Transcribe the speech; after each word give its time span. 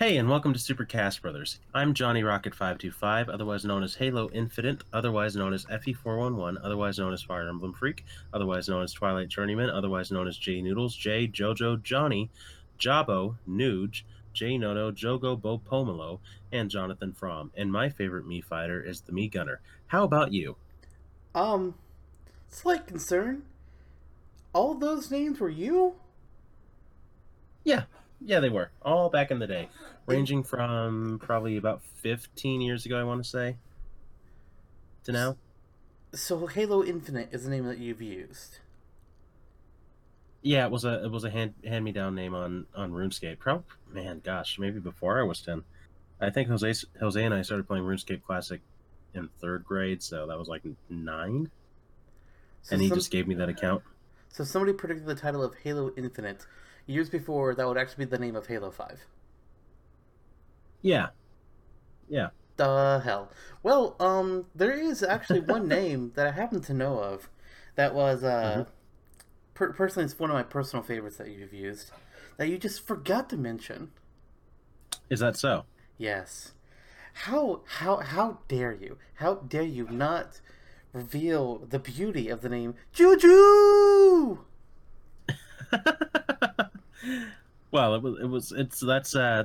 Hey, 0.00 0.16
and 0.16 0.30
welcome 0.30 0.54
to 0.54 0.58
Super 0.58 0.86
Cast 0.86 1.20
Brothers. 1.20 1.58
I'm 1.74 1.92
Johnny 1.92 2.22
Rocket 2.22 2.54
525, 2.54 3.28
otherwise 3.28 3.66
known 3.66 3.82
as 3.82 3.96
Halo 3.96 4.30
Infinite, 4.30 4.82
otherwise 4.94 5.36
known 5.36 5.52
as 5.52 5.66
FE411, 5.66 6.56
otherwise 6.64 6.98
known 6.98 7.12
as 7.12 7.22
Fire 7.22 7.46
Emblem 7.46 7.74
Freak, 7.74 8.06
otherwise 8.32 8.66
known 8.66 8.82
as 8.82 8.94
Twilight 8.94 9.28
Journeyman, 9.28 9.68
otherwise 9.68 10.10
known 10.10 10.26
as 10.26 10.38
J 10.38 10.62
Noodles, 10.62 10.96
J, 10.96 11.28
Jojo, 11.28 11.82
Johnny, 11.82 12.30
Jabo, 12.78 13.36
Nuge, 13.46 14.04
J 14.32 14.56
Noto, 14.56 14.90
Jogo, 14.90 15.38
Bo 15.38 15.58
Pomelo, 15.58 16.20
and 16.50 16.70
Jonathan 16.70 17.12
Fromm. 17.12 17.52
And 17.54 17.70
my 17.70 17.90
favorite 17.90 18.26
Mii 18.26 18.42
fighter 18.42 18.82
is 18.82 19.02
the 19.02 19.12
Mii 19.12 19.30
Gunner. 19.30 19.60
How 19.88 20.04
about 20.04 20.32
you? 20.32 20.56
Um, 21.34 21.74
slight 22.48 22.86
concern. 22.86 23.42
All 24.54 24.72
those 24.72 25.10
names 25.10 25.40
were 25.40 25.50
you? 25.50 25.96
Yeah, 27.64 27.82
yeah, 28.24 28.40
they 28.40 28.48
were. 28.48 28.70
All 28.82 29.08
back 29.10 29.30
in 29.30 29.38
the 29.38 29.46
day. 29.46 29.68
Ranging 30.06 30.42
from 30.42 31.20
probably 31.22 31.56
about 31.56 31.82
15 32.02 32.60
years 32.60 32.84
ago, 32.86 32.98
I 32.98 33.04
want 33.04 33.22
to 33.22 33.28
say, 33.28 33.56
to 35.04 35.12
now. 35.12 35.36
So 36.12 36.46
Halo 36.46 36.82
Infinite 36.82 37.28
is 37.32 37.44
the 37.44 37.50
name 37.50 37.64
that 37.66 37.78
you've 37.78 38.02
used. 38.02 38.58
Yeah, 40.42 40.64
it 40.64 40.70
was 40.72 40.84
a 40.84 41.04
it 41.04 41.10
was 41.10 41.22
a 41.24 41.30
hand 41.30 41.54
hand 41.64 41.84
me 41.84 41.92
down 41.92 42.14
name 42.14 42.34
on 42.34 42.66
on 42.74 42.92
RuneScape. 42.92 43.38
Probably, 43.38 43.64
man, 43.92 44.20
gosh, 44.24 44.58
maybe 44.58 44.80
before 44.80 45.20
I 45.20 45.22
was 45.22 45.42
ten. 45.42 45.62
I 46.20 46.30
think 46.30 46.48
Jose 46.48 46.72
Jose 46.98 47.22
and 47.22 47.34
I 47.34 47.42
started 47.42 47.68
playing 47.68 47.84
RuneScape 47.84 48.22
Classic 48.24 48.60
in 49.14 49.28
third 49.40 49.64
grade, 49.64 50.02
so 50.02 50.26
that 50.26 50.38
was 50.38 50.48
like 50.48 50.62
nine. 50.88 51.50
So 52.62 52.72
and 52.74 52.82
he 52.82 52.88
some- 52.88 52.96
just 52.98 53.10
gave 53.10 53.28
me 53.28 53.34
that 53.36 53.48
account. 53.48 53.82
So 54.30 54.44
somebody 54.44 54.72
predicted 54.72 55.06
the 55.06 55.14
title 55.14 55.42
of 55.42 55.54
Halo 55.62 55.92
Infinite 55.96 56.46
years 56.86 57.08
before 57.10 57.54
that 57.54 57.66
would 57.66 57.76
actually 57.78 58.04
be 58.06 58.10
the 58.10 58.18
name 58.18 58.36
of 58.36 58.46
Halo 58.46 58.70
Five. 58.70 59.06
Yeah, 60.82 61.08
yeah. 62.08 62.28
The 62.56 63.00
hell. 63.04 63.30
Well, 63.62 63.96
um, 64.00 64.46
there 64.54 64.72
is 64.72 65.02
actually 65.02 65.40
one 65.40 65.66
name 65.78 66.12
that 66.14 66.26
I 66.26 66.30
happen 66.32 66.60
to 66.62 66.74
know 66.74 66.98
of 66.98 67.28
that 67.76 67.94
was 67.94 68.22
uh, 68.24 68.64
Mhm. 68.64 68.66
per- 69.54 69.72
personally 69.72 70.04
it's 70.04 70.18
one 70.18 70.30
of 70.30 70.34
my 70.34 70.42
personal 70.42 70.82
favorites 70.82 71.16
that 71.16 71.28
you've 71.30 71.52
used 71.54 71.90
that 72.36 72.48
you 72.48 72.58
just 72.58 72.86
forgot 72.86 73.28
to 73.30 73.36
mention. 73.36 73.92
Is 75.08 75.20
that 75.20 75.36
so? 75.36 75.64
Yes. 75.98 76.52
How 77.12 77.62
how 77.66 77.96
how 77.98 78.38
dare 78.48 78.72
you? 78.72 78.96
How 79.14 79.34
dare 79.34 79.62
you 79.62 79.86
not 79.90 80.40
reveal 80.92 81.58
the 81.58 81.78
beauty 81.78 82.28
of 82.28 82.40
the 82.42 82.48
name 82.48 82.74
Juju? 82.92 84.38
well, 87.70 87.94
it 87.94 88.02
was 88.02 88.18
it 88.20 88.26
was 88.26 88.52
it's 88.52 88.80
that's 88.80 89.14
uh 89.14 89.44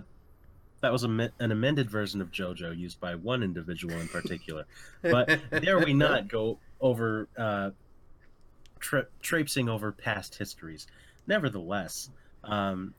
that 0.81 0.91
was 0.91 1.03
a, 1.03 1.07
an 1.39 1.51
amended 1.51 1.89
version 1.89 2.21
of 2.21 2.31
JoJo 2.31 2.77
used 2.77 2.99
by 2.99 3.15
one 3.15 3.41
individual 3.43 3.95
in 3.99 4.07
particular. 4.07 4.65
But 5.01 5.39
dare 5.61 5.79
we 5.79 5.93
not 5.93 6.27
go 6.27 6.59
over 6.79 7.27
uh, 7.37 7.71
tra- 8.79 9.07
traipsing 9.21 9.69
over 9.69 9.91
past 9.91 10.35
histories. 10.35 10.85
Nevertheless, 11.27 12.11
um, 12.43 12.93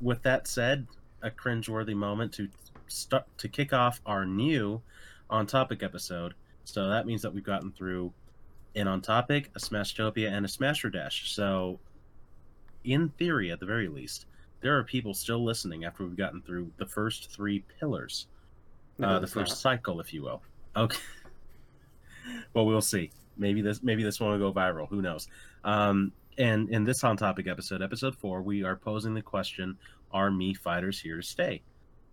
with 0.00 0.22
that 0.22 0.46
said, 0.46 0.86
a 1.22 1.30
cringeworthy 1.30 1.94
moment 1.94 2.32
to 2.34 2.48
start 2.86 3.24
to 3.38 3.48
kick 3.48 3.72
off 3.72 4.00
our 4.06 4.24
new 4.24 4.80
on 5.28 5.46
topic 5.46 5.82
episode. 5.82 6.34
So 6.64 6.88
that 6.88 7.06
means 7.06 7.22
that 7.22 7.34
we've 7.34 7.44
gotten 7.44 7.72
through 7.72 8.12
an 8.76 8.86
on 8.86 9.00
topic, 9.00 9.50
a 9.56 9.58
Smashtopia, 9.58 10.30
and 10.30 10.44
a 10.44 10.48
Smasher 10.48 10.90
Dash. 10.90 11.32
So, 11.32 11.78
in 12.84 13.08
theory, 13.10 13.50
at 13.50 13.60
the 13.60 13.66
very 13.66 13.88
least, 13.88 14.26
there 14.60 14.76
are 14.76 14.84
people 14.84 15.14
still 15.14 15.44
listening 15.44 15.84
after 15.84 16.04
we've 16.04 16.16
gotten 16.16 16.42
through 16.42 16.70
the 16.76 16.86
first 16.86 17.30
three 17.30 17.64
pillars 17.78 18.26
No, 18.98 19.08
uh, 19.08 19.18
the 19.18 19.26
first 19.26 19.50
not. 19.50 19.58
cycle, 19.58 20.00
if 20.00 20.12
you 20.12 20.22
will. 20.22 20.42
Okay. 20.76 20.98
well, 22.54 22.66
we'll 22.66 22.80
see. 22.80 23.10
Maybe 23.36 23.62
this 23.62 23.82
maybe 23.82 24.02
this 24.02 24.20
one 24.20 24.30
will 24.30 24.52
go 24.52 24.58
viral. 24.58 24.88
Who 24.88 25.00
knows? 25.00 25.28
Um, 25.64 26.12
and 26.38 26.68
in 26.70 26.84
this 26.84 27.02
on 27.04 27.16
topic 27.16 27.46
episode, 27.48 27.82
episode 27.82 28.14
four, 28.16 28.42
we 28.42 28.62
are 28.64 28.76
posing 28.76 29.14
the 29.14 29.22
question: 29.22 29.76
Are 30.12 30.30
Mii 30.30 30.56
fighters 30.56 31.00
here 31.00 31.16
to 31.16 31.22
stay? 31.22 31.62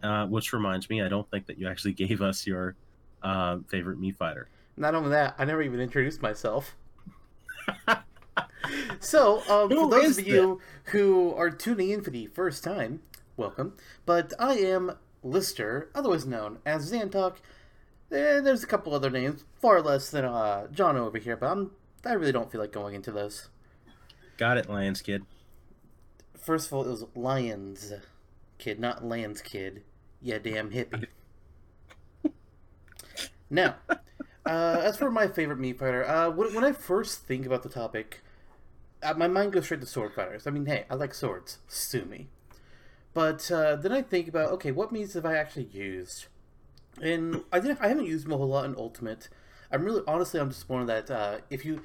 Uh, 0.01 0.25
which 0.27 0.53
reminds 0.53 0.89
me, 0.89 1.01
I 1.01 1.09
don't 1.09 1.29
think 1.31 1.47
that 1.47 1.57
you 1.57 1.67
actually 1.67 1.93
gave 2.05 2.21
us 2.21 2.47
your 2.47 2.75
uh, 3.23 3.57
favorite 3.67 3.99
Mii 3.99 4.15
fighter. 4.15 4.47
Not 4.77 4.95
only 4.95 5.09
that, 5.09 5.35
I 5.37 5.45
never 5.45 5.61
even 5.61 5.79
introduced 5.79 6.21
myself. 6.21 6.75
so, 8.99 9.41
um, 9.49 9.69
for 9.69 9.89
those 9.89 10.17
of 10.17 10.27
you 10.27 10.61
who 10.85 11.33
are 11.35 11.49
tuning 11.49 11.89
in 11.91 12.01
for 12.01 12.09
the 12.09 12.27
first 12.27 12.63
time, 12.63 13.01
welcome. 13.35 13.73
But 14.05 14.33
I 14.39 14.53
am 14.55 14.93
Lister, 15.23 15.89
otherwise 15.95 16.25
known 16.25 16.59
as 16.65 16.91
Xantok. 16.91 17.37
Eh, 18.11 18.39
there's 18.39 18.63
a 18.63 18.67
couple 18.67 18.93
other 18.93 19.09
names, 19.09 19.43
far 19.61 19.81
less 19.81 20.09
than 20.09 20.25
uh, 20.25 20.67
John 20.67 20.95
over 20.97 21.17
here, 21.17 21.35
but 21.35 21.51
I'm, 21.51 21.71
I 22.05 22.13
really 22.13 22.31
don't 22.31 22.51
feel 22.51 22.61
like 22.61 22.71
going 22.71 22.95
into 22.95 23.11
those. 23.11 23.49
Got 24.37 24.57
it, 24.57 24.69
Lions 24.69 25.01
Kid. 25.01 25.23
First 26.39 26.67
of 26.67 26.73
all, 26.73 26.85
it 26.85 26.89
was 26.89 27.05
Lions 27.15 27.91
Kid, 28.57 28.79
not 28.79 29.03
Lands 29.03 29.41
Kid. 29.41 29.83
Yeah, 30.21 30.37
damn 30.39 30.71
hippie. 30.71 31.07
now, 33.49 33.75
uh, 34.45 34.81
as 34.81 34.97
for 34.97 35.11
my 35.11 35.27
favorite 35.27 35.59
meat 35.59 35.77
fighter, 35.77 36.07
uh, 36.07 36.29
when, 36.29 36.53
when 36.53 36.63
I 36.63 36.71
first 36.71 37.25
think 37.25 37.45
about 37.45 37.63
the 37.63 37.69
topic, 37.69 38.21
my 39.13 39.27
mind 39.27 39.53
goes 39.53 39.65
straight 39.65 39.81
to 39.81 39.87
sword 39.87 40.13
fighters. 40.13 40.47
I 40.47 40.51
mean, 40.51 40.65
hey, 40.65 40.85
I 40.89 40.95
like 40.95 41.13
swords. 41.13 41.59
Sue 41.67 42.05
me. 42.05 42.27
But 43.13 43.49
uh, 43.51 43.75
then 43.75 43.91
I 43.91 44.01
think 44.01 44.27
about, 44.27 44.51
okay, 44.53 44.71
what 44.71 44.91
means 44.91 45.13
have 45.13 45.25
I 45.25 45.35
actually 45.35 45.65
used? 45.65 46.27
And 47.01 47.43
I 47.51 47.59
didn't. 47.59 47.79
I 47.81 47.87
haven't 47.87 48.05
used 48.05 48.25
them 48.25 48.33
a 48.33 48.37
whole 48.37 48.47
lot 48.47 48.65
in 48.65 48.75
Ultimate. 48.75 49.29
I'm 49.71 49.83
really, 49.83 50.01
honestly, 50.07 50.39
I'm 50.39 50.49
disappointed 50.49 50.87
that 50.87 51.11
uh, 51.11 51.37
if 51.49 51.65
you, 51.65 51.81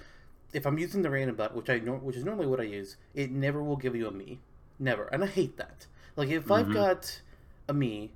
if 0.53 0.67
I'm 0.67 0.79
using 0.79 1.03
the 1.03 1.11
random 1.11 1.37
dot, 1.37 1.55
which 1.55 1.69
I 1.69 1.79
nor- 1.79 1.99
which 1.99 2.17
is 2.17 2.25
normally 2.25 2.47
what 2.47 2.61
I 2.61 2.65
use, 2.65 2.97
it 3.15 3.31
never 3.31 3.63
will 3.63 3.77
give 3.77 3.95
you 3.97 4.07
a 4.07 4.13
Mii, 4.13 4.39
never, 4.79 5.05
and 5.05 5.23
I 5.25 5.27
hate 5.27 5.57
that. 5.59 5.87
Like 6.17 6.29
if 6.31 6.51
I've 6.51 6.69
Mhm. 6.69 6.75
got 6.75 7.21
a 7.69 7.75
Mii, 7.75 8.11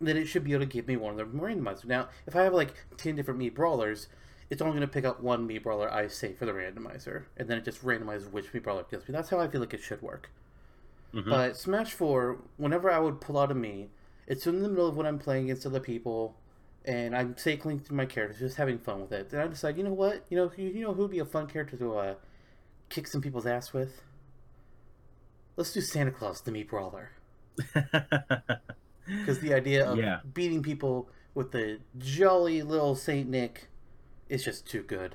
then 0.00 0.16
it 0.16 0.26
should 0.26 0.44
be 0.44 0.52
able 0.52 0.64
to 0.64 0.66
give 0.66 0.88
me 0.88 0.96
one 0.96 1.12
of 1.12 1.16
the 1.18 1.24
randomizers. 1.38 1.84
Now, 1.86 2.08
if 2.26 2.34
I 2.36 2.42
have 2.42 2.52
like 2.54 2.74
ten 2.96 3.16
different 3.16 3.40
Mii 3.40 3.54
brawlers, 3.54 4.08
it's 4.52 4.60
only 4.62 4.76
going 4.76 4.86
to 4.86 4.92
pick 4.92 5.04
up 5.04 5.20
one 5.22 5.48
Mii 5.48 5.62
brawler 5.62 5.90
I 5.92 6.06
say 6.08 6.32
for 6.34 6.44
the 6.46 6.52
randomizer, 6.52 7.24
and 7.38 7.48
then 7.48 7.56
it 7.58 7.64
just 7.64 7.82
randomizes 7.84 8.30
which 8.30 8.52
Mii 8.52 8.62
brawler 8.62 8.82
it 8.82 8.90
gives 8.90 9.08
me. 9.08 9.12
That's 9.12 9.30
how 9.30 9.40
I 9.40 9.48
feel 9.48 9.60
like 9.60 9.72
it 9.74 9.80
should 9.80 10.02
work. 10.02 10.30
Mhm. 11.14 11.28
But 11.28 11.56
Smash 11.56 11.92
4, 11.92 12.38
whenever 12.58 12.90
I 12.90 12.98
would 12.98 13.20
pull 13.20 13.38
out 13.38 13.50
a 13.50 13.54
Mii, 13.54 13.88
it's 14.26 14.46
in 14.46 14.62
the 14.62 14.68
middle 14.68 14.86
of 14.86 14.96
when 14.96 15.06
I'm 15.06 15.18
playing 15.18 15.44
against 15.44 15.66
other 15.66 15.80
people, 15.80 16.36
and 16.84 17.16
I'm 17.16 17.36
cycling 17.36 17.78
through 17.80 17.96
my 17.96 18.06
characters, 18.06 18.38
just 18.40 18.56
having 18.56 18.78
fun 18.78 19.00
with 19.00 19.12
it. 19.12 19.32
And 19.32 19.40
I 19.42 19.46
decide, 19.46 19.76
you 19.78 19.84
know 19.84 19.92
what? 19.92 20.24
You 20.28 20.36
know, 20.36 20.52
you, 20.56 20.68
you 20.68 20.82
know 20.82 20.92
who'd 20.94 21.10
be 21.10 21.18
a 21.20 21.24
fun 21.24 21.46
character 21.46 21.76
to 21.78 21.94
uh, 21.96 22.14
kick 22.88 23.06
some 23.08 23.20
people's 23.22 23.46
ass 23.46 23.72
with? 23.72 24.02
Let's 25.56 25.72
do 25.72 25.80
Santa 25.80 26.10
Claus, 26.12 26.40
the 26.42 26.50
Mii 26.52 26.68
brawler. 26.68 27.10
Because 29.04 29.40
the 29.40 29.52
idea 29.52 29.84
of 29.90 29.98
Yeah. 29.98 30.20
beating 30.32 30.62
people 30.62 31.08
with 31.34 31.50
the 31.50 31.80
jolly 31.98 32.62
little 32.62 32.94
Saint 32.94 33.28
Nick 33.28 33.68
is 34.32 34.44
just 34.44 34.66
too 34.66 34.82
good. 34.82 35.14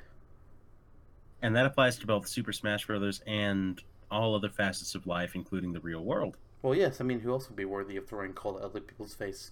and 1.42 1.56
that 1.56 1.66
applies 1.66 1.98
to 2.00 2.08
both 2.08 2.28
Super 2.28 2.54
Smash 2.54 2.86
Brothers 2.88 3.22
and 3.28 3.82
all 4.10 4.36
other 4.36 4.50
facets 4.50 4.96
of 4.96 5.06
life, 5.08 5.36
including 5.36 5.74
the 5.74 5.80
real 5.80 6.04
world. 6.04 6.38
Well, 6.62 6.74
yes, 6.76 7.02
I 7.02 7.04
mean, 7.04 7.20
who 7.20 7.32
else 7.32 7.48
would 7.50 7.56
be 7.56 7.66
worthy 7.66 7.98
of 7.98 8.08
throwing 8.08 8.34
coal 8.34 8.58
at 8.58 8.64
other 8.64 8.80
people's 8.80 9.14
face? 9.14 9.52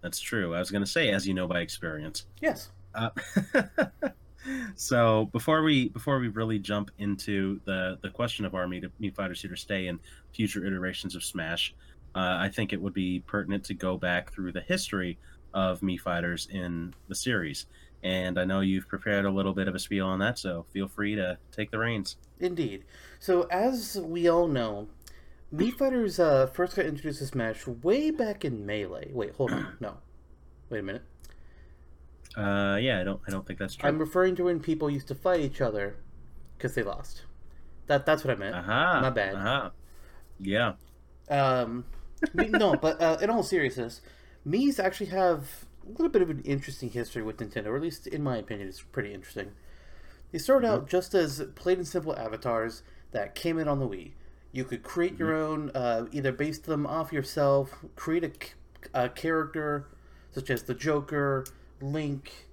That's 0.00 0.20
true. 0.20 0.54
I 0.54 0.58
was 0.58 0.70
going 0.70 0.84
to 0.84 0.90
say, 0.90 1.10
as 1.10 1.26
you 1.26 1.34
know 1.34 1.46
by 1.46 1.60
experience. 1.60 2.26
Yes. 2.40 2.70
Uh, 2.94 3.10
so 4.76 5.26
before 5.32 5.62
we 5.62 5.88
before 5.88 6.18
we 6.18 6.28
really 6.28 6.58
jump 6.58 6.90
into 6.98 7.60
the 7.64 7.98
the 8.02 8.10
question 8.10 8.44
of 8.44 8.54
our 8.54 8.68
meet 8.68 9.14
fighters 9.16 9.40
here 9.40 9.50
to 9.50 9.56
stay 9.56 9.86
in 9.88 9.98
future 10.32 10.64
iterations 10.64 11.16
of 11.16 11.24
Smash, 11.24 11.74
uh, 12.14 12.36
I 12.38 12.48
think 12.48 12.72
it 12.72 12.80
would 12.80 12.94
be 12.94 13.20
pertinent 13.26 13.64
to 13.64 13.74
go 13.74 13.96
back 13.96 14.32
through 14.32 14.52
the 14.52 14.60
history 14.60 15.18
of 15.52 15.80
Mii 15.80 15.98
fighters 16.00 16.48
in 16.50 16.94
the 17.08 17.14
series. 17.14 17.66
And 18.04 18.38
I 18.38 18.44
know 18.44 18.60
you've 18.60 18.86
prepared 18.86 19.24
a 19.24 19.30
little 19.30 19.54
bit 19.54 19.66
of 19.66 19.74
a 19.74 19.78
spiel 19.78 20.06
on 20.06 20.18
that, 20.18 20.38
so 20.38 20.66
feel 20.72 20.86
free 20.88 21.14
to 21.16 21.38
take 21.50 21.70
the 21.70 21.78
reins. 21.78 22.16
Indeed. 22.38 22.84
So, 23.18 23.44
as 23.50 23.98
we 23.98 24.28
all 24.28 24.46
know, 24.46 24.88
Meat 25.50 25.78
Fighters 25.78 26.20
uh, 26.20 26.46
first 26.48 26.76
got 26.76 26.84
introduced 26.84 27.20
to 27.20 27.26
Smash 27.26 27.66
way 27.66 28.10
back 28.10 28.44
in 28.44 28.66
Melee. 28.66 29.10
Wait, 29.10 29.34
hold 29.34 29.52
on. 29.52 29.76
No. 29.80 29.96
Wait 30.68 30.80
a 30.80 30.82
minute. 30.82 31.02
Uh, 32.36 32.76
yeah, 32.80 33.00
I 33.00 33.04
don't 33.04 33.20
I 33.26 33.30
don't 33.30 33.46
think 33.46 33.58
that's 33.58 33.76
true. 33.76 33.88
I'm 33.88 33.98
referring 33.98 34.34
to 34.36 34.44
when 34.44 34.60
people 34.60 34.90
used 34.90 35.08
to 35.08 35.14
fight 35.14 35.40
each 35.40 35.60
other 35.60 35.96
because 36.56 36.74
they 36.74 36.82
lost. 36.82 37.22
That 37.86 38.06
That's 38.06 38.24
what 38.24 38.32
I 38.32 38.36
meant. 38.36 38.54
Aha, 38.56 39.00
My 39.02 39.10
bad. 39.10 39.34
Uh-huh. 39.34 39.70
Yeah. 40.40 40.72
Um, 41.30 41.84
no, 42.34 42.76
but 42.76 43.00
uh, 43.00 43.18
in 43.20 43.30
all 43.30 43.42
seriousness, 43.42 44.00
Mii's 44.44 44.78
actually 44.78 45.06
have 45.06 45.66
little 45.88 46.08
bit 46.08 46.22
of 46.22 46.30
an 46.30 46.42
interesting 46.44 46.90
history 46.90 47.22
with 47.22 47.36
Nintendo, 47.38 47.66
or 47.66 47.76
at 47.76 47.82
least 47.82 48.06
in 48.06 48.22
my 48.22 48.36
opinion, 48.36 48.68
it's 48.68 48.82
pretty 48.82 49.12
interesting. 49.14 49.52
They 50.32 50.38
started 50.38 50.66
out 50.66 50.88
just 50.88 51.14
as 51.14 51.42
plain 51.54 51.78
and 51.78 51.86
simple 51.88 52.16
avatars 52.16 52.82
that 53.12 53.34
came 53.34 53.58
in 53.58 53.68
on 53.68 53.78
the 53.78 53.86
Wii. 53.88 54.12
You 54.52 54.64
could 54.64 54.82
create 54.82 55.18
your 55.18 55.34
own, 55.34 55.70
uh, 55.74 56.06
either 56.12 56.32
base 56.32 56.58
them 56.58 56.86
off 56.86 57.12
yourself, 57.12 57.84
create 57.96 58.54
a 58.92 59.08
character 59.08 59.86
such 60.32 60.50
as 60.50 60.64
the 60.64 60.74
Joker, 60.74 61.44
Link, 61.80 62.48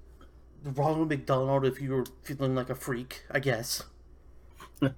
Ronald 0.63 1.09
McDonald 1.09 1.65
if 1.65 1.81
you 1.81 1.91
were 1.91 2.05
feeling 2.23 2.53
like 2.55 2.69
a 2.69 2.75
freak, 2.75 3.23
I 3.31 3.39
guess. 3.39 3.83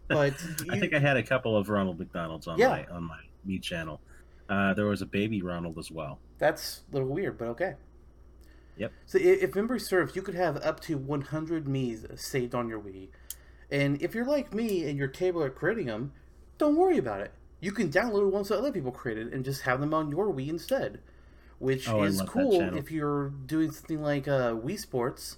But 0.07 0.33
I 0.69 0.79
think 0.79 0.93
I 0.93 0.99
had 0.99 1.17
a 1.17 1.23
couple 1.23 1.57
of 1.57 1.67
Ronald 1.67 1.99
McDonald's 1.99 2.47
on 2.47 2.57
Yeah. 2.57 2.69
my 2.69 2.85
on 2.85 3.03
my 3.03 3.19
Mii 3.45 3.61
channel. 3.61 3.99
Uh, 4.47 4.73
there 4.73 4.85
was 4.85 5.01
a 5.01 5.05
baby 5.05 5.41
Ronald 5.41 5.77
as 5.77 5.91
well. 5.91 6.19
That's 6.37 6.83
a 6.89 6.93
little 6.95 7.09
weird, 7.09 7.37
but 7.37 7.49
okay. 7.49 7.75
Yep. 8.77 8.93
So 9.05 9.17
if 9.21 9.55
memory 9.55 9.79
serves, 9.79 10.15
you 10.15 10.21
could 10.21 10.35
have 10.35 10.57
up 10.57 10.79
to 10.81 10.97
100 10.97 11.65
Mii's 11.65 12.05
saved 12.21 12.55
on 12.55 12.67
your 12.69 12.79
Wii. 12.81 13.09
And 13.71 14.01
if 14.01 14.13
you're 14.15 14.25
like 14.25 14.53
me 14.53 14.87
and 14.89 14.97
you're 14.97 15.07
terrible 15.07 15.43
at 15.43 15.55
creating 15.55 15.87
them, 15.87 16.13
don't 16.57 16.75
worry 16.75 16.97
about 16.97 17.21
it. 17.21 17.33
You 17.59 17.71
can 17.71 17.89
download 17.91 18.31
ones 18.31 18.49
that 18.49 18.57
other 18.59 18.71
people 18.71 18.91
created 18.91 19.33
and 19.33 19.45
just 19.45 19.63
have 19.63 19.79
them 19.79 19.93
on 19.93 20.11
your 20.11 20.33
Wii 20.33 20.49
instead. 20.49 20.99
Which 21.59 21.87
Oh, 21.87 22.03
is 22.03 22.21
cool 22.21 22.73
if 22.73 22.91
you're 22.91 23.29
doing 23.29 23.71
something 23.71 24.01
like 24.01 24.27
uh, 24.27 24.53
Wii 24.53 24.79
Sports 24.79 25.37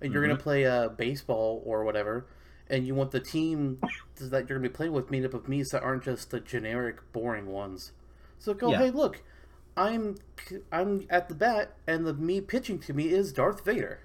and 0.00 0.12
you're 0.12 0.22
Mm-hmm. 0.22 0.28
going 0.28 0.36
to 0.38 0.42
play 0.42 0.64
uh, 0.66 0.88
baseball 0.88 1.62
or 1.66 1.84
whatever, 1.84 2.26
and 2.70 2.86
you 2.86 2.94
want 2.94 3.10
the 3.10 3.20
team 3.20 3.78
that 4.18 4.48
you're 4.48 4.58
going 4.58 4.62
to 4.62 4.68
be 4.68 4.74
playing 4.74 4.92
with 4.92 5.10
made 5.10 5.24
up 5.24 5.34
of 5.34 5.44
Mii's 5.44 5.70
that 5.70 5.82
aren't 5.82 6.04
just 6.04 6.30
the 6.30 6.40
generic, 6.40 7.12
boring 7.12 7.46
ones. 7.46 7.92
So 8.38 8.54
go, 8.54 8.72
Yeah. 8.72 8.78
hey, 8.78 8.90
look, 8.90 9.22
I'm 9.78 10.16
I'm 10.72 11.06
at 11.08 11.28
the 11.28 11.34
bat, 11.34 11.76
and 11.86 12.06
the 12.06 12.12
Mii 12.14 12.46
pitching 12.46 12.78
to 12.80 12.92
me 12.92 13.10
is 13.10 13.32
Darth 13.32 13.64
Vader. 13.64 14.00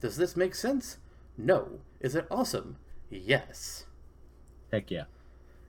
Does 0.00 0.16
this 0.16 0.36
make 0.36 0.54
sense? 0.54 0.96
No. 1.36 1.80
Is 2.00 2.14
it 2.14 2.26
awesome? 2.30 2.76
Yes. 3.10 3.84
Heck 4.72 4.90
yeah. 4.90 5.04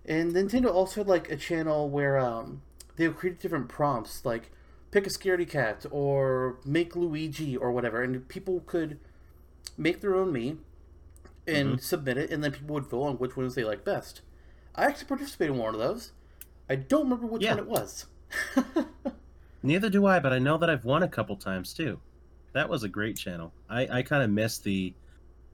And 0.06 0.34
Nintendo 0.34 0.72
also 0.74 1.02
had 1.02 1.08
like 1.08 1.30
a 1.30 1.36
channel 1.36 1.90
where 1.90 2.18
um, 2.18 2.62
they 2.96 3.08
would 3.08 3.18
create 3.18 3.40
different 3.40 3.68
prompts, 3.68 4.24
like 4.24 4.52
pick 4.92 5.06
a 5.06 5.10
scaredy 5.10 5.50
cat 5.50 5.86
or 5.92 6.60
make 6.66 6.96
Luigi 6.96 7.58
or 7.58 7.72
whatever, 7.72 8.02
and 8.02 8.28
people 8.30 8.62
could 8.66 9.00
make 9.78 10.00
their 10.02 10.16
own 10.16 10.32
Mii 10.32 10.58
and 11.48 11.82
submit 11.82 12.18
it, 12.18 12.32
and 12.32 12.44
then 12.44 12.52
people 12.54 12.74
would 12.74 12.86
vote 12.86 13.04
on 13.04 13.16
which 13.18 13.36
ones 13.36 13.56
they 13.56 13.64
like 13.64 13.84
best. 13.84 14.22
I 14.76 14.86
actually 14.86 15.08
participated 15.08 15.56
in 15.56 15.62
one 15.62 15.74
of 15.74 15.80
those. 15.80 16.12
I 16.70 16.76
don't 16.76 17.04
remember 17.04 17.28
which 17.28 17.44
Yeah. 17.44 17.56
one 17.56 17.60
it 17.60 17.68
was. 17.68 18.06
Neither 19.66 19.90
do 19.90 20.06
I, 20.06 20.20
but 20.20 20.32
I 20.32 20.38
know 20.40 20.58
that 20.60 20.70
I've 20.70 20.86
won 20.86 21.02
a 21.04 21.08
couple 21.08 21.36
times 21.36 21.74
too. 21.74 22.00
That 22.54 22.70
was 22.70 22.84
a 22.84 22.88
great 22.90 23.18
channel. 23.18 23.52
I, 23.70 23.88
I 23.88 24.02
kind 24.04 24.24
of 24.24 24.30
miss 24.30 24.60
the 24.60 24.94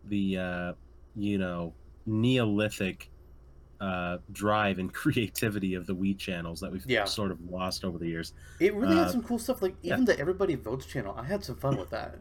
the 0.06 0.38
uh, 0.38 0.74
you 1.16 1.38
know 1.38 1.74
Neolithic 2.06 3.10
uh, 3.80 4.18
drive 4.32 4.80
and 4.80 4.94
creativity 5.02 5.76
of 5.76 5.88
the 5.88 5.96
Wii 5.96 6.18
channels 6.18 6.60
that 6.60 6.72
we've 6.72 6.86
Yeah. 6.86 7.06
sort 7.06 7.32
of 7.32 7.40
lost 7.50 7.84
over 7.86 7.98
the 7.98 8.08
years. 8.08 8.34
It 8.60 8.76
really 8.76 8.96
had 8.98 9.08
Uh, 9.08 9.12
some 9.12 9.24
cool 9.24 9.40
stuff. 9.40 9.62
Like 9.62 9.76
yeah. 9.82 9.94
even 9.94 10.06
the 10.06 10.20
Everybody 10.20 10.56
Votes 10.56 10.86
channel, 10.86 11.16
I 11.18 11.24
had 11.24 11.44
some 11.44 11.56
fun 11.56 11.78
with 11.78 11.90
that. 11.92 12.16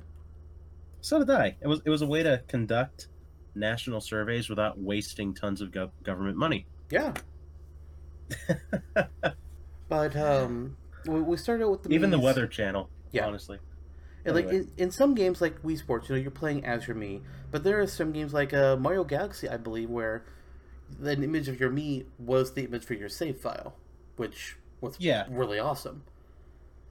So 1.03 1.19
did 1.19 1.31
I. 1.31 1.57
It 1.61 1.67
was 1.67 1.81
it 1.85 1.91
was 1.91 2.03
a 2.03 2.07
way 2.07 2.23
to 2.23 2.43
conduct 2.47 3.09
national 3.57 4.01
surveys 4.01 4.49
without 4.49 4.79
wasting 4.79 5.35
tons 5.35 5.61
of 5.61 5.71
gov- 5.73 5.91
government 6.05 6.37
money. 6.37 6.67
Yeah. 6.91 7.13
but 9.89 10.15
um, 10.17 10.77
we, 11.07 11.21
we 11.21 11.37
started 11.37 11.65
out 11.65 11.71
with 11.71 11.83
the 11.85 11.91
Even 11.93 12.11
the 12.11 12.19
Weather 12.19 12.47
Channel, 12.47 12.89
Yeah. 13.13 13.27
honestly. 13.27 13.59
And 14.25 14.35
like 14.35 14.49
in, 14.49 14.71
in 14.77 14.91
some 14.91 15.15
games 15.15 15.41
like 15.41 15.63
Wii 15.63 15.79
Sports, 15.79 16.09
you 16.09 16.15
know, 16.15 16.21
you're 16.21 16.31
playing 16.31 16.65
as 16.67 16.87
your 16.87 16.97
Mii, 16.97 17.23
but 17.51 17.65
there 17.65 17.81
are 17.81 17.87
some 17.87 18.13
games 18.13 18.35
like 18.35 18.53
uh, 18.53 18.77
Mario 18.77 19.03
Galaxy, 19.05 19.49
I 19.49 19.57
believe, 19.57 19.89
where 19.89 20.25
the 20.99 21.13
image 21.13 21.49
of 21.49 21.59
your 21.59 21.71
Mii 21.71 22.05
was 22.19 22.53
the 22.53 22.65
image 22.65 22.85
for 22.85 22.95
your 22.95 23.09
save 23.09 23.39
file, 23.39 23.75
which 24.17 24.57
was 24.81 24.97
Yeah. 24.99 25.27
really 25.31 25.59
awesome. 25.59 26.03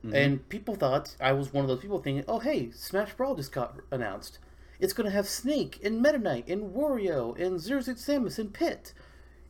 Mhm. 0.03 0.13
And 0.15 0.49
people 0.49 0.75
thought 0.75 1.15
I 1.19 1.33
was 1.33 1.53
one 1.53 1.63
of 1.63 1.67
those 1.67 1.81
people 1.81 1.99
thinking, 1.99 2.23
"Oh, 2.27 2.39
hey, 2.39 2.71
Smash 2.71 3.13
Brawl 3.15 3.35
just 3.35 3.51
got 3.51 3.79
announced. 3.91 4.39
It's 4.79 4.93
going 4.93 5.05
to 5.05 5.11
have 5.11 5.27
Snake 5.27 5.79
and 5.83 6.01
Meta 6.01 6.17
Knight 6.17 6.47
and 6.47 6.73
Wario 6.73 7.37
and 7.37 7.59
Zero 7.59 7.81
Suit 7.81 7.97
Samus 7.97 8.39
and 8.39 8.53
Pit. 8.53 8.93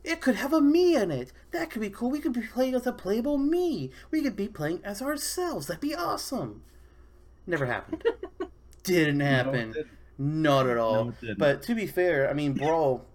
It 0.04 0.20
could 0.20 0.36
have 0.36 0.52
a 0.52 0.60
Mii 0.60 1.00
in 1.00 1.10
it. 1.10 1.32
That 1.50 1.70
could 1.70 1.82
be 1.82 1.90
cool. 1.90 2.10
We 2.10 2.20
could 2.20 2.32
be 2.32 2.42
playing 2.42 2.74
as 2.74 2.86
a 2.86 2.92
playable 2.92 3.38
Mii. 3.38 3.90
We 4.10 4.22
could 4.22 4.36
be 4.36 4.48
playing 4.48 4.80
as 4.84 5.02
ourselves. 5.02 5.66
That'd 5.66 5.80
be 5.80 5.94
awesome." 5.94 6.62
Never 7.46 7.66
happened. 7.66 8.04
Didn't 8.82 9.18
No, 9.18 9.24
happen. 9.24 9.72
didn't. 9.72 9.88
Not 10.18 10.66
at 10.68 10.76
all. 10.76 11.14
No, 11.22 11.34
but 11.36 11.62
to 11.62 11.74
be 11.74 11.86
fair, 11.86 12.28
I 12.30 12.34
mean, 12.34 12.52
Brawl, 12.54 13.06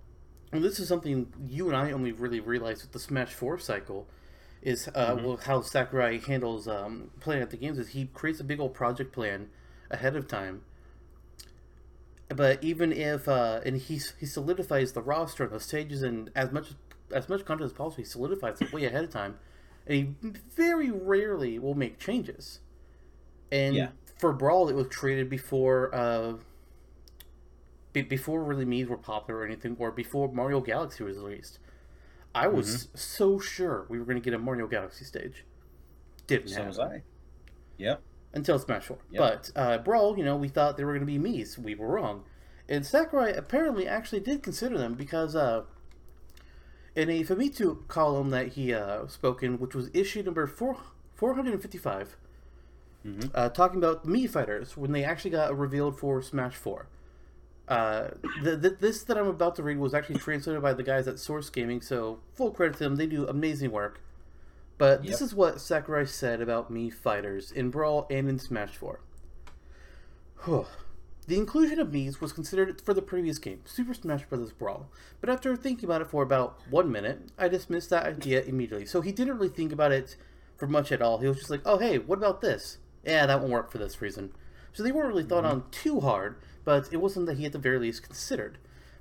and 0.52 0.64
this 0.64 0.80
is 0.80 0.88
something 0.88 1.32
you 1.48 1.68
and 1.68 1.76
I 1.78 1.92
only 1.92 2.12
really 2.12 2.40
realized 2.40 2.82
with 2.84 2.92
the 2.92 3.00
Smash 3.00 3.34
4 3.34 3.58
cycle, 3.60 4.08
is 4.62 4.88
uh, 4.96 5.16
Mm-hmm. 5.16 5.26
well, 5.26 5.38
how 5.38 5.62
Sakurai 5.62 6.20
handles 6.20 6.68
um, 6.68 7.12
playing 7.20 7.42
at 7.44 7.52
the 7.52 7.58
games 7.58 7.78
is 7.80 7.90
he 7.90 8.06
creates 8.14 8.40
a 8.40 8.44
big 8.44 8.60
old 8.60 8.74
project 8.74 9.12
plan 9.14 9.50
ahead 9.92 10.16
of 10.16 10.28
time. 10.28 10.64
But 12.30 12.64
even 12.64 12.92
if 12.92 13.28
uh, 13.28 13.62
and 13.66 13.78
he 13.78 14.00
he 14.20 14.26
solidifies 14.26 14.94
the 14.94 15.02
roster 15.02 15.44
and 15.44 15.54
the 15.54 15.60
stages 15.60 16.02
and 16.02 16.32
as 16.36 16.52
much 16.52 16.74
as 17.12 17.30
much 17.30 17.46
content 17.46 17.68
as 17.68 17.74
possible, 17.74 18.04
he 18.04 18.10
solidifies 18.10 18.62
it 18.62 18.74
way 18.74 18.86
ahead 18.86 19.04
of 19.04 19.12
time, 19.12 19.38
and 19.86 20.16
he 20.22 20.30
very 20.56 20.90
rarely 20.92 21.60
will 21.60 21.76
make 21.76 22.00
changes. 22.00 22.60
And 23.52 23.76
Yeah. 23.76 23.90
for 24.18 24.34
Brawl, 24.34 24.70
it 24.70 24.76
was 24.76 24.88
created 24.88 25.30
before 25.30 25.94
uh, 25.96 26.36
be- 27.94 28.02
before 28.02 28.44
really 28.44 28.66
Mii's 28.66 28.88
were 28.88 28.98
popular 28.98 29.42
or 29.42 29.46
anything, 29.46 29.76
or 29.80 29.92
before 29.92 30.32
Mario 30.32 30.62
Galaxy 30.62 31.04
was 31.04 31.18
released. 31.18 31.60
I 32.36 32.48
was 32.48 32.68
Mm-hmm. 32.68 32.96
so 32.96 33.40
sure 33.40 33.86
we 33.90 34.00
were 34.00 34.06
going 34.06 34.18
to 34.18 34.24
get 34.24 34.34
a 34.34 34.40
Mario 34.40 34.68
Galaxy 34.68 35.06
stage. 35.06 35.46
Didn't 36.28 36.50
So 36.50 36.64
happen 36.64 36.68
was 36.68 36.80
I. 36.80 37.04
Yep. 37.78 38.02
Until 38.36 38.60
Smash 38.60 38.84
4. 38.86 38.98
Yeah. 39.12 39.20
But 39.20 39.52
uh, 39.56 39.78
Brawl, 39.80 40.18
you 40.18 40.24
know, 40.24 40.36
we 40.36 40.48
thought 40.50 40.78
they 40.78 40.84
were 40.84 40.94
going 40.98 41.06
to 41.08 41.12
be 41.12 41.18
Mii's. 41.18 41.58
We 41.58 41.74
were 41.76 41.88
wrong. 41.88 42.24
And 42.70 42.86
Sakurai 42.86 43.32
apparently 43.32 43.88
actually 43.88 44.20
did 44.22 44.44
consider 44.44 44.78
them 44.78 44.94
because 44.96 45.36
uh, 45.36 45.64
in 46.96 47.10
a 47.10 47.24
Famitsu 47.24 47.88
column 47.88 48.30
that 48.32 48.50
he 48.50 48.74
uh, 48.74 49.08
spoke 49.08 49.44
in, 49.44 49.60
which 49.60 49.76
was 49.76 49.90
issue 49.94 50.24
number 50.24 50.46
four, 50.48 50.78
455, 51.16 52.18
Mhm. 53.06 53.30
uh, 53.36 53.50
talking 53.50 53.78
about 53.78 54.06
Mii 54.08 54.28
fighters 54.28 54.76
when 54.76 54.92
they 54.92 55.04
actually 55.04 55.30
got 55.30 55.56
revealed 55.56 56.00
for 56.00 56.22
Smash 56.24 56.56
4. 56.56 56.88
Uh, 57.68 58.08
the, 58.44 58.56
the, 58.58 58.70
this 58.72 59.04
that 59.04 59.16
I'm 59.18 59.28
about 59.28 59.56
to 59.58 59.64
read 59.64 59.78
was 59.78 59.94
actually 59.94 60.18
translated 60.20 60.62
by 60.64 60.74
the 60.74 60.82
guys 60.84 61.08
at 61.08 61.20
Source 61.20 61.50
Gaming, 61.52 61.82
so 61.82 62.20
full 62.34 62.50
credit 62.52 62.78
to 62.78 62.84
them. 62.84 62.96
They 62.96 63.06
do 63.08 63.28
amazing 63.28 63.72
work. 63.72 64.02
But 64.78 65.06
this 65.06 65.22
is 65.22 65.34
what 65.34 65.62
Sakurai 65.62 66.06
said 66.06 66.42
about 66.42 66.72
Mii 66.72 66.94
fighters 66.94 67.52
in 67.52 67.70
Brawl 67.70 68.08
and 68.10 68.28
in 68.28 68.40
Smash 68.40 68.76
4. 68.76 69.00
the 71.28 71.38
inclusion 71.38 71.80
of 71.80 71.90
Mii's 71.90 72.22
was 72.22 72.34
considered 72.34 72.82
for 72.82 72.94
the 72.94 73.02
previous 73.02 73.40
game, 73.40 73.62
Super 73.66 73.94
Smash 73.94 74.26
Bros. 74.26 74.52
Brawl, 74.52 74.90
but 75.22 75.30
after 75.30 75.56
thinking 75.56 75.86
about 75.86 76.02
it 76.02 76.08
for 76.08 76.22
about 76.22 76.60
one 76.70 76.92
minute, 76.92 77.32
I 77.38 77.48
dismissed 77.48 77.90
that 77.90 78.06
idea 78.06 78.44
immediately. 78.44 78.86
So 78.86 79.02
he 79.02 79.12
didn't 79.12 79.36
really 79.36 79.50
think 79.50 79.72
about 79.72 79.92
it 79.92 80.18
for 80.58 80.68
much 80.68 80.92
at 80.92 81.02
all. 81.02 81.18
He 81.18 81.28
was 81.28 81.38
just 81.38 81.50
like, 81.50 81.62
oh, 81.66 81.78
hey, 81.78 81.98
what 81.98 82.20
about 82.20 82.42
this? 82.42 82.78
Yeah, 83.04 83.26
that 83.26 83.40
won't 83.40 83.52
work 83.52 83.72
for 83.72 83.78
this 83.78 84.02
reason. 84.02 84.34
So 84.74 84.84
they 84.84 84.92
weren't 84.92 85.08
really 85.08 85.24
thought 85.24 85.44
mm-hmm. 85.44 85.62
on 85.62 85.70
too 85.72 86.02
hard, 86.02 86.38
but 86.64 86.90
it 86.92 86.98
wasn't 86.98 87.26
that 87.28 87.38
he 87.38 87.46
at 87.46 87.54
the 87.54 87.60
very 87.60 87.80
least 87.80 88.04
considered. 88.04 88.58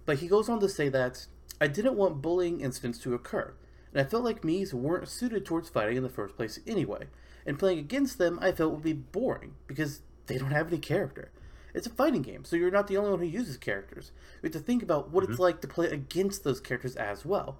But 0.07 0.19
he 0.19 0.29
goes 0.29 0.49
on 0.49 0.61
to 0.61 0.69
say 0.69 0.89
that 0.91 1.27
I 1.61 1.67
didn't 1.67 1.97
want 1.97 2.23
bullying 2.23 2.61
incidents 2.61 2.99
to 3.01 3.15
occur, 3.15 3.55
and 3.95 4.05
I 4.05 4.11
felt 4.11 4.25
like 4.25 4.43
Mii's 4.43 4.75
weren't 4.75 5.09
suited 5.09 5.47
towards 5.47 5.69
fighting 5.69 5.97
in 5.97 6.03
the 6.03 6.09
first 6.09 6.37
place 6.37 6.59
anyway. 6.67 7.07
And 7.47 7.59
playing 7.59 7.79
against 7.79 8.19
them, 8.19 8.39
I 8.43 8.53
felt 8.53 8.73
would 8.73 8.83
be 8.83 8.93
boring 8.93 9.55
because 9.67 10.01
they 10.27 10.37
don't 10.37 10.51
have 10.51 10.69
any 10.69 10.79
character. 10.79 11.31
It's 11.75 11.87
a 11.87 11.91
fighting 11.91 12.23
game, 12.23 12.45
so 12.45 12.57
you're 12.57 12.71
not 12.71 12.87
the 12.87 12.97
only 12.97 13.11
one 13.11 13.21
who 13.21 13.27
uses 13.27 13.57
characters. 13.57 14.13
You 14.43 14.47
have 14.47 14.53
to 14.53 14.59
think 14.59 14.83
about 14.83 15.11
what 15.11 15.25
it's 15.25 15.35
mm-hmm. 15.35 15.43
like 15.43 15.61
to 15.61 15.69
play 15.69 15.87
against 15.87 16.43
those 16.45 16.61
characters 16.61 16.97
as 16.97 17.25
well. 17.25 17.59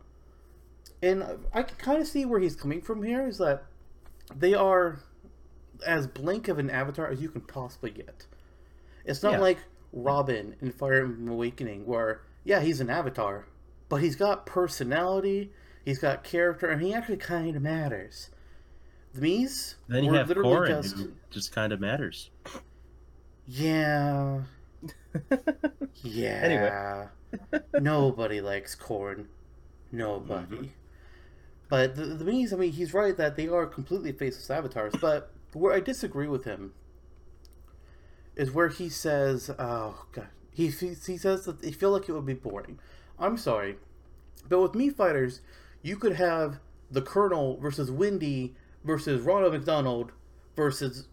And 1.03 1.25
I 1.53 1.63
can 1.63 1.77
kind 1.77 2.01
of 2.01 2.07
see 2.07 2.25
where 2.25 2.41
he's 2.41 2.57
coming 2.57 2.81
from 2.81 3.03
here 3.03 3.27
is 3.27 3.39
that 3.39 3.65
they 4.35 4.55
are 4.55 5.01
as 5.87 6.07
blank 6.07 6.49
of 6.49 6.59
an 6.59 6.71
avatar 6.71 7.09
as 7.09 7.21
you 7.21 7.29
can 7.29 7.43
possibly 7.43 7.91
get. 7.91 8.27
It's 9.05 9.23
not 9.23 9.35
Yeah. 9.35 9.41
like 9.41 9.59
Robin 9.93 10.57
in 10.61 10.73
Fire 10.73 11.03
Emblem 11.03 11.29
Awakening, 11.29 11.85
where, 11.85 12.23
yeah, 12.43 12.61
he's 12.61 12.81
an 12.81 12.91
avatar, 12.91 13.47
but 13.89 13.97
he's 13.97 14.17
got 14.17 14.47
personality, 14.47 15.53
he's 15.85 15.99
got 15.99 16.25
character, 16.25 16.69
and 16.69 16.83
he 16.83 16.93
actually 16.95 17.17
kind 17.17 17.57
of 17.57 17.63
matters. 17.63 18.31
The 19.13 19.21
Mii's 19.21 19.77
Then 19.89 20.05
you 20.05 20.13
have 20.15 20.29
literally 20.29 20.55
Corrin, 20.55 20.83
just. 20.83 20.97
just 21.31 21.53
kind 21.53 21.73
of 21.73 21.81
matters. 21.81 22.31
Yeah. 23.47 24.41
Yeah. 26.03 26.41
Anyway, 26.43 27.63
Nobody 27.81 28.41
likes 28.41 28.75
corn. 28.75 29.29
Nobody. 29.93 30.57
Mm-hmm. 30.57 30.65
But 31.69 31.97
the, 31.97 32.05
the 32.05 32.25
Mii's, 32.25 32.53
I 32.53 32.57
mean, 32.57 32.73
he's 32.73 32.93
right 32.93 33.17
that 33.17 33.37
they 33.37 33.49
are 33.49 33.67
completely 33.67 34.13
faceless 34.13 34.51
avatars, 34.51 34.95
but 35.01 35.33
where 35.53 35.73
I 35.73 35.81
disagree 35.81 36.29
with 36.29 36.45
him 36.45 36.73
is 38.37 38.51
where 38.53 38.69
he 38.69 38.89
says, 38.89 39.51
oh, 39.59 40.05
God. 40.13 40.29
He, 40.53 40.69
he, 40.69 40.89
he 40.89 41.17
says 41.17 41.47
that 41.47 41.63
they 41.63 41.73
feel 41.73 41.91
like 41.91 42.09
it 42.09 42.13
would 42.13 42.27
be 42.27 42.35
boring. 42.35 42.79
I'm 43.19 43.37
sorry. 43.37 43.77
But 44.49 44.61
with 44.61 44.73
Mii 44.73 44.95
fighters, 44.95 45.41
you 45.85 45.97
could 45.97 46.17
have 46.17 46.59
the 46.91 47.03
Colonel 47.03 47.59
versus 47.59 47.91
Wendy 47.91 48.55
versus 48.83 49.21
Ronald 49.21 49.53
McDonald 49.53 50.13
versus 50.57 51.09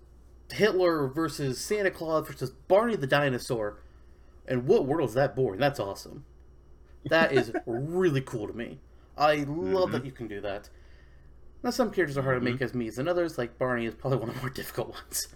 Hitler 0.52 1.08
versus 1.08 1.60
Santa 1.60 1.92
Claus 1.92 2.26
versus 2.26 2.52
Barney 2.68 2.96
the 2.96 3.06
dinosaur. 3.06 3.84
And 4.48 4.66
what 4.66 4.86
world 4.86 5.10
is 5.10 5.16
that 5.16 5.36
boring? 5.36 5.60
That's 5.60 5.80
awesome. 5.80 6.26
That 7.06 7.34
is 7.34 7.52
really 7.66 8.22
cool 8.22 8.48
to 8.48 8.54
me. 8.54 8.80
I 9.18 9.36
love 9.36 9.46
mm-hmm. 9.46 9.92
that 9.92 10.06
you 10.06 10.12
can 10.12 10.28
do 10.28 10.40
that. 10.42 10.70
Now, 11.64 11.70
some 11.70 11.92
characters 11.92 12.18
are 12.18 12.24
harder 12.24 12.40
mm-hmm. 12.40 12.48
to 12.48 12.54
make 12.54 12.62
as 12.62 12.74
Mii's 12.74 12.96
than 12.96 13.08
others, 13.08 13.38
like 13.38 13.60
Barney 13.60 13.86
is 13.86 13.94
probably 13.94 14.18
one 14.20 14.30
of 14.30 14.36
the 14.36 14.42
more 14.42 14.50
difficult 14.50 14.90
ones. 14.92 15.28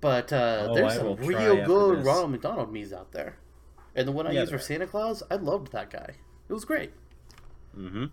But 0.00 0.32
uh, 0.32 0.68
oh, 0.68 0.74
there's 0.74 0.94
some 0.94 1.16
real 1.16 1.64
good 1.64 2.04
Ronald 2.04 2.30
McDonald 2.30 2.72
Mii's 2.72 2.92
out 2.92 3.12
there. 3.12 3.38
And 3.96 4.06
the 4.06 4.12
one 4.12 4.26
I 4.26 4.32
yeah, 4.32 4.40
used 4.40 4.52
for 4.52 4.58
Santa 4.58 4.86
Claus, 4.86 5.22
I 5.30 5.36
loved 5.36 5.72
that 5.72 5.90
guy. 5.90 6.14
It 6.48 6.52
was 6.52 6.64
great. 6.64 6.92
Mm-hmm. 7.76 8.06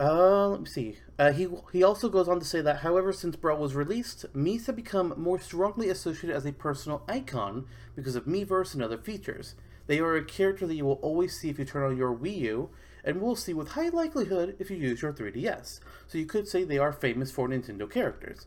Uh, 0.00 0.48
let 0.48 0.60
me 0.60 0.66
see. 0.66 0.98
Uh, 1.18 1.32
he 1.32 1.48
he 1.72 1.82
also 1.82 2.08
goes 2.08 2.28
on 2.28 2.38
to 2.38 2.46
say 2.46 2.60
that, 2.60 2.78
however, 2.78 3.12
since 3.12 3.34
Brawl 3.34 3.58
was 3.58 3.74
released, 3.74 4.26
Mii's 4.32 4.66
have 4.66 4.76
become 4.76 5.12
more 5.16 5.40
strongly 5.40 5.88
associated 5.88 6.36
as 6.36 6.46
a 6.46 6.52
personal 6.52 7.02
icon 7.08 7.66
because 7.96 8.14
of 8.14 8.26
Miiverse 8.26 8.74
and 8.74 8.82
other 8.82 8.98
features. 8.98 9.56
They 9.88 9.98
are 9.98 10.14
a 10.14 10.24
character 10.24 10.66
that 10.66 10.74
you 10.74 10.84
will 10.84 11.00
always 11.02 11.36
see 11.36 11.48
if 11.48 11.58
you 11.58 11.64
turn 11.64 11.82
on 11.82 11.96
your 11.96 12.14
Wii 12.14 12.38
U, 12.38 12.70
and 13.02 13.20
will 13.20 13.34
see 13.34 13.54
with 13.54 13.70
high 13.70 13.88
likelihood 13.88 14.54
if 14.60 14.70
you 14.70 14.76
use 14.76 15.02
your 15.02 15.12
3DS. 15.12 15.80
So 16.06 16.18
you 16.18 16.26
could 16.26 16.46
say 16.46 16.62
they 16.62 16.78
are 16.78 16.92
famous 16.92 17.32
for 17.32 17.48
Nintendo 17.48 17.90
characters. 17.90 18.46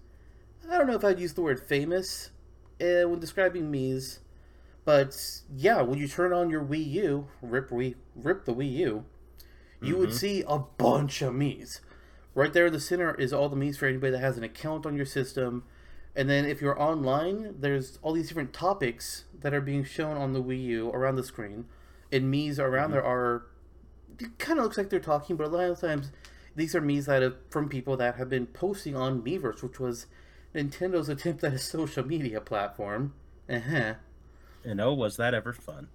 I 0.69 0.77
don't 0.77 0.87
know 0.87 0.95
if 0.95 1.03
I'd 1.03 1.19
use 1.19 1.33
the 1.33 1.41
word 1.41 1.59
famous 1.59 2.29
uh, 2.79 3.09
when 3.09 3.19
describing 3.19 3.71
Mii's, 3.71 4.19
but 4.85 5.41
yeah, 5.53 5.81
when 5.81 5.99
you 5.99 6.07
turn 6.07 6.31
on 6.31 6.49
your 6.49 6.63
Wii 6.63 6.91
U, 6.91 7.27
rip 7.41 7.71
Wii, 7.71 7.95
rip 8.15 8.45
the 8.45 8.53
Wii 8.53 8.71
U, 8.77 9.05
you 9.81 9.93
mm-hmm. 9.93 10.01
would 10.01 10.13
see 10.13 10.43
a 10.47 10.59
bunch 10.59 11.21
of 11.21 11.33
Mii's. 11.33 11.81
Right 12.33 12.53
there 12.53 12.67
in 12.67 12.73
the 12.73 12.79
center 12.79 13.13
is 13.15 13.33
all 13.33 13.49
the 13.49 13.55
Mii's 13.55 13.77
for 13.77 13.87
anybody 13.87 14.11
that 14.11 14.19
has 14.19 14.37
an 14.37 14.43
account 14.43 14.85
on 14.85 14.95
your 14.95 15.05
system. 15.05 15.63
And 16.15 16.29
then 16.29 16.45
if 16.45 16.61
you're 16.61 16.79
online, 16.81 17.55
there's 17.59 17.99
all 18.01 18.13
these 18.13 18.27
different 18.27 18.53
topics 18.53 19.25
that 19.39 19.53
are 19.53 19.61
being 19.61 19.83
shown 19.83 20.17
on 20.17 20.33
the 20.33 20.41
Wii 20.41 20.63
U 20.63 20.89
around 20.89 21.15
the 21.15 21.23
screen. 21.23 21.65
And 22.11 22.31
Mii's 22.33 22.59
around 22.59 22.85
mm-hmm. 22.85 22.93
there 22.93 23.05
are 23.05 23.45
it 24.19 24.37
kind 24.37 24.59
of 24.59 24.63
looks 24.63 24.77
like 24.77 24.89
they're 24.89 24.99
talking, 24.99 25.35
but 25.35 25.47
a 25.47 25.49
lot 25.49 25.69
of 25.69 25.79
times 25.79 26.11
these 26.55 26.75
are 26.75 26.81
Mii's 26.81 27.05
that 27.05 27.21
have 27.21 27.35
from 27.49 27.69
people 27.69 27.97
that 27.97 28.15
have 28.15 28.29
been 28.29 28.45
posting 28.45 28.95
on 28.95 29.21
Miiverse, 29.21 29.63
which 29.63 29.79
was 29.79 30.07
Nintendo's 30.53 31.09
attempt 31.09 31.43
at 31.43 31.53
a 31.53 31.57
social 31.57 32.05
media 32.05 32.41
platform. 32.41 33.13
Uh-huh. 33.49 33.95
And 34.63 34.79
oh, 34.79 34.93
was 34.93 35.17
that 35.17 35.33
ever 35.33 35.53
fun? 35.53 35.87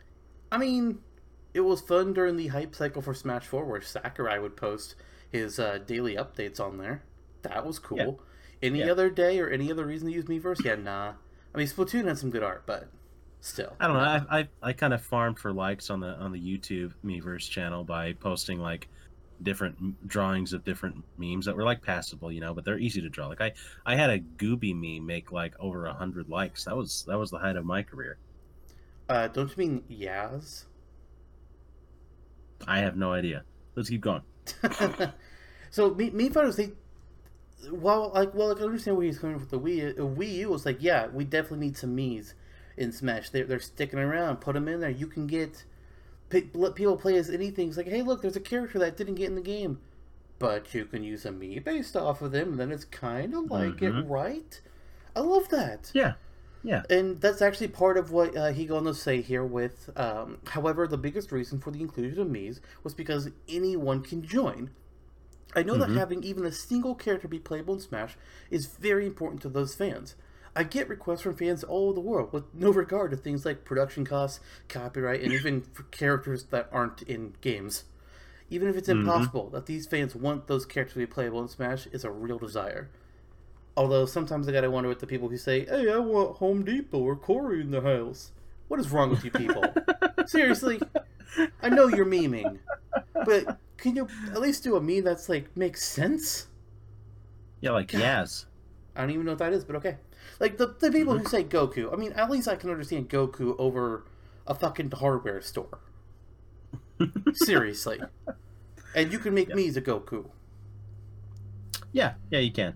I 0.50 0.58
mean, 0.58 0.98
it 1.56 1.64
was 1.64 1.80
fun 1.80 2.12
during 2.12 2.36
the 2.36 2.48
hype 2.48 2.74
cycle 2.74 3.00
for 3.00 3.14
Smash 3.14 3.46
4 3.46 3.64
where 3.64 3.80
Sakurai 3.80 4.38
would 4.38 4.56
post 4.56 4.94
his 5.32 5.58
uh, 5.58 5.78
daily 5.86 6.14
updates 6.14 6.60
on 6.60 6.76
there. 6.76 7.02
That 7.42 7.64
was 7.64 7.78
cool. 7.78 7.98
Yeah. 7.98 8.68
Any 8.68 8.80
yeah. 8.80 8.90
other 8.90 9.08
day 9.08 9.40
or 9.40 9.48
any 9.48 9.72
other 9.72 9.86
reason 9.86 10.08
to 10.08 10.14
use 10.14 10.26
Miiverse? 10.26 10.62
Yeah, 10.62 10.74
nah. 10.74 11.14
I 11.54 11.58
mean, 11.58 11.66
Splatoon 11.66 12.06
had 12.06 12.18
some 12.18 12.28
good 12.28 12.42
art, 12.42 12.64
but 12.66 12.88
still. 13.40 13.74
I 13.80 13.86
don't 13.86 13.96
know. 13.96 14.02
I 14.02 14.38
I, 14.38 14.48
I 14.62 14.72
kind 14.74 14.92
of 14.92 15.00
farmed 15.00 15.38
for 15.38 15.50
likes 15.50 15.88
on 15.88 16.00
the 16.00 16.08
on 16.16 16.30
the 16.30 16.40
YouTube 16.40 16.92
Miiverse 17.02 17.48
channel 17.48 17.84
by 17.84 18.12
posting 18.12 18.60
like 18.60 18.88
different 19.42 20.06
drawings 20.06 20.52
of 20.52 20.62
different 20.62 21.04
memes 21.16 21.46
that 21.46 21.56
were 21.56 21.64
like 21.64 21.80
passable, 21.80 22.30
you 22.30 22.40
know, 22.40 22.52
but 22.52 22.66
they're 22.66 22.78
easy 22.78 23.00
to 23.00 23.08
draw. 23.08 23.28
Like 23.28 23.40
I 23.40 23.54
I 23.86 23.96
had 23.96 24.10
a 24.10 24.18
Gooby 24.18 24.74
meme 24.74 25.06
make 25.06 25.32
like 25.32 25.54
over 25.58 25.86
a 25.86 25.94
hundred 25.94 26.28
likes. 26.28 26.64
That 26.64 26.76
was 26.76 27.04
that 27.08 27.18
was 27.18 27.30
the 27.30 27.38
height 27.38 27.56
of 27.56 27.64
my 27.64 27.82
career. 27.82 28.18
Uh, 29.08 29.28
don't 29.28 29.48
you 29.48 29.56
mean 29.56 29.84
Yaz? 29.90 30.64
I 32.66 32.78
have 32.80 32.96
no 32.96 33.12
idea. 33.12 33.44
Let's 33.74 33.88
keep 33.88 34.00
going. 34.00 34.22
so 35.70 35.90
Mii, 35.90 36.12
Mii 36.12 36.32
fighters 36.32 36.56
they 36.56 36.70
well 37.70 38.12
like 38.14 38.34
well 38.34 38.52
I 38.52 38.54
can 38.54 38.64
understand 38.64 38.96
where 38.96 39.06
he's 39.06 39.18
coming 39.18 39.38
from 39.38 39.48
with 39.48 39.50
the 39.50 39.60
Wii. 39.60 39.96
Wii 39.96 40.34
U 40.34 40.50
was 40.50 40.64
like 40.64 40.78
yeah 40.80 41.08
we 41.08 41.24
definitely 41.24 41.66
need 41.66 41.76
some 41.76 41.96
Mii's 41.96 42.34
in 42.76 42.92
Smash. 42.92 43.30
They're, 43.30 43.44
they're 43.44 43.58
sticking 43.58 43.98
around. 43.98 44.36
Put 44.36 44.54
them 44.54 44.68
in 44.68 44.80
there. 44.80 44.90
You 44.90 45.06
can 45.06 45.26
get 45.26 45.64
let 46.54 46.74
people 46.74 46.96
play 46.96 47.16
as 47.16 47.30
anything. 47.30 47.68
It's 47.68 47.76
like, 47.76 47.88
hey, 47.88 48.02
look, 48.02 48.22
there's 48.22 48.36
a 48.36 48.40
character 48.40 48.78
that 48.80 48.96
didn't 48.96 49.14
get 49.14 49.28
in 49.28 49.36
the 49.36 49.40
game, 49.40 49.78
but 50.38 50.74
you 50.74 50.84
can 50.84 51.04
use 51.04 51.24
a 51.24 51.30
Mii 51.30 51.62
based 51.62 51.96
off 51.96 52.20
of 52.20 52.32
them, 52.32 52.50
and 52.52 52.60
then 52.60 52.72
it's 52.72 52.84
kind 52.84 53.34
of 53.34 53.50
like 53.50 53.76
mm-hmm. 53.76 53.98
it, 53.98 54.06
right? 54.06 54.60
I 55.14 55.20
love 55.20 55.48
that. 55.50 55.90
Yeah. 55.94 56.14
Yeah. 56.66 56.82
And 56.90 57.20
that's 57.20 57.40
actually 57.40 57.68
part 57.68 57.96
of 57.96 58.10
what 58.10 58.36
uh, 58.36 58.52
he 58.52 58.66
going 58.66 58.86
to 58.86 58.94
say 58.94 59.22
here 59.22 59.44
with, 59.44 59.88
um, 59.96 60.38
however, 60.48 60.88
the 60.88 60.98
biggest 60.98 61.30
reason 61.30 61.60
for 61.60 61.70
the 61.70 61.80
inclusion 61.80 62.20
of 62.20 62.28
Mii's 62.28 62.60
was 62.82 62.92
because 62.92 63.30
anyone 63.48 64.02
can 64.02 64.22
join. 64.22 64.70
I 65.54 65.62
know 65.62 65.74
mm-hmm. 65.74 65.94
that 65.94 65.98
having 65.98 66.24
even 66.24 66.44
a 66.44 66.50
single 66.50 66.96
character 66.96 67.28
be 67.28 67.38
playable 67.38 67.74
in 67.74 67.80
Smash 67.80 68.16
is 68.50 68.66
very 68.66 69.06
important 69.06 69.42
to 69.42 69.48
those 69.48 69.76
fans. 69.76 70.16
I 70.56 70.64
get 70.64 70.88
requests 70.88 71.20
from 71.20 71.36
fans 71.36 71.62
all 71.62 71.84
over 71.84 71.94
the 71.94 72.00
world 72.00 72.32
with 72.32 72.52
no 72.52 72.70
regard 72.70 73.12
to 73.12 73.16
things 73.16 73.44
like 73.44 73.64
production 73.64 74.04
costs, 74.04 74.40
copyright, 74.68 75.20
and 75.20 75.32
even 75.32 75.60
for 75.60 75.84
characters 75.84 76.44
that 76.44 76.68
aren't 76.72 77.02
in 77.02 77.34
games. 77.42 77.84
Even 78.50 78.68
if 78.68 78.76
it's 78.76 78.88
mm-hmm. 78.88 79.00
impossible, 79.00 79.50
that 79.50 79.66
these 79.66 79.86
fans 79.86 80.16
want 80.16 80.48
those 80.48 80.66
characters 80.66 80.94
to 80.94 80.98
be 80.98 81.06
playable 81.06 81.40
in 81.42 81.48
Smash 81.48 81.86
is 81.88 82.04
a 82.04 82.10
real 82.10 82.38
desire. 82.38 82.90
Although 83.76 84.06
sometimes 84.06 84.48
I 84.48 84.52
gotta 84.52 84.70
wonder 84.70 84.88
with 84.88 85.00
the 85.00 85.06
people 85.06 85.28
who 85.28 85.36
say, 85.36 85.66
"Hey, 85.66 85.90
I 85.90 85.98
want 85.98 86.36
Home 86.36 86.64
Depot 86.64 86.98
or 86.98 87.16
Cory 87.16 87.60
in 87.60 87.70
the 87.70 87.82
house." 87.82 88.32
What 88.68 88.80
is 88.80 88.90
wrong 88.90 89.10
with 89.10 89.24
you 89.24 89.30
people? 89.30 89.62
Seriously, 90.26 90.80
I 91.62 91.68
know 91.68 91.86
you're 91.86 92.06
memeing, 92.06 92.58
but 93.12 93.58
can 93.76 93.94
you 93.94 94.08
at 94.32 94.40
least 94.40 94.64
do 94.64 94.76
a 94.76 94.80
meme 94.80 95.04
that's 95.04 95.28
like 95.28 95.54
makes 95.56 95.84
sense? 95.84 96.48
Yeah, 97.60 97.72
like 97.72 97.92
God. 97.92 98.00
yes. 98.00 98.46
I 98.94 99.02
don't 99.02 99.10
even 99.10 99.26
know 99.26 99.32
what 99.32 99.38
that 99.38 99.52
is, 99.52 99.64
but 99.64 99.76
okay. 99.76 99.98
Like 100.40 100.56
the 100.56 100.74
the 100.78 100.90
people 100.90 101.12
who 101.12 101.20
mm-hmm. 101.20 101.28
say 101.28 101.44
Goku, 101.44 101.92
I 101.92 101.96
mean, 101.96 102.12
at 102.12 102.30
least 102.30 102.48
I 102.48 102.56
can 102.56 102.70
understand 102.70 103.08
Goku 103.08 103.54
over 103.58 104.04
a 104.46 104.54
fucking 104.54 104.90
hardware 104.90 105.40
store. 105.42 105.80
Seriously, 107.34 108.00
and 108.94 109.12
you 109.12 109.18
can 109.18 109.34
make 109.34 109.48
yep. 109.48 109.56
me 109.56 109.68
as 109.68 109.76
a 109.76 109.82
Goku. 109.82 110.30
Yeah, 111.92 112.14
yeah, 112.30 112.38
you 112.38 112.52
can. 112.52 112.74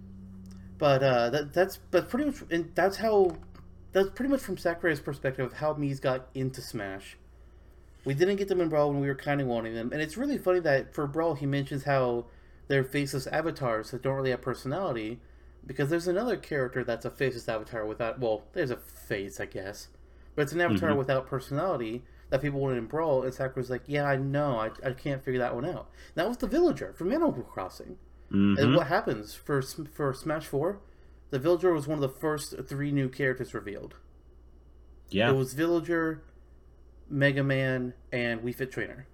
But 0.81 1.03
uh, 1.03 1.29
that 1.31 1.53
that's 1.53 1.77
but 1.77 2.09
pretty 2.09 2.25
much, 2.25 2.37
and 2.51 2.73
that's 2.75 2.97
how 2.97 3.37
that's 3.93 4.09
pretty 4.11 4.31
much 4.31 4.41
from 4.41 4.57
Sakurai's 4.57 4.99
perspective 4.99 5.45
of 5.45 5.53
how 5.53 5.75
Mii's 5.75 6.01
got 6.01 6.29
into 6.35 6.63
Smash. 6.63 7.19
We 8.07 8.15
didn't 8.15 8.37
get 8.37 8.49
them 8.49 8.63
in 8.63 8.71
Brawl 8.71 8.91
when 8.91 9.01
we 9.01 9.09
were 9.09 9.15
kind 9.15 9.43
of 9.43 9.47
wanting 9.47 9.75
them, 9.75 9.93
and 9.93 10.01
it's 10.01 10.17
really 10.17 10.39
funny 10.39 10.59
that 10.61 10.95
for 10.95 11.07
Brawl 11.07 11.35
he 11.35 11.45
mentions 11.45 11.85
how 11.85 12.25
they're 12.69 12.83
faceless 12.83 13.27
avatars 13.27 13.91
that 13.91 14.01
don't 14.01 14.17
really 14.17 14.31
have 14.31 14.41
personality, 14.41 15.21
because 15.67 15.91
there's 15.91 16.09
another 16.09 16.39
character 16.39 16.83
that's 16.83 17.05
a 17.05 17.11
faceless 17.11 17.47
avatar 17.47 17.85
without 17.85 18.19
well, 18.19 18.45
there's 18.55 18.71
a 18.71 18.77
face, 18.77 19.39
I 19.39 19.45
guess, 19.45 19.89
but 20.35 20.43
it's 20.43 20.53
an 20.53 20.63
avatar 20.63 20.89
mm-hmm. 20.91 20.99
without 20.99 21.27
personality 21.27 22.05
that 22.31 22.41
people 22.41 22.59
wanted 22.59 22.79
in 22.79 22.87
Brawl, 22.87 23.23
and 23.23 23.35
Sakurai's 23.35 23.69
like, 23.69 23.83
yeah, 23.87 24.05
I 24.05 24.17
know, 24.17 24.57
I, 24.57 24.71
I 24.89 24.93
can't 24.93 25.23
figure 25.23 25.41
that 25.41 25.55
one 25.55 25.67
out. 25.67 25.91
And 26.15 26.15
that 26.15 26.29
was 26.29 26.39
the 26.39 26.47
villager 26.47 26.95
from 26.95 27.13
Animal 27.13 27.33
Crossing. 27.33 27.99
Mm-hmm. 28.33 28.63
And 28.63 28.77
what 28.77 28.87
happens 28.87 29.35
for 29.35 29.61
for 29.63 30.13
Smash 30.13 30.47
Four? 30.47 30.81
The 31.31 31.39
villager 31.39 31.73
was 31.73 31.87
one 31.87 31.97
of 31.99 32.03
the 32.03 32.09
first 32.09 32.55
three 32.67 32.93
new 32.93 33.09
characters 33.09 33.55
revealed. 33.55 33.97
Yeah, 35.11 35.31
it 35.31 35.37
was 35.37 35.55
villager, 35.55 36.23
Mega 37.09 37.43
Man, 37.43 37.95
and 38.13 38.41
Wii 38.43 38.55
Fit 38.55 38.71
Trainer. 38.71 39.07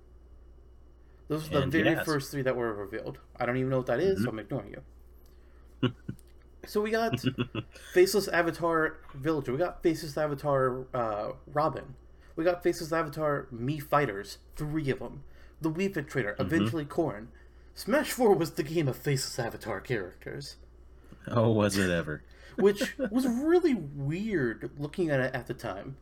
Those 1.29 1.51
are 1.51 1.61
the 1.63 1.67
very 1.67 1.91
yes. 1.91 2.05
first 2.05 2.31
three 2.31 2.43
that 2.43 2.55
were 2.55 2.73
revealed. 2.73 3.19
I 3.37 3.47
don't 3.47 3.57
even 3.57 3.71
know 3.71 3.79
what 3.79 3.87
that 3.87 4.01
is, 4.01 4.17
mm-hmm. 4.17 4.25
so 4.25 4.31
I'm 4.31 4.39
ignoring 4.39 4.77
you. 5.83 5.93
So 6.67 6.81
we 6.81 6.91
got 6.91 7.25
Faceless 7.95 8.29
Avatar 8.29 8.99
Villager. 9.15 9.53
We 9.53 9.59
got 9.59 9.83
Faceless 9.83 10.19
Avatar 10.19 10.85
uh, 10.93 11.33
Robin. 11.47 11.95
We 12.35 12.45
got 12.45 12.63
Faceless 12.63 12.93
Avatar 12.93 13.47
Mii 13.55 13.83
Fighters. 13.83 14.39
Three 14.57 14.91
of 14.91 14.99
them. 14.99 15.23
The 15.61 15.71
Wii 15.71 15.95
Fit 15.95 16.09
Trainer. 16.09 16.33
Mm-hmm. 16.33 16.43
Eventually 16.43 16.85
Corrin. 16.85 17.29
Smash 17.77 18.11
4 18.11 18.35
was 18.35 18.53
the 18.53 18.63
game 18.63 18.89
of 18.89 18.97
Faceless 18.97 19.39
Avatar 19.39 19.83
characters. 19.83 20.57
Oh, 21.29 21.51
was 21.53 21.77
it 21.77 21.91
ever? 21.91 22.23
Which 22.57 22.97
was 23.11 23.27
really 23.27 23.75
weird 23.75 24.71
looking 24.79 25.11
at 25.11 25.21
it 25.21 25.35
at 25.35 25.47
the 25.47 25.53
time. 25.53 25.99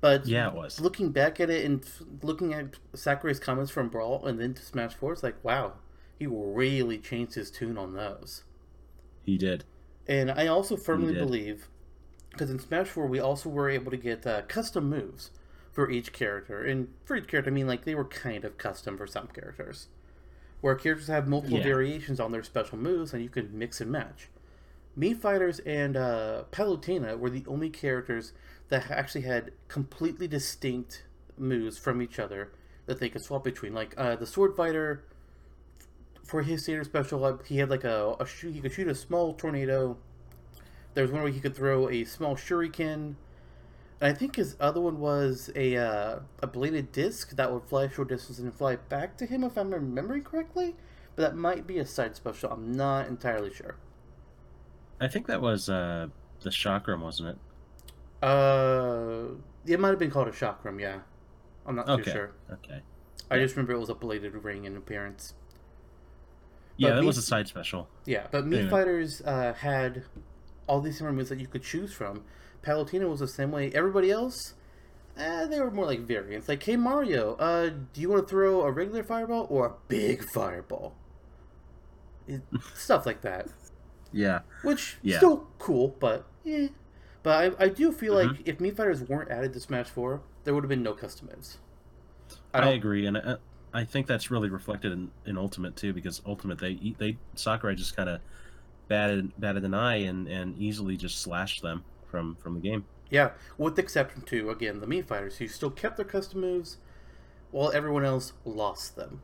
But 0.00 0.26
yeah, 0.26 0.48
it 0.48 0.54
was. 0.54 0.80
Looking 0.80 1.10
back 1.10 1.40
at 1.40 1.50
it 1.50 1.64
and 1.64 1.84
looking 2.22 2.54
at 2.54 2.76
Sakurai's 2.94 3.40
comments 3.40 3.72
from 3.72 3.88
Brawl 3.88 4.24
and 4.24 4.38
then 4.38 4.54
to 4.54 4.62
Smash 4.62 4.94
4, 4.94 5.12
it's 5.12 5.22
like, 5.24 5.44
wow, 5.44 5.72
he 6.16 6.28
really 6.28 6.98
changed 6.98 7.34
his 7.34 7.50
tune 7.50 7.76
on 7.76 7.92
those. 7.94 8.44
He 9.26 9.36
did. 9.36 9.64
And 10.06 10.30
I 10.30 10.46
also 10.46 10.76
firmly 10.76 11.14
believe, 11.14 11.68
because 12.30 12.50
in 12.50 12.60
Smash 12.60 12.86
4, 12.86 13.08
we 13.08 13.18
also 13.18 13.48
were 13.48 13.68
able 13.68 13.90
to 13.90 13.96
get 13.96 14.24
uh, 14.24 14.42
custom 14.42 14.88
moves 14.88 15.32
for 15.72 15.90
each 15.90 16.12
character. 16.12 16.62
And 16.62 16.94
for 17.04 17.16
each 17.16 17.26
character, 17.26 17.50
I 17.50 17.54
mean, 17.54 17.66
like, 17.66 17.84
they 17.84 17.96
were 17.96 18.04
kind 18.04 18.44
of 18.44 18.58
custom 18.58 18.96
for 18.96 19.08
some 19.08 19.26
characters. 19.26 19.88
Where 20.60 20.74
characters 20.74 21.08
have 21.08 21.26
multiple 21.26 21.58
yeah. 21.58 21.64
variations 21.64 22.20
on 22.20 22.32
their 22.32 22.42
special 22.42 22.76
moves, 22.76 23.14
and 23.14 23.22
you 23.22 23.30
can 23.30 23.56
mix 23.56 23.80
and 23.80 23.90
match. 23.90 24.28
Mii 24.98 25.16
Fighters 25.16 25.60
and 25.60 25.96
uh, 25.96 26.44
Palutena 26.50 27.18
were 27.18 27.30
the 27.30 27.44
only 27.46 27.70
characters 27.70 28.32
that 28.68 28.90
actually 28.90 29.22
had 29.22 29.52
completely 29.68 30.28
distinct 30.28 31.04
moves 31.38 31.78
from 31.78 32.02
each 32.02 32.18
other 32.18 32.52
that 32.86 33.00
they 33.00 33.08
could 33.08 33.22
swap 33.22 33.44
between. 33.44 33.72
Like 33.72 33.94
uh, 33.96 34.16
the 34.16 34.26
Sword 34.26 34.56
Fighter 34.56 35.04
for 36.24 36.42
his 36.42 36.62
standard 36.62 36.84
special, 36.84 37.24
uh, 37.24 37.38
he 37.44 37.58
had 37.58 37.70
like 37.70 37.84
a, 37.84 38.16
a 38.20 38.26
shoot, 38.26 38.52
he 38.52 38.60
could 38.60 38.72
shoot 38.72 38.88
a 38.88 38.94
small 38.94 39.34
tornado. 39.34 39.96
There 40.94 41.02
was 41.02 41.12
one 41.12 41.22
where 41.22 41.32
he 41.32 41.40
could 41.40 41.56
throw 41.56 41.88
a 41.88 42.04
small 42.04 42.36
shuriken. 42.36 43.14
I 44.02 44.12
think 44.14 44.36
his 44.36 44.56
other 44.60 44.80
one 44.80 44.98
was 44.98 45.50
a 45.54 45.76
uh, 45.76 46.18
a 46.42 46.46
bladed 46.46 46.90
disc 46.92 47.30
that 47.36 47.52
would 47.52 47.64
fly 47.64 47.88
short 47.88 48.08
distance 48.08 48.38
and 48.38 48.52
fly 48.54 48.76
back 48.76 49.16
to 49.18 49.26
him, 49.26 49.44
if 49.44 49.58
I'm 49.58 49.72
remembering 49.72 50.22
correctly. 50.22 50.74
But 51.16 51.22
that 51.22 51.36
might 51.36 51.66
be 51.66 51.78
a 51.78 51.84
side 51.86 52.16
special. 52.16 52.50
I'm 52.50 52.72
not 52.72 53.08
entirely 53.08 53.52
sure. 53.52 53.76
I 55.00 55.08
think 55.08 55.26
that 55.26 55.42
was 55.42 55.68
uh, 55.68 56.06
the 56.40 56.50
chakram, 56.50 57.00
wasn't 57.02 57.30
it? 57.30 57.38
Uh, 58.26 59.34
it 59.66 59.78
might 59.80 59.88
have 59.90 59.98
been 59.98 60.10
called 60.10 60.28
a 60.28 60.32
chakram. 60.32 60.80
Yeah, 60.80 61.00
I'm 61.66 61.76
not 61.76 61.88
Okay. 61.88 62.04
too 62.04 62.10
sure. 62.10 62.32
Okay. 62.52 62.80
I 63.30 63.38
just 63.38 63.54
remember 63.54 63.72
it 63.74 63.78
was 63.78 63.90
a 63.90 63.94
bladed 63.94 64.32
ring 64.44 64.64
in 64.64 64.76
appearance. 64.76 65.34
Yeah, 66.76 66.90
But 66.90 66.94
that 66.96 67.00
me- 67.02 67.06
was 67.06 67.18
a 67.18 67.22
side 67.22 67.48
special. 67.48 67.88
Yeah, 68.06 68.26
but 68.30 68.46
Meat 68.46 68.56
Anyway. 68.56 68.70
Fighters 68.70 69.20
uh, 69.22 69.52
had 69.52 70.04
all 70.66 70.80
these 70.80 70.94
different 70.96 71.16
moves 71.18 71.28
that 71.28 71.38
you 71.38 71.46
could 71.46 71.62
choose 71.62 71.92
from. 71.92 72.24
Palutena 72.62 73.08
was 73.08 73.20
the 73.20 73.28
same 73.28 73.50
way. 73.50 73.70
Everybody 73.72 74.10
else, 74.10 74.54
eh, 75.16 75.46
they 75.46 75.60
were 75.60 75.70
more 75.70 75.86
like 75.86 76.00
variants. 76.00 76.48
Like, 76.48 76.62
hey 76.62 76.76
Mario, 76.76 77.34
uh, 77.36 77.70
do 77.92 78.00
you 78.00 78.08
want 78.10 78.26
to 78.26 78.28
throw 78.28 78.62
a 78.62 78.70
regular 78.70 79.02
fireball 79.02 79.46
or 79.50 79.66
a 79.66 79.72
big 79.88 80.24
fireball? 80.24 80.94
It- 82.26 82.42
Stuff 82.74 83.06
like 83.06 83.22
that, 83.22 83.48
Yeah. 84.12 84.40
which 84.62 84.98
Yeah. 85.02 85.18
still 85.18 85.46
cool, 85.58 85.96
but 85.98 86.26
yeah. 86.44 86.68
But 87.22 87.54
I, 87.60 87.64
I 87.64 87.68
do 87.68 87.92
feel 87.92 88.14
Mhm. 88.14 88.28
like 88.28 88.48
if 88.48 88.60
Meat 88.60 88.76
Fighters 88.76 89.02
weren't 89.02 89.30
added 89.30 89.52
to 89.54 89.60
Smash 89.60 89.88
Four, 89.88 90.22
there 90.44 90.54
would 90.54 90.64
have 90.64 90.68
been 90.70 90.82
no 90.82 90.94
custom 90.94 91.28
moves. 91.34 91.58
I, 92.54 92.60
don't- 92.60 92.74
agree, 92.74 93.06
and 93.06 93.18
I, 93.18 93.36
I 93.72 93.84
think 93.84 94.06
that's 94.06 94.30
really 94.30 94.48
reflected 94.48 94.92
in, 94.92 95.10
in 95.26 95.36
Ultimate 95.38 95.76
too, 95.76 95.92
because 95.92 96.22
Ultimate 96.26 96.58
they 96.58 96.94
they 96.98 97.18
Sakurai 97.34 97.74
just 97.74 97.94
kind 97.96 98.08
of 98.08 98.20
batted 98.88 99.32
batted 99.38 99.64
an 99.64 99.74
eye 99.74 99.96
and, 99.96 100.26
and 100.26 100.58
easily 100.58 100.96
just 100.96 101.18
slashed 101.20 101.62
them 101.62 101.84
from 102.10 102.36
from 102.36 102.54
the 102.54 102.60
game. 102.60 102.84
Yeah, 103.10 103.30
with 103.58 103.76
the 103.76 103.82
exception 103.82 104.22
to 104.22 104.50
again 104.50 104.80
the 104.80 104.86
Meat 104.86 105.06
Fighters, 105.08 105.38
who 105.38 105.48
still 105.48 105.70
kept 105.70 105.96
their 105.96 106.04
custom 106.06 106.40
moves, 106.40 106.78
while 107.50 107.72
everyone 107.72 108.04
else 108.04 108.32
lost 108.44 108.96
them. 108.96 109.22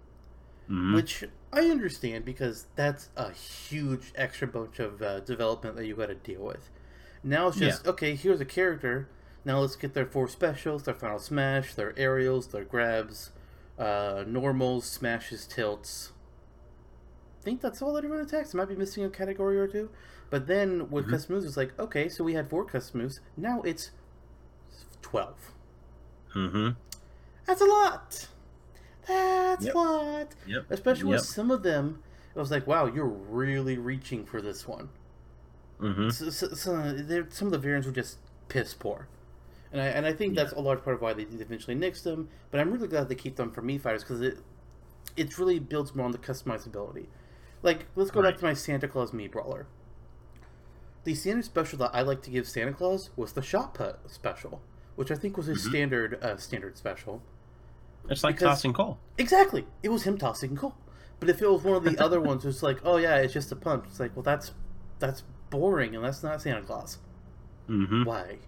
Mhm. 0.69 0.95
Which 0.95 1.25
I 1.53 1.71
understand 1.71 2.25
because 2.25 2.67
that's 2.75 3.11
a 3.17 3.31
huge 3.31 4.13
extra 4.17 4.49
bunch 4.49 4.81
of 4.81 5.01
uh, 5.01 5.21
development 5.21 5.77
that 5.77 5.87
you 5.87 5.95
got 5.95 6.07
to 6.07 6.15
deal 6.17 6.43
with. 6.43 6.71
Now 7.23 7.49
it's 7.49 7.59
just 7.59 7.87
okay. 7.87 8.15
Here's 8.17 8.41
a 8.41 8.45
character. 8.45 9.09
Now 9.45 9.61
let's 9.61 9.77
get 9.77 9.95
their 9.95 10.07
four 10.07 10.27
specials, 10.29 10.83
their 10.83 10.95
final 10.95 11.21
smash, 11.21 11.75
their 11.75 11.97
aerials, 11.97 12.49
their 12.49 12.65
grabs, 12.65 13.31
uh, 13.79 14.25
normals, 14.27 14.85
smashes, 14.87 15.47
tilts. 15.47 16.11
I 17.41 17.45
think 17.45 17.61
that's 17.61 17.81
all 17.81 17.93
that 17.93 18.05
everyone 18.05 18.27
attacks. 18.27 18.53
I 18.55 18.59
Might 18.59 18.69
be 18.69 18.75
missing 18.75 19.05
a 19.05 19.09
category 19.09 19.57
or 19.59 19.69
two. 19.69 19.91
But 20.31 20.47
then 20.47 20.91
with 20.91 21.07
Mhm. 21.07 21.11
custom 21.11 21.35
moves, 21.37 21.47
it's 21.47 21.57
like 21.57 21.79
okay, 21.79 22.09
so 22.09 22.25
we 22.25 22.35
had 22.35 22.49
four 22.51 22.65
custom 22.65 23.01
moves. 23.03 23.21
Now 23.37 23.63
it's 23.63 23.91
twelve. 25.03 25.53
Mhm. 26.35 26.77
That's 27.47 27.61
a 27.61 27.65
lot. 27.65 28.29
That's 29.07 29.65
Yep. 29.65 29.75
a 29.75 29.79
lot. 29.79 30.35
Yep. 30.47 30.67
Especially 30.71 31.11
Yep. 31.11 31.21
with 31.21 31.27
some 31.27 31.51
of 31.51 31.63
them, 31.63 32.03
it 32.35 32.39
was 32.39 32.51
like, 32.51 32.67
wow, 32.67 32.87
you're 32.87 33.07
really 33.07 33.79
reaching 33.79 34.27
for 34.27 34.43
this 34.43 34.67
one. 34.67 34.89
Mhm. 35.81 36.13
So, 36.13 36.31
so, 36.31 36.49
so 36.49 36.93
there- 36.93 37.31
some 37.31 37.47
of 37.49 37.53
the 37.53 37.59
variants 37.59 37.87
were 37.87 37.93
just 37.93 38.19
piss 38.49 38.75
poor. 38.75 39.07
And 39.73 39.81
I, 39.81 39.87
and 39.87 40.07
I 40.07 40.13
think 40.13 40.35
Yeah. 40.35 40.43
that's 40.43 40.55
a 40.57 40.61
large 40.61 40.83
part 40.83 40.97
of 40.97 41.03
why 41.03 41.13
they 41.13 41.23
eventually 41.23 41.77
nixed 41.77 42.03
them. 42.03 42.29
But 42.51 42.61
I'm 42.61 42.73
really 42.73 42.89
glad 42.89 43.09
they 43.09 43.15
keep 43.15 43.37
them 43.37 43.51
for 43.53 43.63
Mii 43.63 43.81
fighters 43.81 44.03
because 44.03 44.21
it 44.21 44.39
it 45.17 45.39
really 45.39 45.59
builds 45.59 45.95
more 45.95 46.05
on 46.05 46.13
the 46.13 46.19
customizability. 46.19 47.07
Like, 47.63 47.87
let's 47.97 48.11
go 48.11 48.21
back 48.21 48.37
to 48.37 48.45
my 48.45 48.53
Santa 48.53 48.87
Claus 48.87 49.13
Mii 49.13 49.31
Brawler. 49.31 49.67
The 51.07 51.15
standard 51.15 51.45
special 51.45 51.79
that 51.79 51.93
I 51.95 52.03
like 52.03 52.21
to 52.23 52.31
give 52.31 52.49
Santa 52.49 52.73
Claus 52.73 53.11
was 53.15 53.33
the 53.33 53.41
shot 53.41 53.75
put 53.75 54.01
special, 54.11 54.61
which 54.97 55.13
I 55.13 55.15
think 55.15 55.37
was 55.37 55.47
his 55.47 55.65
Mhm. 55.65 55.69
standard 55.71 56.19
uh, 56.21 56.37
standard 56.37 56.77
special. 56.77 57.23
It's 58.11 58.25
like 58.25 58.35
because- 58.35 58.57
tossing 58.59 58.73
coal. 58.73 58.99
Exactly. 59.17 59.69
It 59.85 59.91
was 59.91 60.03
him 60.03 60.19
tossing 60.19 60.57
coal. 60.57 60.75
But 61.21 61.31
if 61.31 61.41
it 61.41 61.49
was 61.49 61.63
one 61.63 61.77
of 61.77 61.85
the 61.85 61.97
other 62.05 62.21
ones, 62.21 62.45
it's 62.45 62.61
like, 62.61 62.81
oh 62.85 62.97
yeah, 62.97 63.19
it's 63.19 63.33
just 63.33 63.53
a 63.53 63.57
punch. 63.57 63.85
It's 63.87 64.01
like, 64.01 64.17
well, 64.17 64.25
that's 64.25 64.51
that's 64.99 65.23
boring, 65.51 65.95
and 65.95 66.05
that's 66.05 66.25
not 66.25 66.43
Santa 66.43 66.63
Claus. 66.63 66.99
hmm 67.69 68.03
Why? 68.03 68.39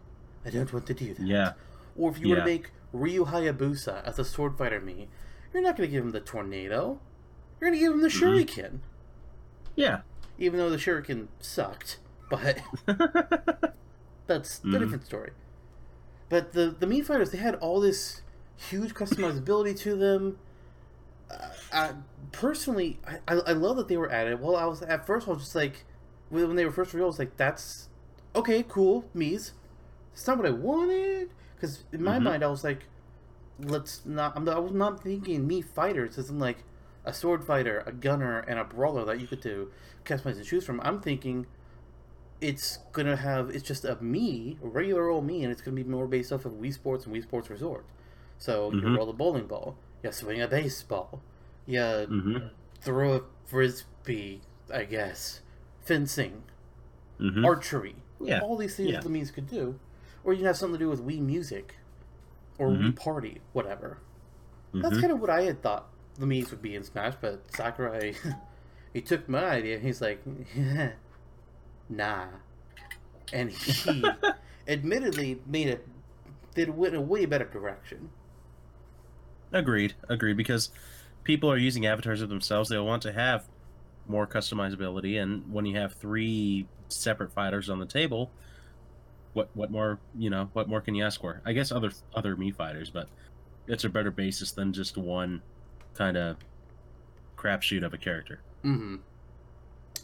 I 0.45 0.51
don't 0.51 0.73
want 0.73 0.87
to 0.87 0.95
do 0.95 1.15
that. 1.15 1.25
Yeah. 1.25 1.53
Or 1.97 2.11
if 2.11 2.19
you 2.19 2.31
were 2.31 2.37
to 2.37 2.45
make 2.45 2.73
Ryu 2.93 3.27
Hayabusa 3.27 4.03
as 4.05 4.19
a 4.19 4.25
sword 4.25 4.59
fighter 4.59 4.81
Mii, 4.81 5.07
you're 5.55 5.63
not 5.63 5.77
going 5.77 5.89
to 5.89 5.93
give 5.93 6.03
him 6.05 6.11
the 6.11 6.21
tornado. 6.21 6.99
You're 7.61 7.71
going 7.71 7.79
to 7.81 7.85
give 7.87 7.93
him 7.93 8.01
the 8.01 8.09
Mhm. 8.09 8.21
shuriken. 8.21 8.79
Yeah. 9.77 10.01
Even 10.39 10.59
though 10.59 10.71
the 10.71 10.77
shuriken 10.77 11.29
sucked, 11.39 11.99
but 12.29 12.59
that's 14.27 14.59
the 14.59 14.69
Mhm. 14.69 14.79
different 14.79 15.05
story. 15.07 15.33
But 16.29 16.53
the 16.53 16.71
the 16.79 16.87
meat 16.87 17.07
fighters, 17.07 17.31
they 17.31 17.39
had 17.39 17.55
all 17.57 17.81
this 17.81 18.23
huge 18.57 18.95
customizability 18.95 19.79
to 19.81 19.97
them. 19.97 20.39
Uh, 21.31 21.49
I, 21.73 21.93
personally, 22.33 23.01
I, 23.07 23.35
I 23.35 23.53
love 23.53 23.77
that 23.77 23.89
they 23.89 23.97
were 23.97 24.11
added. 24.11 24.41
Well, 24.41 24.57
I 24.57 24.65
was 24.67 24.83
at 24.83 25.07
first 25.07 25.29
I 25.29 25.33
was 25.33 25.41
just 25.43 25.55
like, 25.55 25.85
when 26.31 26.57
they 26.57 26.65
were 26.65 26.71
first 26.73 26.93
revealed, 26.93 27.09
I 27.09 27.13
was 27.13 27.19
like, 27.19 27.37
that's 27.37 27.89
okay, 28.35 28.65
cool, 28.69 29.05
Mii's. 29.15 29.53
It's 30.13 30.27
not 30.27 30.37
what 30.39 30.47
I 30.47 30.51
wanted 30.51 31.31
because 31.55 31.85
in 31.93 32.03
my 32.03 32.19
Mhm. 32.19 32.23
mind 32.25 32.45
I 32.45 32.49
was 32.49 32.65
like, 32.65 32.85
let's 33.59 34.05
not. 34.07 34.37
I'm 34.37 34.49
I 34.49 34.59
was 34.59 34.73
not 34.73 35.03
thinking 35.03 35.49
Mii 35.49 35.65
fighters 35.65 36.19
as 36.19 36.31
in 36.31 36.39
like 36.39 36.65
a 37.05 37.13
sword 37.13 37.45
fighter, 37.45 37.83
a 37.87 37.93
gunner, 37.93 38.41
and 38.41 38.59
a 38.59 38.65
brawler 38.65 39.05
that 39.05 39.21
you 39.21 39.27
could 39.27 39.41
do 39.41 39.71
customize 40.05 40.37
and 40.37 40.45
choose 40.45 40.65
from. 40.65 40.81
I'm 40.83 41.01
thinking 41.01 41.47
it's 42.41 42.79
gonna 42.93 43.17
have 43.17 43.51
it's 43.51 43.67
just 43.67 43.85
a 43.85 43.97
Mii, 43.97 44.63
a 44.63 44.67
regular 44.69 45.09
old 45.09 45.27
Mii, 45.27 45.43
and 45.43 45.51
it's 45.53 45.61
gonna 45.61 45.75
be 45.75 45.85
more 45.85 46.07
based 46.07 46.33
off 46.33 46.45
of 46.45 46.53
Wii 46.53 46.73
Sports 46.73 47.07
and 47.07 47.15
Wii 47.15 47.23
Sports 47.23 47.51
Resort. 47.51 47.85
So 48.39 48.71
you 48.73 48.81
Mhm. 48.83 48.97
roll 48.97 49.11
a 49.11 49.13
bowling 49.13 49.47
ball, 49.47 49.77
you 50.03 50.13
swing 50.13 50.41
a 50.41 50.47
baseball, 50.49 51.21
you 51.67 51.81
hmm 51.83 52.37
throw 52.81 53.15
a 53.15 53.23
frisbee, 53.45 54.41
I 54.73 54.85
guess, 54.85 55.41
fencing, 55.81 56.45
hmm 57.19 57.45
archery, 57.45 57.97
Yeah. 58.21 58.41
all 58.41 58.57
these 58.57 58.77
things 58.77 58.91
Yeah. 58.93 59.01
the 59.01 59.09
Mii's 59.09 59.31
could 59.33 59.49
do, 59.49 59.79
or 60.23 60.33
you 60.33 60.39
can 60.39 60.47
have 60.47 60.57
something 60.57 60.79
to 60.79 60.85
do 60.85 60.89
with 60.91 61.05
Wii 61.05 61.21
Music, 61.21 61.75
or 62.59 62.69
Mhm. 62.69 62.93
Wii 62.93 62.97
Party, 62.97 63.41
whatever. 63.53 63.99
That's 64.73 64.95
hmm 64.97 65.01
kind 65.01 65.13
of 65.13 65.21
what 65.21 65.31
I 65.31 65.43
had 65.43 65.61
thought 65.63 65.89
the 66.17 66.27
Mii's 66.27 66.51
would 66.51 66.63
be 66.63 66.75
in 66.77 66.85
Smash, 66.85 67.15
but 67.21 67.43
Sakurai, 67.55 68.15
he 68.93 69.01
took 69.01 69.29
my 69.29 69.45
idea. 69.45 69.77
And 69.77 69.85
he's 69.85 70.01
like, 70.01 70.23
nah. 71.89 72.27
And 73.33 73.51
he 73.53 74.05
admittedly 74.67 75.41
made 75.47 75.69
it, 75.69 75.87
did 76.55 76.77
went 76.77 76.95
a 76.95 77.01
way 77.01 77.27
better 77.27 77.45
direction. 77.45 78.11
Agreed. 79.53 79.95
Agreed. 80.09 80.37
Because 80.37 80.71
people 81.25 81.51
are 81.51 81.59
using 81.59 81.87
avatars 81.87 82.23
of 82.23 82.29
themselves. 82.29 82.69
They'll 82.69 82.87
want 82.87 83.03
to 83.03 83.13
have 83.13 83.47
more 84.09 84.27
customizability, 84.27 85.23
and 85.23 85.53
when 85.53 85.67
you 85.67 85.77
have 85.77 85.93
three 85.93 86.67
separate 86.89 87.33
fighters 87.33 87.69
on 87.69 87.79
the 87.79 87.87
table, 87.87 88.31
what 89.35 89.51
what 89.55 89.71
more 89.71 89.99
you 90.17 90.31
know? 90.31 90.49
What 90.55 90.69
more 90.69 90.81
can 90.81 90.95
you 90.95 91.05
ask 91.05 91.21
for? 91.21 91.43
I 91.45 91.53
guess 91.53 91.71
other 91.71 91.93
other 92.15 92.35
Mii 92.35 92.55
fighters, 92.55 92.91
but 92.91 93.09
it's 93.67 93.85
a 93.85 93.89
better 93.89 94.11
basis 94.11 94.53
than 94.53 94.73
just 94.73 94.97
one 94.97 95.43
kind 95.95 96.17
of 96.17 96.37
crapshoot 97.37 97.85
of 97.85 97.93
a 97.93 97.99
character. 97.99 98.41
Mm-hmm. 98.65 98.97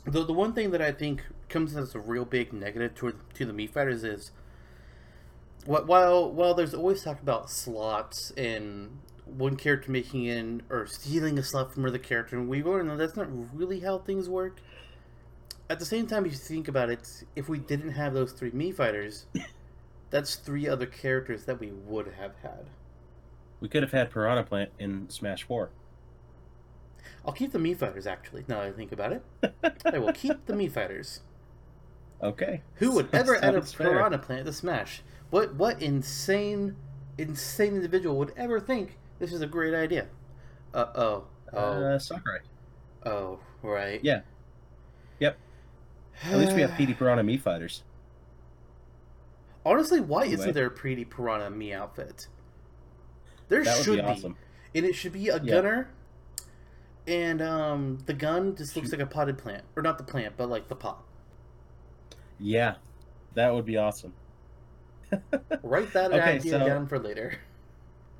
The, 0.06 0.24
the 0.24 0.32
one 0.32 0.52
thing 0.52 0.70
that 0.72 0.82
I 0.82 0.92
think 0.92 1.22
comes 1.48 1.76
as 1.76 1.94
a 1.94 2.00
real 2.00 2.24
big 2.24 2.52
negative 2.52 2.94
to, 2.96 3.14
to 3.34 3.46
the 3.46 3.52
Mii 3.52 3.70
Fighters 3.70 4.04
is 4.04 4.32
what 5.64 5.86
while 5.86 6.30
while 6.30 6.54
there's 6.54 6.74
always 6.74 7.02
talk 7.02 7.20
about 7.22 7.50
slots 7.50 8.30
and 8.32 8.98
one 9.24 9.56
character 9.56 9.90
making 9.90 10.26
in 10.26 10.62
or 10.68 10.86
stealing 10.86 11.38
a 11.38 11.42
slot 11.42 11.72
from 11.72 11.84
another 11.84 11.98
character, 11.98 12.36
and 12.36 12.48
we 12.48 12.62
already 12.62 12.86
know 12.86 12.96
that's 12.96 13.16
not 13.16 13.28
really 13.56 13.80
how 13.80 13.98
things 13.98 14.28
work. 14.28 14.60
At 15.70 15.78
the 15.78 15.86
same 15.86 16.06
time, 16.06 16.26
if 16.26 16.32
you 16.32 16.38
think 16.38 16.68
about 16.68 16.90
it, 16.90 17.24
if 17.34 17.48
we 17.48 17.58
didn't 17.58 17.92
have 17.92 18.12
those 18.12 18.32
three 18.32 18.50
Mii 18.50 18.74
Fighters, 18.74 19.24
that's 20.10 20.34
three 20.34 20.68
other 20.68 20.86
characters 20.86 21.46
that 21.46 21.58
we 21.58 21.70
would 21.70 22.12
have 22.18 22.34
had. 22.42 22.66
We 23.60 23.68
could 23.68 23.82
have 23.82 23.92
had 23.92 24.10
Piranha 24.10 24.42
Plant 24.42 24.70
in 24.78 25.08
Smash 25.08 25.44
Four. 25.44 25.70
I'll 27.26 27.32
keep 27.32 27.52
the 27.52 27.58
Mii 27.58 27.76
Fighters 27.76 28.06
actually. 28.06 28.44
Now 28.48 28.60
that 28.60 28.68
I 28.68 28.72
think 28.72 28.92
about 28.92 29.12
it, 29.12 29.22
I 29.86 29.98
will 29.98 30.12
keep 30.12 30.44
the 30.46 30.52
Mii 30.52 30.70
Fighters. 30.70 31.20
Okay. 32.22 32.62
Who 32.76 32.92
would 32.92 33.08
ever 33.12 33.36
add 33.42 33.54
a 33.54 33.60
piranha 33.62 34.18
plant 34.18 34.46
to 34.46 34.52
Smash? 34.52 35.02
What 35.30 35.54
what 35.54 35.80
insane, 35.82 36.76
insane 37.18 37.74
individual 37.74 38.16
would 38.18 38.32
ever 38.36 38.60
think 38.60 38.98
this 39.18 39.32
is 39.32 39.40
a 39.42 39.46
great 39.46 39.74
idea? 39.74 40.06
Uh 40.72 40.86
oh. 40.94 41.24
Oh. 41.52 41.58
Uh, 41.58 41.98
Sakurai. 41.98 42.40
oh. 43.06 43.38
Right. 43.62 44.00
Yeah. 44.02 44.20
Yep. 45.20 45.38
At 46.24 46.38
least 46.38 46.52
we 46.54 46.60
have 46.60 46.74
Petey 46.76 46.94
Piranha 46.94 47.22
Mii 47.24 47.40
fighters. 47.40 47.82
Honestly, 49.66 50.00
why 50.00 50.22
Anyway. 50.22 50.34
isn't 50.34 50.52
there 50.54 50.66
a 50.66 50.70
Petey 50.70 51.04
Piranha 51.04 51.50
Mii 51.50 51.74
outfit? 51.74 52.28
There 53.48 53.64
That 53.64 53.76
would 53.78 53.84
should 53.84 53.96
be 53.96 54.02
be, 54.02 54.06
awesome. 54.08 54.36
and 54.74 54.84
it 54.84 54.94
should 54.94 55.12
be 55.12 55.28
a 55.28 55.38
Yeah. 55.42 55.54
gunner, 55.54 55.88
and 57.06 57.42
um, 57.42 57.98
the 58.06 58.14
gun 58.14 58.56
just 58.56 58.76
looks 58.76 58.90
Shoot. 58.90 58.98
like 58.98 59.06
a 59.06 59.10
potted 59.10 59.38
plant, 59.38 59.64
or 59.76 59.82
not 59.82 59.98
the 59.98 60.04
plant, 60.04 60.34
but 60.36 60.48
like 60.48 60.68
the 60.68 60.76
pot. 60.76 61.02
Yeah, 62.38 62.74
that 63.34 63.54
would 63.54 63.64
be 63.66 63.76
awesome. 63.76 64.12
Write 65.62 65.92
that 65.92 66.12
Okay, 66.12 66.20
idea 66.36 66.52
so- 66.52 66.66
down 66.66 66.86
for 66.86 66.98
later. 66.98 67.34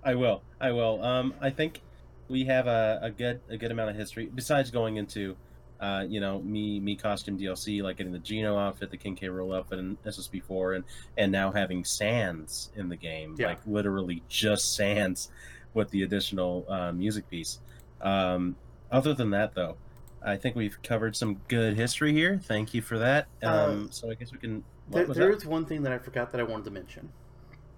I 0.03 0.15
will. 0.15 0.43
I 0.61 0.71
will. 0.73 1.03
Um, 1.03 1.33
I 1.41 1.49
think 1.51 1.81
we 2.29 2.45
have 2.45 2.67
a, 2.67 2.99
a 3.03 3.11
good 3.11 3.41
a 3.49 3.57
good 3.57 3.71
amount 3.71 3.89
of 3.91 3.97
history 3.97 4.27
besides 4.35 4.71
going 4.71 4.99
into, 4.99 5.35
uh, 5.81 6.05
you 6.07 6.21
know, 6.21 6.43
Mii 6.47 6.83
Mii 6.83 7.01
costume 7.01 7.39
DLC 7.39 7.83
like 7.83 7.97
getting 7.97 8.13
the 8.13 8.19
Geno 8.19 8.59
outfit, 8.59 8.91
the 8.91 8.99
King 8.99 9.17
K. 9.17 9.29
Rool 9.29 9.57
outfit, 9.57 9.79
and 9.79 10.01
SSB4, 10.05 10.77
and 10.77 10.85
and 11.17 11.33
now 11.33 11.51
having 11.51 11.85
Sans 11.85 12.71
in 12.77 12.91
the 12.91 12.97
game, 12.97 13.35
Yeah. 13.39 13.47
like 13.49 13.61
literally 13.67 14.23
just 14.29 14.75
Sans 14.77 15.31
with 15.73 15.89
the 15.91 16.03
additional 16.03 16.67
uh, 16.69 16.93
music 16.93 17.29
piece. 17.31 17.61
Um, 18.03 18.57
other 18.95 19.13
than 19.13 19.31
that, 19.31 19.55
though, 19.55 19.77
I 20.23 20.37
think 20.37 20.57
we've 20.57 20.81
covered 20.83 21.17
some 21.17 21.41
good 21.49 21.77
history 21.77 22.13
here. 22.13 22.41
Thank 22.43 22.73
you 22.73 22.81
for 22.81 22.99
that. 22.99 23.27
Um, 23.43 23.87
Uh, 23.89 23.91
so 23.91 24.11
I 24.11 24.15
guess 24.15 24.33
we 24.33 24.39
can. 24.39 24.65
There, 24.89 25.07
was 25.07 25.17
there 25.17 25.35
one 25.47 25.67
thing 25.67 25.83
that 25.83 25.93
I 25.93 25.99
forgot 25.99 26.31
that 26.33 26.41
I 26.41 26.45
wanted 26.45 26.65
to 26.67 26.71
mention. 26.71 27.11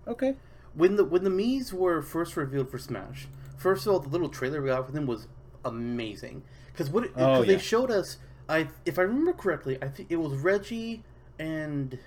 Okay. 0.06 0.34
When 0.74 0.96
the 0.96 1.04
when 1.04 1.24
the 1.24 1.30
Mii's 1.30 1.72
were 1.72 2.02
first 2.02 2.36
revealed 2.36 2.70
for 2.70 2.78
Smash, 2.78 3.26
first 3.56 3.86
of 3.86 3.92
all, 3.92 4.00
the 4.00 4.08
little 4.08 4.28
trailer 4.28 4.60
we 4.60 4.68
got 4.68 4.84
for 4.86 4.92
them 4.92 5.06
was 5.06 5.26
amazing. 5.64 6.42
Because 6.72 6.90
what 6.90 7.04
Oh, 7.16 7.38
'cause 7.38 7.46
they 7.46 7.58
showed 7.58 7.90
us, 7.90 8.18
I 8.48 8.68
if 8.84 8.98
I 8.98 9.02
remember 9.02 9.32
correctly, 9.32 9.78
I 9.82 9.88
think 9.88 10.10
it 10.10 10.16
was 10.16 10.34
Reggie 10.38 11.02
and 11.38 11.98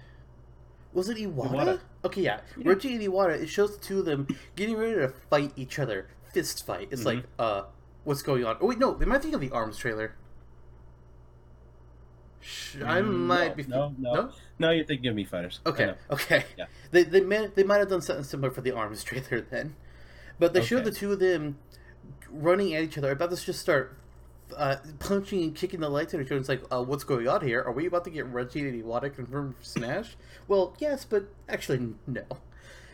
was 0.93 1.10
it 1.10 1.17
Iwata? 1.17 1.50
Iwata. 1.52 1.80
Okay, 2.06 2.22
yeah, 2.22 2.41
Yeah. 2.58 2.69
Reggie 2.69 2.93
and 2.95 3.04
Iwata. 3.04 3.41
It 3.41 3.48
shows 3.48 3.76
the 3.78 3.84
two 3.84 4.00
of 4.00 4.06
them 4.06 4.28
getting 4.56 4.78
ready 4.78 4.95
to 4.95 5.10
fight 5.30 5.52
each 5.56 5.80
other, 5.80 6.08
fist 6.34 6.65
fight. 6.65 6.88
It's 6.91 7.02
Mhm. 7.02 7.06
like, 7.06 7.24
uh, 7.38 7.63
what's 8.03 8.21
going 8.21 8.45
on? 8.45 8.57
Oh 8.62 8.67
wait, 8.67 8.79
no, 8.79 8.99
am 9.01 9.12
I 9.12 9.15
thinking 9.17 9.35
of 9.35 9.41
the 9.41 9.51
Arms 9.51 9.77
trailer? 9.77 10.15
I 12.85 13.01
Mm, 13.01 13.13
might 13.25 13.49
no, 13.49 13.55
be. 13.55 13.63
no, 13.67 13.95
no. 13.99 14.31
No, 14.59 14.71
you're 14.71 14.85
thinking 14.85 15.07
of 15.09 15.15
Mii 15.15 15.27
fighters. 15.27 15.59
Okay, 15.65 15.93
okay. 16.09 16.45
Yeah. 16.57 16.65
They 16.91 17.03
they 17.03 17.21
might 17.21 17.55
they 17.55 17.63
might 17.63 17.77
have 17.77 17.89
done 17.89 18.01
something 18.01 18.23
similar 18.23 18.51
for 18.51 18.62
the 18.62 18.71
arms 18.71 19.03
trailer 19.09 19.41
then, 19.41 19.75
but 20.39 20.53
they 20.53 20.62
showed 20.62 20.81
Okay. 20.81 20.89
the 20.89 20.95
two 20.95 21.12
of 21.12 21.19
them 21.19 21.57
running 22.29 22.73
at 22.73 22.83
each 22.83 22.97
other, 22.97 23.12
about 23.12 23.29
to 23.31 23.35
just 23.35 23.59
start 23.59 23.97
uh, 24.55 24.77
punching 24.99 25.43
and 25.43 25.55
kicking 25.55 25.79
the 25.81 25.89
lights 25.89 26.13
at 26.13 26.21
each 26.21 26.27
other. 26.27 26.38
It's 26.38 26.49
like, 26.49 26.63
uh, 26.71 26.81
what's 26.81 27.03
going 27.03 27.27
on 27.27 27.45
here? 27.45 27.62
Are 27.62 27.71
we 27.71 27.85
about 27.85 28.03
to 28.05 28.09
get 28.09 28.25
Reggie 28.25 28.62
and 28.67 28.83
Iwata 28.83 29.13
confirmed 29.13 29.57
for 29.57 29.63
Smash? 29.63 30.15
well, 30.47 30.75
yes, 30.79 31.05
but 31.05 31.25
actually 31.47 31.93
no. 32.07 32.23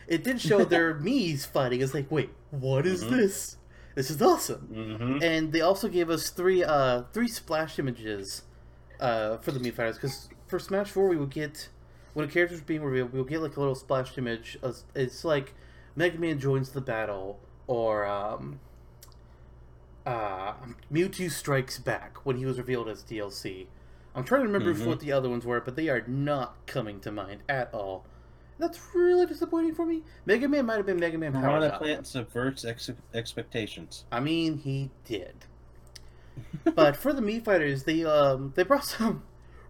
It 0.08 0.22
did 0.24 0.40
show 0.40 0.64
their 0.64 0.94
Mii's 0.94 1.46
fighting. 1.46 1.80
It's 1.80 1.94
like, 1.94 2.10
wait, 2.10 2.30
what 2.50 2.84
is 2.86 3.04
Mhm. 3.04 3.10
this? 3.10 3.56
This 3.96 4.10
is 4.10 4.22
awesome. 4.22 4.68
Mm-hmm. 4.72 5.22
And 5.24 5.52
they 5.52 5.60
also 5.62 5.88
gave 5.88 6.08
us 6.10 6.30
three 6.30 6.62
uh 6.62 7.02
three 7.12 7.26
splash 7.28 7.78
images 7.80 8.42
uh 9.00 9.38
for 9.38 9.50
the 9.50 9.58
Mii 9.58 9.72
fighters 9.74 9.96
because 9.96 10.28
for 10.46 10.58
Smash 10.60 10.90
Four 10.90 11.08
we 11.08 11.16
would 11.16 11.30
get 11.30 11.68
when 12.14 12.28
a 12.28 12.30
character's 12.30 12.60
being 12.60 12.82
revealed 12.84 13.12
we 13.12 13.18
would 13.18 13.28
get 13.28 13.40
like 13.42 13.56
a 13.56 13.60
little 13.60 13.74
splash 13.74 14.16
image. 14.16 14.56
Of, 14.62 14.76
it's 14.94 15.24
like 15.24 15.54
Mega 15.96 16.18
Man 16.18 16.38
joins 16.38 16.70
the 16.70 16.80
battle 16.80 17.40
or 17.66 18.06
um 18.06 18.60
uh 20.04 20.52
Mewtwo 20.92 21.30
strikes 21.30 21.78
back 21.78 22.18
when 22.24 22.36
he 22.36 22.44
was 22.46 22.58
revealed 22.58 22.88
as 22.88 23.02
DLC. 23.02 23.66
I'm 24.14 24.24
trying 24.24 24.42
to 24.42 24.46
remember 24.46 24.72
Mhm. 24.74 24.86
what 24.86 25.00
the 25.00 25.12
other 25.12 25.28
ones 25.28 25.44
were, 25.44 25.60
but 25.60 25.76
they 25.76 25.88
are 25.88 26.02
not 26.06 26.66
coming 26.66 27.00
to 27.00 27.10
mind 27.12 27.42
at 27.48 27.72
all. 27.74 28.06
That's 28.58 28.78
really 28.94 29.26
disappointing 29.26 29.74
for 29.74 29.84
me. 29.84 30.02
Mega 30.24 30.48
Man 30.48 30.66
might 30.66 30.76
have 30.78 30.86
been 30.86 30.98
Mega 30.98 31.18
Man 31.18 31.32
Power 31.32 31.42
Piranha. 31.60 31.78
Plant 31.78 32.06
subverts 32.06 32.64
ex- 32.64 32.90
expectations. 33.12 34.04
I 34.10 34.20
mean, 34.20 34.58
he 34.58 34.90
did. 35.04 35.34
but 36.74 36.96
for 36.96 37.12
the 37.12 37.20
Mii 37.22 37.44
fighters, 37.44 37.84
they 37.84 38.04
um 38.04 38.52
they 38.56 38.62
brought 38.62 38.84
some 38.96 39.22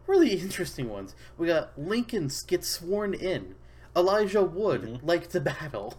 really 0.07 0.31
interesting 0.35 0.89
ones. 0.89 1.15
We 1.37 1.47
got 1.49 1.77
Lincoln's 1.79 2.43
get 2.43 2.65
sworn 2.65 3.15
in. 3.15 3.55
Elijah 3.97 4.43
Wood 4.43 4.83
Mhm. 4.83 5.01
like 5.03 5.29
to 5.31 5.41
battle. 5.41 5.95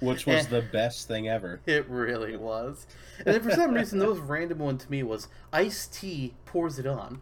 Which 0.00 0.26
was 0.26 0.46
Eh. 0.46 0.48
the 0.50 0.62
best 0.62 1.08
thing 1.08 1.28
ever. 1.28 1.60
It 1.66 1.88
really 1.88 2.36
was. 2.36 2.86
And 3.24 3.34
then 3.34 3.42
for 3.42 3.50
some 3.50 3.74
reason, 3.74 3.98
the 3.98 4.06
most 4.06 4.20
random 4.20 4.58
one 4.58 4.78
to 4.78 4.90
me 4.90 5.02
was 5.02 5.28
Ice 5.52 5.86
T 5.86 6.34
pours 6.44 6.78
it 6.78 6.86
on. 6.86 7.20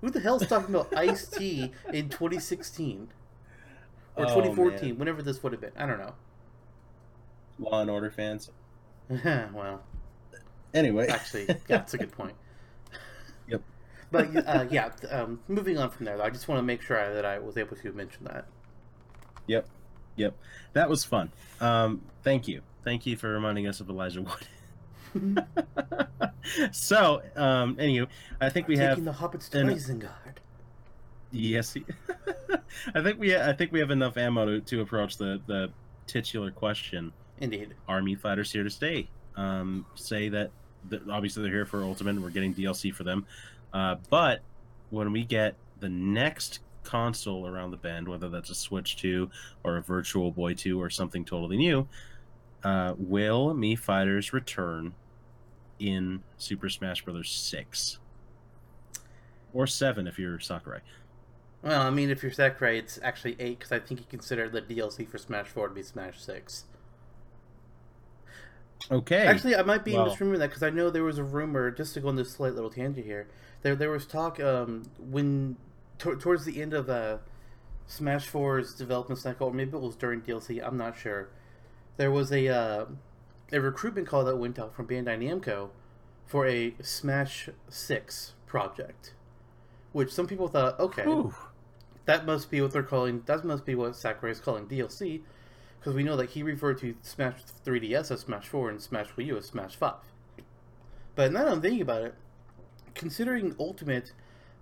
Who 0.00 0.10
the 0.10 0.20
hell's 0.20 0.46
talking 0.46 0.74
about 0.74 0.94
Ice 0.96 1.26
T 1.26 1.72
in 1.92 2.08
2016 2.10 3.08
or 4.16 4.24
Oh, 4.24 4.28
2014, 4.34 4.88
man. 4.90 4.98
whenever 4.98 5.22
this 5.22 5.42
would 5.42 5.52
have 5.52 5.60
been? 5.60 5.72
I 5.76 5.86
don't 5.86 5.98
know. 5.98 6.14
Law 7.58 7.80
and 7.80 7.90
Order 7.90 8.10
fans. 8.10 8.50
well, 9.08 9.82
Anyway. 10.74 11.06
Actually, 11.08 11.44
yeah, 11.48 11.54
that's 11.66 11.94
a 11.94 11.98
good 11.98 12.12
point. 12.12 12.34
Yep. 13.48 13.62
But 14.12 14.36
uh, 14.46 14.66
yeah, 14.70 14.90
um, 15.10 15.40
moving 15.48 15.76
on 15.78 15.90
from 15.90 16.06
there, 16.06 16.22
I 16.22 16.30
just 16.30 16.46
want 16.46 16.58
to 16.60 16.62
make 16.62 16.80
sure 16.80 16.98
I, 16.98 17.12
that 17.12 17.24
I 17.24 17.38
was 17.40 17.56
able 17.56 17.76
to 17.76 17.92
mention 17.92 18.24
that. 18.24 18.46
Yep. 19.48 19.66
Yep. 20.16 20.36
That 20.74 20.88
was 20.88 21.04
fun. 21.04 21.32
Um, 21.60 22.02
thank 22.22 22.46
you. 22.46 22.62
Thank 22.84 23.04
you 23.04 23.16
for 23.16 23.28
reminding 23.30 23.66
us 23.66 23.80
of 23.80 23.90
Elijah 23.90 24.22
Wood. 24.22 24.46
so, 26.72 27.22
um, 27.36 27.76
anywho, 27.76 28.06
I 28.40 28.48
think 28.48 28.68
we 28.68 28.76
have 28.78 28.90
taking 28.90 29.04
the 29.04 29.12
hobbits 29.12 29.48
to 29.50 29.60
an- 29.60 29.68
Isengard. 29.68 30.10
Yes, 31.32 31.76
I 32.94 33.02
think 33.02 33.18
we 33.18 33.34
I 33.36 33.52
think 33.54 33.72
we 33.72 33.80
have 33.80 33.90
enough 33.90 34.16
ammo 34.16 34.44
to, 34.46 34.60
to 34.60 34.80
approach 34.82 35.16
the 35.16 35.40
the 35.46 35.70
titular 36.06 36.50
question. 36.50 37.12
Indeed. 37.40 37.74
Army 37.88 38.14
fighters 38.14 38.52
here 38.52 38.62
to 38.62 38.70
stay. 38.70 39.08
Um, 39.34 39.86
say 39.94 40.28
that, 40.28 40.50
that 40.90 41.08
obviously 41.08 41.42
they're 41.42 41.52
here 41.52 41.66
for 41.66 41.82
Ultimate. 41.82 42.10
and 42.10 42.22
We're 42.22 42.30
getting 42.30 42.54
DLC 42.54 42.94
for 42.94 43.02
them, 43.02 43.26
uh, 43.72 43.96
but 44.10 44.42
when 44.90 45.10
we 45.10 45.24
get 45.24 45.56
the 45.80 45.88
next 45.88 46.60
console 46.84 47.46
around 47.46 47.70
the 47.70 47.76
bend, 47.78 48.06
whether 48.06 48.28
that's 48.28 48.50
a 48.50 48.54
Switch 48.54 48.96
2 48.96 49.30
or 49.64 49.78
a 49.78 49.82
Virtual 49.82 50.30
Boy 50.30 50.52
2 50.54 50.80
or 50.80 50.90
something 50.90 51.24
totally 51.24 51.56
new, 51.56 51.88
uh, 52.62 52.94
will 52.98 53.54
Mii 53.54 53.78
Fighters 53.78 54.32
return 54.32 54.94
in 55.78 56.22
Super 56.36 56.68
Smash 56.68 57.04
Bros. 57.04 57.28
6 57.28 57.98
or 59.52 59.66
7 59.66 60.06
if 60.06 60.18
you're 60.18 60.38
Sakurai? 60.38 60.80
Well, 61.62 61.80
I 61.82 61.90
mean, 61.90 62.10
if 62.10 62.22
you're 62.22 62.32
Sakurai, 62.32 62.78
it's 62.78 62.98
actually 63.02 63.36
eight 63.38 63.58
because 63.60 63.72
I 63.72 63.78
think 63.78 64.00
you 64.00 64.06
consider 64.08 64.48
the 64.48 64.60
DLC 64.62 65.08
for 65.08 65.18
Smash 65.18 65.46
Four 65.46 65.68
to 65.68 65.74
be 65.74 65.82
Smash 65.82 66.20
Six. 66.20 66.64
Okay. 68.90 69.26
Actually, 69.26 69.54
I 69.56 69.62
might 69.62 69.84
be 69.84 69.94
well- 69.94 70.08
misremembering 70.10 70.38
that 70.38 70.48
because 70.50 70.62
I 70.62 70.70
know 70.70 70.90
there 70.90 71.04
was 71.04 71.18
a 71.18 71.24
rumor. 71.24 71.70
Just 71.70 71.94
to 71.94 72.00
go 72.00 72.08
on 72.08 72.16
this 72.16 72.32
slight 72.32 72.54
little 72.54 72.70
tangent 72.70 73.06
here, 73.06 73.28
there 73.62 73.76
there 73.76 73.90
was 73.90 74.06
talk 74.06 74.40
um, 74.40 74.84
when 74.98 75.56
t- 75.98 76.14
towards 76.16 76.44
the 76.44 76.60
end 76.60 76.74
of 76.74 76.90
uh, 76.90 77.18
Smash 77.86 78.28
4's 78.28 78.74
development 78.74 79.20
cycle, 79.20 79.48
or 79.48 79.52
maybe 79.52 79.76
it 79.76 79.80
was 79.80 79.94
during 79.96 80.20
DLC. 80.20 80.60
I'm 80.66 80.76
not 80.76 80.98
sure. 80.98 81.28
There 81.96 82.10
was 82.10 82.32
a 82.32 82.48
uh, 82.48 82.84
a 83.52 83.60
recruitment 83.60 84.08
call 84.08 84.24
that 84.24 84.36
went 84.36 84.58
out 84.58 84.74
from 84.74 84.88
Bandai 84.88 85.16
Namco 85.18 85.68
for 86.26 86.44
a 86.46 86.74
Smash 86.82 87.48
Six 87.68 88.32
project, 88.46 89.14
which 89.92 90.10
some 90.12 90.26
people 90.26 90.48
thought, 90.48 90.80
okay. 90.80 91.04
That 92.04 92.26
must 92.26 92.50
be 92.50 92.60
what 92.60 92.72
they're 92.72 92.82
calling. 92.82 93.22
That 93.26 93.44
must 93.44 93.64
be 93.64 93.74
what 93.74 93.96
Sakurai 93.96 94.32
is 94.32 94.40
calling 94.40 94.66
DLC, 94.66 95.22
because 95.78 95.94
we 95.94 96.02
know 96.02 96.16
that 96.16 96.30
he 96.30 96.42
referred 96.42 96.78
to 96.78 96.94
Smash 97.02 97.42
3DS 97.64 98.10
as 98.10 98.20
Smash 98.20 98.48
4 98.48 98.70
and 98.70 98.80
Smash 98.80 99.08
Wii 99.16 99.26
U 99.26 99.36
as 99.38 99.46
Smash 99.46 99.76
5. 99.76 99.94
But 101.14 101.32
now 101.32 101.44
that 101.44 101.52
I'm 101.52 101.62
thinking 101.62 101.82
about 101.82 102.02
it, 102.02 102.14
considering 102.94 103.54
Ultimate 103.58 104.12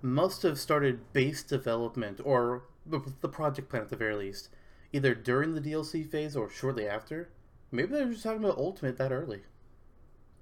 must 0.03 0.43
have 0.43 0.59
started 0.59 1.13
base 1.13 1.43
development 1.43 2.21
or 2.25 2.65
the, 2.87 3.29
project 3.29 3.69
plan 3.69 3.83
at 3.83 3.89
the 3.89 3.97
very 3.97 4.15
least, 4.15 4.49
either 4.93 5.15
during 5.15 5.55
the 5.55 5.61
DLC 5.61 6.09
phase 6.09 6.37
or 6.37 6.51
shortly 6.51 6.89
after. 6.89 7.31
Maybe 7.71 7.93
they're 7.93 8.09
just 8.09 8.23
talking 8.23 8.43
about 8.43 8.59
Ultimate 8.59 8.99
that 8.99 9.13
early. 9.13 9.43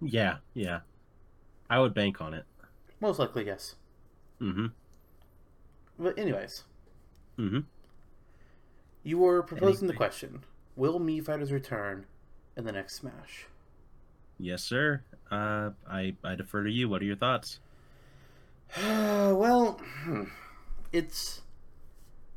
Yeah, 0.01 0.37
yeah. 0.55 0.81
I 1.69 1.81
would 1.81 1.93
bank 1.93 2.21
on 2.21 2.33
it. 2.33 2.45
Most 3.01 3.19
likely, 3.19 3.47
yes. 3.47 3.75
Mm-hmm. 4.41 4.67
But 5.99 6.19
anyways, 6.19 6.65
Mm-hmm. 7.39 7.61
you 9.03 9.19
were 9.19 9.43
proposing 9.43 9.87
the 9.89 9.95
question: 9.95 10.45
Will 10.77 10.99
Mii 11.01 11.25
Fighters 11.25 11.53
return 11.53 12.07
in 12.57 12.65
the 12.65 12.73
next 12.73 12.97
Smash? 12.97 13.47
Yes, 14.39 14.63
sir. 14.63 15.03
Uh, 15.31 15.71
I 15.89 16.15
I 16.25 16.35
defer 16.35 16.65
to 16.65 16.71
you. 16.71 16.89
What 16.89 17.03
are 17.03 17.05
your 17.07 17.17
thoughts? 17.17 17.59
well, 18.83 19.81
hmm, 20.05 20.25
it's 20.93 21.43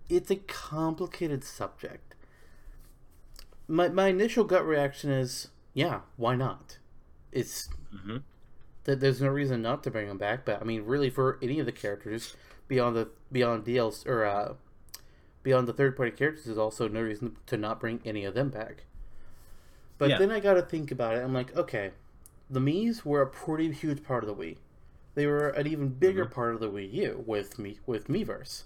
it's 0.09 0.29
a 0.31 0.35
complicated 0.37 1.43
subject. 1.43 2.15
My 3.67 3.89
my 3.89 4.07
initial 4.07 4.43
gut 4.43 4.65
reaction 4.65 5.09
is, 5.11 5.49
yeah, 5.73 6.01
why 6.17 6.35
not? 6.35 6.77
It's 7.31 7.69
Mm-hmm. 7.93 8.17
that 8.85 8.99
there's 9.01 9.21
no 9.21 9.27
reason 9.27 9.61
not 9.61 9.83
to 9.83 9.91
bring 9.91 10.07
them 10.07 10.17
back. 10.17 10.45
But 10.45 10.61
I 10.61 10.63
mean, 10.65 10.83
really, 10.85 11.09
for 11.09 11.37
any 11.41 11.59
of 11.59 11.65
the 11.65 11.71
characters 11.71 12.35
beyond 12.67 12.95
the 12.95 13.09
beyond 13.31 13.65
DLC 13.65 14.07
or 14.07 14.25
uh, 14.25 14.53
beyond 15.43 15.67
the 15.67 15.73
third 15.73 15.95
party 15.95 16.11
characters, 16.11 16.47
is 16.47 16.57
also 16.57 16.87
no 16.87 17.01
reason 17.01 17.35
to 17.47 17.57
not 17.57 17.79
bring 17.79 18.01
any 18.05 18.25
of 18.25 18.33
them 18.33 18.49
back. 18.49 18.85
But 19.97 20.09
Yeah. 20.11 20.17
then 20.17 20.31
I 20.31 20.39
got 20.39 20.53
to 20.55 20.61
think 20.61 20.91
about 20.91 21.15
it. 21.15 21.23
I'm 21.23 21.33
like, 21.33 21.55
okay, 21.55 21.91
the 22.49 22.59
Mii's 22.59 23.05
were 23.05 23.21
a 23.21 23.27
pretty 23.27 23.71
huge 23.71 24.03
part 24.03 24.23
of 24.23 24.27
the 24.27 24.35
Wii. 24.35 24.57
They 25.15 25.27
were 25.27 25.49
an 25.49 25.67
even 25.67 25.89
bigger 25.89 26.25
Mhm. 26.25 26.31
part 26.31 26.53
of 26.53 26.59
the 26.59 26.69
Wii 26.69 26.91
U 26.93 27.23
with 27.27 27.59
me 27.59 27.79
with 27.85 28.07
Miiverse. 28.07 28.63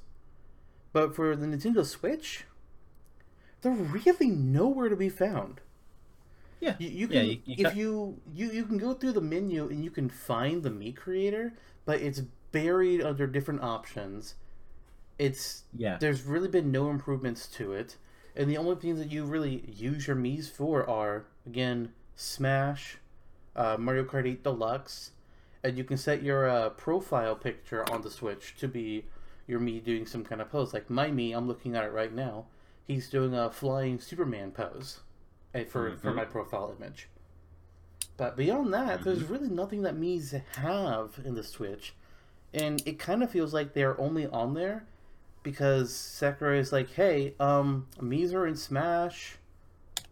But 0.94 1.16
for 1.16 1.36
the 1.36 1.46
Nintendo 1.46 1.86
Switch, 1.86 2.46
they're 3.62 3.74
really 3.74 4.30
nowhere 4.30 4.90
to 4.90 4.96
be 4.96 5.10
found. 5.10 5.62
Yeah. 6.60 6.76
You, 6.80 6.88
you 6.90 7.08
Yeah, 7.08 7.20
can 7.22 7.26
you- 7.30 7.42
you 7.46 7.56
if 7.58 7.64
got- 7.64 7.76
you, 7.76 8.22
you 8.34 8.52
you 8.52 8.66
can 8.66 8.78
go 8.78 8.94
through 8.94 9.12
the 9.14 9.22
menu 9.22 9.68
and 9.68 9.84
you 9.84 9.92
can 9.92 10.08
find 10.10 10.64
the 10.64 10.70
Mii 10.70 10.96
creator, 10.96 11.54
but 11.84 12.00
it's 12.00 12.22
buried 12.52 13.02
under 13.02 13.28
different 13.28 13.62
options. 13.62 14.36
It's 15.18 15.64
Yeah. 15.76 15.98
there's 15.98 16.24
really 16.24 16.48
been 16.50 16.72
no 16.72 16.90
improvements 16.90 17.48
to 17.48 17.74
it, 17.74 17.96
and 18.36 18.50
the 18.50 18.58
only 18.58 18.76
things 18.76 19.00
that 19.00 19.12
you 19.12 19.24
really 19.26 19.64
use 19.72 20.08
your 20.08 20.16
Mii's 20.16 20.50
for 20.50 20.88
are 20.90 21.26
again 21.46 21.94
Smash, 22.16 22.98
uh, 23.56 23.78
Mario 23.80 24.04
Kart 24.04 24.28
8 24.28 24.44
Deluxe, 24.44 25.12
and 25.64 25.78
you 25.78 25.84
can 25.84 25.98
set 25.98 26.22
your 26.22 26.48
uh, 26.50 26.70
profile 26.72 27.36
picture 27.36 27.90
on 27.92 28.02
the 28.02 28.10
Switch 28.12 28.56
to 28.58 28.68
be 28.68 29.06
your 29.48 29.60
Mii 29.60 29.84
doing 29.84 30.06
some 30.06 30.24
kind 30.26 30.42
of 30.42 30.50
pose. 30.52 30.74
Like 30.74 30.90
my 30.90 31.10
Mii, 31.10 31.36
I'm 31.36 31.48
looking 31.48 31.76
at 31.76 31.84
it 31.86 31.92
right 31.94 32.14
now. 32.14 32.46
He's 32.88 33.10
doing 33.10 33.34
a 33.34 33.50
flying 33.50 34.00
Superman 34.00 34.52
pose 34.52 35.00
eh, 35.54 35.64
for 35.64 35.96
for 35.98 36.12
Mhm. 36.12 36.16
my 36.16 36.26
profile 36.26 36.76
image. 36.78 37.08
But 38.18 38.36
beyond 38.38 38.74
that, 38.74 39.04
there's 39.04 39.24
Mm-hmm. 39.24 39.34
really 39.34 39.50
nothing 39.50 39.82
that 39.84 39.96
Mii's 39.96 40.32
have 40.58 41.20
in 41.24 41.36
the 41.36 41.44
Switch, 41.44 41.94
and 42.54 42.82
it 42.86 42.98
kind 43.00 43.24
of 43.24 43.30
feels 43.32 43.54
like 43.54 43.74
they're 43.74 44.00
only 44.00 44.26
on 44.28 44.54
there 44.54 44.86
because 45.46 45.94
Sakurai 45.94 46.58
is 46.58 46.74
like, 46.74 46.90
"Hey, 46.90 47.36
um, 47.40 47.88
are 48.02 48.48
in 48.48 48.56
Smash. 48.58 49.38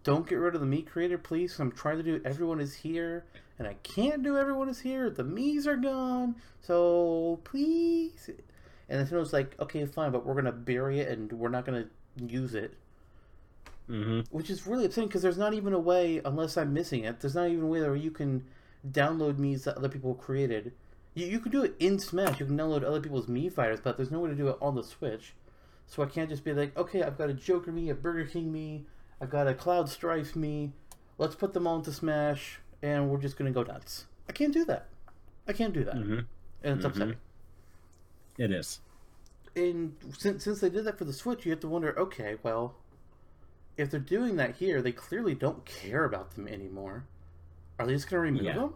Don't 0.03 0.27
get 0.29 0.35
rid 0.35 0.53
of 0.53 0.61
the 0.61 0.67
Mii 0.67 0.85
creator, 0.85 1.17
please. 1.17 1.59
I'm 1.59 1.71
trying 1.71 1.97
to 1.97 2.03
do 2.03 2.21
everyone 2.23 2.61
is 2.61 2.75
here, 2.75 3.25
and 3.57 3.67
I 3.67 3.73
can't 3.81 4.21
do 4.21 4.37
everyone 4.37 4.69
is 4.69 4.81
here. 4.81 5.09
The 5.09 5.23
Mii's 5.23 5.65
are 5.65 5.75
gone, 5.75 6.35
so 6.61 7.39
please." 7.43 8.29
And 8.87 9.05
Nintendo's 9.05 9.33
like, 9.33 9.59
"Okay, 9.59 9.83
fine, 9.87 10.11
but 10.11 10.23
we're 10.23 10.35
gonna 10.35 10.51
bury 10.51 10.99
it, 10.99 11.09
and 11.09 11.33
we're 11.33 11.49
not 11.49 11.65
gonna 11.65 11.87
use 12.15 12.53
it." 12.53 12.75
hmm 13.87 14.21
Which 14.29 14.51
is 14.51 14.67
really 14.67 14.85
upsetting 14.85 15.07
because 15.07 15.23
there's 15.23 15.37
not 15.37 15.55
even 15.55 15.73
a 15.73 15.79
way, 15.79 16.21
unless 16.23 16.57
I'm 16.57 16.73
missing 16.73 17.03
it, 17.03 17.19
there's 17.19 17.35
not 17.35 17.49
even 17.49 17.63
a 17.63 17.67
way 17.67 17.81
where 17.81 17.95
you 17.95 18.11
can 18.11 18.45
download 18.87 19.37
Mii's 19.37 19.63
that 19.63 19.77
other 19.77 19.89
people 19.89 20.13
created. 20.13 20.73
You, 21.13 21.27
you 21.27 21.39
can 21.39 21.51
do 21.51 21.63
it 21.63 21.75
in 21.79 21.99
Smash, 21.99 22.39
you 22.39 22.45
can 22.45 22.57
download 22.57 22.83
other 22.83 22.99
people's 23.01 23.27
Mii 23.27 23.51
fighters, 23.51 23.79
but 23.81 23.97
there's 23.97 24.11
no 24.11 24.19
way 24.19 24.29
to 24.29 24.35
do 24.35 24.47
it 24.47 24.57
on 24.61 24.75
the 24.75 24.83
Switch. 24.83 25.33
So 25.85 26.01
I 26.01 26.05
can't 26.07 26.29
just 26.29 26.43
be 26.43 26.53
like, 26.53 26.75
okay, 26.77 27.03
I've 27.03 27.17
got 27.17 27.29
a 27.29 27.33
Joker 27.33 27.71
Mii, 27.71 27.91
a 27.91 27.93
Burger 27.93 28.25
King 28.25 28.51
Mii, 28.51 28.83
I've 29.21 29.29
got 29.29 29.47
a 29.47 29.53
Cloud 29.53 29.89
Strife 29.89 30.33
Mii, 30.33 30.71
let's 31.17 31.35
put 31.35 31.53
them 31.53 31.67
all 31.67 31.75
into 31.77 31.91
Smash, 31.91 32.59
and 32.81 33.09
we're 33.09 33.17
just 33.19 33.37
gonna 33.37 33.51
go 33.51 33.63
nuts. 33.63 34.05
I 34.27 34.31
can't 34.31 34.53
do 34.53 34.65
that. 34.65 34.87
I 35.47 35.53
can't 35.53 35.73
do 35.73 35.83
that. 35.83 35.95
hmm 35.95 36.19
And 36.63 36.77
it's 36.77 36.85
Mhm. 36.85 36.89
upsetting. 36.89 37.15
It 38.37 38.51
is. 38.51 38.79
and 39.55 39.95
since 40.17 40.43
since 40.45 40.61
they 40.61 40.69
did 40.69 40.83
that 40.85 40.97
for 40.97 41.05
the 41.05 41.13
Switch, 41.13 41.45
you 41.45 41.51
have 41.51 41.59
to 41.59 41.67
wonder, 41.67 41.97
okay, 41.99 42.37
well, 42.41 42.73
if 43.77 43.91
they're 43.91 43.99
doing 43.99 44.35
that 44.37 44.55
here, 44.55 44.81
they 44.81 44.91
clearly 44.91 45.35
don't 45.35 45.63
care 45.65 46.05
about 46.05 46.31
them 46.31 46.47
anymore. 46.47 47.03
Are 47.77 47.85
they 47.85 47.93
just 47.93 48.09
going 48.09 48.17
to 48.19 48.23
remove 48.31 48.43
Yeah. 48.43 48.55
them? 48.55 48.73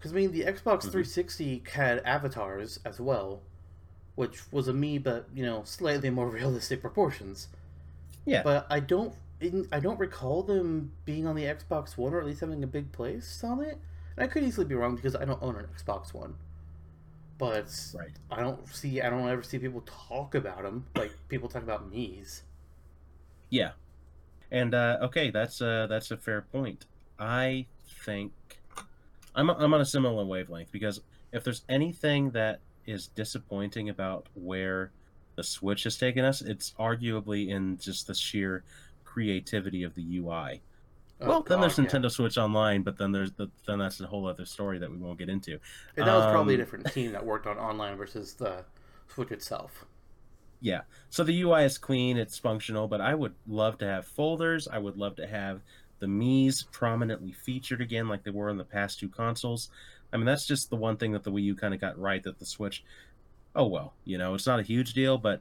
Because 0.00 0.12
I 0.12 0.16
mean, 0.16 0.32
the 0.32 0.44
Xbox 0.44 0.80
Mhm. 0.86 0.92
360 0.92 1.62
had 1.74 1.98
avatars 2.06 2.80
as 2.86 2.98
well, 2.98 3.42
which 4.14 4.50
was 4.50 4.66
a 4.66 4.72
Mii, 4.72 5.02
but 5.02 5.28
you 5.34 5.44
know, 5.44 5.62
slightly 5.64 6.08
more 6.10 6.28
realistic 6.40 6.80
proportions. 6.80 7.48
Yeah. 8.24 8.42
But 8.42 8.66
I 8.70 8.80
don't, 8.80 9.14
I 9.70 9.78
don't 9.80 10.00
recall 10.00 10.42
them 10.42 10.92
being 11.04 11.26
on 11.26 11.36
the 11.36 11.44
Xbox 11.44 11.96
One, 11.98 12.14
or 12.14 12.20
at 12.20 12.26
least 12.26 12.40
having 12.40 12.64
a 12.64 12.66
big 12.66 12.92
place 12.92 13.42
on 13.44 13.60
it. 13.62 13.78
And 14.16 14.24
I 14.24 14.26
could 14.26 14.42
easily 14.42 14.66
be 14.66 14.74
wrong 14.74 14.96
because 14.96 15.14
I 15.14 15.24
don't 15.26 15.42
own 15.42 15.56
an 15.56 15.66
Xbox 15.66 16.12
One. 16.14 16.34
But 17.38 17.74
Right. 17.94 18.10
I 18.30 18.40
don't 18.40 18.66
see. 18.68 19.00
I 19.00 19.08
don't 19.10 19.26
ever 19.28 19.42
see 19.42 19.58
people 19.58 19.82
talk 19.86 20.34
about 20.34 20.62
them 20.62 20.86
like 20.94 21.12
people 21.28 21.48
talk 21.48 21.62
about 21.62 21.90
Mii's. 21.90 22.42
Yeah. 23.48 23.72
And 24.50 24.74
uh, 24.74 24.98
okay, 25.02 25.30
that's 25.30 25.62
uh, 25.62 25.86
that's 25.88 26.10
a 26.10 26.16
fair 26.16 26.42
point. 26.42 26.84
I 27.18 27.66
think 28.04 28.32
I'm 29.34 29.50
I'm 29.50 29.72
on 29.74 29.80
a 29.80 29.86
similar 29.86 30.24
wavelength 30.24 30.72
because 30.72 31.00
if 31.32 31.44
there's 31.44 31.62
anything 31.68 32.30
that 32.30 32.60
is 32.86 33.08
disappointing 33.08 33.88
about 33.88 34.26
where 34.34 34.90
the 35.36 35.44
Switch 35.44 35.84
has 35.84 35.96
taken 35.96 36.24
us, 36.24 36.42
it's 36.42 36.74
arguably 36.78 37.48
in 37.48 37.78
just 37.78 38.06
the 38.06 38.14
sheer 38.14 38.64
creativity 39.04 39.82
of 39.82 39.94
the 39.94 40.18
UI. 40.18 40.62
Oh, 41.22 41.28
well, 41.28 41.42
then 41.42 41.60
there's 41.60 41.76
God, 41.76 41.84
yeah. 41.84 41.90
Nintendo 41.90 42.10
Switch 42.10 42.38
Online, 42.38 42.82
but 42.82 42.96
then 42.96 43.12
there's 43.12 43.32
the 43.32 43.48
then 43.66 43.78
that's 43.78 44.00
a 44.00 44.06
whole 44.06 44.26
other 44.26 44.46
story 44.46 44.78
that 44.78 44.90
we 44.90 44.96
won't 44.96 45.18
get 45.18 45.28
into. 45.28 45.58
And 45.96 46.06
that 46.06 46.14
was 46.14 46.26
probably 46.26 46.54
a 46.54 46.56
um, 46.56 46.60
different 46.60 46.92
team 46.92 47.12
that 47.12 47.24
worked 47.24 47.46
on 47.46 47.58
online 47.58 47.96
versus 47.96 48.34
the 48.34 48.64
Switch 49.08 49.30
itself. 49.30 49.84
Yeah. 50.60 50.82
So 51.08 51.24
the 51.24 51.42
UI 51.42 51.64
is 51.64 51.78
clean, 51.78 52.16
it's 52.16 52.38
functional, 52.38 52.86
but 52.86 53.00
I 53.00 53.14
would 53.14 53.34
love 53.46 53.78
to 53.78 53.86
have 53.86 54.06
folders. 54.06 54.68
I 54.68 54.78
would 54.78 54.96
love 54.96 55.16
to 55.16 55.26
have 55.26 55.62
the 56.00 56.06
Mii's 56.06 56.64
prominently 56.72 57.32
featured 57.32 57.80
again, 57.80 58.08
like 58.08 58.24
they 58.24 58.30
were 58.30 58.48
in 58.48 58.56
the 58.56 58.64
past 58.64 58.98
two 58.98 59.08
consoles. 59.08 59.70
I 60.12 60.16
mean, 60.16 60.26
that's 60.26 60.46
just 60.46 60.70
the 60.70 60.76
one 60.76 60.96
thing 60.96 61.12
that 61.12 61.22
the 61.22 61.30
Wii 61.30 61.44
U 61.44 61.54
kind 61.54 61.72
of 61.72 61.80
got 61.80 61.98
right 61.98 62.22
that 62.24 62.38
the 62.38 62.46
Switch. 62.46 62.82
Oh 63.54 63.66
well, 63.66 63.94
you 64.04 64.18
know, 64.18 64.34
it's 64.34 64.46
not 64.46 64.60
a 64.60 64.64
huge 64.64 64.94
deal, 64.94 65.18
but 65.18 65.40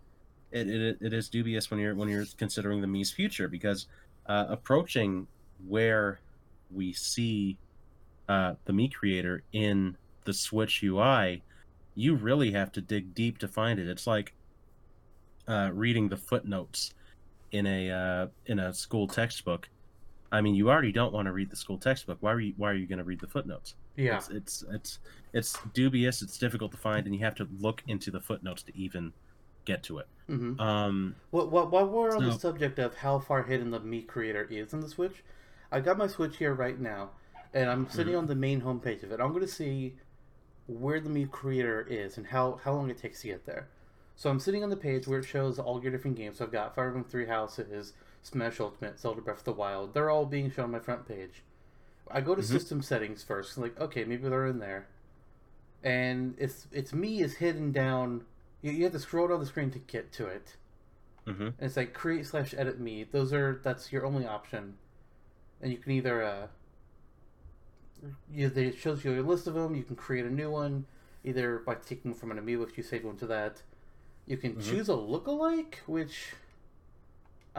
it, 0.52 0.68
it, 0.68 0.98
it 1.02 1.14
is 1.14 1.30
dubious 1.30 1.72
when 1.72 1.80
you're 1.80 1.96
when 1.96 2.10
you're 2.10 2.26
considering 2.38 2.82
the 2.82 2.88
Mii's 2.88 3.12
future 3.12 3.48
because 3.48 3.88
uh, 4.28 4.46
approaching 4.50 5.28
where 5.68 6.20
we 6.72 6.94
see 6.94 7.58
uh, 8.28 8.54
the 8.66 8.74
Mii 8.74 8.94
creator 8.94 9.44
in 9.54 9.98
the 10.26 10.34
Switch 10.34 10.84
UI, 10.84 11.42
you 11.96 12.16
really 12.16 12.52
have 12.52 12.72
to 12.74 12.82
dig 12.82 13.14
deep 13.16 13.40
to 13.40 13.48
find 13.48 13.80
it. 13.80 13.88
It's 13.88 14.08
like 14.08 14.34
uh, 15.48 15.72
reading 15.74 16.10
the 16.10 16.18
footnotes 16.18 16.94
in 17.52 17.66
a 17.66 17.92
uh, 17.92 18.28
in 18.46 18.60
a 18.60 18.74
school 18.74 19.08
textbook. 19.08 19.70
I 20.32 20.42
mean, 20.42 20.56
you 20.56 20.70
already 20.70 20.92
don't 20.92 21.14
want 21.14 21.26
to 21.26 21.32
read 21.32 21.50
the 21.50 21.56
school 21.56 21.78
textbook. 21.78 22.18
Why 22.22 22.32
are 22.34 22.40
you 22.40 22.54
Why 22.58 22.72
are 22.72 22.76
you 22.76 22.88
going 22.88 23.00
to 23.00 23.04
read 23.06 23.20
the 23.20 23.28
footnotes? 23.28 23.76
Yeah. 23.96 24.18
It's, 24.18 24.30
it's 24.30 24.64
it's 24.72 25.00
it's 25.34 25.58
dubious. 25.74 26.22
It's 26.22 26.38
difficult 26.38 26.72
to 26.72 26.78
find, 26.78 27.06
and 27.06 27.16
you 27.16 27.22
have 27.22 27.36
to 27.36 27.48
look 27.60 27.84
into 27.88 28.12
the 28.12 28.20
footnotes 28.20 28.64
to 28.64 28.78
even 28.78 29.14
get 29.66 29.84
to 29.84 30.00
it. 30.00 30.08
hmm 30.28 30.60
Um, 30.60 31.16
What, 31.32 31.52
what, 31.52 31.72
while 31.72 31.88
we're 31.88 32.16
on 32.16 32.24
the 32.26 32.32
subject 32.32 32.80
of 32.80 32.96
how 32.96 33.20
far 33.20 33.44
hidden 33.44 33.72
the 33.72 33.80
Mii 33.80 34.08
creator 34.08 34.48
is 34.50 34.74
in 34.74 34.80
the 34.80 34.90
Switch, 34.90 35.24
I 35.72 35.80
got 35.80 35.98
my 35.98 36.08
Switch 36.08 36.38
here 36.38 36.54
right 36.54 36.80
now, 36.80 37.12
and 37.54 37.70
I'm 37.70 37.90
sitting 37.90 38.14
Mhm. 38.14 38.20
on 38.20 38.28
the 38.28 38.36
main 38.36 38.62
homepage 38.62 39.04
of 39.04 39.12
it. 39.12 39.20
I'm 39.20 39.30
going 39.30 39.42
to 39.42 39.48
see 39.48 39.96
where 40.68 41.00
the 41.00 41.10
Mii 41.10 41.30
creator 41.30 41.82
is 41.90 42.18
and 42.18 42.28
how, 42.28 42.60
how 42.64 42.74
long 42.74 42.90
it 42.90 42.98
takes 42.98 43.22
to 43.22 43.28
get 43.28 43.46
there. 43.46 43.68
So 44.16 44.30
I'm 44.30 44.40
sitting 44.40 44.64
on 44.64 44.70
the 44.70 44.78
page 44.78 45.08
where 45.08 45.20
it 45.20 45.26
shows 45.26 45.60
all 45.60 45.82
your 45.82 45.92
different 45.92 46.18
games. 46.18 46.38
So 46.38 46.46
I've 46.46 46.52
got 46.52 46.76
Fire 46.76 46.88
Emblem 46.88 47.06
Three 47.06 47.26
Houses, 47.26 47.94
Smash 48.30 48.60
Ultimate, 48.60 49.00
Zelda 49.00 49.22
Breath 49.22 49.40
of 49.40 49.44
the 49.46 49.54
Wild. 49.54 49.94
They're 49.94 50.10
all 50.10 50.26
being 50.26 50.52
shown 50.52 50.66
on 50.66 50.72
my 50.72 50.80
front 50.80 51.08
page. 51.08 51.44
I 52.12 52.22
go 52.22 52.36
to 52.36 52.42
Mhm. 52.42 52.46
system 52.46 52.82
settings 52.82 53.24
first. 53.24 53.58
Like, 53.58 53.80
okay, 53.80 54.04
maybe 54.06 54.28
they're 54.30 54.46
in 54.48 54.60
there. 54.60 54.88
And 55.84 56.36
it's 56.38 56.68
it's 56.72 56.92
Mii 56.92 57.22
is 57.22 57.36
hidden 57.36 57.72
down. 57.72 58.26
You, 58.62 58.72
you 58.72 58.84
have 58.84 58.94
to 58.94 59.00
scroll 59.00 59.28
down 59.28 59.40
the 59.40 59.46
screen 59.46 59.72
to 59.72 59.80
get 59.80 60.12
to 60.14 60.26
it 60.28 60.58
mhm. 61.26 61.40
and 61.48 61.54
it's 61.60 61.78
like 61.78 61.94
create 61.94 62.26
slash 62.26 62.54
edit 62.58 62.82
Mii. 62.82 63.10
Those 63.12 63.32
are 63.34 63.60
that's 63.64 63.92
your 63.92 64.06
only 64.06 64.26
option, 64.26 64.78
and 65.62 65.72
you 65.72 65.78
can 65.78 65.92
either 65.94 66.24
uh, 66.24 66.48
you, 68.32 68.52
it 68.56 68.78
shows 68.78 69.04
you 69.04 69.20
a 69.20 69.24
list 69.24 69.48
of 69.48 69.54
them. 69.54 69.76
You 69.76 69.84
can 69.84 69.96
create 69.96 70.26
a 70.26 70.30
new 70.30 70.50
one, 70.52 70.86
either 71.24 71.60
by 71.60 71.76
taking 71.76 72.14
from 72.14 72.32
an 72.32 72.38
amiibo 72.40 72.68
if 72.68 72.78
you 72.78 72.84
save 72.84 73.04
one 73.06 73.18
to 73.18 73.28
that. 73.28 73.62
You 74.26 74.38
can 74.38 74.56
Mhm. 74.56 74.64
choose 74.64 74.90
a 74.90 74.94
lookalike, 74.94 75.76
which 75.86 76.34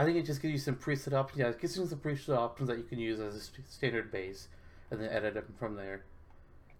I 0.00 0.04
think 0.04 0.16
it 0.16 0.24
just 0.24 0.40
gives 0.40 0.52
you 0.52 0.58
some 0.58 0.76
preset 0.76 1.12
options. 1.12 1.40
Yeah, 1.40 1.48
it 1.48 1.60
gives 1.60 1.76
you 1.76 1.86
some 1.86 1.98
preset 1.98 2.34
options 2.34 2.70
that 2.70 2.78
you 2.78 2.84
can 2.84 2.98
use 2.98 3.20
as 3.20 3.34
a 3.34 3.40
st- 3.40 3.70
standard 3.70 4.10
base, 4.10 4.48
and 4.90 4.98
then 4.98 5.10
edit 5.10 5.34
them 5.34 5.54
from 5.58 5.76
there. 5.76 6.04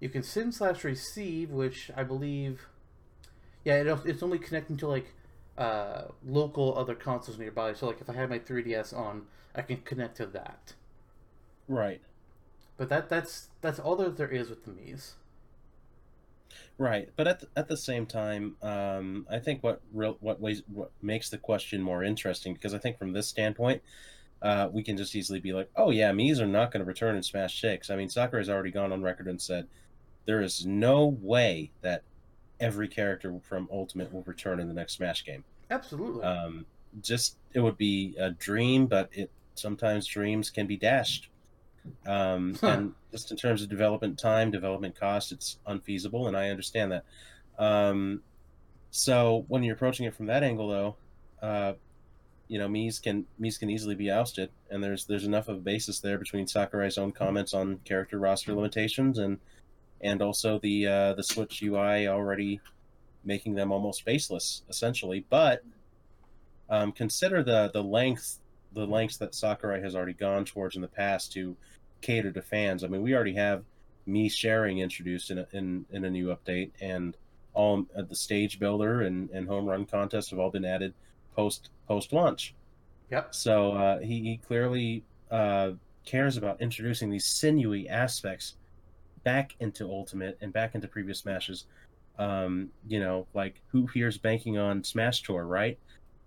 You 0.00 0.08
can 0.08 0.22
send 0.22 0.54
slash 0.54 0.84
receive, 0.84 1.50
which 1.50 1.90
I 1.94 2.02
believe, 2.02 2.66
yeah, 3.62 3.74
it, 3.74 3.98
it's 4.06 4.22
only 4.22 4.38
connecting 4.38 4.78
to 4.78 4.88
like 4.88 5.12
uh, 5.58 6.04
local 6.26 6.78
other 6.78 6.94
consoles 6.94 7.38
nearby. 7.38 7.74
So 7.74 7.88
like 7.88 8.00
if 8.00 8.08
I 8.08 8.14
have 8.14 8.30
my 8.30 8.38
3DS 8.38 8.96
on, 8.96 9.26
I 9.54 9.60
can 9.60 9.82
connect 9.82 10.16
to 10.16 10.26
that. 10.28 10.72
Right. 11.68 12.00
But 12.78 12.88
that 12.88 13.10
that's 13.10 13.48
that's 13.60 13.78
all 13.78 13.96
that 13.96 14.16
there 14.16 14.30
is 14.30 14.48
with 14.48 14.64
the 14.64 14.70
Mii's. 14.70 15.16
Right, 16.78 17.10
but 17.16 17.26
at 17.28 17.40
the, 17.40 17.48
at 17.56 17.68
the 17.68 17.76
same 17.76 18.06
time, 18.06 18.56
um, 18.62 19.26
I 19.30 19.38
think 19.38 19.62
what 19.62 19.80
real 19.92 20.16
what 20.20 20.40
ways 20.40 20.62
what 20.72 20.90
makes 21.02 21.28
the 21.30 21.38
question 21.38 21.82
more 21.82 22.02
interesting 22.02 22.54
because 22.54 22.74
I 22.74 22.78
think 22.78 22.98
from 22.98 23.12
this 23.12 23.28
standpoint, 23.28 23.82
uh, 24.42 24.68
we 24.72 24.82
can 24.82 24.96
just 24.96 25.14
easily 25.14 25.40
be 25.40 25.52
like, 25.52 25.70
oh 25.76 25.90
yeah, 25.90 26.10
Mii's 26.12 26.40
are 26.40 26.46
not 26.46 26.72
going 26.72 26.80
to 26.80 26.88
return 26.88 27.16
in 27.16 27.22
Smash 27.22 27.60
Six. 27.60 27.90
I 27.90 27.96
mean, 27.96 28.08
Sakurai's 28.08 28.48
already 28.48 28.70
gone 28.70 28.92
on 28.92 29.02
record 29.02 29.26
and 29.26 29.40
said 29.40 29.66
there 30.24 30.40
is 30.40 30.64
no 30.64 31.06
way 31.06 31.70
that 31.82 32.02
every 32.60 32.88
character 32.88 33.34
from 33.42 33.68
Ultimate 33.72 34.12
will 34.12 34.22
return 34.22 34.60
in 34.60 34.68
the 34.68 34.74
next 34.74 34.94
Smash 34.94 35.24
game. 35.24 35.44
Absolutely. 35.70 36.22
Um, 36.22 36.66
just 37.02 37.36
it 37.52 37.60
would 37.60 37.76
be 37.76 38.14
a 38.18 38.30
dream, 38.30 38.86
but 38.86 39.08
it 39.12 39.30
sometimes 39.54 40.06
dreams 40.06 40.50
can 40.50 40.66
be 40.66 40.76
dashed. 40.76 41.28
Um, 42.06 42.56
and 42.62 42.94
just 43.10 43.30
in 43.30 43.36
terms 43.36 43.62
of 43.62 43.68
development 43.68 44.18
time, 44.18 44.50
development 44.50 44.98
cost, 44.98 45.32
it's 45.32 45.58
unfeasible, 45.66 46.28
and 46.28 46.36
I 46.36 46.48
understand 46.48 46.92
that. 46.92 47.04
Um, 47.58 48.22
so 48.90 49.44
when 49.48 49.62
you're 49.62 49.74
approaching 49.74 50.06
it 50.06 50.14
from 50.14 50.26
that 50.26 50.42
angle, 50.42 50.68
though, 50.68 50.96
uh, 51.42 51.72
you 52.48 52.58
know, 52.58 52.68
Mii's 52.68 52.98
can 52.98 53.26
Mii's 53.38 53.58
can 53.58 53.70
easily 53.70 53.94
be 53.94 54.10
ousted, 54.10 54.50
and 54.70 54.82
there's 54.82 55.04
there's 55.04 55.24
enough 55.24 55.48
of 55.48 55.58
a 55.58 55.60
basis 55.60 56.00
there 56.00 56.18
between 56.18 56.46
Sakurai's 56.46 56.98
own 56.98 57.12
comments 57.12 57.54
on 57.54 57.78
character 57.84 58.18
roster 58.18 58.52
limitations 58.52 59.18
and 59.18 59.38
and 60.00 60.20
also 60.20 60.58
the 60.58 60.86
uh, 60.86 61.14
the 61.14 61.22
Switch 61.22 61.62
UI 61.62 62.08
already 62.08 62.60
making 63.24 63.54
them 63.54 63.70
almost 63.70 64.02
faceless, 64.02 64.62
essentially. 64.68 65.24
But 65.28 65.62
um, 66.68 66.92
consider 66.92 67.42
the 67.42 67.70
the 67.72 67.84
length 67.84 68.38
the 68.72 68.86
lengths 68.86 69.16
that 69.18 69.34
Sakurai 69.34 69.80
has 69.80 69.94
already 69.94 70.12
gone 70.12 70.44
towards 70.44 70.76
in 70.76 70.82
the 70.82 70.88
past 70.88 71.32
to 71.32 71.56
cater 72.00 72.32
to 72.32 72.42
fans. 72.42 72.84
I 72.84 72.88
mean, 72.88 73.02
we 73.02 73.14
already 73.14 73.34
have 73.34 73.64
Mii 74.08 74.30
sharing 74.30 74.78
introduced 74.78 75.30
in 75.30 75.38
a, 75.38 75.46
in 75.52 75.86
in 75.90 76.04
a 76.04 76.10
new 76.10 76.28
update, 76.28 76.70
and 76.80 77.16
all 77.54 77.86
uh, 77.96 78.02
the 78.02 78.14
stage 78.14 78.58
builder 78.58 79.02
and, 79.02 79.30
and 79.30 79.48
home 79.48 79.66
run 79.66 79.84
contest 79.84 80.30
have 80.30 80.38
all 80.38 80.50
been 80.50 80.64
added 80.64 80.94
post 81.34 81.70
post 81.88 82.12
launch. 82.12 82.54
Yep. 83.10 83.34
So 83.34 83.72
uh, 83.72 83.98
he, 83.98 84.20
he 84.20 84.36
clearly 84.36 85.02
uh, 85.30 85.72
cares 86.04 86.36
about 86.36 86.60
introducing 86.60 87.10
these 87.10 87.24
sinewy 87.24 87.88
aspects 87.88 88.54
back 89.24 89.56
into 89.58 89.88
Ultimate 89.88 90.38
and 90.40 90.52
back 90.52 90.74
into 90.74 90.86
previous 90.86 91.18
Smashes. 91.18 91.64
Um, 92.18 92.70
you 92.86 93.00
know, 93.00 93.26
like 93.34 93.60
who 93.68 93.88
here's 93.92 94.18
banking 94.18 94.58
on 94.58 94.84
Smash 94.84 95.22
Tour, 95.22 95.44
right? 95.44 95.78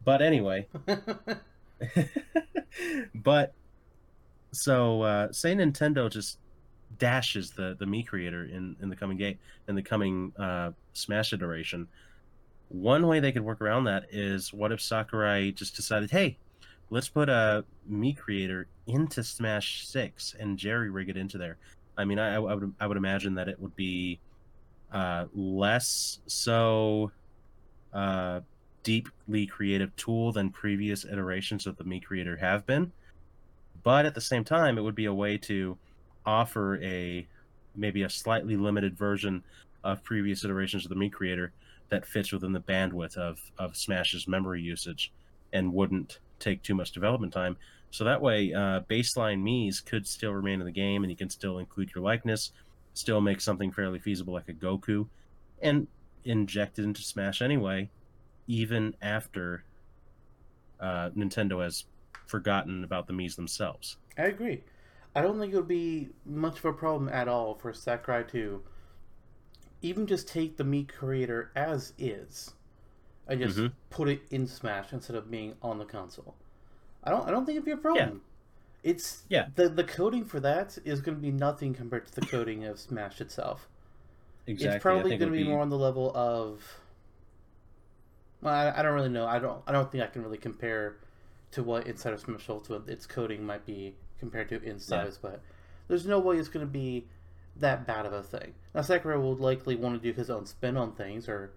But 0.03 0.21
anyway, 0.21 0.67
but 3.15 3.53
so 4.53 5.01
uh, 5.01 5.31
say 5.31 5.53
Nintendo 5.53 6.09
just 6.09 6.37
dashes 6.99 7.51
the 7.51 7.75
the 7.79 7.85
Mii 7.85 8.05
creator 8.05 8.45
in 8.45 8.75
in 8.81 8.89
the 8.89 8.95
coming 8.95 9.17
game 9.17 9.37
in 9.67 9.75
the 9.75 9.81
coming 9.81 10.31
uh, 10.37 10.71
Smash 10.93 11.33
iteration. 11.33 11.87
One 12.69 13.07
way 13.07 13.19
they 13.19 13.31
could 13.31 13.43
work 13.43 13.61
around 13.61 13.83
that 13.85 14.05
is 14.11 14.53
what 14.53 14.71
if 14.71 14.81
Sakurai 14.81 15.51
just 15.51 15.75
decided, 15.75 16.09
hey, 16.09 16.37
let's 16.89 17.09
put 17.09 17.29
a 17.29 17.65
Mii 17.91 18.17
creator 18.17 18.67
into 18.87 19.23
Smash 19.23 19.85
Six 19.87 20.35
and 20.39 20.57
jerry 20.57 20.89
rig 20.89 21.09
it 21.09 21.17
into 21.17 21.37
there. 21.37 21.57
I 21.97 22.05
mean, 22.05 22.19
I, 22.19 22.35
I 22.35 22.39
would 22.39 22.73
I 22.79 22.87
would 22.87 22.97
imagine 22.97 23.35
that 23.35 23.47
it 23.47 23.59
would 23.59 23.75
be 23.75 24.19
uh, 24.91 25.25
less 25.33 26.19
so 26.27 27.11
uh, 27.93 28.41
deeply 28.83 29.45
creative 29.45 29.95
tool 29.95 30.31
than 30.31 30.49
previous 30.49 31.05
iterations 31.05 31.67
of 31.67 31.77
the 31.77 31.83
Mii 31.83 32.03
creator 32.03 32.37
have 32.37 32.65
been, 32.65 32.91
but 33.83 34.05
at 34.05 34.15
the 34.15 34.21
same 34.21 34.43
time, 34.43 34.77
it 34.77 34.81
would 34.81 34.95
be 34.95 35.05
a 35.05 35.13
way 35.13 35.37
to 35.39 35.77
offer 36.25 36.81
a 36.81 37.27
maybe 37.75 38.03
a 38.03 38.09
slightly 38.09 38.55
limited 38.55 38.97
version 38.97 39.43
of 39.83 40.03
previous 40.03 40.45
iterations 40.45 40.85
of 40.85 40.89
the 40.89 40.95
Mii 40.95 41.11
creator 41.11 41.51
that 41.89 42.05
fits 42.05 42.31
within 42.31 42.53
the 42.53 42.61
bandwidth 42.61 43.17
of 43.17 43.39
of 43.57 43.75
Smash's 43.75 44.27
memory 44.27 44.61
usage 44.61 45.11
and 45.51 45.73
wouldn't 45.73 46.19
take 46.39 46.63
too 46.63 46.75
much 46.75 46.91
development 46.91 47.33
time. 47.33 47.57
So 47.91 48.03
that 48.05 48.21
way, 48.21 48.53
uh, 48.53 48.81
baseline 48.89 49.43
Mii's 49.43 49.79
could 49.79 50.07
still 50.07 50.33
remain 50.33 50.59
in 50.59 50.65
the 50.65 50.71
game, 50.71 51.03
and 51.03 51.11
you 51.11 51.15
can 51.17 51.29
still 51.29 51.59
include 51.59 51.91
your 51.93 52.03
likeness, 52.03 52.51
still 52.95 53.21
make 53.21 53.39
something 53.39 53.71
fairly 53.71 53.99
feasible 53.99 54.33
like 54.33 54.49
a 54.49 54.53
Goku, 54.53 55.07
and 55.61 55.87
inject 56.25 56.79
it 56.79 56.83
into 56.83 57.03
Smash 57.03 57.41
anyway, 57.41 57.89
even 58.47 58.95
after 59.01 59.63
uh, 60.79 61.11
Nintendo 61.11 61.63
has 61.63 61.85
forgotten 62.25 62.83
about 62.83 63.07
the 63.07 63.13
Mii's 63.13 63.35
themselves. 63.35 63.97
I 64.17 64.23
agree. 64.23 64.63
I 65.15 65.21
don't 65.21 65.39
think 65.39 65.53
it 65.53 65.55
would 65.55 65.67
be 65.67 66.09
much 66.25 66.59
of 66.59 66.65
a 66.65 66.73
problem 66.73 67.09
at 67.09 67.27
all 67.27 67.55
for 67.55 67.73
Sakurai 67.73 68.23
to 68.31 68.63
even 69.81 70.07
just 70.07 70.27
take 70.27 70.57
the 70.57 70.63
Mii 70.63 70.87
creator 70.87 71.51
as 71.55 71.93
is 71.97 72.53
and 73.27 73.39
just 73.39 73.57
mm-hmm. 73.57 73.73
put 73.89 74.09
it 74.09 74.21
in 74.31 74.47
Smash 74.47 74.91
instead 74.91 75.15
of 75.15 75.29
being 75.29 75.55
on 75.61 75.77
the 75.77 75.85
console. 75.85 76.35
I 77.03 77.11
don't 77.11 77.27
I 77.27 77.31
don't 77.31 77.45
think 77.45 77.57
it'd 77.57 77.65
be 77.65 77.71
a 77.71 77.77
problem. 77.77 78.21
Yeah. 78.83 78.89
It's 78.91 79.23
yeah. 79.29 79.47
The 79.55 79.69
the 79.69 79.83
coding 79.83 80.25
for 80.25 80.39
that 80.39 80.77
is 80.83 81.01
going 81.01 81.15
to 81.15 81.21
be 81.21 81.31
nothing 81.31 81.73
compared 81.73 82.07
to 82.07 82.15
the 82.15 82.25
coding 82.25 82.65
of 82.65 82.79
Smash 82.79 83.21
itself. 83.21 83.67
Exactly. 84.47 84.75
It's 84.75 84.81
probably 84.81 85.17
going 85.17 85.31
to 85.31 85.37
be, 85.37 85.43
be 85.43 85.49
more 85.49 85.61
on 85.61 85.69
the 85.69 85.77
level 85.77 86.11
of. 86.15 86.61
Well, 88.41 88.53
I, 88.53 88.79
I 88.79 88.81
don't 88.81 88.93
really 88.93 89.09
know. 89.09 89.25
I 89.25 89.39
don't. 89.39 89.61
I 89.67 89.71
don't 89.71 89.89
think 89.91 90.03
I 90.03 90.07
can 90.07 90.21
really 90.21 90.37
compare 90.37 90.97
to 91.53 91.63
what 91.63 91.87
inside 91.87 92.13
of 92.13 92.19
Smash 92.19 92.49
Ultimate 92.49 92.87
its 92.89 93.05
coding 93.05 93.45
might 93.45 93.65
be 93.65 93.95
compared 94.19 94.49
to 94.49 94.61
insides, 94.61 95.19
yeah. 95.23 95.31
but 95.31 95.41
there's 95.87 96.05
no 96.05 96.19
way 96.19 96.37
it's 96.37 96.49
going 96.49 96.65
to 96.65 96.71
be 96.71 97.07
that 97.57 97.85
bad 97.85 98.05
of 98.05 98.13
a 98.13 98.23
thing. 98.23 98.53
Now, 98.73 98.81
Sakurai 98.81 99.17
will 99.17 99.35
likely 99.35 99.75
want 99.75 100.01
to 100.01 100.11
do 100.11 100.15
his 100.15 100.29
own 100.29 100.45
spin 100.45 100.77
on 100.77 100.93
things, 100.93 101.27
or 101.27 101.53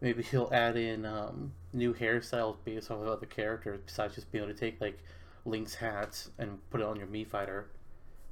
maybe 0.00 0.22
he'll 0.22 0.50
add 0.52 0.76
in 0.76 1.04
um, 1.04 1.52
new 1.72 1.92
hairstyles 1.92 2.56
based 2.64 2.90
off 2.90 3.00
of 3.00 3.08
other 3.08 3.26
characters 3.26 3.80
besides 3.84 4.14
just 4.14 4.30
being 4.32 4.44
able 4.44 4.54
to 4.54 4.58
take 4.58 4.80
like 4.80 4.98
Link's 5.44 5.74
hat 5.74 6.28
and 6.38 6.58
put 6.70 6.80
it 6.80 6.86
on 6.86 6.96
your 6.96 7.06
Mii 7.06 7.26
fighter. 7.26 7.70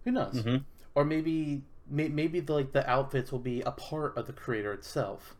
Who 0.05 0.13
knows? 0.13 0.35
Mm-hmm. 0.35 0.57
Or 0.95 1.05
maybe 1.05 1.63
may, 1.89 2.09
maybe 2.09 2.41
the, 2.41 2.53
like 2.53 2.73
the 2.73 2.89
outfits 2.89 3.33
will 3.33 3.39
be 3.39 3.61
a 3.63 3.71
part 3.71 4.17
of 4.17 4.27
the 4.27 4.33
creator 4.33 4.73
itself 4.73 5.37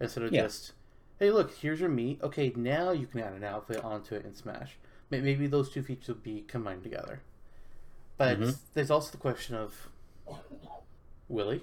instead 0.00 0.24
of 0.24 0.32
yeah. 0.32 0.42
just 0.42 0.72
hey 1.18 1.30
look 1.30 1.54
here's 1.54 1.80
your 1.80 1.88
Mii 1.88 2.22
okay 2.22 2.52
now 2.54 2.90
you 2.90 3.06
can 3.06 3.20
add 3.20 3.32
an 3.32 3.44
outfit 3.44 3.82
onto 3.82 4.14
it 4.14 4.24
in 4.24 4.34
Smash. 4.34 4.78
Maybe 5.10 5.46
those 5.46 5.70
two 5.70 5.82
features 5.82 6.08
would 6.08 6.22
be 6.22 6.44
combined 6.48 6.82
together. 6.82 7.20
But 8.16 8.40
mm-hmm. 8.40 8.50
there's 8.74 8.90
also 8.90 9.10
the 9.12 9.18
question 9.18 9.54
of 9.54 9.88
Willie. 11.28 11.62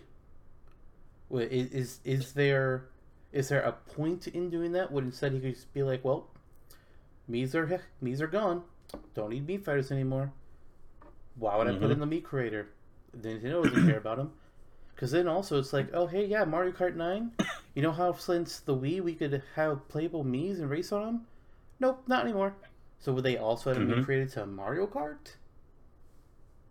Is, 1.31 1.71
is 1.71 1.99
is 2.03 2.33
there 2.33 2.85
is 3.31 3.49
there 3.49 3.61
a 3.61 3.71
point 3.71 4.27
in 4.27 4.49
doing 4.49 4.71
that? 4.73 4.91
Would 4.91 5.03
instead 5.03 5.33
he 5.33 5.39
could 5.39 5.55
just 5.55 5.73
be 5.73 5.83
like, 5.83 6.05
well, 6.05 6.27
Mii's 7.29 7.55
are 7.55 7.81
Mii's 8.01 8.21
are 8.21 8.27
gone. 8.27 8.63
Don't 9.15 9.31
need 9.31 9.47
Mii 9.47 9.63
fighters 9.63 9.91
anymore. 9.91 10.31
Why 11.35 11.57
would 11.57 11.67
mm-hmm. 11.67 11.77
I 11.77 11.79
put 11.79 11.91
mm-hmm. 11.91 12.03
in 12.03 12.09
the 12.09 12.21
Mii 12.21 12.23
creator? 12.23 12.69
Nintendo 13.19 13.63
doesn't 13.63 13.87
care 13.87 13.97
about 13.97 14.19
him. 14.19 14.31
Because 14.93 15.11
then 15.11 15.27
also 15.27 15.57
it's 15.57 15.73
like, 15.73 15.87
oh 15.93 16.05
hey 16.05 16.25
yeah, 16.25 16.45
Mario 16.45 16.71
Kart 16.71 16.95
Nine. 16.95 17.31
You 17.73 17.81
know 17.81 17.91
how 17.91 18.13
since 18.13 18.59
the 18.59 18.75
Wii 18.75 19.01
we 19.01 19.15
could 19.15 19.41
have 19.55 19.87
playable 19.89 20.23
Mii's 20.23 20.59
and 20.59 20.69
race 20.69 20.91
on 20.91 21.03
them? 21.03 21.21
Nope, 21.79 22.03
not 22.07 22.23
anymore. 22.23 22.53
So 23.03 23.11
would 23.11 23.25
they 23.25 23.35
also 23.35 23.73
have 23.73 23.83
mm-hmm. 23.83 23.99
Mii 23.99 24.05
created 24.05 24.29
to 24.31 24.45
Mario 24.45 24.87
Kart? 24.87 25.35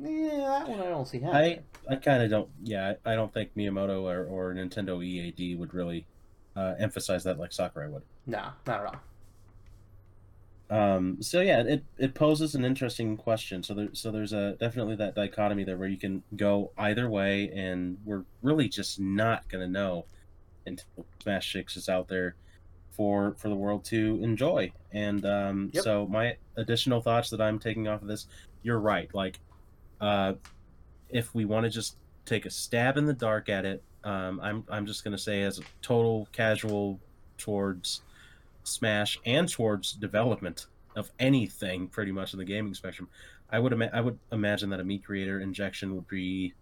Yeah, 0.00 0.38
that 0.38 0.66
one 0.66 0.80
I 0.80 0.88
don't 0.88 1.06
see 1.06 1.20
happening. 1.20 1.62
I, 1.86 1.92
I 1.92 1.96
kind 1.96 2.22
of 2.22 2.30
don't. 2.30 2.48
Yeah, 2.62 2.94
I 3.04 3.14
don't 3.14 3.32
think 3.32 3.54
Miyamoto 3.54 4.02
or, 4.04 4.24
or 4.24 4.54
Nintendo 4.54 5.04
EAD 5.04 5.58
would 5.58 5.74
really 5.74 6.06
uh, 6.56 6.72
emphasize 6.78 7.22
that 7.24 7.38
like 7.38 7.52
Sakurai 7.52 7.86
would. 7.88 8.02
No, 8.26 8.48
not 8.66 8.80
at 8.80 8.86
all. 8.86 8.96
Um, 10.94 11.20
so 11.20 11.42
yeah, 11.42 11.60
it, 11.60 11.84
it 11.98 12.14
poses 12.14 12.54
an 12.54 12.64
interesting 12.64 13.18
question. 13.18 13.62
So 13.62 13.74
there, 13.74 13.88
so 13.92 14.10
there's 14.10 14.32
a 14.32 14.52
definitely 14.52 14.96
that 14.96 15.14
dichotomy 15.14 15.64
there 15.64 15.76
where 15.76 15.88
you 15.88 15.98
can 15.98 16.22
go 16.34 16.72
either 16.78 17.10
way, 17.10 17.50
and 17.54 17.98
we're 18.06 18.24
really 18.40 18.70
just 18.70 18.98
not 18.98 19.50
gonna 19.50 19.68
know 19.68 20.06
until 20.64 21.04
Smash 21.22 21.52
Six 21.52 21.76
is 21.76 21.90
out 21.90 22.08
there 22.08 22.36
for 22.92 23.34
for 23.38 23.48
the 23.48 23.54
world 23.54 23.84
to 23.86 24.18
enjoy. 24.22 24.70
And 24.92 25.24
um, 25.26 25.70
yep. 25.72 25.84
so 25.84 26.06
my 26.06 26.36
additional 26.56 27.00
thoughts 27.00 27.30
that 27.30 27.40
I'm 27.40 27.58
taking 27.58 27.88
off 27.88 28.02
of 28.02 28.08
this, 28.08 28.26
you're 28.62 28.80
right. 28.80 29.12
Like 29.14 29.40
uh, 30.00 30.34
if 31.08 31.34
we 31.34 31.44
want 31.44 31.64
to 31.64 31.70
just 31.70 31.96
take 32.24 32.46
a 32.46 32.50
stab 32.50 32.96
in 32.96 33.06
the 33.06 33.12
dark 33.12 33.48
at 33.48 33.64
it, 33.64 33.82
um, 34.04 34.40
I'm 34.40 34.64
I'm 34.68 34.86
just 34.86 35.04
gonna 35.04 35.18
say 35.18 35.42
as 35.42 35.58
a 35.58 35.62
total 35.80 36.28
casual 36.32 37.00
towards 37.38 38.02
Smash 38.64 39.18
and 39.26 39.48
towards 39.48 39.92
development 39.92 40.66
of 40.94 41.10
anything, 41.18 41.88
pretty 41.88 42.12
much 42.12 42.32
in 42.32 42.38
the 42.38 42.44
gaming 42.44 42.74
spectrum, 42.74 43.08
I 43.50 43.58
would 43.58 43.72
ima- 43.72 43.90
I 43.92 44.00
would 44.00 44.18
imagine 44.30 44.70
that 44.70 44.80
a 44.80 44.84
Mii 44.84 45.02
creator 45.02 45.40
injection 45.40 45.94
would 45.94 46.06
be 46.08 46.54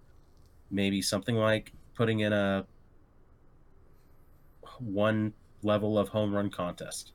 maybe 0.70 1.02
something 1.02 1.34
like 1.34 1.72
putting 1.94 2.20
in 2.20 2.32
a 2.32 2.64
one 4.78 5.32
level 5.62 5.98
of 5.98 6.08
home 6.08 6.34
run 6.34 6.50
contest 6.50 7.12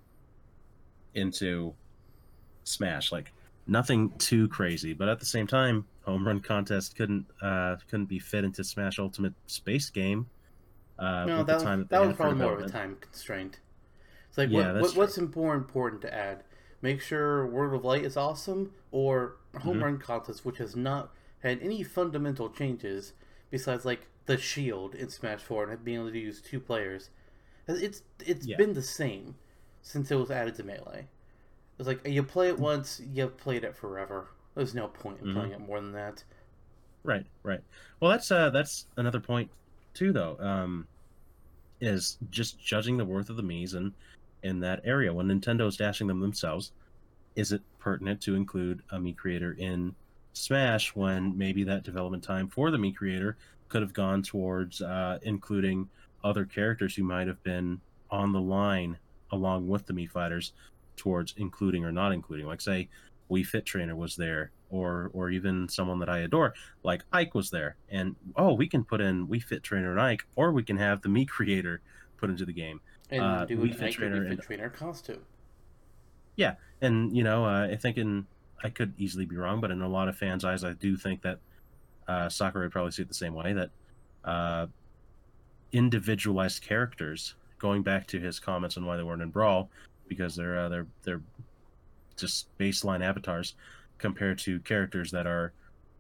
into 1.14 1.74
Smash, 2.64 3.12
like 3.12 3.32
nothing 3.68 4.12
too 4.18 4.48
crazy, 4.48 4.94
but 4.94 5.08
at 5.08 5.20
the 5.20 5.26
same 5.26 5.48
time, 5.48 5.86
home 6.04 6.26
run 6.26 6.40
contest 6.40 6.96
couldn't 6.96 7.26
uh, 7.42 7.78
couldn't 7.90 8.06
be 8.06 8.20
fit 8.20 8.44
into 8.44 8.64
Smash 8.64 9.00
Ultimate 9.00 9.34
Space 9.48 9.90
game. 9.90 10.28
Uh, 10.98 11.26
no, 11.26 11.44
that, 11.44 11.56
was, 11.56 11.64
that, 11.64 11.90
that 11.90 12.08
was 12.08 12.16
probably 12.16 12.38
more 12.38 12.54
of 12.54 12.62
a 12.62 12.70
time 12.70 12.98
constraint. 13.02 13.60
It's 14.30 14.38
like 14.38 14.50
yeah, 14.50 14.74
what, 14.74 14.82
what 14.82 14.96
what's 14.98 15.20
more 15.36 15.56
important 15.56 16.02
to 16.04 16.14
add? 16.14 16.44
Make 16.82 17.02
sure 17.02 17.48
World 17.48 17.74
of 17.74 17.84
Light 17.84 18.04
is 18.04 18.16
awesome, 18.18 18.72
or 18.92 19.38
home 19.60 19.76
mm-hmm. 19.76 19.84
run 19.84 19.98
contest, 19.98 20.46
which 20.46 20.58
has 20.58 20.76
not 20.76 21.12
had 21.40 21.60
any 21.62 21.84
fundamental 21.84 22.50
changes 22.50 23.14
besides 23.50 23.86
like 23.86 24.08
the 24.26 24.38
shield 24.38 24.96
in 24.96 25.10
Smash 25.10 25.42
Four 25.42 25.70
and 25.70 25.84
being 25.84 26.00
able 26.00 26.12
to 26.12 26.20
use 26.20 26.42
two 26.42 26.60
players. 26.60 27.10
It's 27.68 28.04
it's 28.26 28.46
yeah. 28.46 28.58
been 28.58 28.74
the 28.74 28.82
same 28.82 29.36
since 29.82 30.12
it 30.12 30.16
was 30.16 30.32
added 30.32 30.56
to 30.56 30.64
Melee. 30.64 31.08
It's 31.80 31.88
like 31.88 32.06
you 32.08 32.24
play 32.24 32.48
it 32.48 32.58
once, 32.58 33.02
you've 33.14 33.38
played 33.38 33.64
it 33.64 33.76
forever. 33.76 34.28
There's 34.56 34.74
no 34.74 34.88
point 34.88 35.20
in 35.20 35.28
mm-hmm. 35.28 35.38
playing 35.38 35.52
it 35.52 35.60
more 35.60 35.82
than 35.82 35.92
that. 35.94 36.24
Right, 37.04 37.26
right. 37.44 37.62
Well, 38.00 38.12
that's 38.12 38.32
uh, 38.32 38.50
that's 38.50 38.88
another 38.98 39.20
point 39.20 39.50
too, 39.94 40.12
though. 40.12 40.38
Um, 40.40 40.88
is 41.82 42.18
just 42.32 42.60
judging 42.60 42.98
the 42.98 43.06
worth 43.06 43.30
of 43.30 43.36
the 43.36 43.44
Mii's 43.44 43.74
and 43.74 43.92
in 44.44 44.60
that 44.60 44.82
area 44.86 45.14
when 45.14 45.28
Nintendo's 45.28 45.78
dashing 45.78 46.08
them 46.08 46.20
themselves. 46.20 46.72
Is 47.36 47.52
it 47.52 47.62
pertinent 47.80 48.22
to 48.22 48.36
include 48.36 48.82
a 48.92 48.98
Mii 48.98 49.16
creator 49.16 49.54
in 49.60 49.94
Smash 50.34 50.96
when 50.96 51.38
maybe 51.38 51.64
that 51.64 51.84
development 51.84 52.24
time 52.24 52.48
for 52.48 52.72
the 52.72 52.78
Mii 52.78 52.96
creator 52.96 53.38
could 53.68 53.82
have 53.82 53.94
gone 53.94 54.22
towards 54.22 54.82
uh, 54.82 55.20
including 55.24 55.90
other 56.26 56.44
characters 56.44 56.96
who 56.96 57.04
might 57.04 57.28
have 57.28 57.42
been 57.44 57.80
on 58.10 58.34
the 58.34 58.42
line 58.42 58.98
along 59.32 59.68
with 59.68 59.86
the 59.86 59.94
Mii 59.94 60.10
fighters 60.10 60.54
towards 60.98 61.34
including 61.38 61.86
or 61.86 61.92
not 61.92 62.12
including. 62.12 62.48
Like 62.48 62.60
say 62.62 62.90
Wii 63.30 63.46
Fit 63.46 63.66
Trainer 63.66 63.96
was 63.96 64.16
there, 64.16 64.52
or 64.70 65.10
or 65.14 65.30
even 65.30 65.70
someone 65.70 66.00
that 66.00 66.10
I 66.10 66.20
adore, 66.20 66.54
like 66.84 67.04
Ike 67.14 67.36
was 67.36 67.50
there, 67.52 67.76
and 67.90 68.16
oh, 68.36 68.54
we 68.54 68.68
can 68.68 68.84
put 68.84 69.02
in 69.02 69.28
Wii 69.28 69.44
Fit 69.44 69.64
Trainer 69.64 69.92
and 69.92 70.02
Ike, 70.02 70.26
or 70.36 70.52
we 70.52 70.64
can 70.64 70.78
have 70.78 71.02
the 71.02 71.10
Mii 71.10 71.28
creator 71.28 71.82
put 72.18 72.30
into 72.30 72.46
the 72.46 72.54
game. 72.54 72.82
And 73.12 73.22
Uh, 73.22 73.46
do 73.46 73.62
an 73.62 73.72
Fit 73.74 73.84
Ike 73.84 73.94
Trainer 73.94 74.18
Wii 74.22 74.24
Fit 74.24 74.32
and- 74.32 74.42
Trainer 74.42 74.70
costume. 74.70 75.22
Yeah, 76.36 76.56
and 76.82 77.16
you 77.16 77.24
know, 77.24 77.46
uh, 77.46 77.68
I 77.72 77.76
think 77.76 77.98
in 77.98 78.26
I 78.64 78.70
could 78.70 78.94
easily 78.98 79.26
be 79.26 79.36
wrong, 79.38 79.62
but 79.62 79.70
in 79.72 79.82
a 79.82 79.88
lot 79.88 80.08
of 80.08 80.18
fans' 80.18 80.44
eyes, 80.44 80.64
I 80.64 80.74
do 80.74 80.98
think 80.98 81.22
that 81.22 81.40
uh, 82.08 82.30
Sakurai 82.30 82.66
would 82.66 82.72
probably 82.72 82.92
see 82.92 83.02
it 83.04 83.08
the 83.08 83.14
same 83.14 83.34
way 83.34 83.54
that 83.54 83.70
uh, 84.24 84.68
individualized 85.72 86.62
characters, 86.62 87.36
going 87.60 87.84
back 87.84 88.08
to 88.08 88.20
his 88.20 88.40
comments 88.40 88.78
on 88.78 88.86
why 88.86 88.98
they 88.98 89.04
weren't 89.04 89.22
in 89.22 89.30
Brawl, 89.30 89.70
because 90.08 90.36
they're 90.36 90.60
uh, 90.60 90.70
they're 90.70 90.88
they're 91.04 91.22
just 92.16 92.48
baseline 92.58 93.04
avatars 93.04 93.56
compared 93.98 94.38
to 94.40 94.60
characters 94.62 95.12
that 95.12 95.28
are, 95.28 95.54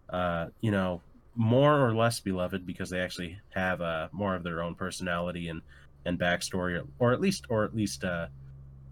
uh, 0.09 0.47
you 0.61 0.71
know, 0.71 1.01
more 1.35 1.85
or 1.85 1.93
less 1.93 2.19
beloved 2.19 2.65
because 2.65 2.89
they 2.89 2.99
actually 2.99 3.37
have 3.49 3.81
uh, 3.81 4.07
more 4.11 4.35
of 4.35 4.43
their 4.43 4.61
own 4.61 4.75
personality 4.75 5.49
and 5.49 5.61
and 6.05 6.19
backstory, 6.19 6.79
or, 6.79 6.85
or 6.99 7.13
at 7.13 7.19
least 7.19 7.45
or 7.49 7.63
at 7.63 7.75
least 7.75 8.03
uh, 8.03 8.27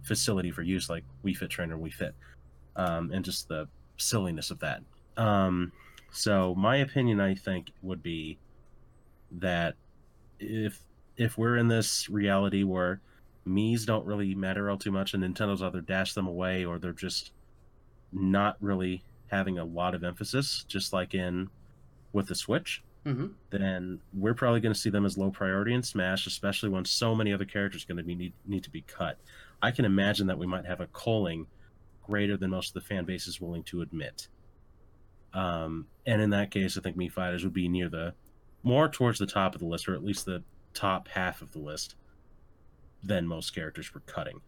facility 0.04 0.52
for 0.52 0.64
use, 0.64 0.90
like 0.90 1.04
Wii 1.24 1.38
Fit 1.38 1.50
Trainer, 1.50 1.78
Wii 1.78 1.94
Fit, 1.94 2.16
um, 2.76 3.12
and 3.12 3.24
just 3.24 3.48
the 3.48 3.68
silliness 3.98 4.52
of 4.52 4.60
that. 4.60 4.82
Um, 5.16 5.72
so 6.12 6.56
my 6.56 6.78
opinion, 6.78 7.20
I 7.20 7.36
think, 7.36 7.72
would 7.82 8.04
be 8.04 8.38
that 9.32 9.76
if 10.40 10.80
if 11.18 11.38
we're 11.38 11.58
in 11.58 11.68
this 11.68 12.10
reality 12.10 12.64
where 12.64 13.02
Mii's 13.48 13.86
don't 13.86 14.06
really 14.06 14.36
matter 14.36 14.70
all 14.70 14.78
too 14.78 14.92
much, 14.92 15.14
and 15.14 15.24
Nintendo's 15.24 15.62
either 15.62 15.82
dash 15.82 16.14
them 16.14 16.28
away 16.28 16.66
or 16.66 16.80
they're 16.80 16.94
just 16.94 17.32
not 18.12 18.58
really 18.62 19.04
having 19.28 19.58
a 19.60 19.66
lot 19.66 19.96
of 19.96 20.04
emphasis, 20.04 20.64
just 20.68 20.94
like 20.94 21.14
in 21.14 21.50
with 22.14 22.28
the 22.28 22.36
Switch, 22.36 22.84
hmm 23.06 23.28
then 23.50 24.00
we're 24.14 24.34
probably 24.34 24.60
going 24.60 24.74
to 24.74 24.80
see 24.80 24.90
them 24.90 25.06
as 25.06 25.18
low 25.18 25.30
priority 25.30 25.74
in 25.74 25.84
Smash, 25.84 26.26
especially 26.28 26.70
when 26.70 26.86
so 26.86 27.14
many 27.14 27.34
other 27.34 27.46
characters 27.46 27.84
are 27.84 27.88
going 27.88 27.98
to 27.98 28.04
be 28.04 28.16
need, 28.16 28.34
need 28.46 28.64
to 28.64 28.70
be 28.70 28.82
cut. 28.82 29.18
I 29.62 29.72
can 29.72 29.86
imagine 29.86 30.28
that 30.28 30.38
we 30.38 30.48
might 30.48 30.66
have 30.66 30.82
a 30.82 30.88
culling 30.88 31.48
greater 32.04 32.38
than 32.38 32.52
most 32.52 32.70
of 32.70 32.74
the 32.76 32.88
fan 32.88 33.06
base 33.06 33.28
is 33.28 33.42
willing 33.42 33.64
to 33.64 33.82
admit. 33.82 34.28
Um, 35.34 35.88
and 36.06 36.22
in 36.22 36.30
that 36.32 36.52
case, 36.52 36.78
I 36.78 36.82
think 36.82 36.98
Mii 36.98 37.12
Fighters 37.12 37.44
would 37.44 37.54
be 37.54 37.68
near 37.68 37.90
the 37.90 38.14
more 38.64 38.88
towards 38.90 39.20
the 39.20 39.26
top 39.28 39.54
of 39.56 39.60
the 39.60 39.68
list, 39.68 39.88
or 39.88 39.94
at 39.94 40.04
least 40.04 40.26
the 40.26 40.44
top 40.74 41.08
half 41.10 41.42
of 41.42 41.52
the 41.52 41.60
list 41.60 41.96
than 43.04 43.28
most 43.28 43.54
characters 43.54 43.94
were 43.94 44.00
cutting. 44.02 44.40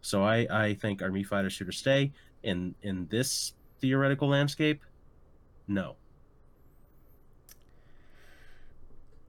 So 0.00 0.22
I, 0.22 0.46
I 0.50 0.74
think 0.74 1.00
Mii 1.00 1.26
Fighters 1.26 1.52
should 1.52 1.72
stay 1.74 2.12
in 2.42 2.74
in 2.82 3.06
this 3.10 3.52
theoretical 3.80 4.28
landscape. 4.28 4.82
No, 5.66 5.96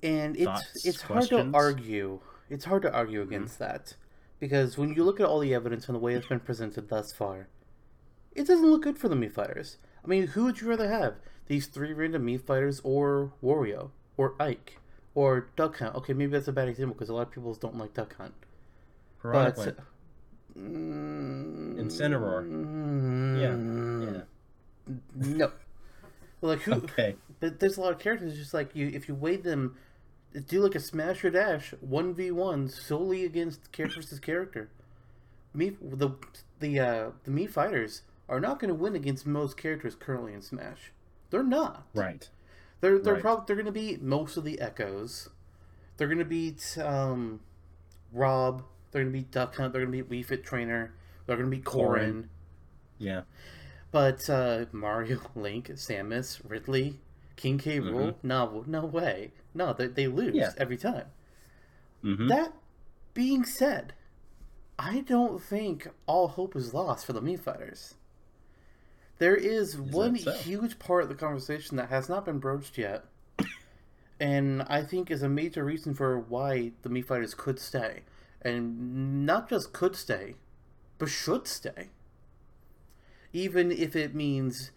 And 0.04 0.36
it's 0.36 0.46
Thoughts, 0.46 0.86
it's 0.86 1.02
hard 1.02 1.30
to 1.30 1.50
argue. 1.54 2.20
It's 2.50 2.66
hard 2.66 2.84
to 2.84 2.94
argue 2.94 3.22
Mm-hmm. 3.22 3.30
against 3.34 3.60
that 3.60 3.96
because 4.40 4.78
when 4.78 4.94
you 4.94 5.04
look 5.04 5.20
at 5.20 5.26
all 5.26 5.40
the 5.40 5.54
evidence 5.54 5.88
and 5.88 5.96
the 5.96 6.00
way 6.00 6.14
it's 6.14 6.28
been 6.28 6.40
presented 6.42 6.90
thus 6.90 7.12
far, 7.14 7.48
it 8.34 8.46
doesn't 8.46 8.70
look 8.70 8.84
good 8.84 8.98
for 9.00 9.08
the 9.10 9.16
Mii 9.16 9.32
fighters. 9.32 9.78
I 10.04 10.08
mean, 10.08 10.28
who 10.28 10.44
would 10.44 10.62
you 10.62 10.68
rather 10.70 10.90
have? 10.90 11.16
These 11.48 11.68
three 11.68 11.94
random 11.94 12.26
Mii 12.28 12.42
fighters, 12.42 12.82
or 12.84 13.32
Wario, 13.42 13.92
or 14.18 14.36
Ike, 14.40 14.78
or 15.14 15.48
Duck 15.56 15.80
Hunt? 15.80 15.96
Okay, 15.96 16.14
maybe 16.14 16.32
that's 16.32 16.48
a 16.48 16.54
bad 16.54 16.68
example 16.68 16.96
because 16.96 17.10
a 17.10 17.14
lot 17.14 17.24
of 17.24 17.32
people 17.32 17.54
don't 17.56 17.78
like 17.78 17.94
Duck 17.94 18.16
Hunt. 18.18 18.34
But 19.24 19.78
mm, 20.58 21.76
Incineroar. 21.76 22.46
Yeah, 23.40 24.14
yeah. 24.14 24.22
No. 25.16 25.52
Like 26.42 26.62
who? 26.62 26.74
Okay. 26.76 27.16
But 27.40 27.60
there's 27.60 27.78
a 27.78 27.82
lot 27.82 27.92
of 27.92 28.00
characters. 28.00 28.38
Just 28.38 28.54
like 28.54 28.76
you, 28.76 28.88
if 28.94 29.08
you 29.08 29.16
weigh 29.16 29.38
them, 29.38 29.76
do 30.48 30.60
like 30.62 30.76
a 30.76 30.80
smash 30.80 31.24
or 31.26 31.32
dash 31.32 31.74
one 31.82 32.14
v 32.14 32.32
one 32.32 32.70
solely 32.70 33.26
against 33.26 33.72
character 33.72 34.02
versus 34.02 34.20
character. 34.20 34.70
Me, 35.54 35.76
the 35.82 36.12
the 36.60 36.80
uh, 36.80 37.10
the 37.24 37.32
Mii 37.32 37.50
fighters 37.50 38.04
are 38.30 38.40
not 38.40 38.60
going 38.60 38.70
to 38.70 38.76
win 38.76 38.96
against 38.96 39.26
most 39.26 39.58
characters 39.58 39.96
currently 39.96 40.34
in 40.34 40.42
Smash. 40.42 40.92
They're 41.30 41.44
not. 41.44 41.86
Right. 41.94 42.30
They're 42.82 43.00
they're 43.00 43.14
Right. 43.14 43.22
probably 43.22 43.44
they're 43.48 43.56
going 43.56 43.66
to 43.66 43.72
beat 43.72 44.02
most 44.02 44.38
of 44.38 44.44
the 44.44 44.60
Echoes. 44.60 45.30
They're 45.98 46.08
going 46.08 46.20
to 46.20 46.26
beat 46.26 46.78
um, 46.82 47.40
Rob. 48.12 48.64
They're 48.92 49.04
going 49.04 49.14
to 49.14 49.20
beat 49.20 49.32
Duck 49.32 49.56
Hunt. 49.56 49.74
They're 49.74 49.86
going 49.86 49.98
to 49.98 50.04
beat 50.04 50.24
Wii 50.24 50.26
Fit 50.28 50.44
Trainer. 50.44 50.94
They're 51.26 51.38
going 51.38 51.50
to 51.50 51.56
be. 51.56 51.62
Corrin. 51.64 52.26
Yeah. 52.98 53.22
But 53.92 54.30
uh, 54.30 54.66
Mario, 54.72 55.20
Link, 55.36 55.70
Samus, 55.70 56.42
Ridley, 56.48 57.00
King 57.38 57.58
K. 57.58 57.80
Rool, 57.80 58.16
no, 58.24 58.64
no 58.68 58.86
way. 58.86 59.32
No, 59.54 59.72
they, 59.74 59.88
they 59.88 60.08
lose 60.08 60.28
Mm-hmm. 60.30 60.36
Yeah. 60.38 60.52
every 60.58 60.78
time. 60.78 61.06
hmm 62.02 62.28
That 62.28 62.54
being 63.14 63.46
said, 63.46 63.94
I 64.78 65.00
don't 65.00 65.42
think 65.42 65.88
all 66.08 66.28
hope 66.28 66.56
is 66.58 66.74
lost 66.74 67.06
for 67.06 67.14
the 67.14 67.22
Mii 67.22 67.40
Fighters. 67.40 67.96
There 69.18 69.36
is, 69.36 69.78
one 69.78 70.18
so? 70.18 70.32
huge 70.32 70.78
part 70.78 71.04
of 71.04 71.10
the 71.10 71.16
conversation 71.16 71.78
that 71.78 71.90
has 71.90 72.10
not 72.10 72.26
been 72.26 72.40
broached 72.40 72.78
yet, 72.78 73.06
and 74.20 74.64
I 74.64 74.84
think 74.84 75.10
is 75.10 75.24
a 75.24 75.30
major 75.30 75.64
reason 75.64 75.94
for 75.94 76.20
why 76.20 76.74
the 76.82 76.90
Mii 76.90 77.06
Fighters 77.06 77.34
could 77.34 77.60
stay. 77.60 78.02
And 78.42 79.26
not 79.26 79.50
just 79.50 79.74
could 79.74 79.96
stay, 79.96 80.36
but 80.98 81.10
should 81.10 81.48
stay. 81.48 81.90
Even 83.34 83.72
if 83.72 83.96
it 83.96 84.14
means 84.14 84.72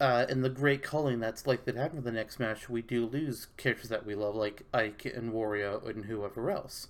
uh, 0.00 0.26
in 0.28 0.42
the 0.42 0.48
great 0.48 0.82
culling 0.82 1.20
that's 1.20 1.46
likely 1.46 1.72
to 1.72 1.78
happen 1.78 1.98
in 1.98 2.04
the 2.04 2.12
next 2.12 2.40
match, 2.40 2.68
we 2.68 2.82
do 2.82 3.06
lose 3.06 3.48
characters 3.56 3.88
that 3.90 4.04
we 4.04 4.14
love, 4.14 4.34
like 4.34 4.62
Ike 4.72 5.06
and 5.06 5.32
Wario 5.32 5.86
and 5.88 6.06
whoever 6.06 6.50
else. 6.50 6.88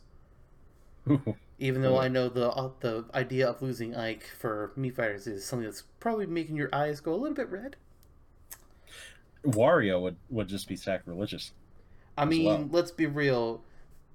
Even 1.59 1.83
though 1.83 1.95
Yeah. 1.95 2.03
I 2.03 2.09
know 2.09 2.29
the 2.29 2.51
uh, 2.51 2.71
the 2.81 3.05
idea 3.15 3.49
of 3.49 3.61
losing 3.63 3.95
Ike 3.97 4.25
for 4.39 4.73
Mii 4.79 4.95
Fighters 4.95 5.27
is 5.27 5.45
something 5.45 5.65
that's 5.65 5.83
probably 5.99 6.27
making 6.27 6.57
your 6.57 6.73
eyes 6.73 7.01
go 7.01 7.13
a 7.13 7.17
little 7.17 7.35
bit 7.35 7.51
red. 7.51 7.77
Wario 9.45 10.01
would, 10.03 10.17
would 10.31 10.49
just 10.49 10.69
be 10.69 10.77
sacrilegious. 10.77 11.53
I 12.17 12.25
mean, 12.25 12.45
well. 12.45 12.69
let's 12.71 12.91
be 12.91 13.07
real. 13.07 13.63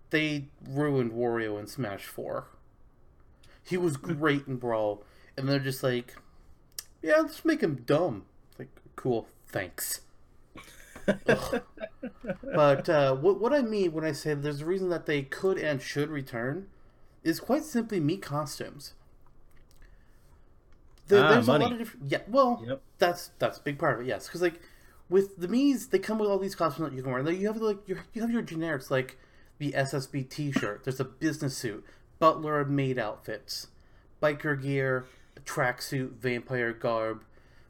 They 0.10 0.50
ruined 0.70 1.12
Wario 1.12 1.60
in 1.60 1.68
Smash 1.68 2.06
4. 2.06 2.48
He 3.64 3.78
was 3.78 3.98
great 3.98 4.48
in 4.48 4.58
Brawl, 4.58 5.04
and 5.38 5.48
they're 5.48 5.60
just 5.60 5.82
like, 5.82 6.16
yeah, 7.02 7.18
let's 7.18 7.44
make 7.46 7.62
him 7.62 7.84
dumb. 7.86 8.26
Like, 8.60 8.70
cool, 8.96 9.28
thanks. 9.48 10.02
But 12.56 12.88
uh, 12.88 13.16
what, 13.16 13.40
what 13.40 13.54
I 13.54 13.62
mean 13.62 13.92
when 13.94 14.06
I 14.06 14.12
say 14.12 14.34
there's 14.34 14.62
a 14.62 14.66
reason 14.66 14.90
that 14.90 15.06
they 15.06 15.24
could 15.24 15.58
and 15.58 15.82
should 15.82 16.10
return 16.10 16.68
is 17.24 17.40
quite 17.40 17.64
simply 17.64 18.00
Mii 18.00 18.22
costumes. 18.22 18.94
There, 21.08 21.24
Ah, 21.24 21.30
there's 21.34 21.48
a 21.48 21.52
lot 21.58 21.72
of 21.72 21.78
different. 21.78 22.10
Yeah, 22.12 22.22
well, 22.28 22.64
Yep. 22.66 22.82
that's 22.98 23.32
that's 23.40 23.58
a 23.58 23.62
big 23.62 23.78
part 23.78 23.96
of 23.96 24.02
it. 24.06 24.08
Yes, 24.08 24.28
because 24.28 24.42
like 24.42 24.62
with 25.10 25.38
the 25.38 25.48
Mii's, 25.48 25.88
they 25.88 26.00
come 26.00 26.18
with 26.18 26.30
all 26.30 26.40
these 26.40 26.56
costumes 26.56 26.90
that 26.90 26.96
you 26.96 27.04
can 27.04 27.12
wear. 27.12 27.22
Like 27.24 27.38
you 27.38 27.48
have 27.48 27.58
like 27.58 27.88
you 27.88 27.98
you 28.14 28.22
have 28.22 28.32
your 28.32 28.42
generics 28.42 28.90
like 28.90 29.18
the 29.58 29.74
SSB 29.74 30.30
T-shirt. 30.30 30.84
There's 30.84 31.00
a 31.00 31.06
business 31.06 31.58
suit, 31.58 31.86
butler 32.20 32.64
maid 32.66 32.98
outfits, 32.98 33.68
biker 34.22 34.60
gear, 34.62 35.06
tracksuit, 35.46 36.14
vampire 36.14 36.72
garb, 36.72 37.24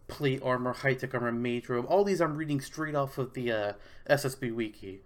plate 0.08 0.42
armor, 0.44 0.74
high 0.74 0.94
tech 0.94 1.14
armor, 1.16 1.32
mage 1.32 1.70
robe. 1.70 1.86
All 1.88 2.04
these 2.04 2.22
I'm 2.22 2.38
reading 2.38 2.62
straight 2.62 2.96
off 2.96 3.18
of 3.18 3.34
the 3.34 3.52
uh, 3.52 3.74
SSB 4.10 4.54
wiki. 4.54 5.02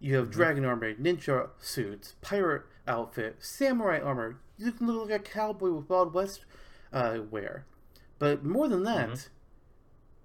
You 0.00 0.16
have 0.16 0.30
dragon 0.30 0.64
armor, 0.64 0.94
ninja 0.94 1.48
suits, 1.60 2.14
pirate 2.22 2.62
outfit, 2.88 3.36
samurai 3.40 4.00
armor. 4.00 4.40
You 4.56 4.72
can 4.72 4.86
look 4.86 5.08
like 5.08 5.20
a 5.20 5.22
cowboy 5.22 5.70
with 5.70 5.88
Wild 5.88 6.14
West 6.14 6.44
uh, 6.92 7.18
wear. 7.30 7.64
But 8.18 8.44
more 8.44 8.66
than 8.68 8.82
that, 8.84 9.28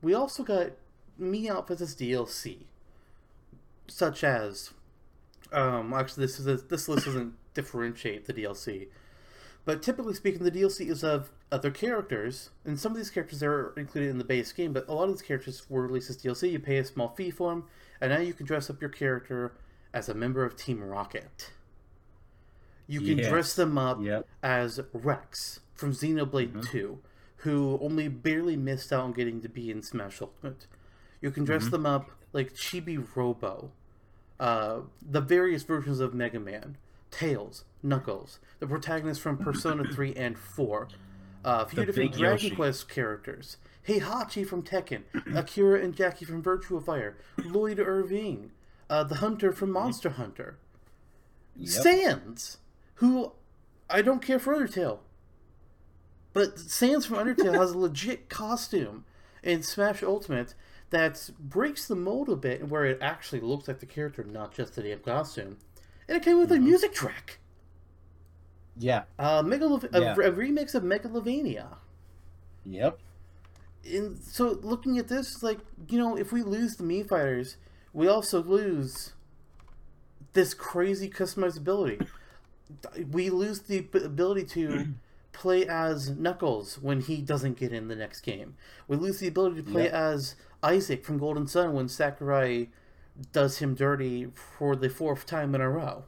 we 0.01 0.13
also 0.13 0.43
got 0.43 0.71
Mii 1.19 1.49
outfits 1.49 1.81
as 1.81 1.95
DLC, 1.95 2.65
such 3.87 4.23
as, 4.23 4.71
um, 5.51 5.93
actually 5.93 6.25
this 6.25 6.39
is 6.39 6.47
a, 6.47 6.55
this 6.55 6.89
list 6.89 7.05
doesn't 7.05 7.33
differentiate 7.53 8.25
the 8.25 8.33
DLC, 8.33 8.87
but 9.65 9.81
typically 9.81 10.13
speaking, 10.13 10.43
the 10.43 10.51
DLC 10.51 10.89
is 10.89 11.03
of 11.03 11.31
other 11.51 11.71
characters, 11.71 12.49
and 12.65 12.79
some 12.79 12.91
of 12.91 12.97
these 12.97 13.11
characters 13.11 13.43
are 13.43 13.73
included 13.77 14.09
in 14.09 14.17
the 14.17 14.23
base 14.23 14.51
game, 14.51 14.73
but 14.73 14.87
a 14.89 14.93
lot 14.93 15.03
of 15.03 15.11
these 15.11 15.21
characters 15.21 15.69
were 15.69 15.83
released 15.83 16.09
as 16.09 16.17
DLC. 16.17 16.51
You 16.51 16.59
pay 16.59 16.77
a 16.77 16.85
small 16.85 17.09
fee 17.09 17.31
for 17.31 17.51
them, 17.51 17.65
and 18.01 18.11
now 18.11 18.19
you 18.19 18.33
can 18.33 18.45
dress 18.45 18.69
up 18.69 18.81
your 18.81 18.89
character 18.89 19.53
as 19.93 20.09
a 20.09 20.13
member 20.13 20.43
of 20.43 20.57
Team 20.57 20.83
Rocket. 20.83 21.51
You 22.87 22.99
can 23.01 23.17
Yes. 23.17 23.29
dress 23.29 23.55
them 23.55 23.77
up 23.77 24.01
Yep. 24.01 24.27
as 24.41 24.79
Rex 24.93 25.61
from 25.73 25.91
Xenoblade 25.91 26.51
Mhm. 26.53 26.65
2, 26.69 26.99
who 27.37 27.77
only 27.81 28.07
barely 28.07 28.55
missed 28.57 28.91
out 28.91 29.03
on 29.03 29.13
getting 29.13 29.41
to 29.41 29.49
be 29.49 29.71
in 29.71 29.81
Smash 29.81 30.21
Ultimate. 30.21 30.67
You 31.21 31.31
can 31.31 31.45
dress 31.45 31.65
Mhm. 31.65 31.71
them 31.71 31.85
up 31.85 32.11
like 32.33 32.53
Chibi 32.53 33.05
Robo, 33.15 33.71
uh, 34.39 34.81
the 35.01 35.21
various 35.21 35.63
versions 35.63 35.99
of 35.99 36.13
Mega 36.13 36.39
Man, 36.39 36.77
Tails, 37.11 37.63
Knuckles, 37.81 38.39
the 38.59 38.67
protagonist 38.67 39.21
from 39.21 39.37
Persona 39.37 39.83
3 39.85 40.13
and 40.15 40.37
4, 40.37 40.87
uh, 41.45 41.63
a 41.65 41.69
few 41.69 41.77
The 41.81 41.85
different 41.85 42.11
Dragon 42.13 42.43
Yoshi. 42.45 42.55
Quest 42.55 42.89
characters, 42.89 43.57
Heihachi 43.87 44.45
from 44.45 44.63
Tekken, 44.63 45.03
Akira 45.35 45.79
and 45.81 45.93
Jackie 45.95 46.25
from 46.25 46.41
Virtua 46.43 46.83
Fighter, 46.83 47.15
Lloyd 47.43 47.79
Irving, 47.79 48.51
uh, 48.89 49.03
the 49.03 49.15
Hunter 49.15 49.51
from 49.51 49.71
Monster 49.71 50.11
Hunter, 50.11 50.57
Yep. 51.55 51.69
Sans, 51.69 52.57
who 52.95 53.31
I 53.89 54.01
don't 54.01 54.21
care 54.21 54.39
for 54.39 54.55
Undertale. 54.55 54.99
But 56.33 56.57
Sans 56.59 57.05
from 57.05 57.17
Undertale 57.17 57.53
has 57.55 57.71
a 57.71 57.77
legit 57.77 58.29
costume 58.29 59.05
in 59.43 59.61
Smash 59.61 60.01
Ultimate 60.03 60.55
that 60.89 61.29
breaks 61.39 61.87
the 61.87 61.95
mold 61.95 62.29
a 62.29 62.35
bit, 62.35 62.61
and 62.61 62.69
where 62.71 62.85
it 62.85 62.99
actually 63.01 63.41
looks 63.41 63.67
like 63.67 63.79
the 63.79 63.85
character, 63.85 64.23
not 64.23 64.53
just 64.53 64.75
the 64.75 64.83
damn 64.83 64.99
costume. 64.99 65.57
And 66.07 66.17
it 66.17 66.23
came 66.23 66.37
with 66.39 66.51
a 66.51 66.55
Mhm. 66.55 66.63
music 66.63 66.93
track, 66.93 67.39
Yeah. 68.77 69.03
uh, 69.17 69.41
Megalo- 69.41 69.81
Yeah. 69.91 70.15
a, 70.15 70.29
a 70.29 70.31
remix 70.31 70.75
of 70.75 70.83
Megalovania. 70.83 71.77
Yep. 72.65 72.99
And 73.85 74.17
so, 74.19 74.51
looking 74.61 74.97
at 74.97 75.07
this, 75.07 75.43
like 75.43 75.59
you 75.89 75.97
know, 75.97 76.15
if 76.17 76.31
we 76.31 76.41
lose 76.43 76.77
the 76.77 76.83
Mii 76.83 77.07
fighters, 77.07 77.57
we 77.91 78.07
also 78.07 78.41
lose 78.43 79.13
this 80.33 80.53
crazy 80.53 81.09
customizability. 81.09 82.07
We 83.11 83.29
lose 83.29 83.61
the 83.61 83.79
ability 83.79 84.45
to 84.45 84.87
play 85.33 85.65
as 85.67 86.09
Knuckles 86.11 86.79
when 86.81 87.01
he 87.01 87.21
doesn't 87.21 87.57
get 87.57 87.73
in 87.73 87.87
the 87.87 87.95
next 87.95 88.21
game. 88.21 88.55
We 88.87 88.97
lose 88.97 89.19
the 89.19 89.27
ability 89.27 89.57
to 89.57 89.71
play 89.71 89.83
Yep. 89.85 89.93
as 89.93 90.35
Isaac 90.61 91.03
from 91.03 91.17
Golden 91.17 91.47
Sun 91.47 91.73
when 91.73 91.87
Sakurai 91.87 92.69
does 93.31 93.57
him 93.59 93.75
dirty 93.75 94.27
for 94.33 94.75
the 94.75 94.89
fourth 94.89 95.25
time 95.25 95.53
in 95.55 95.61
a 95.61 95.69
row. 95.69 96.05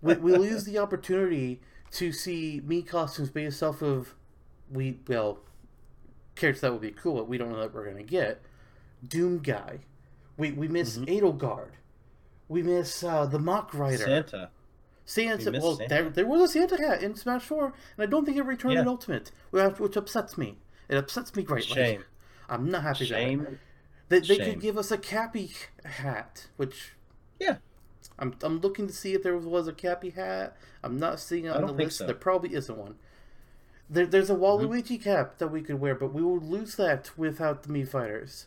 we, 0.00 0.14
we 0.14 0.32
lose 0.36 0.64
the 0.64 0.78
opportunity 0.78 1.60
to 1.92 2.12
see 2.12 2.60
Mii 2.66 2.86
costumes 2.86 3.30
based 3.30 3.62
off 3.62 3.82
of 3.82 4.14
we 4.70 4.98
well 5.06 5.38
characters 6.34 6.62
that 6.62 6.72
would 6.72 6.80
be 6.80 6.90
cool, 6.90 7.14
but 7.16 7.28
we 7.28 7.38
don't 7.38 7.50
know 7.52 7.60
that 7.60 7.72
we're 7.74 7.86
gonna 7.88 8.02
get. 8.02 8.42
Doom 9.06 9.38
guy. 9.38 9.80
We 10.36 10.50
we 10.52 10.66
miss 10.68 10.98
Mhm. 10.98 11.06
Edelgard. 11.06 11.70
We 12.48 12.62
miss 12.62 13.02
uh, 13.02 13.26
the 13.26 13.38
Mach 13.38 13.72
Rider. 13.74 13.98
Santa. 14.04 14.50
Santa. 15.06 15.50
We 15.50 15.58
Well, 15.58 15.76
Santa. 15.76 15.88
There, 15.88 16.08
there 16.10 16.26
was 16.26 16.40
a 16.42 16.48
Santa 16.48 16.76
hat 16.76 17.02
in 17.02 17.14
Smash 17.14 17.42
Four, 17.42 17.66
and 17.96 18.06
I 18.06 18.06
don't 18.06 18.24
think 18.24 18.36
it 18.36 18.42
returned 18.42 18.78
in 18.78 18.88
Ultimate, 18.88 19.30
which 19.50 19.96
upsets 19.96 20.36
me. 20.38 20.58
It 20.88 20.96
upsets 20.96 21.34
me 21.34 21.42
greatly. 21.42 21.74
Shame. 21.74 22.04
I'm 22.48 22.70
not 22.70 22.82
happy. 22.82 23.06
about 23.08 23.18
it. 23.20 23.24
Shame. 23.24 23.58
They, 24.10 24.20
they 24.20 24.36
Shame. 24.36 24.50
could 24.52 24.60
give 24.60 24.76
us 24.78 24.90
a 24.90 24.98
Cappy 24.98 25.50
hat, 25.84 26.48
which 26.56 26.92
Yeah. 27.40 27.56
I'm 28.18 28.34
I'm 28.42 28.60
looking 28.60 28.86
to 28.86 28.92
see 28.92 29.14
if 29.14 29.22
there 29.22 29.36
was 29.36 29.66
a 29.66 29.72
Cappy 29.72 30.10
hat. 30.10 30.56
I'm 30.82 30.98
not 30.98 31.18
seeing 31.20 31.46
it 31.46 31.56
on 31.56 31.66
the 31.66 31.72
list. 31.72 31.98
so. 31.98 32.06
There 32.06 32.14
probably 32.14 32.54
isn't 32.54 32.76
one. 32.76 32.96
There, 33.88 34.06
there's 34.06 34.30
a 34.30 34.34
Mm-hmm. 34.34 34.66
Waluigi 34.66 35.02
cap 35.02 35.38
that 35.38 35.48
we 35.48 35.62
could 35.62 35.80
wear, 35.80 35.94
but 35.94 36.12
we 36.12 36.22
will 36.22 36.38
lose 36.38 36.76
that 36.76 37.10
without 37.18 37.62
the 37.62 37.70
Mii 37.70 37.88
Fighters. 37.88 38.46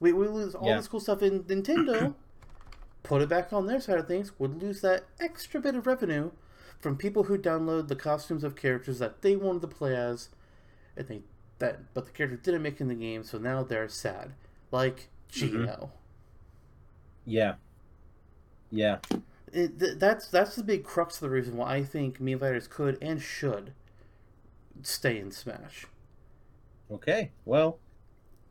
We 0.00 0.12
we 0.12 0.26
lose 0.28 0.54
all 0.54 0.66
Yeah. 0.68 0.76
this 0.76 0.88
cool 0.88 1.00
stuff 1.00 1.22
in 1.22 1.44
Nintendo. 1.44 2.14
put 3.02 3.22
it 3.22 3.28
back 3.28 3.52
on 3.52 3.66
their 3.66 3.80
side 3.80 3.98
of 3.98 4.08
things. 4.08 4.32
Would 4.38 4.62
lose 4.62 4.80
that 4.80 5.04
extra 5.20 5.60
bit 5.60 5.74
of 5.74 5.86
revenue 5.86 6.30
from 6.80 6.96
people 6.96 7.24
who 7.24 7.38
download 7.38 7.88
the 7.88 7.96
costumes 7.96 8.44
of 8.44 8.56
characters 8.56 8.98
that 8.98 9.22
they 9.22 9.36
wanted 9.36 9.62
to 9.62 9.68
play 9.68 9.94
as, 9.94 10.28
and 10.96 11.08
they 11.08 11.22
that 11.58 11.92
but 11.94 12.06
the 12.06 12.12
character 12.12 12.36
didn't 12.36 12.62
make 12.62 12.80
in 12.80 12.88
the 12.88 12.94
game, 12.94 13.22
so 13.24 13.38
now 13.38 13.62
they're 13.62 13.88
sad. 13.88 14.32
Like. 14.70 15.08
Mm-hmm. 15.32 15.58
Geno. 15.58 15.92
Yeah. 17.24 17.54
Yeah. 18.70 18.98
It, 19.52 19.78
th- 19.78 19.98
that's 19.98 20.28
that's 20.28 20.56
the 20.56 20.64
big 20.64 20.84
crux 20.84 21.16
of 21.16 21.20
the 21.20 21.30
reason 21.30 21.56
why 21.56 21.76
I 21.76 21.84
think 21.84 22.20
Mii 22.20 22.38
Fighters 22.38 22.66
could 22.66 22.98
and 23.00 23.22
should 23.22 23.72
stay 24.82 25.18
in 25.18 25.30
Smash. 25.30 25.86
Okay. 26.90 27.30
Well, 27.44 27.78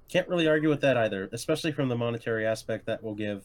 can't 0.09 0.27
really 0.29 0.47
argue 0.47 0.69
with 0.69 0.81
that 0.81 0.97
either, 0.97 1.29
especially 1.33 1.71
from 1.71 1.89
the 1.89 1.97
monetary 1.97 2.45
aspect 2.45 2.85
that 2.85 3.03
will 3.03 3.15
give 3.15 3.43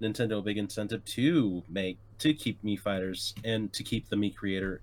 Nintendo 0.00 0.38
a 0.38 0.42
big 0.42 0.58
incentive 0.58 1.04
to 1.04 1.62
make 1.68 1.98
to 2.18 2.34
keep 2.34 2.62
Mii 2.62 2.78
fighters 2.78 3.34
and 3.44 3.72
to 3.72 3.82
keep 3.82 4.08
the 4.08 4.16
Mii 4.16 4.34
creator 4.34 4.80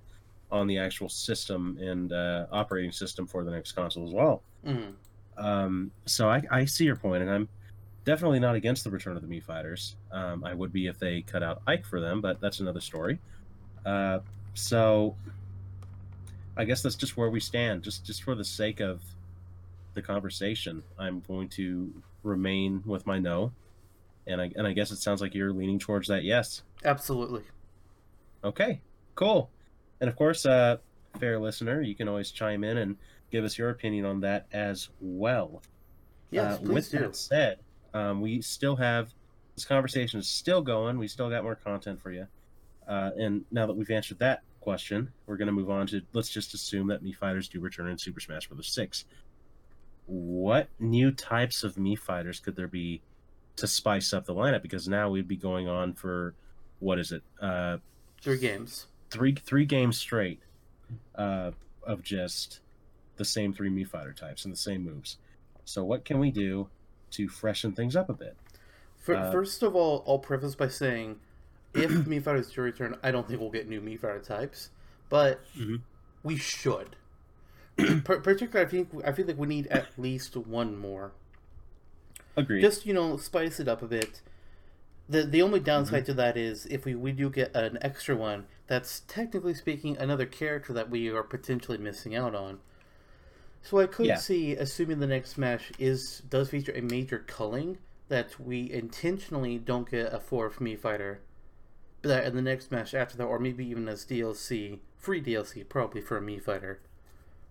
on 0.51 0.67
the 0.67 0.77
actual 0.77 1.09
system 1.09 1.77
and 1.81 2.13
uh, 2.13 2.45
operating 2.51 2.91
system 2.91 3.27
for 3.27 3.43
the 3.43 3.51
next 3.51 3.73
console 3.73 4.07
as 4.07 4.13
well. 4.13 4.41
Mm. 4.65 4.93
Um, 5.37 5.91
so 6.05 6.29
I, 6.29 6.43
I 6.49 6.65
see 6.65 6.85
your 6.85 6.95
point, 6.95 7.23
and 7.23 7.31
I'm 7.31 7.49
definitely 8.05 8.39
not 8.39 8.55
against 8.55 8.83
the 8.83 8.91
return 8.91 9.17
of 9.17 9.21
the 9.21 9.27
Mii 9.27 9.43
fighters. 9.43 9.95
Um, 10.11 10.43
I 10.43 10.53
would 10.53 10.71
be 10.71 10.87
if 10.87 10.97
they 10.99 11.21
cut 11.21 11.43
out 11.43 11.61
Ike 11.67 11.85
for 11.85 11.99
them, 11.99 12.21
but 12.21 12.39
that's 12.39 12.59
another 12.59 12.79
story. 12.79 13.19
Uh, 13.85 14.19
so 14.53 15.15
I 16.55 16.63
guess 16.63 16.81
that's 16.81 16.95
just 16.95 17.17
where 17.17 17.29
we 17.29 17.39
stand. 17.39 17.83
Just 17.83 18.05
just 18.05 18.23
for 18.23 18.35
the 18.35 18.45
sake 18.45 18.79
of 18.79 19.01
the 19.93 20.01
conversation, 20.01 20.83
I'm 20.97 21.21
going 21.27 21.49
to 21.49 21.91
remain 22.23 22.81
with 22.85 23.05
my 23.05 23.19
no, 23.19 23.51
and 24.27 24.41
I 24.41 24.51
and 24.55 24.65
I 24.67 24.73
guess 24.73 24.91
it 24.91 24.97
sounds 24.97 25.21
like 25.21 25.33
you're 25.35 25.53
leaning 25.53 25.79
towards 25.79 26.07
that 26.09 26.23
yes. 26.23 26.63
Absolutely. 26.83 27.43
Okay, 28.43 28.81
cool. 29.15 29.49
And 30.01 30.09
of 30.09 30.15
course, 30.15 30.45
uh, 30.45 30.77
fair 31.19 31.39
listener, 31.39 31.81
you 31.81 31.95
can 31.95 32.07
always 32.07 32.31
chime 32.31 32.63
in 32.63 32.77
and 32.77 32.97
give 33.31 33.43
us 33.43 33.57
your 33.57 33.69
opinion 33.69 34.05
on 34.05 34.21
that 34.21 34.45
as 34.51 34.89
well. 34.99 35.61
Yes, 36.31 36.55
Uh, 36.55 36.57
please 36.59 36.69
with 36.73 36.91
do. 36.91 36.99
that 36.99 37.15
said, 37.15 37.59
um, 37.93 38.21
we 38.21 38.41
still 38.41 38.75
have 38.75 39.13
this 39.55 39.65
conversation 39.65 40.19
is 40.19 40.27
still 40.27 40.61
going. 40.61 40.97
We 40.99 41.07
still 41.07 41.29
got 41.29 41.43
more 41.43 41.55
content 41.55 42.01
for 42.01 42.11
you. 42.11 42.27
Uh, 42.87 43.11
and 43.17 43.45
now 43.51 43.65
that 43.65 43.73
we've 43.73 43.89
answered 43.89 44.19
that 44.19 44.43
question, 44.59 45.11
we're 45.25 45.37
going 45.37 45.47
to 45.47 45.51
move 45.53 45.69
on 45.71 45.87
to 45.87 46.01
let's 46.13 46.29
just 46.29 46.53
assume 46.53 46.87
that 46.87 47.03
Mii 47.03 47.15
fighters 47.15 47.47
do 47.47 47.59
return 47.59 47.87
in 47.89 47.97
Super 47.97 48.19
Smash 48.19 48.47
Bros. 48.49 48.67
Six. 48.67 49.05
What 50.07 50.67
new 50.77 51.11
types 51.11 51.63
of 51.63 51.75
Mii 51.75 51.97
fighters 51.97 52.39
could 52.39 52.55
there 52.55 52.67
be 52.67 53.01
to 53.57 53.67
spice 53.67 54.13
up 54.13 54.25
the 54.25 54.33
lineup? 54.33 54.61
Because 54.61 54.87
now 54.87 55.09
we'd 55.09 55.27
be 55.27 55.37
going 55.37 55.67
on 55.67 55.93
for 55.93 56.33
what 56.79 56.99
is 56.99 57.11
it? 57.11 57.23
Uh, 57.41 57.77
Three 58.21 58.37
games. 58.39 58.87
three 59.09 59.33
three 59.35 59.65
games 59.65 59.97
straight 59.97 60.39
uh, 61.15 61.51
of 61.83 62.01
just 62.03 62.59
the 63.17 63.25
same 63.25 63.53
three 63.53 63.69
Mii 63.69 63.87
fighter 63.87 64.13
types 64.13 64.45
and 64.45 64.51
the 64.53 64.57
same 64.57 64.83
moves. 64.83 65.17
So 65.63 65.83
what 65.83 66.03
can 66.05 66.19
we 66.19 66.31
do 66.31 66.67
to 67.11 67.29
freshen 67.29 67.71
things 67.71 67.95
up 67.95 68.09
a 68.09 68.13
bit? 68.13 68.35
For, 68.97 69.15
Uh, 69.15 69.31
first 69.31 69.61
of 69.63 69.75
all, 69.75 70.03
I'll 70.07 70.19
preface 70.19 70.55
by 70.55 70.67
saying, 70.67 71.19
if 71.73 71.89
Mii 71.91 72.21
Fighters 72.23 72.51
do 72.51 72.61
return, 72.61 72.97
I 73.03 73.11
don't 73.11 73.27
think 73.27 73.39
we'll 73.39 73.51
get 73.51 73.69
new 73.69 73.79
Mii 73.79 73.99
Fighter 73.99 74.19
types, 74.19 74.69
but 75.09 75.39
Mhm. 75.55 75.81
we 76.23 76.35
should. 76.37 76.95
Par- 78.03 78.19
particularly, 78.21 78.65
I 78.65 78.69
think 78.69 78.89
I 79.05 79.11
feel 79.11 79.27
like 79.27 79.37
we 79.37 79.47
need 79.47 79.67
at 79.67 79.87
least 79.97 80.35
one 80.35 80.75
more. 80.77 81.11
Agreed. 82.37 82.61
Just 82.61 82.85
you 82.85 82.93
know, 82.93 83.17
spice 83.17 83.59
it 83.59 83.67
up 83.67 83.81
a 83.81 83.87
bit. 83.87 84.21
The 85.07 85.23
the 85.23 85.41
only 85.41 85.59
downside 85.59 86.03
Mm-hmm. 86.03 86.11
to 86.11 86.13
that 86.15 86.37
is 86.37 86.65
if 86.67 86.85
we, 86.85 86.95
we 86.95 87.11
do 87.11 87.29
get 87.29 87.55
an 87.55 87.77
extra 87.81 88.15
one, 88.15 88.45
that's 88.67 89.01
technically 89.07 89.53
speaking 89.53 89.97
another 89.97 90.25
character 90.25 90.73
that 90.73 90.89
we 90.89 91.09
are 91.09 91.23
potentially 91.23 91.77
missing 91.77 92.15
out 92.15 92.33
on. 92.35 92.59
So 93.61 93.79
I 93.79 93.87
could 93.87 94.07
Yeah. 94.07 94.15
see, 94.15 94.53
assuming 94.53 94.99
the 94.99 95.07
next 95.07 95.31
Smash 95.31 95.71
is 95.79 96.21
does 96.29 96.49
feature 96.49 96.71
a 96.73 96.81
major 96.81 97.19
culling, 97.19 97.77
that 98.09 98.39
we 98.39 98.71
intentionally 98.71 99.57
don't 99.57 99.89
get 99.89 100.13
a 100.13 100.19
fourth 100.19 100.59
Mii 100.59 100.77
fighter, 100.77 101.21
but 102.01 102.09
that 102.09 102.25
in 102.25 102.35
the 102.35 102.41
next 102.41 102.65
Smash 102.67 102.93
after 102.93 103.17
that, 103.17 103.23
or 103.25 103.39
maybe 103.39 103.65
even 103.67 103.87
as 103.87 104.05
DLC, 104.05 104.79
free 104.97 105.21
DLC 105.21 105.63
probably 105.67 106.01
for 106.01 106.17
a 106.17 106.21
Mii 106.21 106.41
fighter, 106.41 106.79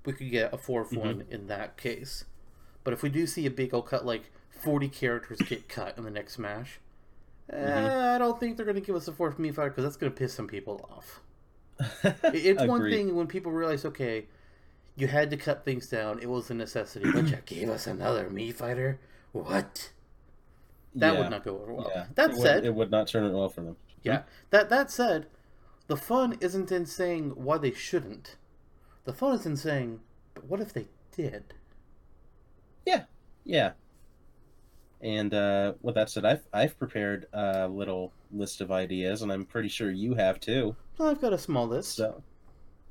we 0.05 0.13
could 0.13 0.31
get 0.31 0.53
a 0.53 0.59
4th 0.59 0.91
Mhm. 0.91 0.99
one 0.99 1.25
in 1.31 1.47
that 1.49 1.77
case. 1.77 2.25
But 2.85 2.93
if 2.95 3.03
we 3.03 3.09
do 3.09 3.27
see 3.27 3.47
a 3.47 3.51
big 3.51 3.73
old 3.75 3.87
cut, 3.87 4.05
like 4.05 4.31
40 4.65 4.89
characters 4.89 5.39
get 5.39 5.69
cut 5.69 5.97
in 5.99 6.05
the 6.05 6.11
next 6.11 6.35
Smash, 6.35 6.81
Mm-hmm. 7.53 8.15
I 8.15 8.17
don't 8.19 8.41
think 8.41 8.57
they're 8.57 8.65
going 8.65 8.77
to 8.77 8.81
give 8.81 8.97
us 8.97 9.07
a 9.07 9.13
fourth 9.13 9.37
Mii 9.37 9.55
fighter 9.55 9.69
because 9.69 9.85
that's 9.85 9.97
going 9.99 10.11
to 10.11 10.19
piss 10.19 10.33
some 10.33 10.47
people 10.47 10.89
off. 10.91 11.21
It's 12.33 12.63
one 12.63 12.89
thing 12.89 13.15
when 13.17 13.27
people 13.27 13.53
realize, 13.53 13.85
okay, 13.85 14.27
you 14.97 15.09
had 15.09 15.31
to 15.31 15.37
cut 15.37 15.63
things 15.65 15.87
down, 15.89 16.21
it 16.21 16.29
was 16.31 16.51
a 16.51 16.55
necessity, 16.55 17.11
but 17.13 17.27
you 17.29 17.37
gave 17.47 17.69
us 17.69 17.87
another 17.87 18.31
Mii 18.31 18.55
fighter? 18.55 18.99
What? 19.33 19.91
That 20.95 21.13
Yeah, 21.15 21.21
would 21.21 21.31
not 21.31 21.45
go 21.45 21.59
over 21.61 21.75
well. 21.75 21.93
yeah. 21.95 22.07
That 22.15 22.31
it 22.31 22.37
said, 22.37 22.55
would, 22.63 22.65
it 22.65 22.75
would 22.75 22.91
not 22.91 23.09
turn 23.09 23.25
it 23.25 23.33
well 23.35 23.51
for 23.51 23.61
them. 23.61 23.77
yeah. 24.03 24.23
That 24.51 24.71
that 24.71 24.91
said, 24.91 25.27
the 25.87 25.97
fun 25.99 26.39
isn't 26.41 26.73
in 26.73 26.87
saying 26.87 27.33
why 27.33 27.59
they 27.59 27.73
shouldn't. 27.73 28.37
The 29.05 29.13
fun 29.13 29.35
is 29.35 29.45
in 29.45 29.57
saying, 29.57 30.01
but 30.33 30.45
what 30.47 30.61
if 30.61 30.73
they 30.73 30.87
did? 31.15 31.53
Yeah. 32.87 33.03
Yeah. 33.45 33.73
And 35.05 35.35
uh, 35.35 35.75
with 35.83 35.97
that 35.97 36.09
said, 36.09 36.25
I've 36.25 36.49
I've 36.55 36.79
prepared 36.79 37.27
a 37.35 37.69
little 37.69 38.11
list 38.33 38.63
of 38.63 38.73
ideas, 38.73 39.21
and 39.21 39.31
I'm 39.31 39.45
pretty 39.45 39.69
sure 39.69 39.91
you 39.91 40.15
have 40.15 40.41
too. 40.41 40.75
Well, 40.97 41.11
I've 41.11 41.21
got 41.21 41.35
a 41.35 41.39
small 41.39 41.69
list. 41.69 41.97
So, 41.97 42.23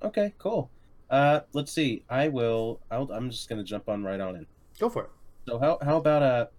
okay, 0.04 0.32
cool. 0.38 0.70
Uh, 1.10 1.40
let's 1.54 1.72
see. 1.72 2.04
I 2.12 2.28
will. 2.28 2.80
I'll, 2.92 3.12
I'm 3.12 3.32
just 3.32 3.50
gonna 3.50 3.64
jump 3.64 3.90
on 3.90 4.04
right 4.04 4.20
on 4.20 4.36
in. 4.36 4.46
Go 4.80 4.90
for 4.90 5.06
it. 5.06 5.10
So 5.48 5.58
how 5.58 5.80
how 5.82 5.98
about 5.98 6.22
a 6.22 6.50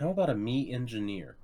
how 0.00 0.08
about 0.08 0.30
a 0.30 0.34
Mii 0.34 0.72
engineer? 0.72 1.36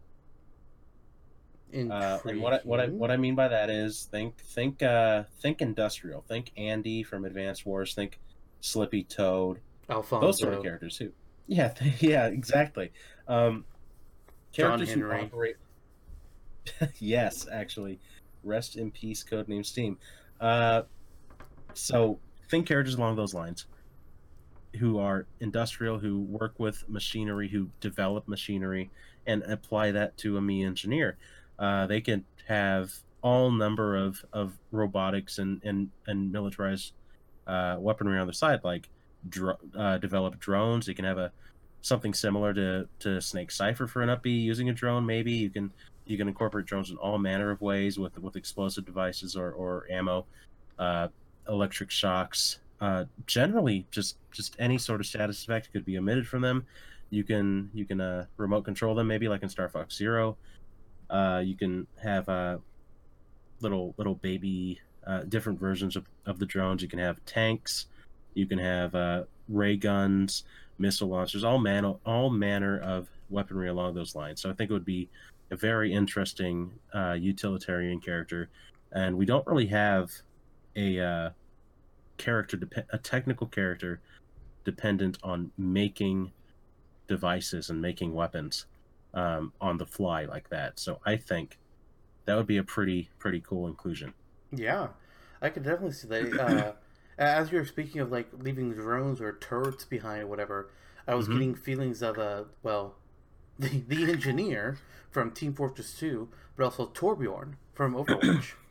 Uh, 1.70 2.18
and 2.24 2.40
what 2.40 2.54
I, 2.54 2.60
what 2.64 2.80
I 2.80 2.86
what 2.86 3.10
I 3.10 3.18
mean 3.18 3.34
by 3.34 3.48
that 3.48 3.68
is 3.68 4.08
think 4.10 4.38
think 4.38 4.82
uh 4.82 5.24
think 5.42 5.60
industrial. 5.60 6.22
Think 6.22 6.50
Andy 6.56 7.02
from 7.02 7.26
Advanced 7.26 7.66
Wars. 7.66 7.92
Think 7.92 8.18
Slippy 8.62 9.04
Toad. 9.04 9.60
Alfonso. 9.90 10.26
Those 10.26 10.38
sort 10.38 10.54
of 10.54 10.62
characters 10.62 10.96
too. 10.96 11.12
Yeah, 11.48 11.74
yeah, 11.98 12.26
exactly. 12.26 12.92
Um, 13.26 13.64
John 14.52 14.78
characters 14.78 14.90
who 14.92 15.10
operate. 15.10 15.56
yes, 16.98 17.46
actually, 17.50 17.98
rest 18.44 18.76
in 18.76 18.90
peace. 18.90 19.24
Codename 19.28 19.66
Steam. 19.66 19.98
Uh, 20.40 20.82
so 21.74 22.20
think 22.50 22.66
characters 22.66 22.94
along 22.94 23.16
those 23.16 23.34
lines, 23.34 23.66
who 24.78 24.98
are 24.98 25.26
industrial, 25.40 25.98
who 25.98 26.20
work 26.20 26.54
with 26.58 26.84
machinery, 26.88 27.48
who 27.48 27.68
develop 27.80 28.28
machinery, 28.28 28.90
and 29.26 29.42
apply 29.44 29.90
that 29.90 30.16
to 30.18 30.36
a 30.36 30.40
Mii 30.40 30.64
engineer. 30.66 31.16
Uh, 31.58 31.86
they 31.86 32.00
can 32.00 32.24
have 32.46 32.92
all 33.22 33.50
number 33.50 33.96
of, 33.96 34.24
of 34.32 34.52
robotics 34.70 35.38
and 35.38 35.60
and 35.64 35.90
and 36.06 36.30
militarized 36.30 36.92
uh, 37.46 37.76
weaponry 37.78 38.18
on 38.18 38.26
the 38.26 38.34
side, 38.34 38.60
like 38.62 38.88
dro- 39.28 39.58
uh, 39.76 39.98
develop 39.98 40.38
drones. 40.38 40.88
You 40.88 40.94
can 40.94 41.04
have 41.04 41.18
a 41.18 41.32
something 41.80 42.14
similar 42.14 42.52
to 42.54 42.88
to 43.00 43.20
Snake 43.20 43.50
Cipher 43.50 43.86
for 43.86 44.02
an 44.02 44.08
upbeat 44.08 44.42
using 44.42 44.68
a 44.68 44.72
drone. 44.72 45.06
Maybe 45.06 45.32
you 45.32 45.50
can 45.50 45.72
you 46.06 46.16
can 46.16 46.28
incorporate 46.28 46.66
drones 46.66 46.90
in 46.90 46.96
all 46.96 47.18
manner 47.18 47.50
of 47.50 47.60
ways 47.60 47.98
with 47.98 48.18
with 48.18 48.36
explosive 48.36 48.84
devices 48.84 49.36
or 49.36 49.52
or 49.52 49.86
ammo, 49.90 50.26
uh, 50.78 51.08
electric 51.48 51.90
shocks. 51.90 52.58
Uh, 52.80 53.04
generally, 53.26 53.86
just 53.90 54.16
just 54.32 54.56
any 54.58 54.78
sort 54.78 55.00
of 55.00 55.06
status 55.06 55.42
effect 55.42 55.72
could 55.72 55.84
be 55.84 55.96
emitted 55.96 56.26
from 56.26 56.42
them. 56.42 56.66
You 57.10 57.24
can 57.24 57.70
you 57.74 57.84
can 57.84 58.00
uh, 58.00 58.26
remote 58.36 58.62
control 58.62 58.94
them 58.94 59.06
maybe 59.06 59.28
like 59.28 59.42
in 59.42 59.48
Star 59.48 59.68
Fox 59.68 59.96
Zero. 59.96 60.36
Uh, 61.10 61.42
you 61.44 61.56
can 61.56 61.86
have 62.02 62.28
uh, 62.28 62.58
little 63.60 63.94
little 63.96 64.14
baby 64.16 64.80
uh, 65.06 65.22
different 65.22 65.58
versions 65.58 65.96
of, 65.96 66.06
of 66.26 66.38
the 66.38 66.46
drones. 66.46 66.82
You 66.82 66.88
can 66.88 66.98
have 66.98 67.24
tanks. 67.24 67.86
You 68.34 68.46
can 68.46 68.58
have 68.58 68.94
uh, 68.94 69.24
ray 69.48 69.76
guns, 69.76 70.44
missile 70.78 71.08
launchers, 71.08 71.44
all 71.44 71.58
man 71.58 71.84
all 71.84 72.30
manner 72.30 72.80
of 72.80 73.08
weaponry 73.30 73.68
along 73.68 73.94
those 73.94 74.14
lines. 74.14 74.40
So 74.40 74.50
I 74.50 74.52
think 74.52 74.70
it 74.70 74.72
would 74.72 74.84
be 74.84 75.08
a 75.50 75.56
very 75.56 75.92
interesting 75.92 76.72
uh, 76.94 77.12
utilitarian 77.12 78.00
character, 78.00 78.48
and 78.92 79.16
we 79.16 79.26
don't 79.26 79.46
really 79.46 79.66
have 79.66 80.10
a 80.76 81.00
uh, 81.00 81.30
character 82.16 82.56
dep- 82.56 82.88
a 82.90 82.98
technical 82.98 83.46
character 83.46 84.00
dependent 84.64 85.18
on 85.22 85.50
making 85.56 86.30
devices 87.06 87.70
and 87.70 87.80
making 87.80 88.14
weapons 88.14 88.66
um, 89.14 89.52
on 89.60 89.78
the 89.78 89.86
fly 89.86 90.24
like 90.26 90.48
that. 90.50 90.78
So 90.78 91.00
I 91.06 91.16
think 91.16 91.58
that 92.26 92.36
would 92.36 92.46
be 92.46 92.58
a 92.58 92.62
pretty 92.62 93.08
pretty 93.18 93.40
cool 93.40 93.66
inclusion. 93.66 94.12
Yeah, 94.54 94.88
I 95.40 95.48
could 95.48 95.64
definitely 95.64 95.92
see 95.92 96.08
that. 96.08 96.40
Uh, 96.40 96.72
as 97.18 97.50
you 97.52 97.58
were 97.58 97.64
speaking 97.64 98.00
of 98.00 98.10
like 98.12 98.28
leaving 98.38 98.72
drones 98.72 99.20
or 99.20 99.32
turrets 99.32 99.84
behind 99.84 100.22
or 100.22 100.26
whatever, 100.26 100.70
I 101.06 101.14
was 101.14 101.28
Mhm. 101.28 101.32
getting 101.32 101.54
feelings 101.54 102.02
of 102.02 102.18
uh, 102.18 102.44
well, 102.62 102.96
the 103.58 103.80
the 103.88 104.10
engineer 104.12 104.78
from 105.10 105.32
Team 105.32 105.54
Fortress 105.54 105.94
Two, 105.98 106.28
but 106.56 106.64
also 106.64 106.86
Torbjorn 106.86 107.54
from 107.74 107.94
Overwatch. 107.94 108.54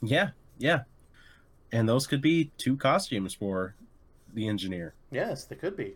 Yeah, 0.00 0.30
yeah, 0.58 0.84
and 1.72 1.88
those 1.88 2.06
could 2.06 2.22
be 2.22 2.52
two 2.58 2.76
costumes 2.76 3.34
for 3.34 3.74
the 4.32 4.48
engineer. 4.48 4.94
yes, 5.10 5.44
they 5.44 5.56
could 5.56 5.76
be. 5.76 5.94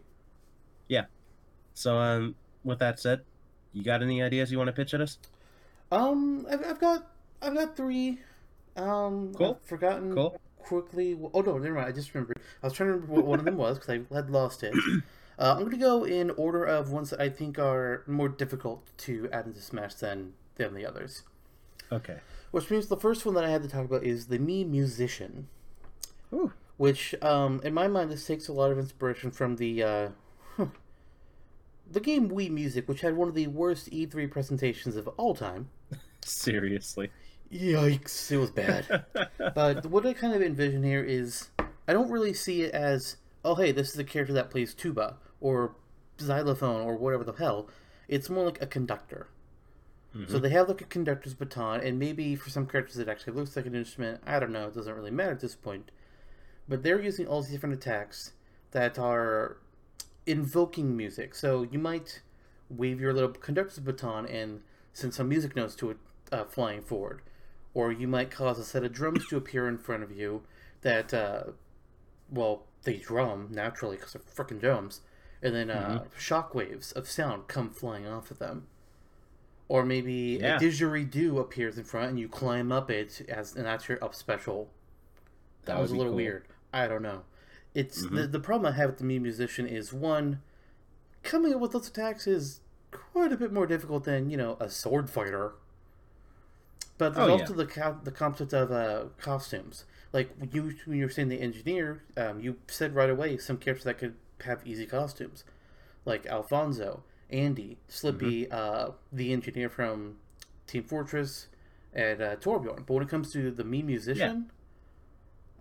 Yeah. 0.89 1.07
So 1.75 1.99
um, 1.99 2.35
with 2.65 2.79
that 2.81 2.99
said, 3.01 3.23
you 3.73 3.83
got 3.83 4.03
any 4.03 4.23
ideas 4.23 4.51
you 4.53 4.59
want 4.59 4.69
to 4.69 4.73
pitch 4.73 4.95
at 4.95 5.01
us? 5.01 5.19
Um, 5.91 6.47
I've, 6.51 6.65
I've 6.65 6.81
got 6.81 7.07
I've 7.41 7.55
got 7.55 7.77
three. 7.77 8.21
Um, 8.77 9.33
Cool. 9.35 9.59
I've 9.61 9.69
forgotten 9.69 10.15
Cool. 10.15 10.41
Quickly. 10.65 11.19
Oh 11.35 11.41
no, 11.41 11.59
never 11.59 11.75
mind. 11.75 11.89
I 11.89 11.93
just 11.93 12.15
remembered. 12.15 12.41
I 12.63 12.67
was 12.67 12.73
trying 12.73 12.89
to 12.89 12.93
remember 12.95 13.15
what 13.15 13.25
one 13.25 13.39
of 13.39 13.45
them 13.45 13.57
was 13.57 13.79
because 13.79 14.01
I 14.11 14.15
had 14.15 14.31
lost 14.31 14.63
it. 14.63 14.75
Uh, 15.39 15.55
I'm 15.55 15.61
going 15.61 15.71
to 15.71 15.79
go 15.79 16.05
in 16.05 16.31
order 16.33 16.63
of 16.63 16.93
ones 16.93 17.09
that 17.09 17.21
I 17.21 17.31
think 17.31 17.59
are 17.59 18.05
more 18.07 18.29
difficult 18.29 18.87
to 18.99 19.31
add 19.33 19.47
into 19.47 19.63
Smash 19.63 19.95
than 19.95 20.35
than 20.57 20.75
the 20.75 20.85
others. 20.85 21.23
Okay. 21.91 22.19
Which 22.51 22.71
means 22.71 22.87
the 22.87 22.99
first 22.99 23.25
one 23.25 23.35
that 23.35 23.45
I 23.45 23.51
had 23.51 23.63
to 23.63 23.69
talk 23.69 23.87
about 23.87 24.05
is 24.05 24.27
the 24.27 24.39
Mii 24.39 24.69
Musician, 24.69 25.49
Ooh. 26.33 26.53
which, 26.77 27.15
um, 27.23 27.63
in 27.65 27.73
my 27.73 27.89
mind, 27.89 28.11
this 28.11 28.27
takes 28.27 28.47
a 28.47 28.53
lot 28.53 28.71
of 28.71 28.79
inspiration 28.79 29.31
from 29.31 29.57
the 29.57 29.83
uh, 29.83 30.09
the 31.93 32.01
game 32.01 32.31
Wii 32.31 32.51
Music, 32.51 32.89
which 32.89 33.01
had 33.01 33.17
one 33.17 33.29
of 33.29 33.35
the 33.35 33.47
worst 33.49 33.91
E3 33.91 34.31
presentations 34.31 34.97
of 34.97 35.09
all 35.17 35.35
time. 35.35 35.69
Seriously. 36.25 37.11
Yikes! 37.53 38.31
It 38.33 38.39
was 38.39 38.51
bad. 38.51 39.05
but 39.55 39.87
what 39.87 40.07
I 40.07 40.13
kind 40.15 40.35
of 40.35 40.43
envision 40.43 40.83
here 40.83 41.03
is 41.03 41.51
I 41.87 41.93
don't 41.93 42.11
really 42.11 42.33
see 42.33 42.63
it 42.63 42.75
as 42.75 43.17
oh 43.45 43.55
hey 43.57 43.73
this 43.73 43.91
is 43.93 43.99
a 43.99 44.05
character 44.05 44.33
that 44.35 44.51
plays 44.51 44.73
tuba 44.75 45.17
or 45.41 45.75
xylophone 46.21 46.81
or 46.83 46.97
whatever 46.97 47.25
the 47.25 47.33
hell. 47.33 47.69
It's 48.09 48.31
more 48.31 48.45
like 48.45 48.63
a 48.63 48.67
conductor. 48.67 49.29
So 50.29 50.39
Mhm. 50.39 50.43
they 50.43 50.51
have 50.51 50.69
like 50.69 50.83
a 50.83 50.85
conductor's 50.85 51.33
baton, 51.33 51.81
and 51.81 51.99
maybe 51.99 52.37
for 52.37 52.51
some 52.51 52.67
characters 52.67 52.99
it 52.99 53.09
actually 53.09 53.33
looks 53.33 53.57
like 53.57 53.65
an 53.67 53.75
instrument. 53.75 54.21
I 54.27 54.39
don't 54.41 54.53
know. 54.53 54.69
It 54.69 54.75
doesn't 54.75 54.95
really 54.95 55.11
matter 55.11 55.33
at 55.33 55.41
this 55.41 55.55
point. 55.55 55.91
But 56.69 56.83
they're 56.83 57.01
using 57.01 57.27
all 57.27 57.41
these 57.43 57.51
different 57.53 57.75
attacks 57.77 58.33
that 58.73 58.99
are 58.99 59.57
invoking 60.27 60.97
music. 60.97 61.35
So 61.35 61.63
you 61.63 61.79
might 61.79 62.21
wave 62.69 63.01
your 63.01 63.13
little 63.15 63.31
conductor's 63.31 63.79
baton 63.79 64.27
and 64.27 64.61
send 64.93 65.15
some 65.15 65.29
music 65.31 65.57
notes 65.57 65.75
to 65.77 65.91
it 65.91 65.97
uh, 66.31 66.45
flying 66.45 66.83
forward, 66.83 67.23
or 67.75 67.91
you 67.93 68.07
might 68.07 68.31
cause 68.31 68.59
a 68.59 68.65
set 68.65 68.85
of 68.85 68.93
drums 68.93 69.27
to 69.29 69.37
appear 69.37 69.69
in 69.69 69.79
front 69.79 70.03
of 70.03 70.11
you 70.13 70.43
that, 70.83 71.13
uh, 71.15 71.45
well, 72.31 72.65
they 72.85 72.97
drum 72.97 73.49
naturally 73.51 73.97
because 73.97 74.13
they're 74.13 74.23
freaking 74.23 74.61
drums, 74.61 75.01
and 75.43 75.55
then 75.55 75.71
uh, 75.71 76.05
shock 76.17 76.55
waves 76.55 76.93
of 76.93 77.09
sound 77.09 77.47
come 77.49 77.71
flying 77.71 78.07
off 78.07 78.31
of 78.31 78.39
them. 78.39 78.67
Or 79.69 79.85
maybe 79.85 80.39
Yeah. 80.41 80.57
a 80.57 80.61
didgeridoo 80.61 81.39
appears 81.41 81.79
in 81.79 81.85
front 81.85 82.11
and 82.11 82.19
you 82.21 82.29
climb 82.29 82.71
up 82.71 82.91
it 82.91 83.23
as 83.29 83.57
and 83.57 83.65
that's 83.65 83.89
your 83.89 84.03
up 84.05 84.15
special. 84.15 84.71
That, 85.65 85.75
That 85.77 85.81
was 85.81 85.93
a 85.93 85.97
little 85.97 86.11
cool. 86.13 86.17
weird. 86.17 86.49
I 86.75 86.89
don't 86.89 87.03
know. 87.03 87.23
It's 87.75 88.03
the, 88.03 88.09
Mhm. 88.09 88.33
the 88.33 88.41
problem 88.41 88.71
I 88.73 88.77
have 88.77 88.91
with 88.91 88.99
the 88.99 89.05
Mii 89.05 89.21
musician 89.21 89.67
is 89.67 89.93
one, 89.93 90.43
coming 91.23 91.55
up 91.55 91.61
with 91.61 91.73
those 91.73 91.89
attacks 91.89 92.27
is 92.27 92.61
quite 92.91 93.33
a 93.33 93.37
bit 93.37 93.51
more 93.53 93.67
difficult 93.67 94.05
than 94.05 94.29
you 94.29 94.37
know 94.37 94.57
a 94.61 94.69
sword 94.69 95.09
fighter. 95.09 95.53
But 97.03 97.15
there's 97.15 97.29
Oh, 97.29 97.35
yeah. 97.35 97.41
also 97.41 97.55
the 97.55 97.67
co- 97.67 97.99
the 98.05 98.13
concept 98.13 98.53
of 98.53 98.71
uh, 98.71 99.07
costumes. 99.19 99.85
Like 100.13 100.31
when 100.39 100.51
you 100.53 100.75
when 100.85 100.99
you 100.99 101.07
were 101.07 101.11
saying 101.11 101.31
the 101.31 101.41
engineer, 101.41 102.05
um, 102.17 102.39
you 102.39 102.59
said 102.69 102.95
right 102.95 103.11
away 103.11 103.37
some 103.39 103.57
characters 103.57 103.85
that 103.85 103.99
could 103.99 104.15
have 104.45 104.65
easy 104.65 104.87
costumes, 104.87 105.43
like 106.05 106.27
Alfonso, 106.27 107.03
Andy, 107.29 107.79
Slippy, 107.89 108.47
Mm-hmm. 108.47 108.53
uh, 108.55 108.93
the 109.13 109.33
engineer 109.33 109.69
from 109.69 110.19
Team 110.69 110.85
Fortress, 110.85 111.49
and 111.93 112.23
uh, 112.23 112.37
Torbjorn. 112.37 112.87
But 112.87 112.95
when 112.95 113.03
it 113.03 113.09
comes 113.09 113.33
to 113.33 113.51
the 113.51 113.65
Mii 113.65 113.83
musician, 113.85 114.53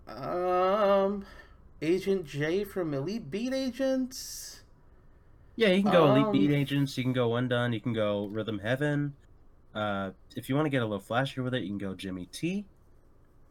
um, 0.06 1.24
Agent 1.80 2.24
J 2.24 2.62
from 2.64 2.94
Elite 2.94 3.30
Beat 3.30 3.52
Agents. 3.52 4.60
Yeah, 5.56 5.68
you 5.68 5.82
can 5.82 5.92
go 5.92 6.10
Elite 6.12 6.26
Um, 6.26 6.32
Beat 6.32 6.50
Agents. 6.52 6.96
You 6.96 7.04
can 7.04 7.12
go 7.12 7.34
Undone. 7.36 7.72
You 7.72 7.80
can 7.80 7.92
go 7.92 8.26
Rhythm 8.26 8.60
Heaven. 8.60 9.14
Uh, 9.74 10.10
if 10.36 10.48
you 10.48 10.54
want 10.54 10.66
to 10.66 10.70
get 10.70 10.82
a 10.82 10.86
little 10.86 11.00
flashier 11.00 11.42
with 11.42 11.54
it, 11.54 11.62
you 11.62 11.68
can 11.68 11.78
go 11.78 11.94
Jimmy 11.94 12.26
T. 12.26 12.64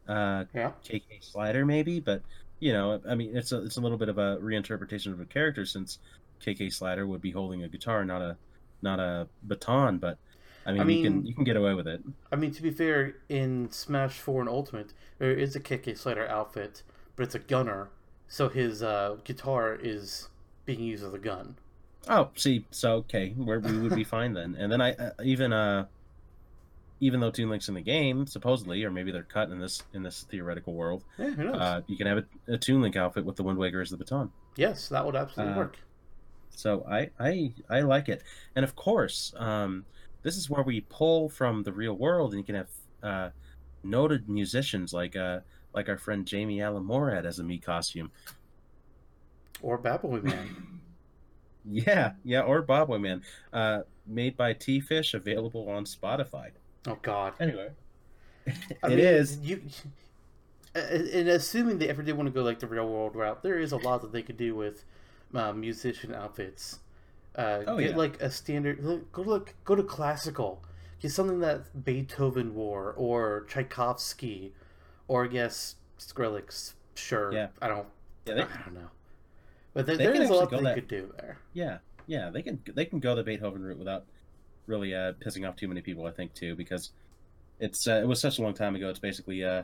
Uh, 0.08 0.44
Yeah. 0.54 0.72
KK 0.84 1.22
Slider 1.22 1.64
maybe, 1.64 2.00
but 2.00 2.22
you 2.60 2.72
know, 2.72 3.00
I 3.08 3.14
mean, 3.14 3.36
it's 3.36 3.52
a 3.52 3.64
it's 3.64 3.76
a 3.76 3.80
little 3.80 3.98
bit 3.98 4.08
of 4.08 4.18
a 4.18 4.38
reinterpretation 4.38 5.12
of 5.12 5.20
a 5.20 5.24
character 5.24 5.64
since 5.66 5.98
KK 6.44 6.72
Slider 6.72 7.06
would 7.06 7.20
be 7.20 7.30
holding 7.30 7.62
a 7.64 7.68
guitar, 7.68 8.04
not 8.04 8.22
a 8.22 8.36
not 8.82 9.00
a 9.00 9.28
baton. 9.44 9.98
But 9.98 10.18
I 10.66 10.72
mean, 10.72 10.88
you 10.88 11.02
can 11.02 11.26
you 11.26 11.34
can 11.34 11.44
get 11.44 11.56
away 11.56 11.74
with 11.74 11.88
it. 11.88 12.02
I 12.30 12.36
mean, 12.36 12.52
to 12.52 12.62
be 12.62 12.70
fair, 12.70 13.16
in 13.28 13.70
Smash 13.70 14.18
4 14.18 14.40
and 14.42 14.48
Ultimate, 14.48 14.92
there 15.18 15.32
is 15.32 15.56
a 15.56 15.60
KK 15.60 15.96
Slider 15.98 16.26
outfit, 16.28 16.82
but 17.16 17.24
it's 17.24 17.34
a 17.34 17.40
gunner, 17.40 17.90
so 18.28 18.48
his 18.48 18.82
uh, 18.82 19.16
guitar 19.24 19.74
is 19.74 20.28
being 20.64 20.80
used 20.80 21.04
as 21.04 21.14
a 21.14 21.18
gun. 21.18 21.56
Oh, 22.08 22.30
see, 22.36 22.64
so 22.70 22.94
okay, 22.96 23.34
we 23.36 23.78
would 23.78 23.94
be 23.94 24.04
fine 24.16 24.32
then. 24.34 24.56
And 24.56 24.70
then 24.70 24.80
I 24.80 24.92
uh, 24.92 25.10
even 25.24 25.52
uh 25.52 25.86
even 27.02 27.18
though 27.20 27.30
Toon 27.32 27.50
Link's 27.50 27.68
in 27.68 27.74
the 27.74 27.80
game, 27.82 28.26
supposedly, 28.26 28.82
or 28.84 28.90
maybe 28.90 29.10
they're 29.10 29.24
cut 29.24 29.50
in 29.50 29.58
this 29.58 29.82
in 29.92 30.02
this 30.02 30.22
theoretical 30.30 30.72
world, 30.74 31.04
Yeah, 31.18 31.30
who 31.30 31.44
knows? 31.44 31.56
uh, 31.60 31.80
you 31.88 31.96
can 31.96 32.06
have 32.06 32.18
a, 32.18 32.52
a 32.54 32.56
Toon 32.58 32.80
Link 32.80 32.96
outfit 32.96 33.24
with 33.24 33.36
the 33.36 33.42
Wind 33.42 33.58
Waker 33.58 33.80
as 33.80 33.90
the 33.90 33.96
baton. 33.96 34.30
yes, 34.56 34.88
that 34.88 35.04
would 35.04 35.16
absolutely 35.16 35.54
uh, 35.54 35.58
work. 35.58 35.76
So 36.50 36.86
I 36.88 37.10
I 37.18 37.52
I 37.68 37.80
like 37.80 38.08
it, 38.08 38.22
and 38.54 38.64
of 38.64 38.76
course, 38.76 39.34
um, 39.36 39.84
this 40.22 40.36
is 40.36 40.48
where 40.48 40.62
we 40.62 40.82
pull 40.82 41.28
from 41.28 41.62
the 41.64 41.72
real 41.72 41.94
world, 41.94 42.32
and 42.32 42.40
you 42.40 42.44
can 42.46 42.54
have 42.54 42.70
uh, 43.02 43.30
noted 43.82 44.28
musicians 44.28 44.92
like 44.92 45.16
uh 45.16 45.40
like 45.74 45.88
our 45.88 45.98
friend 45.98 46.24
Jamie 46.26 46.62
Allen 46.62 46.84
Morad 46.84 47.26
as 47.26 47.38
a 47.38 47.42
Mii 47.42 47.60
costume. 47.62 48.10
Or 49.60 49.78
Babboy 49.78 50.22
Man. 50.22 50.48
Yeah, 51.64 52.14
yeah, 52.24 52.40
or 52.40 52.60
Bobway 52.64 53.00
Man, 53.00 53.22
uh, 53.52 53.82
made 54.04 54.36
by 54.36 54.52
T 54.52 54.80
Fish, 54.80 55.14
available 55.14 55.68
on 55.70 55.84
Spotify. 55.84 56.50
Oh 56.86 56.98
God. 57.02 57.34
Anyway, 57.40 57.70
I 58.46 58.52
it 58.86 58.88
mean, 58.90 58.98
is. 59.00 59.38
You, 59.38 59.62
and 60.74 61.28
assuming 61.28 61.78
they 61.78 61.88
ever 61.88 62.02
did 62.02 62.16
want 62.16 62.26
to 62.28 62.32
go 62.32 62.42
like 62.42 62.58
the 62.60 62.66
real 62.66 62.88
world 62.88 63.14
route, 63.14 63.42
there 63.42 63.58
is 63.58 63.72
a 63.72 63.76
lot 63.76 64.00
that 64.02 64.12
they 64.12 64.22
could 64.22 64.36
do 64.38 64.54
with 64.54 64.84
uh, 65.34 65.52
musician 65.52 66.14
outfits. 66.14 66.78
Uh, 67.36 67.60
Oh, 67.66 67.78
get 67.78 67.90
yeah. 67.90 67.96
like 67.96 68.20
a 68.22 68.30
standard. 68.30 68.82
look- 68.84 69.10
Go 69.12 69.24
to 69.24 69.30
like 69.30 69.54
go 69.64 69.74
to 69.74 69.82
classical. 69.82 70.62
Get 71.00 71.10
something 71.12 71.40
that 71.40 71.84
Beethoven 71.84 72.54
wore 72.54 72.92
or 72.96 73.44
Tchaikovsky, 73.48 74.52
or 75.08 75.24
I 75.24 75.28
guess 75.28 75.74
Skrillex. 75.98 76.74
Sure. 76.94 77.32
Yeah. 77.32 77.48
I 77.60 77.68
don't. 77.68 77.86
Yeah, 78.26 78.34
they, 78.34 78.40
I 78.42 78.46
don't 78.64 78.74
know. 78.74 78.90
But 79.74 79.86
there, 79.86 79.96
They 79.96 80.04
there 80.04 80.12
can 80.12 80.22
is 80.22 80.30
a 80.30 80.34
lot 80.34 80.42
actually 80.44 80.58
they 80.58 80.64
that- 80.64 80.74
could 80.74 80.88
do 80.88 81.12
there. 81.18 81.38
yeah, 81.54 81.78
yeah. 82.06 82.30
They 82.30 82.42
can 82.42 82.62
they 82.74 82.84
can 82.84 83.00
go 83.00 83.14
the 83.14 83.22
Beethoven 83.24 83.62
route 83.64 83.78
without 83.78 84.04
really 84.66 84.94
uh, 84.94 85.12
pissing 85.24 85.48
off 85.48 85.56
too 85.56 85.68
many 85.68 85.80
people. 85.80 86.06
I 86.06 86.10
think 86.10 86.34
too 86.34 86.54
because 86.56 86.90
it's 87.60 87.86
uh, 87.86 88.00
it 88.02 88.06
was 88.06 88.20
such 88.20 88.38
a 88.38 88.42
long 88.42 88.54
time 88.54 88.74
ago. 88.74 88.88
It's 88.88 88.98
basically 88.98 89.44
uh, 89.44 89.62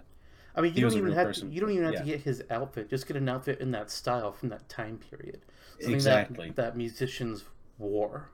I 0.58 0.60
mean, 0.60 0.74
you 0.74 0.82
don't 0.82 0.96
even 0.96 1.12
have 1.12 1.28
person. 1.28 1.48
to, 1.48 1.54
you 1.54 1.60
don't 1.60 1.70
even 1.70 1.84
have 1.84 1.96
to 1.96 2.04
get 2.04 2.20
his 2.20 2.42
outfit. 2.50 2.90
Just 2.90 3.06
get 3.06 3.16
an 3.16 3.28
outfit 3.28 3.60
in 3.60 3.70
that 3.70 3.90
style 3.90 4.32
from 4.32 4.48
that 4.48 4.68
time 4.68 4.98
period. 4.98 5.40
Something 5.78 5.94
exactly. 5.94 6.46
that, 6.48 6.56
that 6.56 6.76
musicians 6.76 7.44
wore. 7.78 8.28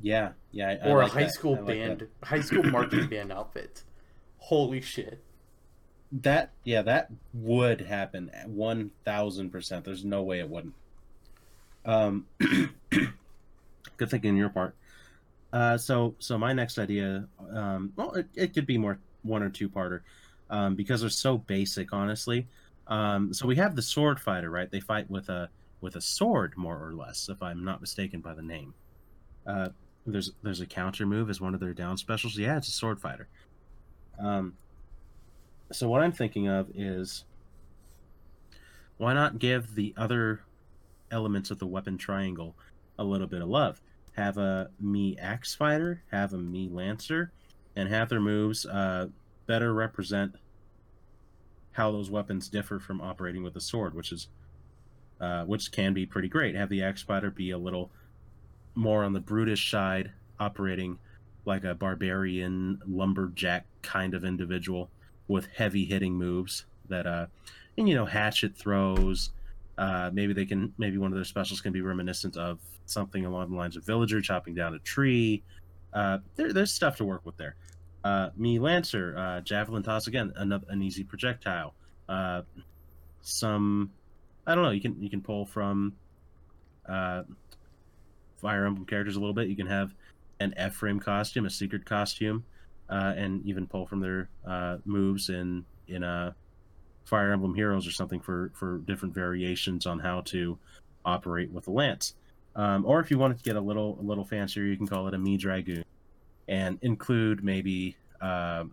Yeah, 0.00 0.30
yeah. 0.52 0.68
I, 0.68 0.86
I 0.86 0.90
or 0.90 0.98
like 1.02 1.10
a 1.10 1.14
high 1.14 1.22
that. 1.24 1.34
school 1.34 1.56
like 1.56 1.66
band, 1.66 2.06
high 2.22 2.40
school 2.40 2.62
marching 2.70 3.08
band 3.08 3.32
outfit. 3.32 3.82
Holy 4.38 4.80
shit! 4.80 5.24
That. 6.12 6.22
that 6.22 6.50
yeah, 6.62 6.82
that 6.82 7.10
would 7.34 7.80
happen 7.80 8.30
one 8.46 8.92
thousand 9.04 9.50
percent. 9.50 9.84
There's 9.84 10.04
no 10.04 10.22
way 10.22 10.38
it 10.38 10.48
wouldn't. 10.48 10.74
Um, 11.84 12.26
good 12.38 14.08
thinking 14.08 14.30
on 14.30 14.36
your 14.36 14.50
part. 14.50 14.76
Uh, 15.52 15.76
so 15.76 16.14
so 16.18 16.38
my 16.38 16.52
next 16.52 16.78
idea, 16.78 17.26
um, 17.52 17.92
well, 17.96 18.12
it, 18.12 18.26
it 18.34 18.54
could 18.54 18.66
be 18.66 18.78
more 18.78 18.98
one 19.22 19.42
or 19.42 19.50
two 19.50 19.68
parter, 19.68 20.00
um, 20.48 20.74
because 20.74 21.00
they're 21.00 21.10
so 21.10 21.38
basic, 21.38 21.92
honestly. 21.92 22.46
Um, 22.86 23.32
so 23.32 23.46
we 23.46 23.56
have 23.56 23.76
the 23.76 23.82
sword 23.82 24.20
fighter, 24.20 24.50
right? 24.50 24.70
They 24.70 24.80
fight 24.80 25.10
with 25.10 25.28
a 25.28 25.48
with 25.80 25.96
a 25.96 26.00
sword, 26.00 26.56
more 26.56 26.86
or 26.86 26.94
less, 26.94 27.28
if 27.28 27.42
I'm 27.42 27.64
not 27.64 27.80
mistaken 27.80 28.20
by 28.20 28.34
the 28.34 28.42
name. 28.42 28.74
Uh, 29.46 29.70
there's 30.06 30.32
there's 30.42 30.60
a 30.60 30.66
counter 30.66 31.06
move 31.06 31.30
as 31.30 31.40
one 31.40 31.54
of 31.54 31.60
their 31.60 31.74
down 31.74 31.96
specials. 31.96 32.36
Yeah, 32.36 32.56
it's 32.56 32.68
a 32.68 32.72
sword 32.72 33.00
fighter. 33.00 33.28
Um, 34.18 34.54
so 35.72 35.88
what 35.88 36.02
I'm 36.02 36.12
thinking 36.12 36.48
of 36.48 36.68
is 36.74 37.24
why 38.98 39.14
not 39.14 39.38
give 39.38 39.74
the 39.74 39.94
other 39.96 40.42
elements 41.10 41.50
of 41.50 41.58
the 41.58 41.66
weapon 41.66 41.96
triangle 41.96 42.54
a 42.98 43.04
little 43.04 43.26
bit 43.26 43.40
of 43.40 43.48
love? 43.48 43.80
Have 44.12 44.38
a 44.38 44.70
Mii 44.82 45.16
axe 45.20 45.54
fighter, 45.54 46.02
have 46.10 46.32
a 46.32 46.38
Mii 46.38 46.72
lancer, 46.72 47.32
and 47.76 47.88
have 47.88 48.08
their 48.08 48.20
moves 48.20 48.66
uh, 48.66 49.06
better 49.46 49.72
represent 49.72 50.34
how 51.72 51.90
those 51.92 52.10
weapons 52.10 52.48
differ 52.48 52.78
from 52.78 53.00
operating 53.00 53.42
with 53.42 53.56
a 53.56 53.60
sword, 53.60 53.94
which 53.94 54.12
is 54.12 54.28
uh, 55.20 55.44
which 55.44 55.70
can 55.70 55.92
be 55.92 56.06
pretty 56.06 56.28
great. 56.28 56.54
Have 56.54 56.70
the 56.70 56.82
axe 56.82 57.02
fighter 57.02 57.30
be 57.30 57.50
a 57.50 57.58
little 57.58 57.90
more 58.74 59.04
on 59.04 59.12
the 59.12 59.20
brutish 59.20 59.70
side, 59.70 60.12
operating 60.38 60.98
like 61.44 61.64
a 61.64 61.74
barbarian 61.74 62.80
lumberjack 62.86 63.66
kind 63.82 64.14
of 64.14 64.24
individual 64.24 64.90
with 65.28 65.46
heavy 65.54 65.84
hitting 65.84 66.14
moves 66.14 66.64
that 66.88 67.06
uh 67.06 67.26
and 67.78 67.88
you 67.88 67.94
know 67.94 68.04
hatchet 68.04 68.54
throws 68.56 69.30
uh 69.80 70.10
maybe 70.12 70.32
they 70.32 70.44
can 70.44 70.72
maybe 70.78 70.98
one 70.98 71.10
of 71.10 71.16
their 71.16 71.24
specials 71.24 71.60
can 71.60 71.72
be 71.72 71.80
reminiscent 71.80 72.36
of 72.36 72.60
something 72.84 73.24
along 73.24 73.50
the 73.50 73.56
lines 73.56 73.76
of 73.76 73.84
villager 73.84 74.20
chopping 74.20 74.54
down 74.54 74.74
a 74.74 74.78
tree. 74.80 75.42
Uh 75.92 76.18
there, 76.36 76.52
there's 76.52 76.72
stuff 76.72 76.96
to 76.96 77.04
work 77.04 77.24
with 77.24 77.36
there. 77.36 77.56
Uh 78.04 78.28
Mii 78.38 78.60
lancer 78.60 79.16
uh 79.18 79.40
javelin 79.40 79.82
toss 79.82 80.06
again 80.06 80.32
another 80.36 80.66
an 80.68 80.82
easy 80.82 81.02
projectile. 81.02 81.74
Uh 82.08 82.42
some 83.22 83.90
i 84.46 84.54
don't 84.54 84.64
know 84.64 84.70
you 84.70 84.80
can 84.80 85.02
you 85.02 85.10
can 85.10 85.20
pull 85.20 85.44
from 85.44 85.92
fire 86.86 88.66
emblem 88.66 88.86
characters 88.86 89.16
a 89.16 89.20
little 89.20 89.34
bit. 89.34 89.48
You 89.48 89.56
can 89.56 89.66
have 89.66 89.94
an 90.40 90.54
f-frame 90.56 91.00
costume 91.00 91.46
a 91.46 91.50
secret 91.50 91.84
costume 91.84 92.44
and 92.88 93.44
even 93.46 93.66
pull 93.66 93.86
from 93.86 94.00
their 94.00 94.28
moves 94.84 95.30
in 95.30 95.64
in 95.88 96.04
uh, 96.04 96.32
Fire 97.04 97.32
Emblem 97.32 97.54
Heroes 97.54 97.86
or 97.86 97.90
something 97.90 98.20
for 98.20 98.52
for 98.54 98.78
different 98.78 99.14
variations 99.14 99.86
on 99.86 99.98
how 99.98 100.20
to 100.22 100.58
operate 101.04 101.50
with 101.50 101.64
the 101.64 101.70
lance. 101.72 102.14
Um, 102.56 102.84
or 102.84 103.00
if 103.00 103.10
you 103.10 103.18
wanted 103.18 103.38
to 103.38 103.44
get 103.44 103.56
a 103.56 103.60
little 103.60 103.98
a 104.00 104.02
little 104.02 104.24
fancier, 104.24 104.64
you 104.64 104.76
can 104.76 104.86
call 104.86 105.08
it 105.08 105.14
a 105.14 105.18
Mii 105.18 105.38
dragoon, 105.38 105.84
and 106.48 106.78
include 106.82 107.44
maybe 107.44 107.96
um 108.20 108.72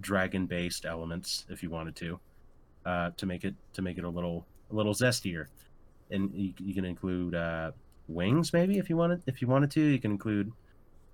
dragon 0.00 0.46
based 0.46 0.84
elements 0.84 1.46
if 1.48 1.62
you 1.62 1.70
wanted 1.70 1.94
to, 1.94 2.18
uh, 2.84 3.10
to 3.16 3.26
make 3.26 3.44
it 3.44 3.54
to 3.72 3.82
make 3.82 3.98
it 3.98 4.04
a 4.04 4.08
little 4.08 4.46
a 4.70 4.74
little 4.74 4.94
zestier. 4.94 5.46
And 6.10 6.32
you, 6.34 6.52
you 6.58 6.74
can 6.74 6.84
include 6.84 7.34
uh, 7.34 7.70
wings 8.08 8.52
maybe 8.52 8.78
if 8.78 8.90
you 8.90 8.96
wanted 8.96 9.22
if 9.26 9.40
you 9.40 9.48
wanted 9.48 9.70
to. 9.72 9.80
You 9.80 9.98
can 9.98 10.10
include 10.10 10.52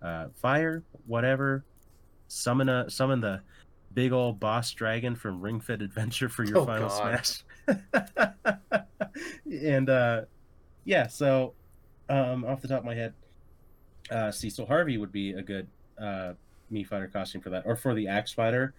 uh, 0.03 0.29
fire, 0.35 0.83
whatever. 1.07 1.64
Summon 2.29 2.68
a 2.68 2.89
summon 2.89 3.21
the 3.21 3.41
big 3.95 4.12
old 4.12 4.38
boss 4.41 4.72
dragon 4.72 5.14
from 5.16 5.41
Ring 5.41 5.61
Fit 5.61 5.82
Adventure 5.82 6.28
for 6.28 6.45
your 6.45 6.59
Oh, 6.59 6.66
final 6.66 6.88
God. 6.88 7.24
smash. 7.26 7.45
and 9.51 9.88
uh, 9.91 10.22
yeah, 10.84 11.07
so 11.07 11.55
um, 12.09 12.45
off 12.45 12.61
the 12.61 12.68
top 12.68 12.80
of 12.80 12.84
my 12.84 12.95
head, 12.95 13.14
uh, 14.11 14.30
Cecil 14.30 14.66
Harvey 14.66 14.99
would 14.99 15.12
be 15.12 15.32
a 15.32 15.43
good 15.43 15.66
uh, 16.01 16.32
Mii 16.72 16.86
fighter 16.86 17.09
costume 17.09 17.41
for 17.41 17.51
that. 17.51 17.64
Or 17.66 17.76
for 17.76 17.95
the 17.95 18.09
axe 18.09 18.32
fighter, 18.32 18.74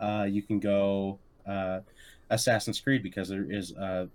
uh, 0.00 0.26
you 0.28 0.42
can 0.42 0.58
go 0.60 1.18
uh, 1.46 1.80
Assassin's 2.30 2.80
Creed 2.80 3.02
because 3.02 3.28
there 3.28 3.46
is 3.50 3.72
a 3.72 4.08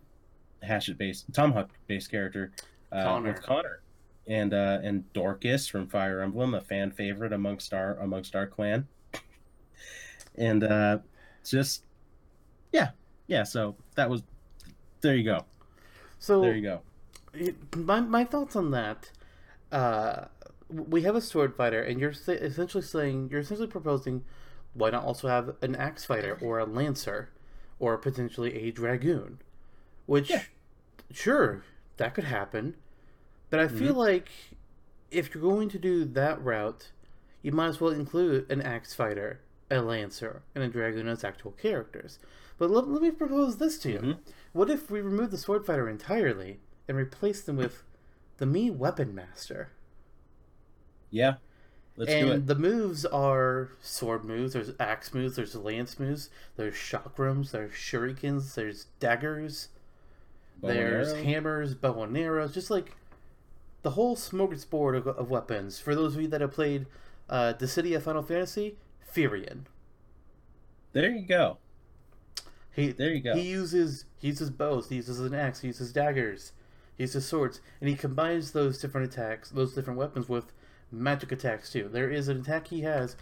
hatchet 0.62 0.98
based 0.98 1.26
tomahawk 1.34 1.70
based 1.88 2.12
character 2.12 2.52
uh, 2.92 3.04
Connor. 3.04 3.32
with 3.34 3.42
Connor 3.42 3.82
and 4.28 4.54
uh, 4.54 4.80
and 4.84 5.12
Dorcas 5.14 5.68
from 5.68 5.88
Fire 5.88 6.22
Emblem, 6.22 6.54
a 6.54 6.62
fan 6.62 6.92
favorite 6.92 7.34
amongst 7.34 7.74
our 7.74 7.96
amongst 8.00 8.36
our 8.36 8.48
clan. 8.48 8.88
And 10.36 10.64
uh, 10.64 11.00
just 11.46 11.84
yeah, 12.72 12.92
yeah. 13.28 13.44
So 13.44 13.76
that 13.96 14.10
was 14.10 14.24
there. 15.02 15.16
You 15.16 15.24
go. 15.24 15.46
So 16.20 16.42
There 16.42 16.56
you 16.56 16.62
go. 16.62 16.82
it- 17.34 17.76
my 17.76 18.00
my 18.02 18.24
thoughts 18.24 18.56
on 18.56 18.72
that. 18.72 19.12
Uh, 19.72 20.26
we 20.70 21.02
have 21.04 21.16
a 21.16 21.22
sword 21.22 21.56
fighter, 21.56 21.82
and 21.82 22.00
you're 22.00 22.14
essentially 22.28 22.84
saying 22.84 23.30
you're 23.32 23.42
essentially 23.42 23.68
proposing, 23.68 24.24
why 24.74 24.90
not 24.90 25.04
also 25.04 25.28
have 25.28 25.56
an 25.62 25.76
axe 25.76 26.06
fighter 26.06 26.38
or 26.42 26.60
a 26.60 26.66
lancer, 26.66 27.30
or 27.80 27.98
potentially 27.98 28.54
a 28.56 28.72
dragoon, 28.72 29.40
which, 30.06 30.30
Yeah. 30.30 30.44
sure, 31.12 31.64
that 31.98 32.14
could 32.14 32.24
happen, 32.26 32.76
but 33.50 33.60
I 33.60 33.68
feel 33.68 33.94
like 33.96 34.30
if 35.10 35.34
you're 35.34 35.42
going 35.42 35.68
to 35.70 35.80
do 35.80 36.06
that 36.06 36.42
route, 36.42 36.92
you 37.42 37.52
might 37.52 37.68
as 37.68 37.82
well 37.82 37.92
include 37.92 38.50
an 38.50 38.62
axe 38.62 38.94
fighter, 38.94 39.42
a 39.72 39.82
lancer, 39.82 40.44
and 40.54 40.64
a 40.64 40.68
dragoon 40.68 41.08
as 41.08 41.24
actual 41.24 41.52
characters. 41.54 42.20
But 42.60 42.70
let, 42.70 42.88
let 42.88 43.02
me 43.02 43.10
propose 43.12 43.58
this 43.58 43.80
to 43.80 43.92
you. 43.92 44.00
Mhm. 44.00 44.18
What 44.54 44.70
if 44.70 44.92
we 44.92 45.02
remove 45.02 45.32
the 45.32 45.38
sword 45.40 45.66
fighter 45.66 45.90
entirely 45.90 46.60
and 46.88 46.98
replace 46.98 47.42
them 47.42 47.56
with 47.58 47.84
the 48.38 48.46
Mii 48.46 48.76
weapon 48.76 49.16
master? 49.16 49.72
Yeah, 51.10 51.36
let's 51.98 52.12
do 52.12 52.32
it. 52.32 52.36
and 52.36 52.48
the 52.48 52.56
moves 52.56 53.06
are 53.06 53.72
sword 53.82 54.24
moves, 54.24 54.54
there's 54.54 54.72
axe 54.80 55.14
moves, 55.14 55.36
there's 55.36 55.56
lance 55.56 56.00
moves, 56.00 56.30
there's 56.56 56.76
chakrams, 56.76 57.52
there's 57.52 57.72
shurikens, 57.74 58.56
there's 58.56 58.86
daggers, 59.00 59.70
Bow 60.62 60.68
there's 60.70 61.14
hammers, 61.14 61.74
bow 61.76 62.04
and 62.04 62.18
arrows, 62.18 62.54
just 62.54 62.70
like 62.70 62.96
the 63.82 63.92
whole 63.92 64.16
smorgasbord 64.16 64.96
of, 64.98 65.08
of 65.08 65.30
weapons. 65.30 65.80
For 65.80 65.96
those 65.96 66.16
of 66.16 66.22
you 66.22 66.28
that 66.30 66.42
have 66.42 66.52
played 66.52 66.86
uh, 67.30 67.54
Dissidia 67.58 68.02
Final 68.02 68.24
Fantasy, 68.24 68.78
Firion. 69.14 69.66
There 70.94 71.10
you 71.10 71.26
go. 71.26 71.58
He, 72.74 72.92
There 72.92 73.12
you 73.12 73.22
go. 73.22 73.34
He 73.36 73.50
uses 73.50 74.06
he 74.18 74.28
uses 74.30 74.50
bows, 74.50 74.90
he 74.90 74.96
uses 74.96 75.20
an 75.20 75.34
axe, 75.34 75.60
he 75.62 75.68
uses 75.68 75.92
daggers, 75.92 76.54
he 76.98 77.04
uses 77.04 77.26
swords, 77.28 77.60
and 77.80 77.90
he 77.90 77.96
combines 77.96 78.52
those 78.52 78.78
different 78.80 79.12
attacks, 79.12 79.50
those 79.50 79.74
different 79.74 80.00
weapons 80.00 80.30
with 80.30 80.54
magic 80.92 81.32
attacks 81.32 81.72
too. 81.72 81.90
There 81.92 82.10
is 82.10 82.28
an 82.28 82.40
attack 82.42 82.68
he 82.68 82.82
has 82.82 83.16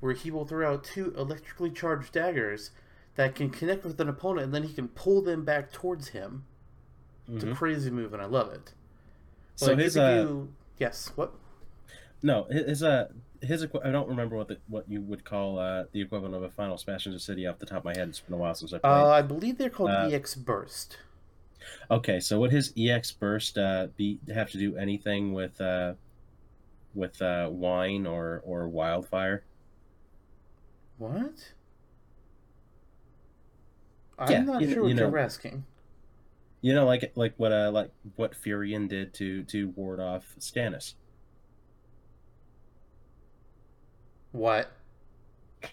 where 0.00 0.12
he 0.12 0.30
will 0.30 0.44
throw 0.44 0.72
out 0.72 0.84
two 0.84 1.14
electrically 1.16 1.70
charged 1.70 2.12
daggers 2.12 2.70
that 3.14 3.34
can 3.34 3.50
connect 3.50 3.84
with 3.84 4.00
an 4.00 4.08
opponent, 4.08 4.46
and 4.46 4.54
then 4.54 4.62
he 4.64 4.72
can 4.74 4.88
pull 4.88 5.22
them 5.22 5.44
back 5.44 5.72
towards 5.72 6.08
him. 6.08 6.44
It's 7.28 7.44
a 7.44 7.48
Mhm. 7.48 7.56
crazy 7.56 7.90
move, 7.90 8.12
and 8.12 8.22
I 8.22 8.26
love 8.26 8.52
it. 8.52 8.72
So 9.56 9.68
Like, 9.68 9.78
his 9.78 9.96
uh, 9.96 10.24
you- 10.28 10.52
yes, 10.78 11.12
what? 11.16 11.32
no, 12.22 12.44
his 12.44 12.82
uh, 12.82 13.08
his 13.42 13.66
I 13.84 13.90
don't 13.90 14.08
remember 14.08 14.36
what 14.36 14.48
the, 14.48 14.58
what 14.68 14.88
you 14.88 15.00
would 15.02 15.24
call 15.24 15.58
uh 15.58 15.84
the 15.92 16.00
equivalent 16.00 16.34
of 16.34 16.42
a 16.42 16.50
Final 16.50 16.76
Smash 16.78 17.06
into 17.06 17.18
City 17.18 17.46
off 17.46 17.58
the 17.58 17.66
top 17.66 17.78
of 17.78 17.84
my 17.84 17.96
head. 17.96 18.08
It's 18.08 18.20
been 18.20 18.34
a 18.34 18.36
while 18.36 18.54
since 18.54 18.72
I 18.72 18.78
played. 18.78 18.90
Uh, 18.90 19.08
I 19.08 19.22
believe 19.22 19.58
they're 19.58 19.70
called 19.70 19.90
Uh, 19.90 20.08
EX 20.12 20.34
Burst. 20.34 20.98
Okay, 21.90 22.20
so 22.20 22.38
would 22.40 22.52
his 22.52 22.72
EX 22.76 23.10
burst 23.12 23.58
uh, 23.58 23.88
be 23.96 24.18
have 24.32 24.50
to 24.52 24.58
do 24.58 24.76
anything 24.76 25.32
with 25.32 25.60
uh, 25.60 25.94
with 26.94 27.20
uh, 27.22 27.48
wine 27.50 28.06
or 28.06 28.40
or 28.44 28.68
wildfire? 28.68 29.44
What? 30.98 31.52
I'm 34.18 34.30
Yeah, 34.30 34.42
not 34.42 34.62
you- 34.62 34.68
sure 34.68 34.76
you 34.84 34.94
what 34.94 34.96
know. 34.96 35.08
you're 35.10 35.18
asking. 35.18 35.64
You 36.62 36.74
know, 36.74 36.86
like 36.86 37.12
like 37.16 37.34
what 37.36 37.52
uh 37.52 37.70
like 37.70 37.90
what 38.16 38.32
Furion 38.32 38.88
did 38.88 39.12
to 39.14 39.44
to 39.44 39.68
ward 39.70 40.00
off 40.00 40.34
Stannis. 40.38 40.94
What? 44.36 44.70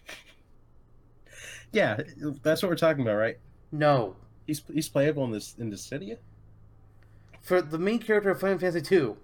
Yeah, 1.71 2.01
that's 2.43 2.61
what 2.61 2.69
we're 2.69 2.75
talking 2.75 3.01
about, 3.01 3.15
right? 3.15 3.39
No. 3.71 4.15
He's 4.45 4.61
he's 4.71 4.87
playable 4.87 5.23
in 5.23 5.31
this 5.31 5.55
in 5.57 5.71
Dissidia. 5.71 6.17
For 7.41 7.63
the 7.63 7.79
main 7.79 7.97
character 7.97 8.29
of 8.29 8.39
Final 8.39 8.59
Fantasy 8.59 8.79
2. 8.79 9.17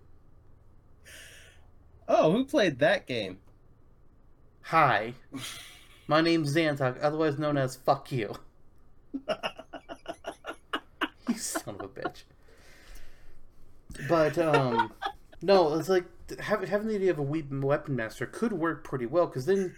Oh, 2.08 2.32
who 2.32 2.44
played 2.44 2.80
that 2.80 3.06
game? 3.06 3.38
Hi. 4.64 5.14
My 6.08 6.22
name's 6.22 6.56
Xantok, 6.56 6.98
otherwise 7.04 7.38
known 7.38 7.56
as 7.56 7.76
Fuck 7.76 8.12
You. 8.12 8.34
you 11.28 11.38
son 11.38 11.76
of 11.76 11.82
a 11.82 11.88
bitch. 11.88 12.24
But, 14.08 14.40
um, 14.40 14.92
no, 15.42 15.74
it's 15.76 15.90
like 15.90 16.06
having, 16.40 16.68
having 16.68 16.88
the 16.88 16.96
idea 16.96 17.12
of 17.12 17.20
a 17.20 17.24
weapon, 17.24 17.62
weapon 17.62 17.96
master 17.96 18.26
could 18.26 18.54
work 18.54 18.84
pretty 18.84 19.06
well 19.06 19.28
because 19.28 19.46
then 19.46 19.76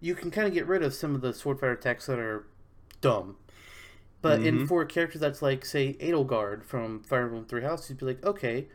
you 0.00 0.14
can 0.14 0.30
kind 0.30 0.46
of 0.46 0.54
get 0.54 0.66
rid 0.66 0.82
of 0.82 0.94
some 0.94 1.14
of 1.14 1.20
the 1.20 1.32
sword 1.32 1.58
fighter 1.60 1.72
attacks 1.72 2.06
that 2.06 2.18
are 2.18 2.46
dumb. 3.00 3.36
But 4.20 4.42
in 4.42 4.60
Mhm. 4.60 4.68
for 4.68 4.82
a 4.82 4.86
character 4.86 5.18
that's 5.18 5.42
like, 5.42 5.64
say, 5.64 5.94
Edelgard 6.00 6.64
from 6.64 7.02
Fire 7.04 7.24
Emblem 7.26 7.44
Three 7.46 7.62
Houses, 7.62 7.90
you'd 7.90 7.98
be 7.98 8.06
like, 8.06 8.24
okay, 8.24 8.68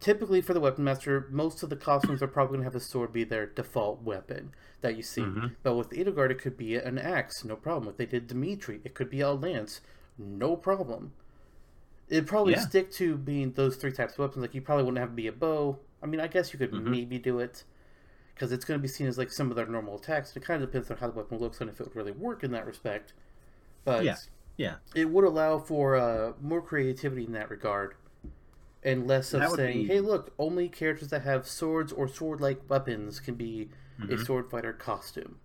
typically 0.00 0.40
for 0.40 0.54
the 0.54 0.60
weapon 0.60 0.82
master, 0.84 1.26
most 1.30 1.62
of 1.62 1.68
the 1.68 1.76
costumes 1.76 2.22
are 2.22 2.26
probably 2.26 2.56
going 2.56 2.60
to 2.60 2.64
have 2.64 2.74
a 2.74 2.80
sword 2.80 3.12
be 3.12 3.24
their 3.24 3.44
default 3.46 4.02
weapon 4.02 4.52
that 4.80 4.96
you 4.96 5.02
see. 5.02 5.20
Mhm. 5.20 5.56
But 5.62 5.74
with 5.74 5.90
Edelgard, 5.90 6.30
it 6.30 6.38
could 6.40 6.56
be 6.56 6.76
an 6.76 6.96
axe, 6.98 7.44
no 7.44 7.56
problem. 7.56 7.90
If 7.90 7.98
they 7.98 8.06
did 8.06 8.26
Dimitri, 8.26 8.80
it 8.84 8.94
could 8.94 9.10
be 9.10 9.20
a 9.20 9.32
lance, 9.32 9.82
no 10.16 10.56
problem. 10.56 11.12
It'd 12.08 12.26
probably 12.26 12.52
Yeah. 12.54 12.60
stick 12.60 12.90
to 12.92 13.16
being 13.16 13.52
those 13.52 13.76
three 13.76 13.92
types 13.92 14.12
of 14.14 14.20
weapons. 14.20 14.42
Like 14.42 14.54
you 14.54 14.60
probably 14.62 14.84
wouldn't 14.84 14.98
have 15.00 15.10
to 15.10 15.14
be 15.14 15.26
a 15.26 15.32
bow. 15.32 15.78
I 16.02 16.06
mean, 16.06 16.20
I 16.20 16.28
guess 16.28 16.52
you 16.52 16.58
could 16.58 16.70
Mhm. 16.70 16.84
maybe 16.84 17.18
do 17.18 17.40
it 17.40 17.64
because 18.34 18.52
it's 18.52 18.64
going 18.64 18.78
to 18.78 18.82
be 18.82 18.88
seen 18.88 19.06
as 19.06 19.18
like 19.18 19.30
some 19.32 19.50
of 19.50 19.56
their 19.56 19.66
normal 19.66 19.96
attacks. 19.96 20.36
It 20.36 20.44
kind 20.44 20.62
of 20.62 20.68
depends 20.70 20.90
on 20.90 20.98
how 20.98 21.08
the 21.08 21.14
weapon 21.16 21.38
looks 21.38 21.60
and 21.60 21.68
if 21.70 21.80
it 21.80 21.84
would 21.88 21.96
really 21.96 22.12
work 22.12 22.44
in 22.44 22.52
that 22.52 22.66
respect. 22.66 23.12
But 23.84 24.04
Yeah. 24.04 24.16
Yeah. 24.56 24.76
it 24.94 25.10
would 25.10 25.24
allow 25.24 25.58
for 25.58 25.96
uh, 25.96 26.32
more 26.40 26.62
creativity 26.62 27.24
in 27.24 27.32
that 27.32 27.50
regard 27.50 27.94
and 28.82 29.06
less 29.08 29.34
of 29.34 29.40
That 29.40 29.50
saying 29.52 29.82
be- 29.82 29.86
hey 29.88 30.00
look 30.00 30.32
only 30.38 30.68
characters 30.68 31.08
that 31.08 31.22
have 31.22 31.46
swords 31.48 31.92
or 31.92 32.06
sword-like 32.06 32.68
weapons 32.70 33.18
can 33.20 33.34
be 33.34 33.68
a 33.98 34.02
Mhm. 34.06 34.24
sword 34.24 34.48
fighter 34.50 34.72
costume 34.72 35.40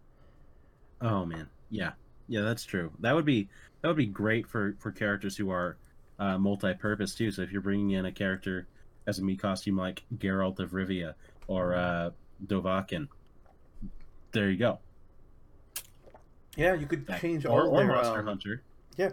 Oh 1.02 1.26
man, 1.26 1.50
yeah, 1.72 1.94
yeah, 2.28 2.42
that's 2.42 2.64
true. 2.64 2.92
That 3.00 3.16
would 3.16 3.26
be 3.26 3.50
that 3.82 3.88
would 3.88 3.98
be 3.98 4.06
great 4.06 4.46
for 4.48 4.76
for 4.80 4.92
characters 4.92 5.38
who 5.38 5.50
are 5.50 5.78
uh, 6.22 6.38
multi-purpose 6.38 7.16
too. 7.16 7.32
So 7.32 7.42
if 7.42 7.52
you're 7.52 7.62
bringing 7.62 7.92
in 7.92 8.06
a 8.06 8.12
character 8.12 8.68
as 9.08 9.18
a 9.20 9.24
Mii 9.24 9.38
costume 9.40 9.76
like 9.76 10.04
Geralt 10.18 10.60
of 10.60 10.72
Rivia 10.72 11.16
or 11.48 11.76
uh, 11.76 12.12
Dovahkiin, 12.46 13.08
there 14.32 14.50
you 14.50 14.58
go. 14.58 14.80
yeah 16.56 16.74
you 16.74 16.86
could 16.86 17.08
change 17.20 17.46
or, 17.46 17.68
all 17.68 17.76
or 17.76 17.78
their 17.86 17.88
Monster 17.96 18.20
um, 18.20 18.28
Hunter. 18.28 18.62
Yeah, 18.98 19.10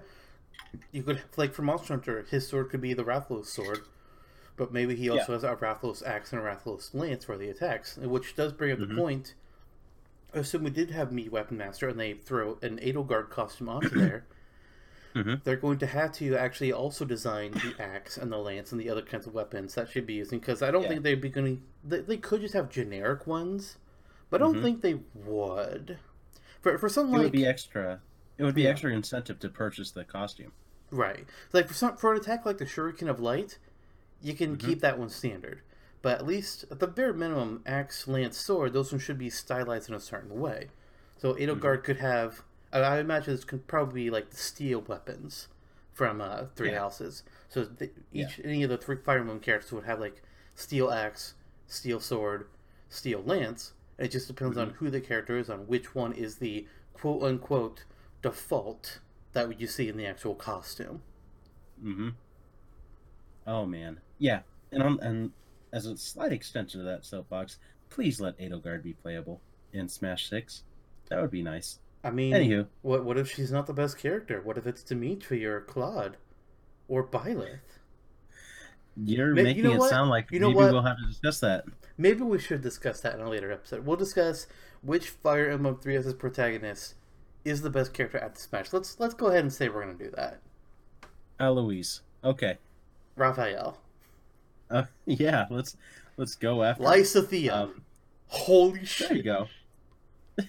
you 0.93 1.03
could 1.03 1.23
like 1.37 1.55
for 1.55 1.63
monster 1.63 1.95
hunter 1.95 2.27
his 2.31 2.47
sword 2.47 2.69
could 2.71 2.81
be 2.83 2.93
the 2.95 3.05
Rathalos 3.05 3.47
sword 3.47 3.81
but 4.57 4.73
maybe 4.73 4.95
he 4.97 5.09
also 5.09 5.33
has 5.33 5.45
a 5.45 5.55
Rathalos 5.57 6.05
axe 6.07 6.33
and 6.33 6.43
a 6.43 6.45
Rathalos 6.45 6.93
lance 6.93 7.25
for 7.25 7.39
the 7.39 7.49
attacks 7.49 7.97
which 7.97 8.37
does 8.37 8.53
bring 8.53 8.73
up 8.73 8.79
Mhm. 8.79 8.89
the 8.89 8.95
point 8.95 9.35
I 10.35 10.39
assume 10.41 10.65
we 10.65 10.71
did 10.71 10.91
have 10.91 11.09
Mii 11.11 11.31
weapon 11.31 11.57
master 11.57 11.89
and 11.89 11.99
they 11.99 12.13
throw 12.15 12.59
an 12.61 12.79
Edelgard 12.81 13.31
costume 13.31 13.69
onto 13.71 13.89
there 13.99 14.27
Mhm. 15.25 15.43
they're 15.45 15.57
going 15.57 15.79
to 15.79 15.87
have 15.87 16.13
to 16.13 16.37
actually 16.37 16.73
also 16.73 17.05
design 17.05 17.53
the 17.53 17.75
axe 17.83 18.17
and 18.17 18.31
the 18.33 18.39
lance 18.39 18.73
and 18.73 18.81
the 18.81 18.89
other 18.91 19.03
kinds 19.03 19.27
of 19.27 19.35
weapons 19.35 19.75
that 19.75 19.89
should 19.91 20.07
be 20.07 20.15
using 20.15 20.39
because 20.39 20.63
I 20.63 20.71
don't 20.71 20.83
Yeah. 20.83 20.89
think 20.89 21.03
they'd 21.03 21.21
be 21.21 21.29
going 21.29 21.57
to. 21.57 21.63
They, 21.85 22.01
they 22.01 22.17
could 22.17 22.41
just 22.41 22.55
have 22.55 22.69
generic 22.71 23.27
ones, 23.27 23.77
but 24.31 24.41
I 24.41 24.45
don't 24.45 24.57
Mhm. 24.57 24.63
think 24.63 24.81
they 24.83 25.01
would. 25.15 25.99
For 26.61 26.79
for 26.79 26.89
something 26.89 27.15
It 27.15 27.19
like 27.19 27.25
would 27.25 27.33
be 27.33 27.47
extra. 27.47 28.01
It 28.37 28.45
would 28.45 28.55
be 28.55 28.63
Yeah. 28.63 28.71
extra 28.71 28.93
incentive 28.93 29.39
to 29.41 29.49
purchase 29.49 29.91
the 29.91 30.05
costume. 30.05 30.53
right, 30.91 31.27
like 31.53 31.69
for 31.69 31.75
some 31.75 31.97
for 31.99 32.13
an 32.13 32.19
attack 32.21 32.47
like 32.47 32.57
the 32.59 32.65
Shuriken 32.65 33.09
of 33.11 33.21
Light, 33.21 33.59
you 34.23 34.33
can 34.35 34.57
Mhm. 34.57 34.61
keep 34.61 34.81
that 34.81 34.99
one 34.99 35.11
standard. 35.11 35.61
But 36.01 36.19
at 36.21 36.27
least 36.27 36.65
at 36.71 36.79
the 36.79 36.87
bare 36.87 37.13
minimum, 37.13 37.63
axe, 37.67 38.07
lance, 38.09 38.39
sword, 38.39 38.73
those 38.73 38.91
ones 38.93 39.03
should 39.03 39.19
be 39.19 39.29
stylized 39.31 39.89
in 39.89 39.95
a 39.95 40.01
certain 40.01 40.41
way. 40.41 40.69
So 41.19 41.35
Edelgard 41.35 41.83
could 41.85 41.97
have. 41.99 42.43
I 42.73 42.81
I 42.81 43.01
imagine 43.01 43.35
this 43.35 43.45
could 43.45 43.67
probably 43.67 44.05
be 44.05 44.11
like 44.11 44.31
the 44.31 44.37
steel 44.37 44.81
weapons 44.81 45.49
from 45.93 46.21
uh, 46.21 46.45
Three 46.55 46.71
Yeah. 46.71 46.79
Houses. 46.81 47.23
So 47.49 47.65
the, 47.65 47.91
Yeah. 48.13 48.27
each 48.27 48.41
any 48.45 48.63
of 48.63 48.71
the 48.71 48.79
three 48.79 48.97
Fire 48.97 49.19
Emblem 49.19 49.41
characters 49.41 49.73
would 49.73 49.85
have 49.85 50.01
like 50.01 50.23
steel 50.55 50.91
axe, 50.91 51.35
steel 51.67 52.01
sword, 52.01 52.49
steel 52.89 53.23
lance. 53.25 53.73
And 53.97 54.07
it 54.07 54.11
just 54.11 54.29
depends 54.29 54.57
on 54.57 54.71
who 54.71 54.91
the 54.91 55.01
character 55.01 55.37
is, 55.37 55.51
on 55.51 55.67
which 55.67 55.95
one 55.95 56.13
is 56.13 56.37
the 56.37 56.67
quote 56.95 57.23
unquote 57.23 57.85
default 58.23 59.01
that 59.33 59.61
you 59.61 59.67
see 59.67 59.89
in 59.89 59.97
the 59.97 60.07
actual 60.07 60.35
costume. 60.35 61.03
Mm-hmm. 61.83 62.11
Oh 63.47 63.67
man, 63.67 64.01
yeah, 64.19 64.41
and 64.73 64.83
on 64.83 65.01
and 65.01 65.33
as 65.73 65.87
a 65.87 65.97
slight 65.97 66.33
extension 66.33 66.81
of 66.81 66.87
that 66.87 67.05
soapbox, 67.05 67.59
please 67.89 68.21
let 68.21 68.39
Edelgard 68.39 68.83
be 68.83 68.93
playable 68.93 69.41
in 69.73 69.89
Smash 69.89 70.29
Six. 70.29 70.63
That 71.09 71.21
would 71.21 71.31
be 71.31 71.43
nice. 71.43 71.79
I 72.09 72.11
mean, 72.11 72.33
Anywho, 72.33 72.67
what 72.83 73.05
what 73.05 73.19
if 73.19 73.31
she's 73.31 73.53
not 73.53 73.67
the 73.67 73.73
best 73.75 73.99
character? 73.99 74.41
What 74.43 74.59
if 74.59 74.67
it's 74.67 74.83
Dimitri 74.83 75.45
or 75.45 75.61
Claude 75.61 76.17
or 76.89 77.07
Byleth? 77.07 77.61
you're 78.97 79.29
Ma- 79.35 79.41
you 79.41 79.45
making 79.45 79.63
know 79.65 79.73
it 79.75 79.79
what? 79.79 79.91
sound 79.91 80.11
like 80.11 80.31
You 80.33 80.41
know 80.41 80.49
maybe 80.49 80.57
what? 80.59 80.73
we'll 80.73 80.83
have 80.83 80.97
to 80.99 81.07
discuss 81.07 81.39
that. 81.41 81.65
Maybe 81.97 82.23
we 82.23 82.39
should 82.39 82.61
discuss 82.63 83.01
that 83.03 83.15
in 83.15 83.21
a 83.21 83.29
later 83.29 83.53
episode. 83.53 83.85
We'll 83.87 83.97
discuss 83.97 84.47
which 84.83 85.11
Fire 85.11 85.49
Emblem 85.51 85.77
Three 85.79 85.95
Houses 85.97 86.15
protagonist 86.15 86.95
is 87.45 87.63
the 87.63 87.71
best 87.71 87.93
character 87.95 88.19
at 88.19 88.35
the 88.35 88.41
Smash. 88.41 88.73
Let's 88.73 88.99
let's 88.99 89.15
go 89.15 89.27
ahead 89.29 89.41
and 89.41 89.53
say 89.53 89.69
we're 89.69 89.83
gonna 89.85 89.95
do 89.95 90.11
that. 90.17 90.41
Eloise. 91.41 92.01
Okay. 92.25 92.59
Raphael, 93.17 93.79
Uh, 94.71 94.85
yeah, 95.07 95.47
let's 95.51 95.77
let's 96.17 96.35
go 96.37 96.63
after. 96.63 96.83
Lysithea. 96.85 97.51
Um, 97.53 97.83
Holy 98.29 98.73
there 98.73 98.81
you 98.81 98.87
shit! 98.87 99.25
go. 99.25 99.47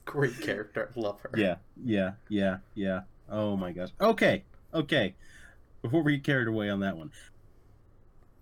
Great 0.04 0.40
character. 0.40 0.90
Love 0.96 1.20
her. 1.20 1.30
Yeah, 1.36 1.56
yeah, 1.84 2.12
yeah, 2.28 2.58
yeah. 2.74 3.02
Oh 3.28 3.56
my 3.56 3.72
gosh. 3.72 3.90
Okay, 4.00 4.44
okay. 4.74 5.14
Before 5.82 6.02
we 6.02 6.16
get 6.16 6.24
carried 6.24 6.48
away 6.48 6.68
on 6.68 6.80
that 6.80 6.96
one, 6.96 7.10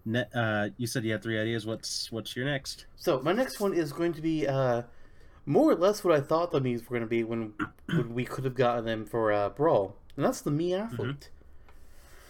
ne- 0.04 0.26
uh, 0.34 0.70
you 0.76 0.86
said 0.86 1.04
you 1.04 1.12
had 1.12 1.22
three 1.22 1.38
ideas. 1.38 1.66
What's 1.66 2.10
what's 2.10 2.34
your 2.36 2.46
next? 2.46 2.86
So 2.96 3.20
my 3.20 3.32
next 3.32 3.60
one 3.60 3.74
is 3.74 3.92
going 3.92 4.12
to 4.14 4.22
be 4.22 4.46
uh, 4.46 4.82
more 5.46 5.70
or 5.70 5.74
less 5.74 6.04
what 6.04 6.14
I 6.14 6.20
thought 6.20 6.50
the 6.50 6.60
Mii's 6.60 6.82
were 6.82 6.98
going 6.98 7.02
to 7.02 7.06
be 7.06 7.24
when, 7.24 7.54
when 7.86 8.14
we 8.14 8.24
could 8.24 8.44
have 8.44 8.54
gotten 8.54 8.84
them 8.84 9.06
for 9.06 9.32
uh, 9.32 9.48
Brawl, 9.48 9.96
and 10.16 10.24
that's 10.24 10.40
the 10.40 10.50
Mii 10.50 10.78
athlete. 10.78 11.30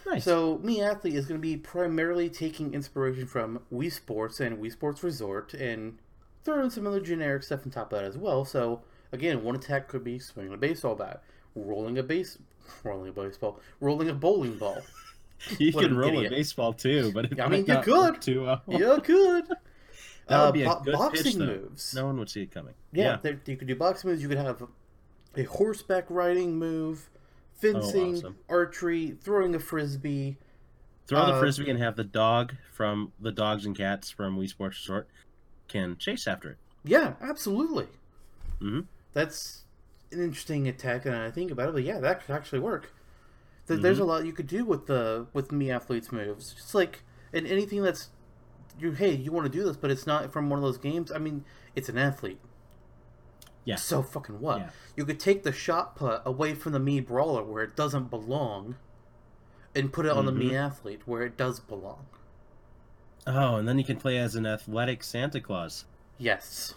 Nice. 0.07 0.24
So 0.24 0.59
Mii 0.59 0.89
athlete 0.89 1.14
is 1.14 1.26
going 1.26 1.41
to 1.41 1.43
be 1.43 1.57
primarily 1.57 2.31
taking 2.31 2.74
inspiration 2.74 3.26
from 3.26 3.61
Wii 3.72 3.93
Sports 3.93 4.41
and 4.41 4.59
Wii 4.59 4.72
Sports 4.72 5.03
Resort, 5.03 5.53
and 5.55 5.99
throwing 6.45 6.70
some 6.70 6.87
other 6.87 7.01
generic 7.01 7.43
stuff 7.43 7.61
on 7.64 7.70
top 7.70 7.93
of 7.93 7.99
that 7.99 8.05
as 8.05 8.16
well. 8.16 8.45
So 8.45 8.83
again, 9.12 9.42
one 9.42 9.54
attack 9.54 9.88
could 9.88 10.04
be 10.04 10.18
swinging 10.18 10.52
a 10.52 10.56
baseball 10.56 10.94
bat, 10.94 11.22
rolling 11.54 11.98
a 11.98 12.02
base, 12.02 12.38
rolling 12.84 13.09
a 13.09 13.12
baseball, 13.12 13.61
rolling 13.80 14.09
a 14.09 14.14
bowling 14.14 14.56
ball. 14.56 14.78
you 15.59 15.70
what 15.72 15.84
can 15.84 15.96
roll 15.96 16.11
idiot. 16.11 16.32
a 16.32 16.36
baseball 16.36 16.72
too, 16.72 17.12
but 17.12 17.26
it 17.26 17.40
I 17.40 17.48
mean, 17.48 17.64
you 17.66 17.80
could. 17.82 18.20
Too 18.20 18.42
well. 18.44 18.62
Yeah, 18.68 18.98
good. 19.02 19.44
That 20.28 20.40
Uh, 20.42 20.44
would 20.44 20.54
be 20.54 20.62
a 20.64 20.66
bo- 20.68 20.80
good 20.80 20.92
boxing 20.92 21.24
pitch, 21.24 21.36
moves. 21.36 21.94
No 21.94 22.04
one 22.04 22.18
would 22.18 22.28
see 22.28 22.42
it 22.42 22.50
coming. 22.50 22.74
Yeah, 22.92 23.16
there, 23.22 23.40
you 23.46 23.56
could 23.56 23.66
do 23.66 23.74
boxing 23.74 24.11
moves. 24.11 24.20
You 24.22 24.28
could 24.28 24.36
have 24.36 24.62
a 25.34 25.42
horseback 25.44 26.04
riding 26.11 26.59
move, 26.59 27.09
fencing, 27.54 28.16
awesome. 28.16 28.36
archery, 28.46 29.16
throwing 29.22 29.54
a 29.54 29.59
frisbee. 29.59 30.36
Throw 31.06 31.24
the 31.24 31.32
Uh, 31.32 31.38
frisbee 31.40 31.70
and 31.70 31.78
have 31.78 31.96
the 31.96 32.04
dog 32.04 32.54
from 32.74 33.12
the 33.18 33.32
dogs 33.32 33.64
and 33.64 33.74
cats 33.74 34.11
from 34.11 34.36
Wii 34.38 34.50
Sports 34.50 34.80
Resort 34.80 35.09
can 35.66 35.96
chase 35.96 36.26
after 36.26 36.50
it. 36.50 36.56
Yeah, 36.84 37.14
absolutely. 37.22 37.86
Mhm. 38.61 38.84
That's 39.18 39.64
an 40.12 40.22
interesting 40.22 40.68
attack, 40.68 41.04
and 41.06 41.16
I 41.16 41.30
think 41.32 41.50
about 41.50 41.70
it, 41.70 41.72
but 41.72 41.82
yeah, 41.82 41.98
that 41.98 42.24
could 42.24 42.32
actually 42.36 42.60
work. 42.60 42.92
There, 43.66 43.76
There's 43.76 43.98
a 43.98 44.02
Mm-hmm. 44.02 44.10
lot 44.10 44.24
you 44.26 44.32
could 44.32 44.46
do 44.46 44.64
with 44.64 44.86
the 44.86 45.26
with 45.32 45.48
Mii 45.48 45.74
athletes 45.74 46.12
moves. 46.12 46.52
Just 46.54 46.72
like 46.72 47.02
and 47.32 47.44
anything 47.48 47.82
that's 47.82 48.10
you 48.78 48.92
hey 48.92 49.12
you 49.16 49.32
want 49.32 49.44
to 49.44 49.58
do 49.58 49.64
this, 49.64 49.76
but 49.76 49.90
it's 49.90 50.06
not 50.06 50.32
from 50.32 50.48
one 50.50 50.60
of 50.60 50.62
those 50.62 50.78
games. 50.78 51.10
I 51.10 51.18
mean, 51.18 51.44
it's 51.74 51.88
an 51.88 51.98
athlete. 51.98 52.38
Yeah. 53.64 53.74
So 53.74 54.02
fucking 54.04 54.38
what? 54.40 54.58
Yeah. 54.60 54.70
You 54.96 55.04
could 55.04 55.18
take 55.18 55.42
the 55.42 55.52
shot 55.52 55.96
put 55.96 56.22
away 56.24 56.54
from 56.54 56.70
the 56.72 56.78
Mii 56.78 57.04
brawler 57.04 57.42
where 57.42 57.64
it 57.64 57.74
doesn't 57.74 58.08
belong, 58.10 58.76
and 59.74 59.92
put 59.92 60.06
it 60.06 60.12
on 60.12 60.26
the 60.26 60.32
Mii 60.32 60.52
Mhm. 60.52 60.66
athlete 60.66 61.02
where 61.06 61.22
it 61.22 61.36
does 61.36 61.58
belong. 61.58 62.06
Oh, 63.26 63.56
and 63.56 63.68
then 63.68 63.78
you 63.78 63.84
can 63.84 63.96
play 63.96 64.16
as 64.16 64.36
an 64.36 64.46
athletic 64.46 65.02
Santa 65.02 65.40
Claus. 65.40 65.84
Yes. 66.18 66.74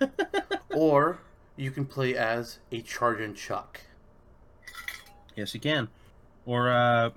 or 0.74 1.18
you 1.60 1.70
can 1.70 1.84
play 1.84 2.16
as 2.16 2.58
a 2.72 2.80
Chargin' 2.80 3.34
Chuck. 3.36 3.80
Yes, 5.36 5.52
you 5.52 5.60
can. 5.60 5.88
Or 6.46 6.70
uh, 6.70 7.10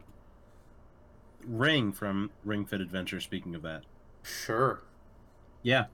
Ring 1.47 1.93
from 1.93 2.29
Ring 2.43 2.65
Fit 2.65 2.81
Adventure. 2.81 3.21
Speaking 3.21 3.55
of 3.55 3.61
that, 3.61 3.83
Sure. 4.21 4.81
yeah, 5.61 5.85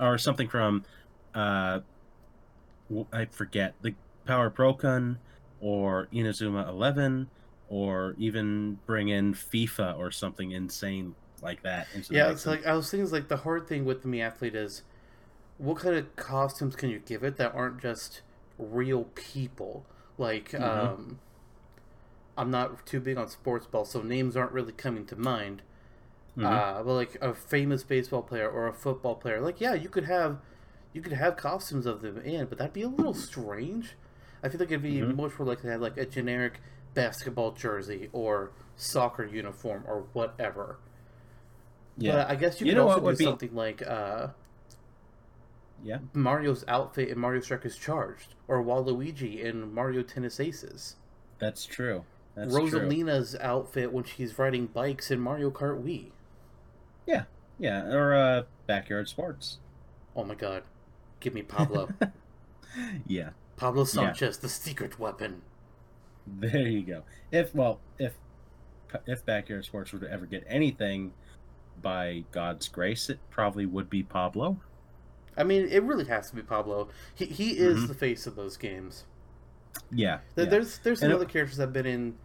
or 0.00 0.16
something 0.16 0.48
from 0.48 0.84
uh, 1.34 1.80
I 3.12 3.24
forget 3.26 3.74
the 3.82 3.94
Power 4.26 4.48
Procon 4.50 5.16
or 5.60 6.06
Inazuma 6.12 6.68
Eleven, 6.68 7.28
or 7.68 8.14
even 8.16 8.78
bring 8.86 9.08
in 9.08 9.34
FIFA 9.34 9.98
or 9.98 10.10
something 10.12 10.52
insane 10.52 11.14
like 11.42 11.62
that 11.62 11.88
into 11.94 12.14
Yeah, 12.14 12.30
it's 12.30 12.46
like 12.46 12.64
I 12.64 12.74
was 12.74 12.90
thinking 12.90 13.10
like 13.10 13.28
the 13.28 13.38
hard 13.38 13.66
thing 13.66 13.84
with 13.84 14.02
the 14.02 14.08
Mii 14.08 14.22
athlete 14.24 14.54
is 14.54 14.82
what 15.58 15.78
kind 15.78 15.94
of 15.96 16.14
costumes 16.16 16.76
can 16.76 16.90
you 16.90 16.98
give 16.98 17.22
it 17.24 17.36
that 17.36 17.54
aren't 17.54 17.80
just 17.80 18.22
real 18.58 19.04
people? 19.14 19.84
Like 20.18 20.50
Mhm. 20.50 20.60
um 20.62 21.18
I'm 22.38 22.50
not 22.50 22.84
too 22.84 23.00
big 23.00 23.16
on 23.16 23.28
sports 23.28 23.66
ball, 23.66 23.84
so 23.86 24.02
names 24.02 24.36
aren't 24.36 24.52
really 24.52 24.72
coming 24.72 25.06
to 25.06 25.16
mind. 25.16 25.62
Mhm. 26.36 26.44
Uh, 26.44 26.82
but 26.82 26.92
like 26.92 27.16
a 27.22 27.32
famous 27.34 27.82
baseball 27.82 28.22
player 28.22 28.48
or 28.50 28.66
a 28.66 28.72
football 28.74 29.14
player, 29.14 29.40
like 29.40 29.60
yeah, 29.60 29.72
you 29.74 29.88
could 29.88 30.04
have 30.04 30.38
you 30.92 31.00
could 31.02 31.12
have 31.14 31.36
costumes 31.36 31.86
of 31.86 32.02
them 32.02 32.18
in, 32.18 32.46
but 32.46 32.58
that'd 32.58 32.72
be 32.74 32.82
a 32.82 32.88
little 32.88 33.14
strange. 33.14 33.96
I 34.42 34.48
feel 34.48 34.60
like 34.60 34.70
it'd 34.70 34.82
be 34.82 35.00
Mhm. 35.00 35.16
much 35.16 35.38
more 35.38 35.46
likely 35.48 35.64
to 35.64 35.70
have 35.72 35.80
like 35.80 35.96
a 35.96 36.06
generic 36.06 36.60
basketball 36.94 37.52
jersey 37.52 38.08
or 38.12 38.50
soccer 38.76 39.24
uniform 39.24 39.84
or 39.86 40.02
whatever. 40.12 40.76
yeah, 41.98 42.12
But 42.12 42.30
I 42.30 42.34
guess 42.36 42.60
you, 42.60 42.66
You 42.66 42.72
could 42.74 42.80
also 42.82 42.94
what 42.96 43.00
do 43.00 43.06
would 43.06 43.18
be- 43.18 43.24
something 43.24 43.54
like 43.54 43.82
uh, 43.86 44.28
yeah. 45.82 45.98
Mario's 46.12 46.64
outfit 46.68 47.08
in 47.08 47.18
Mario 47.18 47.40
Strikers 47.40 47.76
Charged, 47.76 48.34
or 48.48 48.62
Waluigi 48.62 49.40
in 49.40 49.72
Mario 49.72 50.02
Tennis 50.02 50.40
Aces. 50.40 50.96
That's 51.38 51.66
true. 51.66 52.04
That's 52.34 52.54
true. 52.54 52.70
Rosalina's 52.70 53.36
outfit 53.40 53.92
when 53.92 54.04
she's 54.04 54.38
riding 54.38 54.66
bikes 54.66 55.10
in 55.10 55.20
Mario 55.20 55.50
Kart 55.50 55.82
Wii. 55.82 56.10
Yeah, 57.06 57.24
yeah, 57.58 57.86
or 57.86 58.14
uh, 58.14 58.42
backyard 58.66 59.08
sports. 59.08 59.58
Oh 60.14 60.24
my 60.24 60.34
god. 60.34 60.62
Give 61.20 61.34
me 61.34 61.42
Pablo. 61.42 61.88
yeah, 63.06 63.30
Pablo 63.56 63.84
Sanchez, 63.84 64.38
the 64.38 64.48
secret 64.48 64.98
weapon. 64.98 65.42
there 66.26 66.68
you 66.68 66.82
go. 66.82 67.02
If 67.30 67.54
well, 67.54 67.80
if 67.98 68.14
if 69.06 69.24
backyard 69.24 69.64
sports 69.64 69.92
were 69.92 69.98
to 70.00 70.10
ever 70.10 70.26
get 70.26 70.44
anything 70.48 71.12
by 71.80 72.24
God's 72.32 72.68
grace, 72.68 73.08
it 73.08 73.18
probably 73.30 73.66
would 73.66 73.88
be 73.88 74.02
Pablo. 74.02 74.58
I 75.36 75.44
mean, 75.44 75.68
it 75.68 75.82
really 75.82 76.06
has 76.06 76.30
to 76.30 76.36
be 76.36 76.42
Pablo. 76.42 76.88
He 77.14 77.26
he 77.26 77.50
is 77.58 77.80
Mhm. 77.84 77.88
the 77.88 77.94
face 77.94 78.26
of 78.26 78.36
those 78.36 78.56
games. 78.56 79.04
Yeah, 79.90 80.20
yeah. 80.36 80.44
There's 80.46 80.78
there's 80.78 81.00
some 81.00 81.06
And 81.10 81.12
it- 81.12 81.16
other 81.16 81.26
characters 81.30 81.58
that 81.58 81.64
have 81.64 81.72
been 81.72 81.86
in 81.86 82.16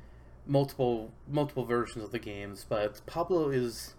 multiple 0.47 1.11
multiple 1.27 1.65
versions 1.65 2.03
of 2.03 2.11
the 2.11 2.19
games, 2.19 2.65
but 2.67 3.01
Pablo 3.05 3.49
is 3.49 3.95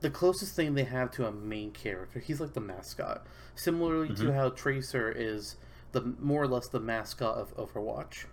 the 0.00 0.10
closest 0.10 0.54
thing 0.56 0.74
they 0.74 0.84
have 0.84 1.10
to 1.12 1.26
a 1.26 1.32
main 1.32 1.70
character. 1.70 2.18
He's 2.18 2.40
like 2.40 2.52
the 2.54 2.60
mascot, 2.60 3.26
similarly 3.54 4.08
to 4.14 4.24
Mhm. 4.24 4.34
how 4.34 4.50
Tracer 4.50 5.10
is 5.10 5.56
the 5.92 6.00
more 6.18 6.42
or 6.42 6.48
less 6.48 6.68
the 6.68 6.80
mascot 6.80 7.36
of 7.36 7.54
Overwatch. 7.56 8.26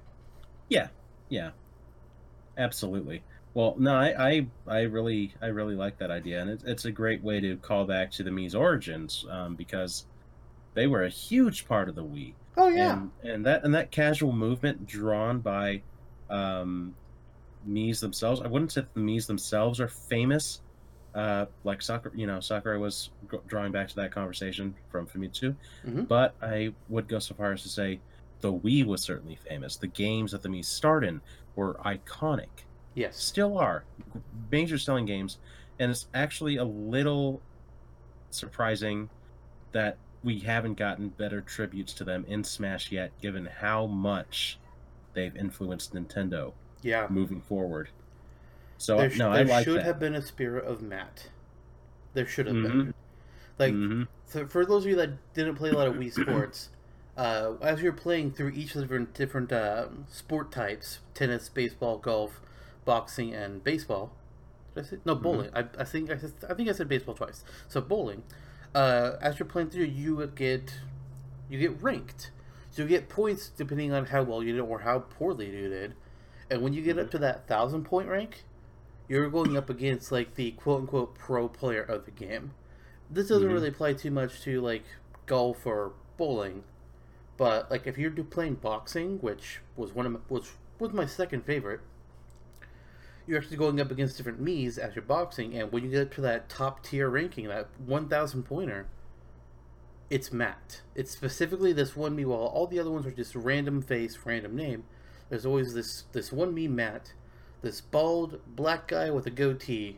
Yeah. 0.68 0.88
Yeah, 1.30 1.52
absolutely. 2.58 3.24
Well, 3.60 3.76
no, 3.78 3.93
I, 3.93 4.30
I, 4.30 4.47
I 4.68 4.80
really, 4.84 5.34
I 5.41 5.47
really 5.47 5.76
like 5.76 5.97
that 5.97 6.10
idea, 6.10 6.39
and 6.41 6.49
it's, 6.49 6.64
it's 6.64 6.86
a 6.86 6.91
great 6.93 7.22
way 7.22 7.41
to 7.41 7.57
call 7.57 7.84
back 7.84 8.10
to 8.12 8.24
the 8.24 8.30
Mii's 8.30 8.55
origins 8.55 9.26
um, 9.30 9.55
because 9.55 10.05
they 10.76 10.88
were 10.88 11.03
a 11.03 11.10
huge 11.10 11.68
part 11.68 11.89
of 11.89 11.95
the 11.95 12.03
Wii. 12.05 12.36
Oh 12.55 12.70
yeah, 12.70 12.93
and, 12.93 13.12
and 13.22 13.45
that 13.45 13.66
and 13.66 13.76
that 13.76 13.91
casual 13.91 14.32
movement 14.32 14.88
drawn 14.88 15.39
by 15.39 15.82
um 16.30 16.95
Mii's 17.70 17.99
themselves. 17.99 18.39
I 18.39 18.47
wouldn't 18.47 18.72
say 18.72 18.86
the 18.93 18.99
Mii's 19.01 19.28
themselves 19.28 19.82
are 19.82 19.89
famous. 19.89 20.62
Uh, 21.14 21.47
like 21.66 21.82
Sakura, 21.82 22.16
you 22.16 22.28
know, 22.28 22.39
Sakurai 22.39 22.78
was 22.78 23.10
g- 23.30 23.39
drawing 23.47 23.74
back 23.74 23.89
to 23.89 23.95
that 23.97 24.14
conversation 24.14 24.74
from 24.89 25.05
Famitsu, 25.05 25.53
Mhm. 25.86 26.07
but 26.07 26.34
I 26.41 26.74
would 26.88 27.10
go 27.10 27.20
so 27.20 27.36
far 27.36 27.51
as 27.51 27.64
to 27.64 27.68
say 27.70 27.99
the 28.39 28.53
Wii 28.53 28.86
was 28.86 29.03
certainly 29.03 29.36
famous. 29.36 29.76
The 29.76 29.88
games 29.88 30.32
that 30.32 30.43
the 30.43 30.49
Mii 30.49 30.64
starred 30.64 31.03
in 31.03 31.20
were 31.57 31.74
iconic, 31.86 32.47
yes, 33.00 33.18
still 33.18 33.58
are 33.58 33.86
major 34.52 34.78
selling 34.78 35.06
games, 35.06 35.39
and 35.80 35.91
it's 35.91 36.08
actually 36.14 36.58
a 36.58 36.64
little 36.66 37.41
surprising 38.32 39.10
that 39.72 39.97
we 40.24 40.39
haven't 40.39 40.76
gotten 40.76 41.10
better 41.10 41.41
tributes 41.41 41.93
to 41.95 42.04
them 42.04 42.26
in 42.28 42.43
Smash 42.43 42.91
yet, 42.91 43.12
given 43.22 43.45
how 43.45 43.88
much 43.88 44.60
they've 45.14 45.36
influenced 45.36 45.93
Nintendo 45.93 46.54
yeah. 46.82 47.08
moving 47.10 47.41
forward. 47.41 47.89
So 48.78 48.97
there 48.97 49.10
no, 49.16 49.32
there 49.32 49.41
I 49.41 49.43
like 49.43 49.64
should 49.64 49.76
that. 49.76 49.86
have 49.86 50.00
been 50.00 50.16
a 50.16 50.22
spirit 50.22 50.66
of 50.66 50.82
Matt. 50.82 51.30
There 52.14 52.28
should 52.28 52.47
have 52.47 52.56
Mhm. 52.56 52.62
been. 52.62 52.93
Like 53.60 53.74
hmm 53.74 54.04
So 54.26 54.47
for 54.47 54.66
those 54.66 54.86
of 54.86 54.91
you 54.91 54.95
that 54.97 55.34
didn't 55.34 55.56
play 55.56 55.70
a 55.72 55.76
lot 55.76 55.88
of 55.88 55.95
Wii 55.95 56.14
Sports, 56.14 56.70
uh, 57.18 57.54
as 57.62 57.82
you're 57.82 57.93
playing 57.93 58.32
through 58.34 58.52
each 58.52 58.76
of 58.76 58.82
the 58.82 58.82
different 58.84 59.14
different 59.14 59.54
um 59.54 60.06
sport 60.10 60.52
types 60.52 61.00
tennis, 61.14 61.50
baseball, 61.50 61.97
golf, 61.97 62.41
boxing, 62.86 63.34
and 63.34 63.64
baseball. 63.64 64.12
Did 64.76 64.86
I 64.86 64.88
say 64.88 64.98
no 65.06 65.16
bowling? 65.16 65.50
I, 65.54 65.66
I 65.78 65.84
think 65.84 66.12
I, 66.12 66.18
said, 66.18 66.34
I 66.50 66.54
think 66.54 66.70
I 66.70 66.72
said 66.74 66.88
baseball 66.88 67.16
twice. 67.16 67.44
So 67.68 67.82
bowling. 67.82 68.24
Uh, 68.74 69.14
as 69.22 69.40
you're 69.40 69.48
playing 69.48 69.70
through, 69.70 69.86
you 69.86 70.16
would 70.16 70.36
get 70.36 70.80
you 71.50 71.60
get 71.60 71.82
ranked. 71.82 72.32
So 72.70 72.84
you 72.84 72.88
get 72.88 73.10
points 73.10 73.50
depending 73.50 73.92
on 73.92 74.06
how 74.06 74.22
well 74.24 74.44
you 74.44 74.54
did 74.54 74.62
or 74.62 74.80
how 74.80 75.00
poorly 75.00 75.48
you 75.50 75.70
did. 75.70 75.96
And 76.52 76.62
when 76.62 76.74
you 76.74 76.82
get 76.84 77.00
up 77.00 77.10
to 77.12 77.18
that 77.20 77.48
thousand 77.48 77.84
point 77.86 78.08
rank, 78.08 78.44
you're 79.08 79.30
going 79.30 79.58
up 79.58 79.70
against 79.70 80.12
like 80.12 80.36
the 80.36 80.52
quote 80.52 80.82
unquote 80.82 81.16
pro 81.16 81.48
player 81.50 81.82
of 81.82 82.06
the 82.06 82.12
game. 82.12 82.52
This 83.10 83.28
doesn't 83.30 83.48
Mhm. 83.50 83.54
really 83.54 83.70
apply 83.70 83.94
too 83.94 84.12
much 84.12 84.42
to 84.42 84.62
like 84.62 84.84
golf 85.26 85.66
or 85.66 85.94
bowling, 86.18 86.64
but 87.38 87.72
like 87.72 87.88
if 87.88 87.98
you're 87.98 88.12
playing 88.12 88.56
boxing, 88.56 89.18
which 89.20 89.62
was 89.76 89.94
one 89.94 90.06
of 90.06 90.12
my, 90.12 90.20
which 90.28 90.52
was 90.78 90.94
my 90.94 91.08
second 91.08 91.44
favorite, 91.44 91.82
you're 93.30 93.38
actually 93.40 93.58
going 93.58 93.80
up 93.80 93.92
against 93.92 94.18
different 94.18 94.44
Mii's 94.44 94.78
as 94.78 94.96
you're 94.96 95.04
boxing, 95.04 95.54
and 95.56 95.72
when 95.72 95.84
you 95.84 95.92
get 95.92 96.12
to 96.14 96.22
that 96.22 96.50
top 96.50 96.84
tier 96.84 97.08
ranking, 97.10 97.48
that 97.48 97.68
one 97.86 98.10
thousand 98.10 98.44
pointer, 98.44 98.88
it's 100.10 100.34
Matt. 100.34 100.82
It's 100.96 101.12
specifically 101.12 101.72
this 101.72 101.96
one 101.96 102.18
Mii. 102.18 102.26
While 102.26 102.40
all 102.40 102.66
the 102.68 102.80
other 102.80 102.90
ones 102.92 103.06
are 103.06 103.12
just 103.12 103.36
random 103.36 103.82
face, 103.82 104.18
random 104.26 104.56
name, 104.56 104.84
there's 105.30 105.46
always 105.46 105.74
this 105.74 106.06
this 106.12 106.32
one 106.32 106.56
Mii 106.56 106.70
Matt, 106.70 107.14
this 107.62 107.80
bald 107.82 108.40
black 108.48 108.88
guy 108.88 109.12
with 109.12 109.26
a 109.28 109.32
goatee, 109.32 109.98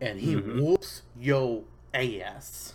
and 0.00 0.20
he 0.20 0.34
Mhm. 0.36 0.62
whoops 0.62 1.02
yo 1.18 1.64
ass. 1.92 2.74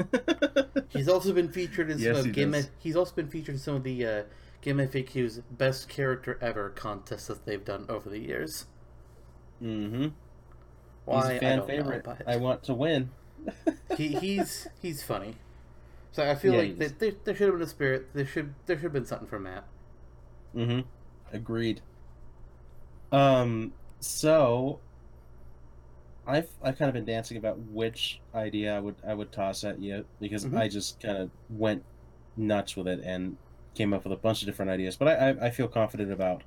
He's 0.88 1.08
also 1.08 1.32
been 1.32 1.48
featured 1.50 1.90
in 1.90 1.98
some 1.98 2.06
Yes, 2.06 2.18
of 2.20 2.26
he 2.26 2.32
Game. 2.32 2.54
He's 2.78 2.96
also 2.96 3.14
been 3.14 3.28
featured 3.28 3.54
in 3.54 3.60
some 3.60 3.76
of 3.76 3.84
the 3.84 4.04
uh, 4.04 4.22
Game 4.60 4.78
FAQ's 4.78 5.38
best 5.50 5.88
character 5.88 6.38
ever 6.40 6.70
contests 6.70 7.26
that 7.28 7.44
they've 7.46 7.64
done 7.64 7.86
over 7.88 8.08
the 8.10 8.18
years. 8.18 8.66
Hmm 9.60 10.08
Why 11.06 11.28
He's 11.28 11.28
a 11.28 11.32
I 11.48 11.52
fan 11.52 11.52
don't 11.52 11.62
favorite. 11.62 11.76
know, 11.76 12.02
but 12.04 12.20
I 12.26 12.36
want 12.36 12.62
to 12.64 12.74
win. 12.74 13.12
he, 13.94 14.08
he's 14.08 14.68
he's 14.80 15.02
funny. 15.02 15.36
So 16.12 16.28
I 16.30 16.34
feel 16.34 16.54
Yeah, 16.54 16.56
like 16.56 16.76
he 16.76 16.78
there, 16.78 16.88
is. 16.88 16.94
there, 16.98 17.12
there 17.24 17.34
should 17.34 17.48
have 17.48 17.54
been 17.54 17.62
a 17.62 17.70
spirit. 17.70 18.14
There 18.14 18.26
should 18.26 18.54
there 18.66 18.76
should 18.76 18.84
have 18.84 18.92
been 18.92 19.06
something 19.06 19.28
for 19.28 19.38
Matt. 19.40 19.64
Mm-hmm. 20.54 20.88
Agreed. 21.32 21.82
Um. 23.12 23.74
So, 24.00 24.82
I've 26.26 26.50
I've 26.62 26.78
kind 26.78 26.88
of 26.88 26.94
been 26.94 27.04
dancing 27.04 27.36
about 27.36 27.58
which 27.60 28.22
idea 28.34 28.76
I 28.76 28.80
would 28.80 28.96
I 29.06 29.14
would 29.14 29.32
toss 29.32 29.62
at 29.64 29.80
you 29.80 30.06
because 30.20 30.46
Mhm. 30.46 30.54
I 30.54 30.68
just 30.68 31.00
kind 31.00 31.18
of 31.18 31.30
went 31.48 31.84
nuts 32.36 32.76
with 32.76 32.88
it 32.88 33.00
and 33.04 33.38
came 33.74 33.92
up 33.92 34.04
with 34.04 34.12
a 34.12 34.16
bunch 34.16 34.42
of 34.42 34.46
different 34.46 34.70
ideas. 34.70 34.96
But 34.96 35.08
I 35.08 35.30
I, 35.30 35.46
I 35.46 35.50
feel 35.50 35.68
confident 35.68 36.12
about. 36.12 36.44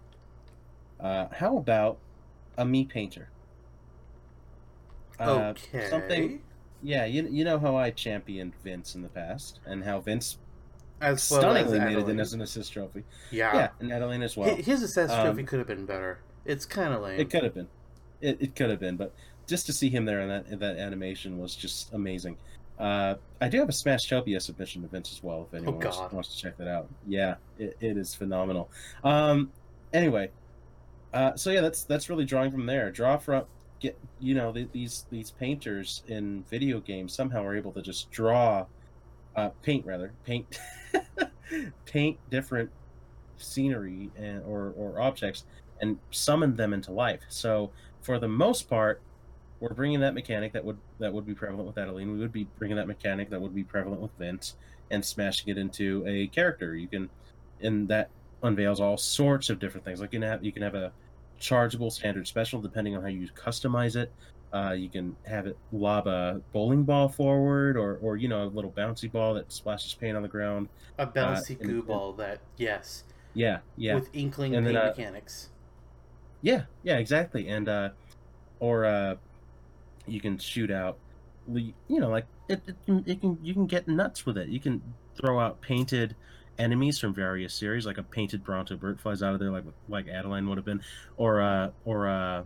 Uh, 1.00 1.28
how 1.32 1.58
about 1.58 2.02
a 2.58 2.66
Mii 2.66 2.88
painter? 2.88 3.30
Uh, 5.20 5.54
okay. 5.56 5.90
something 5.90 6.42
yeah, 6.84 7.06
you 7.06 7.28
you 7.28 7.44
know 7.44 7.60
how 7.60 7.76
I 7.76 7.92
championed 7.92 8.54
Vince 8.64 8.96
in 8.96 9.02
the 9.02 9.10
past, 9.10 9.60
and 9.66 9.84
how 9.84 10.00
Vince 10.00 10.38
As 11.02 11.30
well 11.32 11.56
as 11.56 11.66
stunningly 11.68 11.80
made 11.80 11.98
it 11.98 12.10
in 12.10 12.20
as 12.20 12.34
an 12.34 12.42
assist 12.42 12.74
trophy. 12.74 13.04
Yeah. 13.32 13.56
Yeah, 13.56 13.70
and 13.80 13.92
Adeleine 13.92 14.22
as 14.22 14.38
well. 14.38 14.56
His 14.56 14.84
assist 14.84 15.14
trophy 15.14 15.42
Um, 15.42 15.46
could 15.46 15.60
have 15.60 15.68
been 15.68 15.86
better. 15.86 16.20
It's 16.46 16.66
kind 16.66 16.94
of 16.94 17.02
lame. 17.02 17.20
It 17.20 17.30
could 17.30 17.44
have 17.44 17.54
been. 17.54 17.68
It, 18.22 18.38
it 18.40 18.56
could 18.56 18.70
have 18.70 18.80
been, 18.80 18.96
but 18.96 19.14
just 19.48 19.66
to 19.68 19.74
see 19.74 19.90
him 19.90 20.06
there 20.06 20.22
in 20.22 20.30
that 20.30 20.48
in 20.48 20.60
that 20.60 20.78
animation 20.78 21.38
was 21.40 21.56
just 21.56 21.94
amazing. 21.94 22.38
Uh, 22.80 23.16
I 23.42 23.50
do 23.50 23.60
have 23.60 23.70
a 23.70 23.74
Smash 23.74 24.08
Smashtopia 24.08 24.40
submission 24.40 24.84
to 24.84 24.88
Vince 24.88 25.12
as 25.12 25.24
well. 25.24 25.48
If 25.48 25.56
anyone 25.56 25.80
wants, 25.80 25.98
Oh, 25.98 26.02
God. 26.02 26.14
wants 26.14 26.36
to 26.36 26.38
check 26.40 26.58
that 26.58 26.68
out, 26.68 26.88
yeah, 27.08 27.36
it, 27.58 27.76
it 27.80 27.98
is 27.98 28.14
phenomenal. 28.14 28.70
Um, 29.04 29.52
anyway, 29.94 30.30
uh, 31.14 31.36
so 31.36 31.52
yeah, 31.52 31.62
that's 31.62 31.84
that's 31.84 32.10
really 32.10 32.26
drawing 32.26 32.52
from 32.52 32.66
there. 32.66 32.92
Draw 32.92 33.18
from 33.18 33.46
get 33.80 33.98
you 34.20 34.34
know 34.36 34.52
th- 34.52 34.70
these 34.72 35.06
these 35.10 35.32
painters 35.32 36.04
in 36.08 36.44
video 36.50 36.80
games 36.80 37.14
somehow 37.14 37.44
are 37.44 37.56
able 37.56 37.72
to 37.74 37.82
just 37.82 38.10
draw, 38.12 38.66
uh, 39.36 39.50
paint 39.62 39.86
rather 39.86 40.14
paint, 40.26 40.60
paint 41.86 42.18
different 42.30 42.70
scenery 43.38 44.10
and 44.18 44.44
or 44.46 44.74
or 44.76 45.00
objects 45.00 45.46
and 45.82 45.98
summon 46.12 46.56
them 46.56 46.74
into 46.74 46.92
life. 46.92 47.22
So 47.30 47.72
for 48.02 48.20
the 48.20 48.28
most 48.28 48.70
part, 48.70 49.02
we're 49.60 49.74
bringing 49.74 50.00
that 50.02 50.14
mechanic 50.14 50.54
that 50.54 50.66
would 50.66 50.78
that 51.00 51.14
would 51.14 51.26
be 51.26 51.34
prevalent 51.34 51.68
with 51.68 51.78
Adeleine. 51.78 52.12
We 52.12 52.20
would 52.20 52.34
be 52.34 52.48
bringing 52.58 52.78
that 52.78 52.88
mechanic 52.88 53.30
that 53.30 53.42
would 53.42 53.56
be 53.56 53.64
prevalent 53.64 54.02
with 54.02 54.12
Vince 54.18 54.56
and 54.92 55.04
smashing 55.04 55.50
it 55.50 55.58
into 55.58 56.04
a 56.08 56.28
character. 56.28 56.76
You 56.76 56.88
can, 56.88 57.10
in 57.60 57.88
that 57.88 58.10
unveils 58.44 58.80
all 58.80 58.98
sorts 58.98 59.50
of 59.50 59.60
different 59.60 59.86
things. 59.86 60.00
Like 60.02 60.14
you 60.14 60.20
can 60.20 60.28
have 60.30 60.44
you 60.44 60.52
can 60.52 60.62
have 60.64 60.76
a 60.76 60.92
chargeable 61.40 61.92
standard 61.92 62.28
special 62.28 62.62
depending 62.62 62.96
on 62.96 63.02
how 63.02 63.08
you 63.10 63.28
customize 63.36 63.96
it. 63.96 64.12
Uh, 64.54 64.72
you 64.72 64.88
can 64.90 65.16
have 65.26 65.46
it 65.46 65.58
lob 65.74 66.08
a 66.08 66.42
bowling 66.54 66.84
ball 66.84 67.10
forward, 67.10 67.76
or 67.76 67.98
or 68.02 68.16
you 68.18 68.28
know 68.28 68.44
a 68.44 68.48
little 68.48 68.72
bouncy 68.72 69.12
ball 69.12 69.34
that 69.34 69.52
splashes 69.52 69.94
paint 69.94 70.16
on 70.16 70.24
the 70.24 70.30
ground. 70.30 70.70
a 70.98 71.06
bouncy 71.06 71.60
and- 71.60 71.70
goo 71.70 71.78
and- 71.80 71.88
ball 71.88 72.14
that 72.14 72.40
yes, 72.58 73.04
Yeah, 73.34 73.60
yeah. 73.76 73.94
with 73.96 74.10
inkling 74.14 74.56
And 74.56 74.66
then, 74.66 74.76
uh, 74.78 74.86
mechanics. 74.96 75.50
Yeah, 76.42 76.64
yeah, 76.84 76.98
exactly. 76.98 77.50
And 77.50 77.68
uh 77.68 77.90
or 78.60 78.86
uh 78.86 79.16
you 80.08 80.22
can 80.22 80.38
shoot 80.38 80.72
out 80.72 80.98
you 81.54 81.74
know, 81.90 82.10
like 82.10 82.26
it, 82.50 82.62
it, 82.68 82.76
it 83.06 83.22
can 83.22 83.38
you 83.42 83.54
can 83.54 83.68
get 83.68 83.88
nuts 83.88 84.26
with 84.26 84.38
it. 84.38 84.48
You 84.50 84.60
can 84.60 84.82
throw 85.16 85.40
out 85.40 85.60
painted 85.62 86.16
enemies 86.58 86.98
from 87.00 87.14
various 87.14 87.54
series 87.54 87.86
like 87.86 87.98
a 87.98 88.04
painted 88.04 88.44
Bronto 88.44 88.76
Burt 88.78 89.00
flies 89.00 89.22
out 89.24 89.34
of 89.34 89.40
there 89.40 89.52
like 89.52 89.64
like 89.88 90.08
Adeleine 90.08 90.48
would 90.50 90.58
have 90.58 90.66
been 90.66 90.82
or 91.18 91.42
uh 91.42 91.72
or 91.86 92.08
uh 92.08 92.44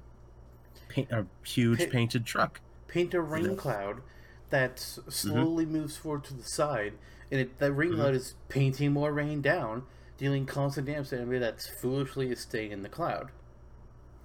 paint 0.89 1.11
a 1.11 1.25
huge 1.43 1.79
Pa- 1.79 1.85
painted 1.91 2.25
truck. 2.25 2.59
Paint 2.87 3.13
a 3.13 3.21
rain 3.21 3.55
cloud 3.55 4.01
that 4.49 4.77
Mm-hmm. 4.77 5.09
slowly 5.09 5.65
moves 5.65 5.95
forward 5.95 6.25
to 6.25 6.33
the 6.33 6.43
side, 6.43 6.93
and 7.31 7.39
it, 7.39 7.57
that 7.59 7.71
rain 7.71 7.91
Mhm. 7.91 7.95
cloud 7.95 8.15
is 8.15 8.35
painting 8.49 8.91
more 8.91 9.13
rain 9.13 9.41
down, 9.41 9.83
dealing 10.17 10.45
constant 10.45 10.87
damage 10.87 11.09
to 11.09 11.15
anybody 11.17 11.39
that's 11.39 11.67
foolishly 11.67 12.29
is 12.31 12.41
staying 12.41 12.71
in 12.71 12.83
the 12.83 12.89
cloud. 12.89 13.29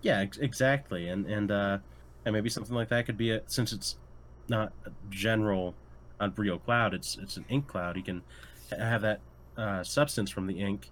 Yeah, 0.03 0.18
ex- 0.20 0.39
exactly. 0.39 1.09
And 1.09 1.26
and 1.26 1.51
uh 1.51 1.78
and 2.24 2.32
maybe 2.34 2.49
something 2.49 2.74
like 2.74 2.89
that 2.89 3.07
could 3.07 3.16
be 3.16 3.30
a 3.30 3.43
since 3.47 3.72
it's 3.72 3.97
not 4.49 4.72
a 4.84 4.91
general 5.11 5.74
on 6.18 6.32
real 6.37 6.59
cloud, 6.59 6.93
it's 6.95 7.16
it's 7.16 7.37
an 7.37 7.45
ink 7.49 7.68
cloud. 7.68 7.97
You 7.97 8.03
can 8.03 8.22
have 8.76 9.03
that 9.03 9.20
uh, 9.57 9.82
substance 9.82 10.30
from 10.30 10.46
the 10.46 10.61
ink, 10.61 10.90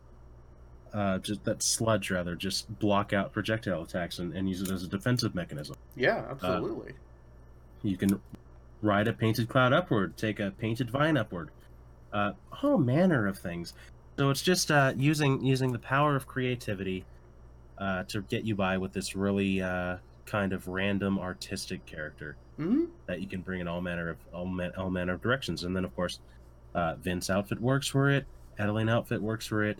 uh, 0.92 1.18
just 1.18 1.44
that 1.44 1.62
sludge 1.62 2.10
rather, 2.10 2.34
just 2.34 2.78
block 2.78 3.12
out 3.12 3.32
projectile 3.32 3.82
attacks 3.82 4.18
and, 4.18 4.32
and 4.32 4.48
use 4.48 4.62
it 4.62 4.70
as 4.70 4.82
a 4.82 4.88
defensive 4.88 5.34
mechanism. 5.34 5.76
Yeah, 5.96 6.24
absolutely. 6.30 6.94
You 7.82 7.96
can 7.96 8.20
ride 8.80 9.08
a 9.08 9.12
painted 9.12 9.48
cloud 9.48 9.72
upward, 9.72 10.16
take 10.16 10.40
a 10.40 10.52
painted 10.52 10.90
vine 10.90 11.16
upward, 11.16 11.50
uh, 12.12 12.32
all 12.62 12.78
manner 12.78 13.26
of 13.26 13.38
things. 13.38 13.74
So 14.18 14.30
it's 14.30 14.42
just 14.42 14.70
uh, 14.70 14.92
using 14.96 15.44
using 15.44 15.72
the 15.72 15.78
power 15.78 16.14
of 16.14 16.26
creativity 16.26 17.04
uh, 17.78 18.04
to 18.04 18.22
get 18.22 18.44
you 18.44 18.54
by 18.54 18.78
with 18.78 18.92
this 18.92 19.16
really 19.16 19.60
uh, 19.60 19.96
kind 20.26 20.52
of 20.52 20.68
random 20.68 21.18
artistic 21.18 21.84
character 21.86 22.36
hmm 22.56 22.84
that 23.06 23.20
you 23.20 23.26
can 23.26 23.40
bring 23.40 23.60
in 23.60 23.68
all 23.68 23.80
manner 23.80 24.10
of 24.10 24.16
all, 24.32 24.46
man, 24.46 24.72
all 24.78 24.90
manner 24.90 25.14
of 25.14 25.22
directions. 25.22 25.64
And 25.64 25.74
then 25.74 25.84
of 25.84 25.94
course, 25.96 26.20
uh, 26.74 26.94
Vince 26.94 27.28
outfit 27.28 27.60
works 27.60 27.88
for 27.88 28.08
it. 28.10 28.24
Adeleine 28.58 28.88
outfit 28.88 29.20
works 29.20 29.46
for 29.46 29.64
it. 29.64 29.78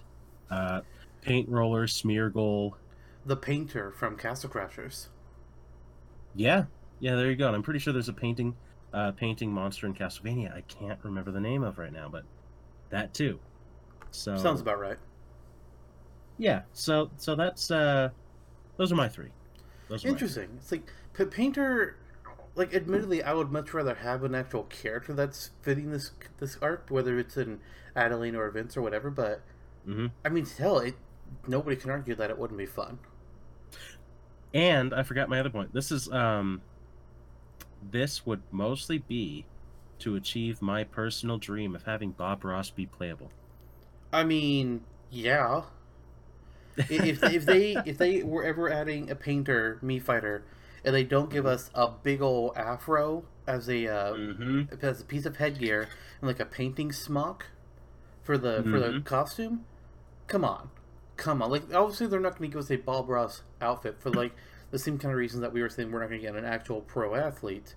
Uh, 0.51 0.81
paint 1.23 1.49
roller, 1.49 1.87
Smeargle. 1.87 2.73
The 3.27 3.37
painter 3.37 3.91
from 3.91 4.17
Castle 4.17 4.51
Crashers. 4.51 5.09
Yeah, 6.35 6.65
yeah. 7.01 7.15
There 7.15 7.31
you 7.31 7.37
go. 7.37 7.47
And 7.47 7.57
I'm 7.57 7.63
pretty 7.63 7.79
sure 7.81 7.93
there's 7.93 8.09
a 8.09 8.13
painting, 8.13 8.55
uh, 8.93 9.13
painting 9.13 9.51
monster 9.53 9.87
in 9.87 9.95
Castlevania. 9.95 10.55
I 10.55 10.63
can't 10.63 10.99
remember 11.03 11.31
the 11.31 11.41
name 11.41 11.63
of 11.63 11.79
right 11.79 11.93
now, 11.93 12.09
but 12.09 12.25
that 12.91 13.15
too. 13.15 13.39
So 14.11 14.37
Sounds 14.37 14.61
about 14.61 14.79
right. 14.79 14.99
yeah. 16.39 16.63
So 16.73 17.11
so 17.17 17.35
that's 17.35 17.71
uh, 17.71 18.11
those 18.77 18.93
are 18.93 18.97
my 18.97 19.09
three. 19.09 19.31
Those 19.89 20.05
are 20.05 20.09
my 20.09 20.13
Interesting. 20.13 20.49
It's 20.57 20.71
like 20.73 20.93
P- 21.15 21.25
painter. 21.25 21.97
Like, 22.57 22.75
admittedly, 22.75 23.23
I 23.23 23.33
would 23.33 23.53
much 23.53 23.73
rather 23.73 23.95
have 23.97 24.25
an 24.25 24.35
actual 24.35 24.65
character 24.65 25.13
that's 25.13 25.51
fitting 25.63 25.91
this 25.93 26.11
this 26.39 26.57
arc, 26.61 26.89
whether 26.91 27.17
it's 27.19 27.37
in 27.37 27.61
Adeleine 27.95 28.35
or 28.37 28.51
Vince 28.51 28.77
or 28.77 28.83
whatever. 28.83 29.11
But 29.11 29.43
hmm 29.87 30.07
I 30.25 30.31
mean, 30.31 30.47
hell, 30.47 30.79
it 30.81 30.97
nobody 31.47 31.77
can 31.77 31.91
argue 31.91 32.15
that 32.17 32.31
it 32.31 32.39
wouldn't 32.39 32.59
be 32.59 32.67
fun. 32.67 33.01
And 34.53 34.95
I 34.95 35.03
forgot 35.03 35.29
my 35.29 35.41
other 35.41 35.51
point. 35.51 35.73
This 35.73 35.91
is 35.91 36.09
um 36.11 36.63
this 37.81 38.27
would 38.27 38.43
mostly 38.51 38.99
be 38.99 39.47
to 40.01 40.17
achieve 40.17 40.61
my 40.61 40.83
personal 40.85 41.39
dream 41.39 41.75
of 41.75 41.85
having 41.85 42.13
Bob 42.13 42.45
Ross 42.45 42.71
be 42.71 42.87
playable. 42.87 43.33
I 44.13 44.25
mean, 44.25 44.85
yeah. 45.11 45.65
If 46.89 47.25
if 47.25 47.47
they 47.47 47.83
if 47.85 47.99
they 47.99 48.23
were 48.23 48.45
ever 48.45 48.71
adding 48.71 49.11
a 49.11 49.15
painter 49.15 49.79
Mii 49.83 50.01
fighter, 50.03 50.45
and 50.85 50.95
they 50.95 51.05
don't 51.05 51.31
give 51.31 51.47
us 51.47 51.71
a 51.75 51.89
big 51.91 52.21
old 52.21 52.57
afro 52.57 53.25
as 53.47 53.69
a 53.69 53.87
uh, 53.89 54.13
Mm-hmm. 54.15 54.63
as 54.85 55.01
a 55.01 55.05
piece 55.05 55.27
of 55.27 55.37
headgear 55.37 55.89
and 56.21 56.29
like 56.29 56.41
a 56.41 56.45
painting 56.45 56.93
smock 56.93 57.47
for 58.23 58.37
the 58.39 58.63
for 58.63 58.79
the 58.81 58.89
Mhm. 58.89 59.05
costume, 59.05 59.65
come 60.27 60.45
on, 60.45 60.71
come 61.17 61.43
on. 61.43 61.51
Like 61.51 61.73
obviously 61.75 62.07
they're 62.07 62.21
not 62.21 62.39
going 62.39 62.51
to 62.51 62.55
give 62.55 62.65
us 62.65 62.71
a 62.71 62.77
Bob 62.77 63.09
Ross 63.09 63.43
outfit 63.61 63.97
for 64.01 64.11
like 64.11 64.33
the 64.71 64.79
same 64.79 64.99
kind 64.99 65.13
of 65.13 65.19
reasons 65.19 65.41
that 65.43 65.53
we 65.53 65.61
were 65.63 65.69
saying 65.69 65.91
we're 65.93 66.01
not 66.01 66.09
going 66.09 66.21
to 66.21 66.27
get 66.27 66.35
an 66.37 66.45
actual 66.45 66.81
pro 66.81 67.15
athlete. 67.15 67.75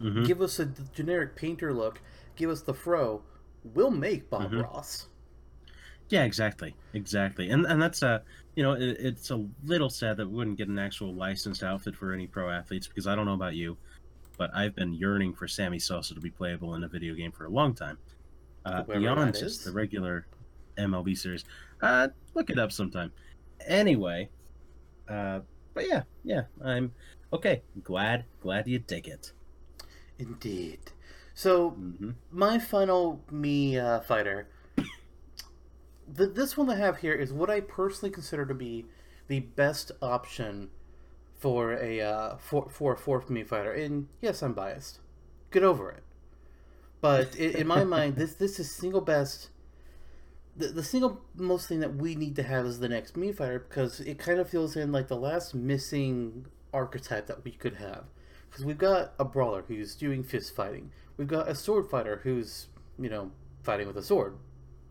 Mm-hmm. 0.00 0.24
Give 0.24 0.40
us 0.40 0.58
a 0.58 0.66
generic 0.66 1.36
painter 1.36 1.72
look. 1.72 2.00
Give 2.34 2.50
us 2.50 2.62
the 2.62 2.74
fro. 2.74 3.22
We'll 3.62 3.90
make 3.92 4.28
Bob 4.30 4.50
Mhm. 4.50 4.62
Ross. 4.64 5.08
Yeah, 6.08 6.24
exactly, 6.24 6.74
exactly, 6.92 7.48
and 7.50 7.64
and 7.66 7.80
that's 7.80 8.02
a 8.02 8.22
you 8.54 8.62
know 8.62 8.72
it, 8.72 8.96
it's 9.00 9.30
a 9.30 9.46
little 9.64 9.90
sad 9.90 10.16
that 10.18 10.28
we 10.28 10.36
wouldn't 10.36 10.58
get 10.58 10.68
an 10.68 10.78
actual 10.78 11.14
licensed 11.14 11.62
outfit 11.62 11.96
for 11.96 12.12
any 12.12 12.26
pro 12.26 12.50
athletes 12.50 12.86
because 12.86 13.06
I 13.06 13.14
don't 13.14 13.26
know 13.26 13.34
about 13.34 13.54
you, 13.54 13.76
but 14.36 14.50
I've 14.54 14.74
been 14.74 14.92
yearning 14.92 15.34
for 15.34 15.48
Sammy 15.48 15.78
Sosa 15.78 16.14
to 16.14 16.20
be 16.20 16.30
playable 16.30 16.74
in 16.74 16.84
a 16.84 16.88
video 16.88 17.14
game 17.14 17.32
for 17.32 17.44
a 17.44 17.50
long 17.50 17.74
time. 17.74 17.98
Uh, 18.64 18.82
beyond 18.82 19.34
just 19.34 19.42
is. 19.60 19.64
the 19.64 19.72
regular 19.72 20.26
MLB 20.78 21.16
series, 21.16 21.44
uh, 21.80 22.08
look 22.34 22.50
it 22.50 22.58
up 22.58 22.72
sometime. 22.72 23.12
Anyway, 23.66 24.28
uh, 25.08 25.40
but 25.74 25.88
yeah, 25.88 26.02
yeah, 26.24 26.42
I'm 26.64 26.92
okay. 27.32 27.62
Glad, 27.82 28.24
glad 28.40 28.66
you 28.68 28.78
dig 28.78 29.08
it. 29.08 29.32
Indeed. 30.18 30.92
So 31.34 31.70
hmm 31.70 32.10
my 32.30 32.58
final 32.58 33.24
Mii 33.32 33.76
uh, 33.78 34.00
fighter. 34.00 34.48
The, 36.06 36.26
this 36.26 36.56
one 36.56 36.70
I 36.70 36.76
have 36.76 36.98
here 36.98 37.14
is 37.14 37.32
what 37.32 37.50
I 37.50 37.60
personally 37.60 38.10
consider 38.10 38.46
to 38.46 38.54
be 38.54 38.86
the 39.28 39.40
best 39.40 39.92
option 40.00 40.70
for 41.38 41.72
a 41.72 42.00
uh, 42.00 42.36
for 42.36 42.68
for 42.70 42.94
a 42.94 42.96
fourth 42.96 43.28
Mii 43.28 43.46
fighter. 43.46 43.72
And 43.72 44.08
yes, 44.20 44.42
I'm 44.42 44.52
biased. 44.52 45.00
Get 45.50 45.62
over 45.62 45.90
it. 45.90 46.02
But 47.00 47.34
in, 47.36 47.56
in 47.56 47.66
my 47.66 47.84
mind, 47.96 48.16
this 48.16 48.34
this 48.34 48.58
is 48.60 48.70
single 48.70 49.00
best. 49.00 49.50
The, 50.54 50.68
the 50.68 50.84
single 50.84 51.22
most 51.34 51.66
thing 51.66 51.80
that 51.80 51.96
we 51.96 52.14
need 52.14 52.36
to 52.36 52.42
have 52.42 52.66
is 52.66 52.78
the 52.78 52.88
next 52.88 53.14
Mii 53.14 53.34
fighter 53.34 53.64
because 53.66 54.00
it 54.00 54.18
kind 54.18 54.38
of 54.38 54.50
feels 54.50 54.76
in 54.76 54.92
like 54.92 55.08
the 55.08 55.16
last 55.16 55.54
missing 55.54 56.46
archetype 56.72 57.26
that 57.26 57.44
we 57.44 57.52
could 57.52 57.76
have. 57.76 58.04
Because 58.48 58.64
we've 58.64 58.78
got 58.78 59.14
a 59.18 59.24
brawler 59.24 59.64
who's 59.66 59.94
doing 59.94 60.22
fist 60.22 60.54
fighting. 60.54 60.90
We've 61.16 61.28
got 61.28 61.48
a 61.48 61.54
sword 61.54 61.88
fighter 61.88 62.20
who's, 62.22 62.68
you 62.98 63.08
know, 63.08 63.30
fighting 63.62 63.86
with 63.86 63.96
a 63.96 64.02
sword, 64.02 64.36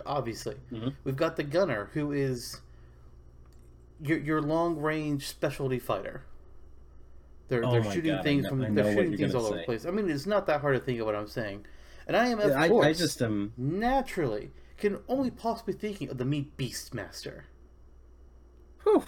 obviously. 0.06 0.56
Mhm. 0.72 0.96
We've 1.04 1.16
got 1.16 1.36
the 1.36 1.44
gunner 1.44 1.90
who 1.94 2.12
is 2.12 2.62
your, 4.02 4.18
your 4.18 4.42
long 4.42 4.78
range 4.78 5.28
specialty 5.28 5.80
fighter. 5.80 6.24
They're, 7.48 7.66
Oh 7.66 7.72
they're 7.72 7.92
shooting 7.92 8.16
God, 8.16 8.24
things 8.24 8.48
from 8.48 8.62
I 8.62 8.70
they're 8.70 8.94
shooting 8.94 9.18
things 9.18 9.36
all 9.36 9.46
over 9.46 9.58
the 9.58 9.64
place. 9.64 9.86
I 9.86 9.92
mean, 9.92 10.10
it's 10.10 10.26
not 10.26 10.46
that 10.48 10.62
hard 10.62 10.76
to 10.78 10.84
think 10.84 11.00
of 11.00 11.06
what 11.06 11.16
I'm 11.16 11.28
saying, 11.28 11.66
and 12.08 12.16
I 12.16 12.28
am 12.28 12.40
of 12.40 12.52
I, 12.52 12.70
course 12.70 12.86
I 12.86 12.94
just 12.94 13.22
am. 13.22 13.54
naturally 13.58 14.52
can 14.78 15.00
only 15.08 15.30
possibly 15.32 15.74
thinking 15.74 16.10
of 16.10 16.18
the 16.18 16.26
meat 16.26 16.52
master. 16.94 17.46
Whew. 18.84 19.04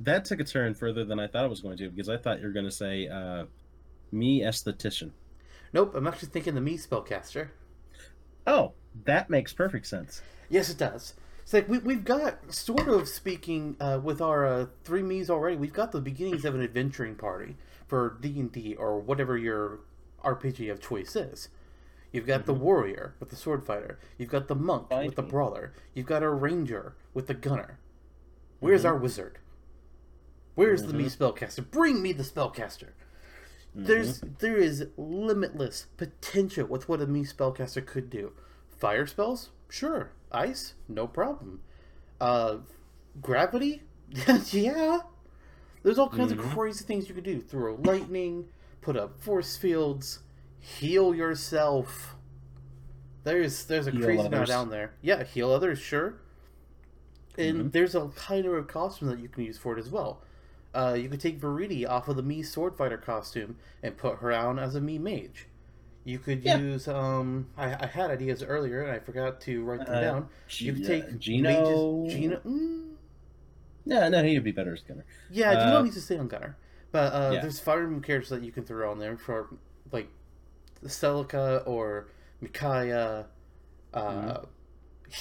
That 0.00 0.24
took 0.24 0.40
a 0.40 0.44
turn 0.44 0.74
further 0.74 1.04
than 1.04 1.18
I 1.20 1.26
thought 1.26 1.44
it 1.44 1.48
was 1.48 1.60
going 1.60 1.78
to 1.78 1.88
because 1.88 2.08
I 2.08 2.16
thought 2.16 2.40
you 2.40 2.46
were 2.46 2.52
going 2.52 2.66
to 2.66 2.70
say 2.70 3.06
uh, 3.08 3.44
Mii 4.12 4.42
esthetician. 4.42 5.12
Nope, 5.72 5.94
I'm 5.94 6.06
actually 6.06 6.28
thinking 6.28 6.54
the 6.54 6.60
Mii 6.60 6.86
spellcaster. 6.86 7.48
Oh, 8.46 8.72
that 9.04 9.30
makes 9.30 9.52
perfect 9.52 9.86
sense. 9.86 10.22
Yes, 10.48 10.70
it 10.70 10.78
does. 10.78 11.14
It's 11.42 11.52
like 11.52 11.68
we, 11.68 11.78
we've 11.78 12.04
got, 12.04 12.52
sort 12.52 12.88
of 12.88 13.08
speaking, 13.08 13.76
uh, 13.78 14.00
with 14.02 14.20
our 14.20 14.46
uh, 14.46 14.66
three 14.82 15.02
Mii's 15.02 15.28
already, 15.28 15.56
we've 15.56 15.72
got 15.72 15.92
the 15.92 16.00
beginnings 16.00 16.44
of 16.44 16.54
an 16.54 16.62
adventuring 16.62 17.16
party 17.16 17.56
for 17.86 18.16
D&D 18.20 18.74
or 18.76 18.98
whatever 18.98 19.36
your 19.36 19.80
RPG 20.24 20.70
of 20.70 20.80
choice 20.80 21.14
is. 21.16 21.48
You've 22.12 22.26
got 22.26 22.46
the 22.46 22.54
warrior 22.54 23.14
with 23.20 23.30
the 23.30 23.36
sword 23.36 23.66
fighter. 23.66 23.98
You've 24.16 24.30
got 24.30 24.48
the 24.48 24.54
monk 24.54 24.88
Find 24.88 25.06
with 25.06 25.16
the 25.16 25.22
brawler. 25.22 25.74
You've 25.94 26.06
got 26.06 26.22
a 26.22 26.30
ranger 26.30 26.94
with 27.12 27.26
the 27.26 27.34
gunner. 27.34 27.78
Where's 28.60 28.84
our 28.84 28.96
wizard? 28.96 29.38
Where's 30.54 30.84
the 30.84 30.92
Mii 30.92 31.14
spellcaster? 31.14 31.68
Bring 31.68 32.00
me 32.00 32.12
the 32.12 32.22
spellcaster. 32.22 32.90
There's 33.74 34.20
there 34.38 34.56
is 34.56 34.86
limitless 34.96 35.86
potential 35.96 36.66
with 36.66 36.88
what 36.88 37.02
a 37.02 37.06
Mii 37.06 37.30
spellcaster 37.30 37.84
could 37.84 38.08
do. 38.08 38.32
Fire 38.84 39.06
spells, 39.06 39.48
sure. 39.70 40.10
Ice, 40.30 40.74
no 40.90 41.06
problem. 41.06 41.62
Uh, 42.20 42.56
gravity, 43.22 43.80
yeah. 44.50 44.98
There's 45.82 45.98
all 45.98 46.10
kinds 46.10 46.32
of 46.32 46.38
crazy 46.38 46.84
things 46.84 47.08
you 47.08 47.14
could 47.14 47.24
do. 47.24 47.40
Throw 47.40 47.76
lightning, 47.82 48.44
put 48.82 48.94
up 48.94 49.18
force 49.22 49.56
fields, 49.56 50.18
heal 50.60 51.14
yourself. 51.14 52.16
There's 53.22 53.64
there's 53.64 53.86
a 53.86 53.90
Heal 53.90 54.02
crazy 54.02 54.26
amount 54.26 54.48
down 54.48 54.68
there. 54.68 54.92
Yeah, 55.00 55.24
heal 55.24 55.50
others, 55.50 55.78
sure. 55.78 56.16
And 57.38 57.72
there's 57.72 57.94
a 57.94 58.08
kind 58.08 58.44
of 58.44 58.68
costume 58.68 59.08
that 59.08 59.18
you 59.18 59.30
can 59.30 59.44
use 59.44 59.56
for 59.56 59.78
it 59.78 59.80
as 59.80 59.88
well. 59.88 60.20
Uh, 60.74 60.94
you 61.00 61.08
could 61.08 61.22
take 61.22 61.40
Viridi 61.40 61.88
off 61.88 62.08
of 62.08 62.16
the 62.16 62.22
Mii 62.22 62.44
sword 62.44 62.76
fighter 62.76 62.98
costume 62.98 63.56
and 63.82 63.96
put 63.96 64.18
her 64.18 64.30
on 64.30 64.58
as 64.58 64.74
a 64.74 64.80
Mii 64.82 65.00
mage. 65.00 65.46
You 66.04 66.18
could 66.18 66.44
Yeah. 66.44 66.58
use 66.58 66.86
um 66.88 67.48
I, 67.56 67.74
I 67.74 67.86
had 67.86 68.10
ideas 68.10 68.42
earlier 68.42 68.82
and 68.82 68.90
I 68.92 68.98
forgot 68.98 69.40
to 69.42 69.64
write 69.64 69.86
them 69.86 69.94
Uh, 69.96 70.00
down. 70.00 70.28
G- 70.48 70.66
You 70.66 70.72
could 70.74 70.84
uh, 70.84 70.88
take 70.88 71.18
Geno- 71.18 72.02
mages 72.02 72.14
Geno 72.14 72.36
mm, 72.44 72.90
No, 73.86 74.08
no, 74.08 74.22
he'd 74.22 74.44
be 74.44 74.52
better 74.52 74.72
as 74.74 74.82
Gunner. 74.82 75.04
yeah, 75.30 75.54
Geno 75.54 75.78
Uh, 75.78 75.82
needs 75.82 75.96
to 75.96 76.02
stay 76.02 76.18
on 76.18 76.28
Gunner. 76.28 76.56
But 76.92 77.12
uh, 77.12 77.30
Yeah. 77.34 77.40
there's 77.40 77.58
Fire 77.60 77.82
Emblem 77.84 78.02
characters 78.02 78.28
that 78.30 78.42
you 78.42 78.52
can 78.52 78.64
throw 78.64 78.90
on 78.90 78.98
there 78.98 79.16
for 79.16 79.48
like 79.92 80.08
Celica 80.84 81.66
or 81.66 82.08
Micaiah, 82.40 83.26
uh, 83.94 84.00
Mm-hmm. 84.00 84.44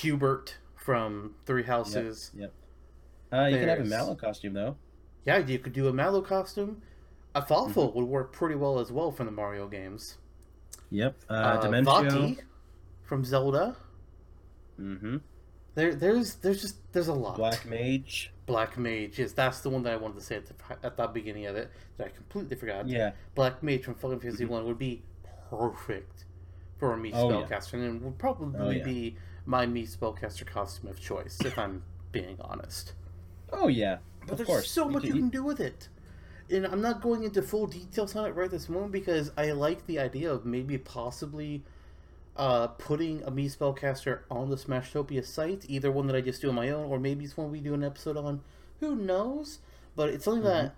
Hubert 0.01 0.57
from 0.75 1.35
Three 1.45 1.63
Houses. 1.63 2.31
Yep. 2.35 2.51
Uh, 3.31 3.45
you 3.45 3.57
can 3.57 3.69
have 3.69 3.79
a 3.79 3.83
There's- 3.83 3.89
Mallow 3.89 4.15
costume 4.15 4.53
though. 4.53 4.75
Yeah, 5.25 5.37
you 5.37 5.59
could 5.59 5.73
do 5.73 5.87
a 5.87 5.93
Mallow 5.93 6.21
costume. 6.21 6.81
A 7.35 7.41
Fawful 7.41 7.89
Mm-hmm. 7.89 7.97
would 7.99 8.07
work 8.07 8.33
pretty 8.33 8.55
well 8.55 8.79
as 8.79 8.91
well 8.91 9.11
from 9.11 9.25
the 9.27 9.31
Mario 9.31 9.67
games. 9.67 10.17
Yep. 10.93 11.15
Uh, 11.27 11.33
Uh, 11.33 12.33
from 13.01 13.25
Zelda. 13.25 13.75
Mm-hmm. 14.79 15.17
There, 15.75 15.95
there's, 15.95 16.35
there's 16.35 16.61
just, 16.61 16.75
there's 16.93 17.07
a 17.07 17.13
lot. 17.13 17.35
Black 17.35 17.65
Mage. 17.65 18.31
Black 18.45 18.77
Mage. 18.77 19.17
Yes, 19.17 19.31
that's 19.31 19.61
the 19.61 19.69
one 19.71 19.81
that 19.83 19.93
I 19.93 19.95
wanted 19.97 20.19
to 20.19 20.21
say 20.23 20.35
at 20.35 20.45
the, 20.45 20.53
at 20.85 20.95
the 20.97 21.07
beginning 21.07 21.47
of 21.47 21.55
it 21.55 21.71
that 21.97 22.07
I 22.07 22.09
completely 22.11 22.55
forgot. 22.55 22.87
Yeah. 22.87 23.11
Black 23.33 23.63
Mage 23.63 23.83
from 23.83 23.95
Final 23.95 24.19
Fantasy 24.19 24.45
One 24.45 24.65
would 24.65 24.77
be 24.77 25.01
perfect 25.49 26.25
for 26.77 26.93
a 26.93 26.97
Mii 26.97 27.11
Oh, 27.15 27.29
yeah. 27.29 27.35
spellcaster, 27.47 27.73
and 27.73 27.95
it 27.95 28.01
would 28.03 28.19
probably 28.19 28.59
Oh, 28.59 28.69
yeah. 28.69 28.83
be 28.83 29.15
my 29.47 29.65
Mii 29.65 29.89
spellcaster 29.97 30.45
costume 30.45 30.89
of 30.91 30.99
choice, 30.99 31.39
if 31.43 31.57
I'm 31.57 31.81
being 32.11 32.37
honest. 32.41 32.93
Oh 33.51 33.67
yeah. 33.67 33.97
But 34.21 34.31
of 34.33 34.37
there's 34.37 34.47
course. 34.47 34.69
so 34.71 34.85
You 34.85 34.91
much 34.91 35.03
can- 35.03 35.15
you 35.15 35.21
can 35.21 35.29
do 35.29 35.43
with 35.43 35.59
it. 35.59 35.89
And 36.49 36.65
I'm 36.67 36.81
not 36.81 37.01
going 37.01 37.23
into 37.23 37.41
full 37.41 37.67
details 37.67 38.15
on 38.15 38.25
it 38.25 38.35
right 38.35 38.49
this 38.51 38.69
moment 38.69 38.91
because 38.91 39.31
I 39.37 39.51
like 39.51 39.85
the 39.87 39.99
idea 39.99 40.31
of 40.31 40.45
maybe 40.45 40.77
possibly 40.77 41.63
uh, 42.35 42.67
putting 42.67 43.23
a 43.23 43.31
Mii 43.31 43.55
spellcaster 43.55 44.21
on 44.29 44.49
the 44.49 44.55
Smashtopia 44.55 45.25
site, 45.25 45.65
either 45.67 45.91
one 45.91 46.07
that 46.07 46.15
I 46.15 46.21
just 46.21 46.41
do 46.41 46.49
on 46.49 46.55
my 46.55 46.69
own, 46.69 46.85
or 46.89 46.99
maybe 46.99 47.25
it's 47.25 47.37
one 47.37 47.51
we 47.51 47.59
do 47.59 47.73
an 47.73 47.83
episode 47.83 48.17
on. 48.17 48.41
Who 48.79 48.95
knows? 48.95 49.59
But 49.95 50.09
it's 50.09 50.25
something 50.25 50.43
that 50.43 50.75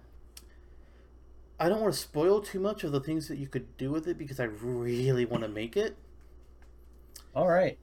I 1.60 1.70
don't 1.70 1.82
want 1.82 1.94
to 1.94 2.00
spoil 2.00 2.42
too 2.42 2.60
much 2.60 2.84
of 2.84 2.92
the 2.92 3.00
things 3.00 3.28
that 3.30 3.38
you 3.38 3.48
could 3.48 3.78
do 3.78 3.92
with 3.92 4.08
it 4.08 4.18
because 4.18 4.40
I 4.40 4.46
really 4.46 5.26
want 5.26 5.44
to 5.44 5.50
make 5.50 5.78
it. 5.78 5.96
All 7.34 7.48
right. 7.48 7.78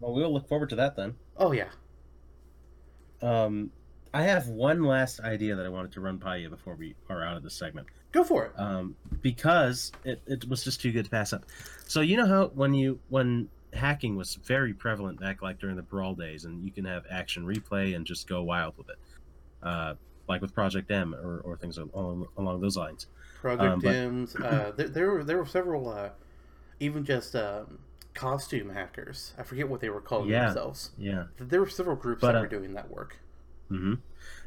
Well, 0.00 0.14
we'll 0.14 0.32
look 0.32 0.48
forward 0.48 0.70
to 0.70 0.76
that 0.76 0.96
then. 0.96 1.16
Oh 1.36 1.52
yeah, 1.52 1.68
Um, 3.22 3.70
I 4.18 4.22
have 4.22 4.48
one 4.48 4.82
last 4.82 5.20
idea 5.20 5.54
that 5.54 5.64
I 5.64 5.68
wanted 5.68 5.92
to 5.92 6.00
run 6.00 6.16
by 6.16 6.38
you 6.38 6.50
before 6.50 6.74
we 6.74 6.96
are 7.08 7.22
out 7.24 7.36
of 7.36 7.44
this 7.44 7.54
segment. 7.54 7.86
go 8.10 8.24
for 8.24 8.46
it. 8.46 8.52
um, 8.58 8.96
because 9.22 9.92
it, 10.04 10.20
it 10.26 10.48
was 10.48 10.64
just 10.64 10.80
too 10.80 10.90
good 10.90 11.04
to 11.04 11.10
pass 11.10 11.32
up. 11.32 11.44
So 11.86 12.00
you 12.00 12.16
know 12.16 12.26
how 12.26 12.46
when 12.48 12.74
you 12.74 12.98
when 13.10 13.48
hacking 13.72 14.16
was 14.16 14.34
very 14.34 14.74
prevalent 14.74 15.20
back 15.20 15.40
like 15.40 15.60
during 15.60 15.76
the 15.76 15.82
brawl 15.82 16.16
days, 16.16 16.46
and 16.46 16.64
you 16.64 16.72
can 16.72 16.84
have 16.84 17.04
action 17.08 17.44
replay 17.46 17.94
and 17.94 18.04
just 18.04 18.26
go 18.28 18.42
wild 18.42 18.76
with 18.76 18.88
it, 18.88 18.96
uh, 19.62 19.94
like 20.28 20.40
with 20.42 20.52
Project 20.52 20.90
M 20.90 21.14
or, 21.14 21.38
or 21.44 21.56
things 21.56 21.78
along 21.78 22.26
along 22.36 22.60
those 22.60 22.76
lines. 22.76 23.06
Project 23.40 23.62
um, 23.72 23.78
but- 23.80 23.92
Dims. 23.92 24.34
Uh, 24.34 24.72
there, 24.76 24.88
there 24.88 25.10
were 25.12 25.22
there 25.22 25.38
were 25.38 25.46
several, 25.46 25.88
uh, 25.90 26.08
even 26.80 27.04
just 27.04 27.36
um, 27.36 27.78
costume 28.14 28.70
hackers. 28.70 29.32
I 29.38 29.44
forget 29.44 29.68
what 29.68 29.80
they 29.80 29.90
were 29.90 30.00
calling 30.00 30.28
Yeah. 30.28 30.46
themselves. 30.46 30.90
Yeah. 30.98 31.26
There 31.38 31.60
were 31.60 31.68
several 31.68 31.94
groups 31.94 32.20
But, 32.22 32.32
that 32.32 32.38
uh, 32.38 32.40
were 32.40 32.48
doing 32.48 32.74
that 32.74 32.90
work. 32.90 33.16
hmm 33.68 33.94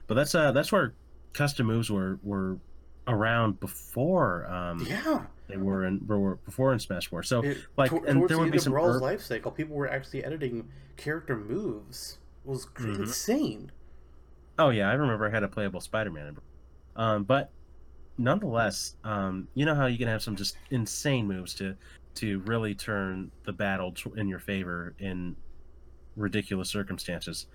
But 0.07 0.15
that's 0.15 0.35
uh 0.35 0.51
that's 0.51 0.71
where 0.71 0.93
custom 1.33 1.67
moves 1.67 1.89
were 1.89 2.19
were 2.23 2.57
around 3.07 3.59
before 3.59 4.45
um 4.51 4.85
Yeah, 4.87 5.25
they 5.47 5.57
were 5.57 5.85
in 5.85 6.05
were 6.07 6.35
before 6.37 6.73
in 6.73 6.79
Smash 6.79 7.07
Four. 7.07 7.23
So 7.23 7.41
it, 7.41 7.57
like 7.77 7.91
and 7.91 8.21
there 8.21 8.27
the 8.27 8.37
would 8.39 8.51
be 8.51 8.59
some 8.59 8.73
Brawl's 8.73 9.01
life 9.01 9.21
cycle, 9.21 9.51
people 9.51 9.75
were 9.75 9.89
actually 9.89 10.23
editing 10.23 10.69
character 10.97 11.35
moves. 11.35 12.17
It 12.45 12.49
was 12.49 12.65
Mhm. 12.67 12.99
insane. 12.99 13.71
Oh 14.59 14.69
yeah, 14.69 14.89
I 14.89 14.93
remember 14.93 15.27
I 15.27 15.29
had 15.31 15.43
a 15.43 15.47
playable 15.47 15.81
Spider-Man. 15.81 16.37
Um, 16.95 17.23
but 17.23 17.51
nonetheless, 18.17 18.95
um, 19.03 19.47
you 19.55 19.65
know 19.65 19.73
how 19.75 19.85
you 19.87 19.97
can 19.97 20.07
have 20.07 20.21
some 20.21 20.35
just 20.35 20.57
insane 20.69 21.27
moves 21.27 21.53
to 21.55 21.75
to 22.15 22.39
really 22.39 22.75
turn 22.75 23.31
the 23.45 23.53
battle 23.53 23.95
in 24.17 24.27
your 24.27 24.39
favor 24.39 24.93
in 24.99 25.35
ridiculous 26.17 26.69
circumstances. 26.69 27.47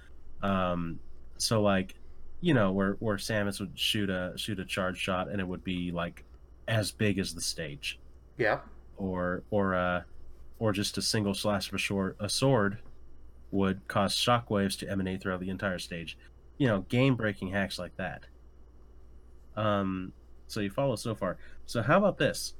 Um, 0.43 0.99
so 1.37 1.61
like, 1.61 1.95
you 2.41 2.55
know, 2.55 2.73
where 2.73 2.93
where 3.01 3.17
Samus 3.17 3.61
would 3.61 3.79
shoot 3.79 4.11
a 4.11 4.33
shoot 4.37 4.59
a 4.61 4.65
charge 4.65 4.99
shot 4.99 5.29
and 5.29 5.41
it 5.41 5.47
would 5.49 5.65
be 5.65 5.91
like 5.91 6.25
as 6.69 6.91
big 6.93 7.19
as 7.19 7.35
the 7.35 7.41
stage, 7.41 7.99
Yeah, 8.39 8.61
or 8.97 9.43
or 9.51 9.75
uh, 9.75 10.03
or 10.59 10.73
just 10.73 10.99
a 10.99 11.03
single 11.03 11.35
slash 11.35 11.69
of 11.69 11.75
a 11.75 11.79
short 11.79 12.17
a 12.21 12.29
sword 12.29 12.79
would 13.51 13.87
cause 13.89 14.15
shockwaves 14.15 14.79
to 14.79 14.91
emanate 14.91 15.23
throughout 15.23 15.41
the 15.41 15.51
entire 15.51 15.79
stage. 15.79 16.19
You 16.59 16.67
know, 16.69 16.81
game 16.89 17.17
breaking 17.17 17.49
hacks 17.49 17.79
like 17.79 17.97
that. 17.97 18.27
Um, 19.57 20.13
so 20.47 20.61
you 20.61 20.71
follow 20.71 20.97
so 20.97 21.15
far. 21.15 21.39
So 21.67 21.83
how 21.83 21.99
about 21.99 22.19
this? 22.19 22.55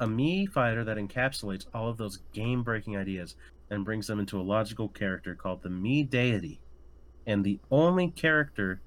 A 0.00 0.06
Mii 0.06 0.48
fighter 0.48 0.84
that 0.84 0.96
encapsulates 0.96 1.66
all 1.72 1.88
of 1.88 1.96
those 1.96 2.18
game 2.32 2.62
breaking 2.62 2.96
ideas 2.96 3.36
and 3.70 3.84
brings 3.84 4.06
them 4.06 4.18
into 4.18 4.40
a 4.40 4.42
logical 4.42 4.88
character 4.88 5.34
called 5.34 5.62
the 5.62 5.68
Mii 5.68 6.08
deity. 6.08 6.60
And 7.26 7.44
the 7.44 7.60
only 7.70 8.08
character, 8.10 8.80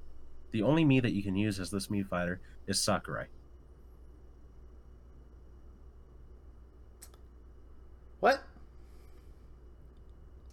the 0.52 0.62
only 0.64 0.86
Mii 0.86 1.02
that 1.02 1.14
you 1.14 1.22
can 1.24 1.36
use 1.36 1.60
as 1.60 1.72
this 1.72 1.88
Mii 1.88 2.08
fighter 2.08 2.40
is 2.68 2.82
Sakurai. 2.82 3.26
what? 8.20 8.42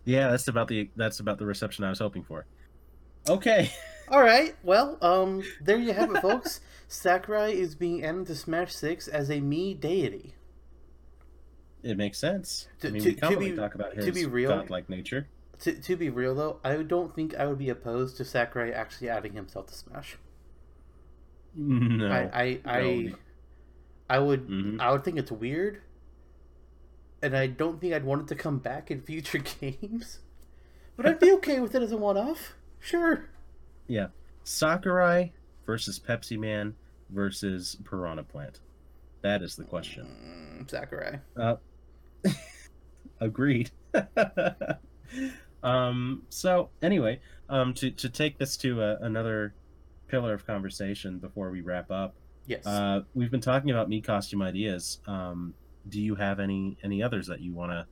Yeah, 0.05 0.31
that's 0.31 0.49
about 0.49 0.69
the 0.69 0.91
that's 0.97 1.21
about 1.21 1.39
the 1.39 1.47
reception 1.47 1.85
I 1.85 1.91
was 1.91 2.01
hoping 2.01 2.25
for. 2.25 2.45
Okay. 3.29 3.71
All 4.09 4.23
right. 4.23 4.55
Well, 4.63 4.99
um, 5.01 5.43
there 5.63 5.79
you 5.79 5.93
have 5.93 6.15
it, 6.15 6.21
folks. 6.23 6.61
Sakurai 6.89 7.53
is 7.53 7.75
being 7.75 8.05
added 8.05 8.27
to 8.27 8.35
Smash 8.35 8.75
Six 8.75 9.09
as 9.09 9.31
a 9.31 9.37
Mii 9.41 9.79
deity. 9.79 10.35
It 11.83 11.97
makes 11.97 12.19
sense. 12.19 12.69
I 12.83 12.87
To- 12.89 12.93
mean, 12.93 13.03
to- 13.03 13.09
we 13.09 13.15
to 13.15 13.21
commonly 13.21 13.51
be- 13.53 13.57
talk 13.57 13.75
about 13.75 13.95
to 13.95 14.13
be 14.13 14.27
real- 14.27 14.51
godlike 14.51 14.91
nature. 14.91 15.29
To, 15.63 15.73
to 15.73 15.97
be 15.97 16.11
real 16.11 16.35
though, 16.35 16.59
I 16.65 16.77
don't 16.83 17.15
think 17.15 17.35
I 17.37 17.47
would 17.47 17.59
be 17.59 17.69
opposed 17.71 18.17
to 18.19 18.25
Sakurai 18.25 18.73
actually 18.73 19.09
adding 19.09 19.33
himself 19.35 19.67
to 19.69 19.75
Smash. 19.75 20.17
No, 21.55 22.07
I 22.11 22.31
I 22.33 22.61
I. 22.65 23.15
I 24.11 24.19
would 24.19 24.49
Mhm. 24.49 24.81
I 24.81 24.91
would 24.93 25.05
think 25.05 25.19
it's 25.19 25.31
weird, 25.33 25.81
and 27.23 27.37
I 27.37 27.47
don't 27.47 27.81
think 27.81 27.95
I'd 27.95 28.05
want 28.05 28.23
it 28.23 28.29
to 28.29 28.35
come 28.35 28.59
back 28.59 28.91
in 28.91 29.01
future 29.03 29.39
games. 29.61 30.19
But 30.97 31.07
I'd 31.07 31.19
be 31.21 31.33
okay 31.39 31.61
with 31.61 31.75
it 31.75 31.83
as 31.83 31.93
a 31.93 31.97
one-off. 31.97 32.55
Sure. 32.81 33.29
yeah. 33.87 34.09
Sakurai 34.45 35.33
versus 35.65 36.01
Pepsi 36.01 36.37
Man 36.39 36.75
versus 37.11 37.77
Piranha 37.85 38.25
Plant. 38.25 38.61
That 39.23 39.41
is 39.43 39.55
the 39.55 39.63
question. 39.65 40.07
Mm, 40.65 40.69
Sakurai. 40.71 41.21
Uh, 41.37 41.57
agreed. 43.21 43.71
Um. 45.63 46.23
So 46.29 46.71
anyway, 46.81 47.21
um, 47.49 47.75
to 47.75 47.91
to 47.91 48.09
take 48.09 48.39
this 48.39 48.57
to 48.59 48.83
a, 48.83 48.97
another 49.01 49.55
pillar 50.09 50.35
of 50.35 50.47
conversation 50.47 51.19
before 51.19 51.51
we 51.51 51.61
wrap 51.61 51.91
up. 51.91 52.15
Yes. 52.47 52.67
Uh, 52.67 53.03
we've 53.15 53.31
been 53.31 53.41
talking 53.41 53.71
about 53.71 53.89
Mii 53.89 54.05
costume 54.05 54.43
ideas, 54.43 54.99
um, 55.07 55.55
do 55.89 56.01
you 56.01 56.15
have 56.15 56.41
any 56.41 56.77
any 56.83 57.03
others 57.03 57.27
that 57.27 57.41
you 57.41 57.53
want 57.53 57.73
to 57.73 57.87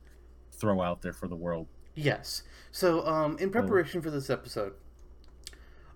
throw 0.51 0.81
out 0.81 1.01
there 1.01 1.13
for 1.13 1.27
the 1.27 1.35
world? 1.35 1.67
Yes. 1.95 2.43
So, 2.71 3.05
um, 3.05 3.37
in 3.37 3.49
preparation 3.49 4.01
for 4.01 4.09
this 4.09 4.29
episode, 4.29 4.73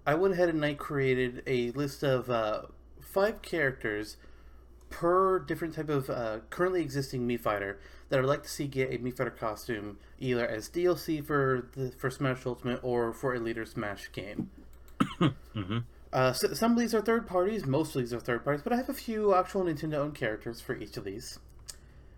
I 0.05 0.15
went 0.15 0.33
ahead 0.33 0.49
and 0.49 0.63
I 0.63 0.73
created 0.73 1.41
a 1.47 1.71
list 1.71 2.03
of 2.03 2.29
uh, 2.29 2.63
five 2.99 3.41
characters 3.41 4.17
per 4.89 5.39
different 5.39 5.73
type 5.73 5.89
of 5.89 6.09
uh, 6.09 6.39
currently 6.49 6.81
existing 6.81 7.27
Mii 7.27 7.39
Fighter 7.39 7.79
that 8.09 8.17
I 8.17 8.21
would 8.21 8.29
like 8.29 8.43
to 8.43 8.49
see 8.49 8.67
get 8.67 8.93
a 8.93 8.97
Mii 8.97 9.15
Fighter 9.15 9.31
costume 9.31 9.97
either 10.19 10.47
as 10.47 10.69
DLC 10.69 11.25
for 11.25 11.69
the 11.75 11.91
for 11.91 12.09
Smash 12.09 12.45
Ultimate 12.45 12.79
or 12.83 13.13
for 13.13 13.33
a 13.33 13.39
later 13.39 13.65
Smash 13.65 14.11
game. 14.11 14.49
mm-hmm. 15.19 15.79
uh, 16.13 16.33
so 16.33 16.53
some 16.53 16.71
of 16.73 16.79
these 16.79 16.93
are 16.93 17.01
third 17.01 17.27
parties, 17.27 17.65
most 17.65 17.95
of 17.95 18.01
these 18.01 18.13
are 18.13 18.19
third 18.19 18.43
parties, 18.43 18.61
but 18.63 18.73
I 18.73 18.77
have 18.77 18.89
a 18.89 18.93
few 18.93 19.33
actual 19.33 19.63
Nintendo 19.63 19.95
owned 19.95 20.15
characters 20.15 20.61
for 20.61 20.75
each 20.75 20.97
of 20.97 21.03
these. 21.03 21.39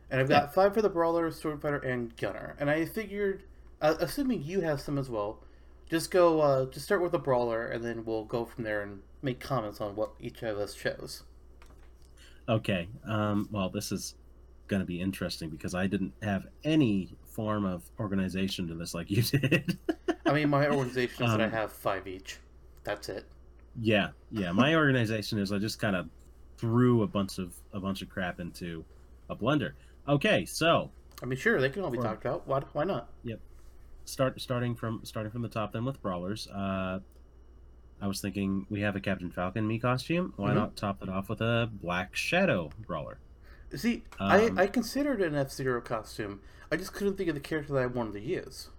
And 0.09 0.22
I've 0.22 0.30
got 0.30 0.43
yeah. 0.43 0.49
five 0.49 0.73
for 0.73 0.81
the 0.81 0.89
Brawler, 0.89 1.30
Sword 1.31 1.61
Fighter, 1.61 1.80
and 1.80 2.15
Gunner. 2.15 2.55
And 2.59 2.69
I 2.69 2.85
figured, 2.85 3.43
uh, 3.81 3.95
assuming 3.99 4.41
you 4.41 4.61
have 4.61 4.80
some 4.80 4.97
as 4.97 5.09
well, 5.09 5.43
just 5.89 6.11
go, 6.11 6.39
uh, 6.39 6.65
just 6.65 6.85
start 6.85 7.01
with 7.01 7.11
the 7.11 7.19
Brawler, 7.19 7.68
and 7.68 7.84
then 7.84 8.05
we'll 8.05 8.23
go 8.23 8.45
from 8.45 8.64
there 8.64 8.81
and 8.81 9.01
make 9.22 9.39
comments 9.39 9.81
on 9.81 9.95
what 9.95 10.11
each 10.19 10.43
of 10.43 10.57
us 10.57 10.73
chose. 10.76 11.23
Okay. 12.47 12.88
Um, 13.05 13.49
well, 13.51 13.69
this 13.69 13.91
is 13.91 14.15
going 14.68 14.81
to 14.81 14.85
be 14.85 15.02
interesting 15.02 15.49
because 15.49 15.73
I 15.73 15.88
didn't 15.88 16.14
have 16.22 16.48
any 16.64 17.15
form 17.26 17.65
of 17.65 17.84
organization 17.99 18.68
to 18.68 18.76
this 18.76 18.94
like 18.94 19.10
you 19.10 19.22
did. 19.23 19.77
I 20.26 20.34
mean, 20.34 20.49
my 20.49 20.69
organization 20.69 21.26
is 21.26 21.31
um, 21.31 21.38
that 21.38 21.44
I 21.44 21.45
um, 21.45 21.52
have 21.52 21.72
five 21.72 22.07
each. 22.07 22.38
That's 22.84 23.10
it. 23.10 23.26
Yeah, 23.80 24.10
yeah. 24.31 24.52
My 24.52 24.76
organization 24.76 25.39
is 25.39 25.52
I 25.52 25.57
just 25.57 25.80
kind 25.80 25.95
of 25.95 26.10
threw 26.57 27.03
a 27.03 27.07
bunch 27.07 27.38
of 27.38 27.53
a 27.73 27.80
bunch 27.80 28.02
of 28.02 28.10
crap 28.10 28.39
into 28.39 28.84
a 29.30 29.35
blender. 29.35 29.73
Okay, 30.07 30.45
so 30.45 30.89
I 31.22 31.26
mean, 31.26 31.38
sure, 31.38 31.60
they 31.60 31.69
can 31.69 31.84
all 31.84 31.89
be 31.89 31.98
talked 31.98 32.26
about. 32.26 32.48
Why, 32.48 32.61
why 32.73 32.84
not? 32.84 33.10
Yep. 33.23 33.39
Start 34.06 34.39
starting 34.39 34.76
from 34.76 35.02
starting 35.03 35.31
from 35.31 35.41
the 35.41 35.49
top, 35.49 35.73
then 35.73 35.85
with 35.85 36.02
brawlers. 36.02 36.48
Uh, 36.48 36.99
I 38.02 38.07
was 38.07 38.22
thinking 38.22 38.65
we 38.69 38.81
have 38.81 38.95
a 38.95 38.99
Captain 38.99 39.31
Falcon 39.31 39.68
Mii 39.68 39.81
costume. 39.81 40.34
Why 40.38 40.49
mm-hmm. 40.49 40.57
not 40.57 40.76
top 40.76 41.02
it 41.02 41.10
off 41.10 41.30
with 41.30 41.41
a 41.41 41.69
Black 41.72 42.15
Shadow 42.15 42.69
brawler? 42.85 43.19
See, 43.76 44.03
um, 44.19 44.57
I, 44.57 44.64
I 44.64 44.68
considered 44.68 45.22
an 45.22 45.35
F 45.35 45.52
Zero 45.52 45.81
costume. 45.81 46.41
I 46.72 46.76
just 46.77 46.94
couldn't 46.94 47.18
think 47.18 47.30
of 47.30 47.35
the 47.35 47.41
character 47.41 47.73
that 47.73 47.84
I 47.84 47.85
wanted 47.85 48.14
to 48.14 48.22
use. 48.22 48.69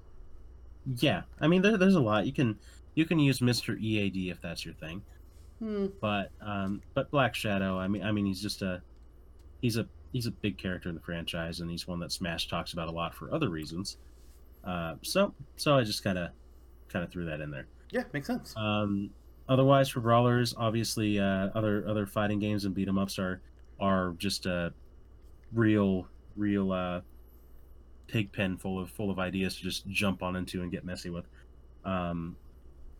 Yeah, 0.97 1.23
I 1.41 1.49
mean, 1.49 1.63
there, 1.63 1.77
there's 1.77 1.95
a 1.95 2.01
lot 2.01 2.27
you 2.27 2.33
can 2.33 2.59
you 2.95 3.05
can 3.05 3.19
use 3.19 3.41
Mister 3.41 3.77
EAD 3.77 4.31
if 4.31 4.41
that's 4.41 4.65
your 4.65 4.75
thing. 4.75 5.03
Hmm. 5.59 5.87
But 6.01 6.31
um, 6.41 6.83
but 6.95 7.11
Black 7.11 7.35
Shadow, 7.35 7.79
I 7.79 7.89
mean, 7.89 8.03
I 8.03 8.13
mean, 8.13 8.27
he's 8.27 8.41
just 8.41 8.63
a 8.63 8.83
he's 9.61 9.77
a 9.77 9.87
he's 10.13 10.27
a 10.27 10.31
big 10.31 10.57
character 10.57 10.89
in 10.89 10.95
the 10.95 11.01
franchise, 11.01 11.61
and 11.61 11.71
he's 11.71 11.87
one 11.87 12.01
that 12.01 12.13
Smash 12.13 12.49
talks 12.49 12.73
about 12.73 12.89
a 12.89 12.93
lot 12.93 13.15
for 13.15 13.33
other 13.33 13.51
reasons. 13.51 13.99
Uh, 14.65 14.95
so 15.03 15.35
so 15.57 15.77
I 15.77 15.85
just 15.85 16.03
kind 16.03 16.19
of 16.19 16.31
kind 16.89 17.05
of 17.05 17.11
threw 17.11 17.27
that 17.27 17.41
in 17.41 17.51
there. 17.51 17.67
Yeah, 17.91 18.05
makes 18.13 18.27
sense. 18.27 18.55
Um, 18.57 19.11
otherwise, 19.49 19.89
for 19.89 20.01
brawlers, 20.01 20.55
obviously, 20.57 21.19
uh, 21.19 21.49
other 21.55 21.85
other 21.89 22.07
fighting 22.07 22.39
games 22.39 22.65
and 22.65 22.75
beat 22.75 22.89
'em 22.89 22.99
ups 22.99 23.19
are 23.19 23.41
are 23.81 24.15
just 24.19 24.47
a 24.47 24.73
real 25.53 26.07
real 26.37 26.73
uh, 26.73 27.01
pig 28.07 28.33
pen 28.33 28.57
full 28.57 28.81
of 28.81 28.91
full 28.91 29.11
of 29.11 29.19
ideas 29.19 29.57
to 29.57 29.63
just 29.63 29.87
jump 29.89 30.23
on 30.23 30.37
into 30.37 30.63
and 30.63 30.71
get 30.71 30.85
messy 30.85 31.11
with. 31.11 31.27
Um, 31.85 32.37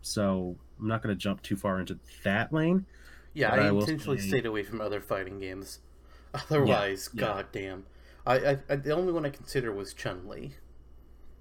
so 0.01 0.55
I'm 0.79 0.87
not 0.87 1.03
going 1.03 1.15
to 1.15 1.19
jump 1.21 1.41
too 1.41 1.55
far 1.55 1.79
into 1.79 1.99
that 2.23 2.53
lane. 2.53 2.85
Yeah, 3.33 3.53
I, 3.53 3.67
I 3.67 3.69
intentionally 3.69 4.19
stayed 4.19 4.45
away 4.45 4.63
from 4.63 4.81
other 4.81 5.01
fighting 5.01 5.39
games. 5.39 5.79
Otherwise, 6.33 7.09
yeah, 7.13 7.21
goddamn, 7.21 7.85
yeah. 8.25 8.31
I, 8.31 8.51
I, 8.51 8.57
I, 8.69 8.75
the 8.75 8.91
only 8.91 9.11
one 9.11 9.25
I 9.25 9.29
consider 9.29 9.71
was 9.71 9.93
Chun 9.93 10.27
Li. 10.27 10.53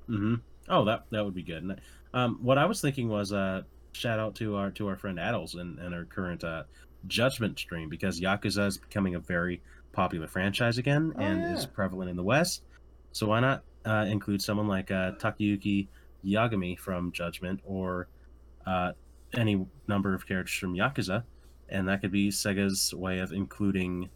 Mm-hmm. 0.08 0.36
Oh, 0.68 0.84
that 0.84 1.04
that 1.10 1.24
would 1.24 1.34
be 1.34 1.42
good. 1.42 1.80
Um, 2.14 2.38
what 2.42 2.58
I 2.58 2.64
was 2.64 2.80
thinking 2.80 3.08
was 3.08 3.32
uh, 3.32 3.62
shout 3.92 4.18
out 4.18 4.34
to 4.36 4.56
our 4.56 4.70
to 4.72 4.88
our 4.88 4.96
friend 4.96 5.18
Addles 5.18 5.54
and, 5.54 5.78
and 5.78 5.94
our 5.94 6.04
current 6.04 6.44
uh, 6.44 6.64
Judgment 7.06 7.58
stream 7.58 7.88
because 7.88 8.20
Yakuza 8.20 8.66
is 8.66 8.78
becoming 8.78 9.14
a 9.14 9.20
very 9.20 9.62
popular 9.92 10.26
franchise 10.26 10.78
again 10.78 11.12
oh, 11.16 11.20
and 11.20 11.40
yeah. 11.40 11.54
is 11.54 11.66
prevalent 11.66 12.10
in 12.10 12.16
the 12.16 12.22
West. 12.22 12.62
So 13.12 13.26
why 13.28 13.40
not 13.40 13.62
uh, 13.84 14.06
include 14.08 14.42
someone 14.42 14.68
like 14.68 14.90
uh, 14.90 15.12
Takayuki 15.12 15.88
Yagami 16.24 16.78
from 16.78 17.12
Judgment 17.12 17.60
or 17.64 18.08
uh, 18.66 18.92
any 19.34 19.66
number 19.86 20.14
of 20.14 20.26
characters 20.26 20.56
from 20.56 20.74
Yakuza, 20.74 21.24
and 21.68 21.88
that 21.88 22.00
could 22.00 22.12
be 22.12 22.28
Sega's 22.28 22.94
way 22.94 23.18
of 23.18 23.32
including 23.32 24.08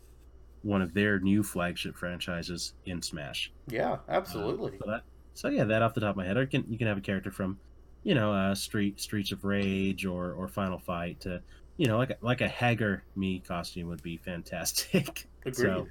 one 0.62 0.82
of 0.82 0.94
their 0.94 1.18
new 1.18 1.42
flagship 1.42 1.96
franchises 1.96 2.74
in 2.86 3.02
Smash. 3.02 3.52
Yeah, 3.68 3.96
absolutely. 4.08 4.72
Uh, 4.72 4.84
so, 4.84 4.90
that, 4.90 5.02
so, 5.34 5.48
yeah, 5.48 5.64
that 5.64 5.82
off 5.82 5.94
the 5.94 6.00
top 6.00 6.10
of 6.10 6.16
my 6.16 6.24
head, 6.24 6.36
or 6.36 6.46
can 6.46 6.64
you 6.68 6.78
can 6.78 6.86
have 6.86 6.98
a 6.98 7.02
character 7.02 7.30
from, 7.30 7.58
you 8.04 8.14
know, 8.14 8.32
uh, 8.32 8.54
Street 8.54 9.00
Streets 9.00 9.32
of 9.32 9.44
Rage 9.44 10.06
or 10.06 10.32
or 10.32 10.48
Final 10.48 10.78
Fight 10.78 11.20
to 11.20 11.42
you 11.76 11.86
know, 11.86 11.96
like 11.96 12.10
a, 12.10 12.16
like 12.20 12.40
a 12.40 12.48
Haggar 12.48 13.02
Mii 13.16 13.44
costume 13.44 13.88
would 13.88 14.02
be 14.02 14.16
fantastic. 14.16 15.26
Agreed. 15.46 15.56
So, 15.56 15.86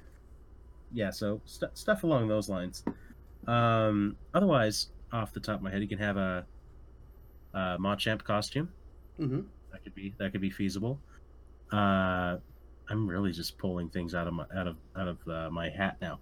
yeah, 0.92 1.10
so 1.10 1.40
st- 1.44 1.76
stuff 1.76 2.04
along 2.04 2.28
those 2.28 2.48
lines. 2.48 2.84
Um, 3.46 4.16
otherwise, 4.34 4.88
off 5.12 5.32
the 5.32 5.40
top 5.40 5.56
of 5.56 5.62
my 5.62 5.70
head, 5.70 5.82
you 5.82 5.88
can 5.88 5.98
have 5.98 6.16
a, 6.16 6.46
a 7.54 7.76
Machamp 7.78 8.22
costume. 8.22 8.68
Mm-hmm. 9.20 9.40
That 9.72 9.84
could 9.84 9.94
be 9.94 10.14
that 10.18 10.32
could 10.32 10.40
be 10.40 10.50
feasible. 10.50 11.00
Uh, 11.72 12.36
I'm 12.88 13.06
really 13.06 13.32
just 13.32 13.56
pulling 13.58 13.88
things 13.88 14.14
out 14.14 14.26
of 14.26 14.34
my 14.34 14.44
out 14.54 14.66
of 14.66 14.76
out 14.96 15.08
of 15.08 15.28
uh, 15.28 15.50
my 15.50 15.70
hat 15.70 15.96
now. 16.00 16.20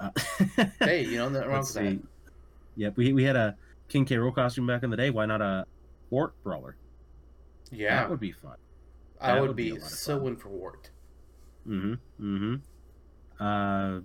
Uh, 0.00 0.10
hey, 0.80 1.04
you 1.04 1.18
know 1.18 1.28
that 1.30 1.48
wrong 1.48 1.60
with 1.60 1.74
that. 1.74 2.00
Yep, 2.76 2.96
we 2.96 3.12
we 3.12 3.24
had 3.24 3.36
a 3.36 3.56
King 3.88 4.04
K. 4.04 4.16
Rool 4.16 4.34
costume 4.34 4.66
back 4.66 4.82
in 4.82 4.90
the 4.90 4.96
day. 4.96 5.10
Why 5.10 5.26
not 5.26 5.42
a 5.42 5.66
Wart 6.10 6.34
brawler? 6.42 6.76
Yeah, 7.70 7.96
that 7.96 8.10
would 8.10 8.20
be 8.20 8.32
fun. 8.32 8.56
I 9.22 9.40
would, 9.40 9.48
would, 9.48 9.56
be, 9.56 9.72
be 9.72 9.80
so 9.80 10.26
in 10.26 10.36
for 10.36 10.48
Wart. 10.48 10.90
Mm-hmm. 11.66 11.94
Mm-hmm. 12.24 13.44
Uh, 13.44 14.00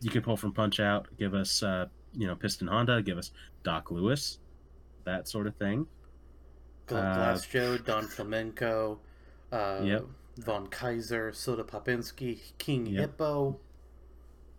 you 0.00 0.10
can 0.10 0.22
pull 0.22 0.36
from 0.36 0.52
Punch 0.52 0.80
Out. 0.80 1.08
Give 1.18 1.34
us, 1.34 1.62
uh, 1.62 1.86
you 2.14 2.26
know, 2.26 2.34
Piston 2.34 2.68
Honda. 2.68 3.02
Give 3.02 3.18
us 3.18 3.30
Doc 3.62 3.90
Lewis, 3.90 4.38
that 5.04 5.28
sort 5.28 5.46
of 5.46 5.56
thing. 5.56 5.86
Glass 6.86 7.44
uh, 7.44 7.48
Joe, 7.50 7.78
Don 7.78 8.06
Flamenco, 8.06 8.98
uh, 9.52 9.80
yep. 9.82 10.04
Von 10.38 10.66
Kaiser, 10.66 11.32
Soda 11.32 11.62
Popinski, 11.64 12.38
King 12.58 12.86
yep. 12.86 13.00
Hippo. 13.00 13.58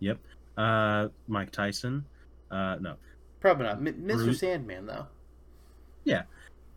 Yep. 0.00 0.18
Uh, 0.56 1.08
Mike 1.28 1.50
Tyson. 1.52 2.04
Uh, 2.50 2.76
no. 2.80 2.96
Probably 3.40 3.66
not. 3.66 3.76
M- 3.76 4.02
Mr. 4.04 4.24
Bru- 4.24 4.34
Sandman, 4.34 4.86
though. 4.86 5.06
Yeah. 6.04 6.22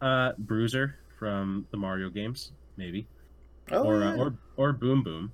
Uh, 0.01 0.33
Bruiser 0.37 0.95
from 1.17 1.65
the 1.71 1.77
Mario 1.77 2.09
games 2.09 2.51
maybe. 2.79 3.05
Oh, 3.71 3.83
or, 3.83 3.99
yeah. 3.99 4.13
uh, 4.13 4.15
or 4.15 4.37
or 4.57 4.73
Boom 4.73 5.03
Boom. 5.03 5.31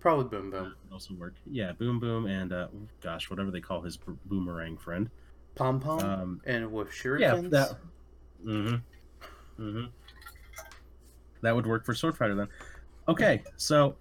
Probably 0.00 0.24
Boom 0.24 0.50
Boom. 0.50 0.74
Uh, 0.90 0.94
also 0.94 1.12
work. 1.14 1.34
Yeah, 1.44 1.72
Boom 1.72 2.00
Boom 2.00 2.26
and 2.26 2.52
uh, 2.52 2.68
gosh, 3.02 3.28
whatever 3.28 3.50
they 3.50 3.60
call 3.60 3.82
his 3.82 3.98
b- 3.98 4.14
boomerang 4.24 4.78
friend. 4.78 5.10
Pom 5.54 5.80
Pom 5.80 6.00
um, 6.00 6.40
and 6.46 6.72
with 6.72 6.88
shurikens. 6.88 7.20
Yeah, 7.20 7.48
that. 7.50 7.76
Mm-hmm. 8.46 9.62
Mm-hmm. 9.62 9.84
That 11.42 11.54
would 11.54 11.66
work 11.66 11.84
for 11.84 11.92
Sword 11.94 12.16
Fighter 12.16 12.34
then. 12.34 12.48
Okay, 13.06 13.42
so 13.56 13.96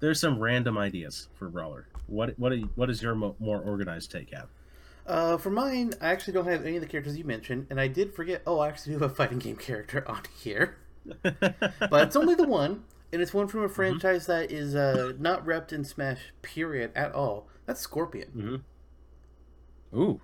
there's 0.00 0.20
some 0.20 0.38
random 0.40 0.76
ideas 0.78 1.28
for 1.34 1.48
Brawler. 1.48 1.86
What 2.06 2.38
what 2.38 2.52
what 2.74 2.90
is 2.90 3.02
your 3.02 3.14
mo- 3.14 3.36
more 3.38 3.60
organized 3.60 4.10
take 4.10 4.32
have? 4.34 4.48
Uh, 5.06 5.38
for 5.38 5.50
mine, 5.50 5.94
I 6.02 6.08
actually 6.08 6.34
don't 6.34 6.46
have 6.46 6.66
any 6.66 6.76
of 6.76 6.82
the 6.82 6.88
characters 6.88 7.16
you 7.16 7.24
mentioned, 7.24 7.66
and 7.70 7.80
I 7.80 7.86
did 7.88 8.14
forget. 8.14 8.42
Oh, 8.46 8.58
I 8.58 8.68
actually 8.68 8.94
do 8.94 9.00
have 9.00 9.10
a 9.10 9.14
fighting 9.14 9.38
game 9.38 9.56
character 9.56 10.04
on 10.10 10.22
here, 10.42 10.76
but 11.22 12.02
it's 12.02 12.16
only 12.16 12.34
the 12.34 12.46
one, 12.46 12.84
and 13.12 13.22
it's 13.22 13.34
one 13.34 13.48
from 13.48 13.60
a 13.60 13.64
mm-hmm. 13.64 13.74
franchise 13.74 14.26
mm-hmm. 14.26 14.32
that 14.32 14.50
is 14.50 14.74
uh, 14.74 15.12
not 15.18 15.44
repped 15.44 15.72
in 15.72 15.84
Smash 15.84 16.20
period 16.42 16.92
at 16.94 17.12
all. 17.12 17.48
That's 17.66 17.80
Scorpion. 17.80 18.62
Mm-hmm. 19.92 20.00
Ooh, 20.00 20.20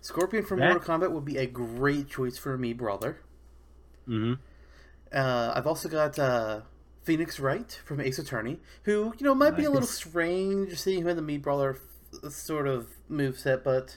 Scorpion 0.00 0.44
from 0.44 0.60
that... 0.60 0.70
Mortal 0.70 0.98
Kombat 0.98 1.12
would 1.12 1.24
be 1.24 1.36
a 1.38 1.46
great 1.46 2.08
choice 2.08 2.38
for 2.38 2.56
me, 2.56 2.72
brother. 2.72 3.20
Mm-hmm. 4.08 4.34
Uh, 5.12 5.52
I've 5.54 5.66
also 5.66 5.88
got 5.88 6.18
uh, 6.18 6.60
Phoenix 7.02 7.38
Wright 7.38 7.80
from 7.84 8.00
Ace 8.00 8.18
Attorney, 8.18 8.60
who 8.84 9.14
you 9.18 9.24
know 9.24 9.34
might 9.34 9.50
nice. 9.50 9.60
be 9.60 9.64
a 9.64 9.70
little 9.70 9.86
strange 9.86 10.78
seeing 10.78 11.02
him 11.02 11.08
in 11.08 11.16
the 11.16 11.22
Mii 11.22 11.40
Brawler 11.40 11.78
sort 12.30 12.66
of 12.66 12.88
move 13.08 13.38
set, 13.38 13.62
but 13.62 13.96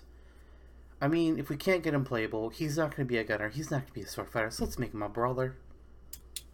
I 1.02 1.08
mean, 1.08 1.40
if 1.40 1.50
we 1.50 1.56
can't 1.56 1.84
get 1.84 1.94
him 1.94 2.04
playable, 2.04 2.50
he's 2.50 2.78
not 2.78 2.96
going 2.96 3.08
to 3.08 3.12
be 3.12 3.18
a 3.18 3.24
gunner. 3.24 3.50
He's 3.50 3.72
not 3.72 3.82
going 3.82 3.88
to 3.88 3.94
be 3.94 4.02
a 4.02 4.08
sword 4.08 4.30
fighter. 4.30 4.52
So 4.52 4.66
let's 4.66 4.78
make 4.78 4.94
him 4.94 5.02
a 5.02 5.10
brawler. 5.10 5.56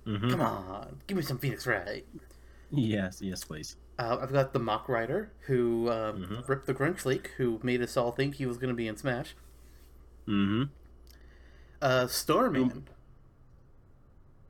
Mm-hmm. 0.07 0.29
Come 0.29 0.41
on, 0.41 1.01
give 1.07 1.17
me 1.17 1.23
some 1.23 1.37
Phoenix 1.37 1.65
Wright. 1.65 2.05
Yes, 2.71 3.21
yes, 3.21 3.43
please. 3.43 3.75
Uh, 3.97 4.17
I've 4.21 4.33
got 4.33 4.53
the 4.53 4.59
Mach 4.59 4.89
Rider, 4.89 5.31
who 5.41 5.89
um, 5.89 6.21
mm-hmm. 6.21 6.35
ripped 6.47 6.67
the 6.67 6.73
Grunch 6.73 7.05
Leak, 7.05 7.31
who 7.37 7.59
made 7.63 7.81
us 7.81 7.95
all 7.95 8.11
think 8.11 8.35
he 8.35 8.45
was 8.45 8.57
going 8.57 8.69
to 8.69 8.75
be 8.75 8.87
in 8.87 8.97
Smash. 8.97 9.35
Mm-hmm. 10.27 10.63
Uh, 11.81 12.07
Starman 12.07 12.87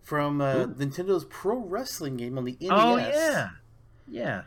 from 0.01 0.41
uh, 0.41 0.65
Nintendo's 0.65 1.25
Pro 1.25 1.57
Wrestling 1.57 2.17
game 2.17 2.37
on 2.37 2.45
the 2.45 2.57
NES. 2.61 2.69
Oh 2.71 2.97
yeah, 2.97 3.49
yeah. 4.07 4.43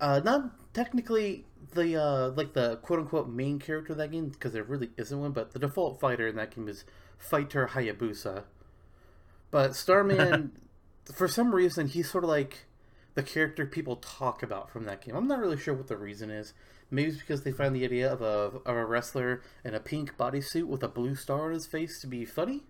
Uh, 0.00 0.20
not 0.24 0.74
technically 0.74 1.44
the 1.72 2.00
uh 2.00 2.30
like 2.30 2.52
the 2.52 2.76
quote 2.76 3.00
unquote 3.00 3.28
main 3.28 3.58
character 3.58 3.92
of 3.92 3.98
that 3.98 4.10
game 4.10 4.28
because 4.28 4.52
there 4.52 4.64
really 4.64 4.90
isn't 4.96 5.20
one, 5.20 5.32
but 5.32 5.52
the 5.52 5.58
default 5.58 6.00
fighter 6.00 6.26
in 6.26 6.36
that 6.36 6.54
game 6.54 6.68
is 6.68 6.84
Fighter 7.18 7.70
Hayabusa. 7.72 8.44
But 9.50 9.74
Starman, 9.74 10.52
for 11.14 11.28
some 11.28 11.54
reason, 11.54 11.88
he's 11.88 12.10
sort 12.10 12.24
of 12.24 12.30
like 12.30 12.66
the 13.14 13.22
character 13.22 13.66
people 13.66 13.96
talk 13.96 14.42
about 14.42 14.70
from 14.70 14.84
that 14.84 15.00
game. 15.00 15.16
I'm 15.16 15.26
not 15.26 15.38
really 15.38 15.56
sure 15.56 15.74
what 15.74 15.88
the 15.88 15.96
reason 15.96 16.30
is. 16.30 16.54
Maybe 16.90 17.08
it's 17.08 17.18
because 17.18 17.42
they 17.42 17.52
find 17.52 17.74
the 17.74 17.84
idea 17.84 18.10
of 18.10 18.22
a 18.22 18.60
of 18.64 18.76
a 18.76 18.84
wrestler 18.84 19.42
in 19.64 19.74
a 19.74 19.80
pink 19.80 20.16
bodysuit 20.16 20.64
with 20.64 20.82
a 20.82 20.88
blue 20.88 21.14
star 21.14 21.46
on 21.46 21.52
his 21.52 21.66
face 21.66 22.00
to 22.00 22.06
be 22.06 22.24
funny. 22.24 22.62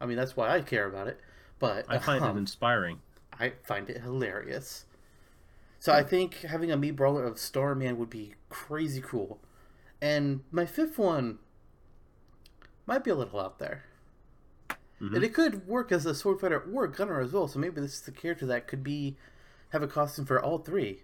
I 0.00 0.06
mean, 0.06 0.16
that's 0.16 0.36
why 0.36 0.50
I 0.50 0.60
care 0.60 0.86
about 0.86 1.08
it. 1.08 1.20
But 1.58 1.86
I 1.88 1.98
find 1.98 2.22
um, 2.22 2.36
it 2.36 2.40
inspiring. 2.40 3.00
I 3.38 3.54
find 3.64 3.88
it 3.90 4.02
hilarious. 4.02 4.84
So 5.78 5.92
I 5.92 6.02
think 6.02 6.42
having 6.42 6.70
a 6.70 6.76
Mii 6.76 6.94
brawler 6.94 7.24
of 7.24 7.38
Starman 7.38 7.98
would 7.98 8.10
be 8.10 8.34
crazy 8.48 9.00
cool. 9.00 9.38
And 10.00 10.40
my 10.50 10.66
fifth 10.66 10.98
one 10.98 11.38
might 12.86 13.04
be 13.04 13.10
a 13.10 13.14
little 13.14 13.40
out 13.40 13.58
there. 13.58 13.84
Mhm. 15.00 15.14
And 15.14 15.24
it 15.24 15.34
could 15.34 15.66
work 15.66 15.92
as 15.92 16.06
a 16.06 16.14
sword 16.14 16.40
fighter 16.40 16.60
or 16.72 16.84
a 16.84 16.90
gunner 16.90 17.20
as 17.20 17.32
well. 17.32 17.48
So 17.48 17.58
maybe 17.58 17.80
this 17.80 17.94
is 17.94 18.00
the 18.02 18.12
character 18.12 18.46
that 18.46 18.66
could 18.66 18.82
be 18.82 19.16
have 19.70 19.82
a 19.82 19.88
costume 19.88 20.24
for 20.24 20.40
all 20.42 20.58
three. 20.58 21.02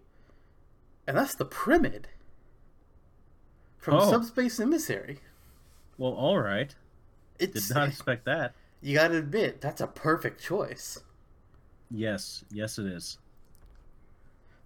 And 1.06 1.16
that's 1.16 1.34
the 1.34 1.44
Primid 1.44 2.04
from 3.78 3.94
Oh. 3.94 4.10
Subspace 4.10 4.58
Emissary. 4.60 5.20
Well, 5.98 6.12
all 6.12 6.38
right. 6.38 6.74
It's 7.38 7.68
Did 7.68 7.74
not 7.74 7.88
expect 7.88 8.24
that. 8.24 8.54
you 8.80 8.94
got 8.94 9.08
to 9.08 9.18
admit 9.18 9.60
that's 9.60 9.80
a 9.80 9.86
perfect 9.86 10.40
choice. 10.40 10.98
Yes, 11.90 12.44
yes, 12.50 12.78
it 12.78 12.86
is. 12.86 13.18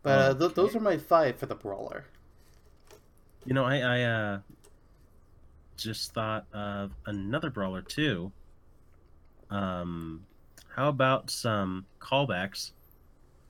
But 0.02 0.10
uh, 0.18 0.34
th- 0.38 0.54
those 0.54 0.76
are 0.76 0.80
my 0.80 0.98
five 0.98 1.36
for 1.36 1.46
the 1.46 1.56
brawler. 1.56 2.04
You 3.44 3.54
know, 3.54 3.64
I, 3.64 3.78
I 3.78 4.02
uh, 4.02 4.38
just 5.76 6.12
thought 6.12 6.46
of 6.52 6.92
another 7.06 7.50
brawler 7.50 7.82
too. 7.82 8.30
Um, 9.51 10.27
how 10.74 10.89
about 10.89 11.31
some 11.31 11.86
callbacks 12.01 12.73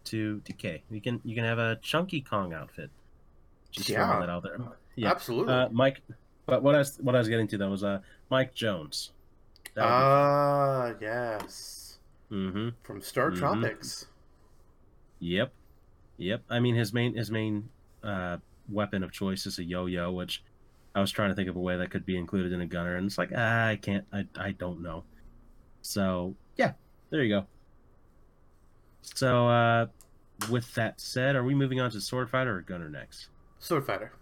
to 0.04 0.40
DK? 0.44 0.82
You 0.90 1.00
can 1.00 1.20
you 1.24 1.34
can 1.34 1.44
have 1.44 1.58
a 1.58 1.76
Chunky 1.82 2.20
Kong 2.20 2.52
outfit. 2.52 2.90
Just 3.70 3.88
Yeah. 3.88 4.20
that 4.20 4.28
out 4.30 4.42
there. 4.42 4.58
Yeah, 4.94 5.10
Absolutely. 5.10 5.52
uh, 5.52 5.68
Mike. 5.70 6.02
But 6.46 6.62
what 6.62 6.74
I 6.74 6.78
was 6.78 6.96
what 6.98 7.14
I 7.14 7.18
was 7.18 7.28
getting 7.28 7.48
to 7.48 7.58
though 7.58 7.70
was 7.70 7.82
uh 7.84 8.00
Mike 8.30 8.54
Jones. 8.54 9.12
Ah, 9.76 10.94
yes. 11.00 11.98
mm-hmm. 12.30 12.70
From 12.82 13.00
Star 13.00 13.30
Mhm. 13.30 13.36
Tropics. 13.38 14.06
Yep. 15.18 15.52
Yep. 16.18 16.42
I 16.48 16.60
mean 16.60 16.74
his 16.74 16.92
main 16.92 17.14
his 17.14 17.30
main 17.30 17.68
uh 18.02 18.38
weapon 18.68 19.02
of 19.02 19.12
choice 19.12 19.46
is 19.46 19.58
a 19.58 19.64
yo-yo, 19.64 20.10
which 20.12 20.42
I 20.94 21.00
was 21.00 21.10
trying 21.10 21.28
to 21.30 21.34
think 21.34 21.48
of 21.48 21.56
a 21.56 21.60
way 21.60 21.76
that 21.76 21.90
could 21.90 22.06
be 22.06 22.16
included 22.16 22.52
in 22.52 22.60
a 22.60 22.66
gunner, 22.66 22.96
and 22.96 23.06
it's 23.06 23.18
like 23.18 23.30
ah, 23.36 23.66
I 23.66 23.76
can't. 23.76 24.06
I 24.12 24.26
I 24.38 24.52
don't 24.52 24.80
know. 24.82 25.04
So 25.86 26.34
yeah, 26.56 26.72
there 27.10 27.22
you 27.22 27.34
go. 27.34 27.46
So 29.02 29.48
uh, 29.48 29.86
with 30.50 30.74
that 30.74 31.00
said, 31.00 31.36
are 31.36 31.44
we 31.44 31.54
moving 31.54 31.80
on 31.80 31.90
to 31.92 32.00
sword 32.00 32.28
fighter 32.28 32.58
or 32.58 32.62
gunner 32.62 32.88
next? 32.88 33.28
Sword 33.58 33.86
Fighter. 33.86 34.12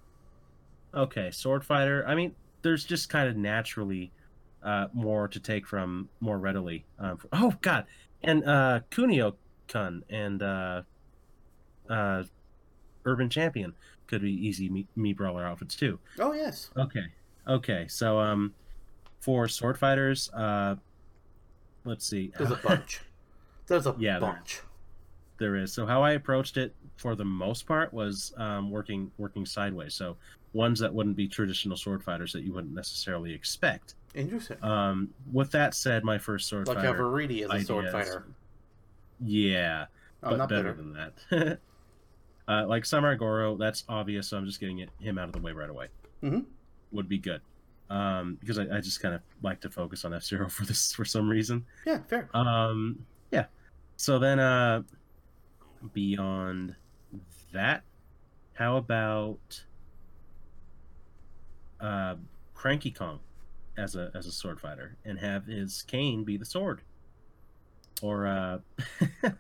Okay, 0.95 1.31
sword 1.31 1.65
fighter. 1.65 2.05
I 2.07 2.15
mean, 2.15 2.35
there's 2.63 2.85
just 2.85 3.09
kind 3.09 3.29
of 3.29 3.37
naturally 3.37 4.13
uh, 4.63 4.87
more 4.93 5.27
to 5.29 5.41
take 5.41 5.67
from 5.67 6.09
more 6.21 6.39
readily. 6.39 6.85
Um, 6.99 7.19
oh 7.33 7.55
God, 7.63 7.87
and 8.23 8.45
uh, 8.45 8.81
Kunio 8.91 9.35
Kun 9.67 10.05
and 10.09 10.43
uh, 10.43 10.83
uh, 11.89 12.23
Urban 13.05 13.29
Champion 13.31 13.75
could 14.07 14.23
be 14.23 14.33
easy 14.33 14.69
Mii, 14.69 14.87
Mii 14.97 15.17
brawler 15.17 15.45
outfits 15.45 15.75
too. 15.75 15.99
Oh, 16.19 16.33
yes. 16.33 16.71
Okay, 16.77 17.07
okay. 17.49 17.87
So 17.89 18.21
um, 18.21 18.55
for 19.21 19.49
sword 19.49 19.79
fighters, 19.79 20.31
uh, 20.33 20.77
let's 21.85 22.07
see. 22.07 22.33
There's 22.37 22.51
a 22.51 22.57
bunch. 22.65 23.01
There's 23.67 23.87
a 23.87 23.95
Yeah, 23.99 24.19
there- 24.19 24.33
bunch. 24.33 24.61
there 25.39 25.57
is. 25.57 25.73
So 25.73 25.87
how 25.87 26.03
I 26.03 26.13
approached 26.13 26.57
it 26.57 26.75
for 26.97 27.15
the 27.15 27.25
most 27.25 27.67
part 27.67 27.93
was 27.93 28.33
um, 28.37 28.71
working 28.71 29.11
working 29.19 29.45
sideways. 29.47 29.95
So 29.95 30.17
ones 30.53 30.79
that 30.81 30.93
wouldn't 30.95 31.17
be 31.17 31.27
traditional 31.27 31.77
sword 31.77 32.03
fighters 32.05 32.33
that 32.33 32.43
you 32.43 32.53
wouldn't 32.53 32.75
necessarily 32.75 33.33
expect. 33.35 33.95
Interesting. 34.15 34.63
Um, 34.63 35.11
with 35.33 35.51
that 35.53 35.75
said, 35.75 36.05
my 36.05 36.19
first 36.19 36.49
sword 36.49 36.67
fighter. 36.67 36.79
like 36.81 36.89
fighter, 36.89 37.03
Averiti 37.05 37.43
as 37.43 37.63
a 37.63 37.65
sword 37.67 37.91
fighter. 37.91 38.25
yeah, 39.21 39.87
Oh, 40.23 40.31
but 40.31 40.37
not 40.37 40.49
better 40.49 40.73
than 40.73 40.93
that. 40.95 41.59
uh, 42.49 42.67
like 42.69 42.85
Samurai 42.85 43.17
Goro, 43.17 43.57
that's 43.57 43.83
obvious. 43.89 44.29
So 44.29 44.37
I'm 44.37 44.47
just 44.47 44.61
getting 44.61 44.79
it, 44.79 44.91
him 45.01 45.19
out 45.19 45.27
of 45.27 45.33
the 45.33 45.41
way 45.41 45.51
right 45.53 45.69
away. 45.71 45.89
Mhm. 46.23 46.45
Would 46.93 47.09
be 47.09 47.19
good. 47.19 47.41
Um, 47.91 48.39
because 48.41 48.59
I, 48.59 48.63
I 48.77 48.81
just 48.81 49.01
kind 49.01 49.15
of 49.15 49.21
like 49.43 49.61
to 49.61 49.71
focus 49.71 50.05
on 50.05 50.15
F 50.15 50.23
Zero 50.25 50.49
for 50.51 50.65
this 50.65 50.93
for 50.93 51.05
some 51.05 51.29
reason. 51.29 51.65
Yeah, 51.87 52.01
fair. 52.09 52.29
Um, 52.35 53.05
yeah. 53.31 53.47
So 53.97 54.19
then, 54.19 54.41
uh, 54.41 54.83
beyond 55.93 56.75
that, 57.53 57.83
how 58.55 58.77
about 58.77 59.63
uh, 61.81 62.17
Cranky 62.55 62.91
Kong 62.91 63.21
as 63.77 63.97
a 63.97 64.11
as 64.15 64.27
a 64.27 64.33
sword 64.33 64.61
fighter 64.61 64.97
and 65.05 65.19
have 65.19 65.47
his 65.47 65.83
cane 65.83 66.25
be 66.25 66.37
the 66.37 66.45
sword, 66.45 66.83
or 68.03 68.27
uh, 68.27 68.59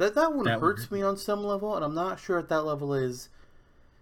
That 0.00 0.14
that 0.14 0.32
one 0.32 0.46
That 0.46 0.60
hurts 0.60 0.90
me 0.90 1.02
on 1.02 1.18
some 1.18 1.44
level, 1.44 1.76
and 1.76 1.84
I'm 1.84 1.94
not 1.94 2.18
sure 2.18 2.38
if 2.38 2.48
that 2.48 2.62
level 2.62 2.94
is 2.94 3.28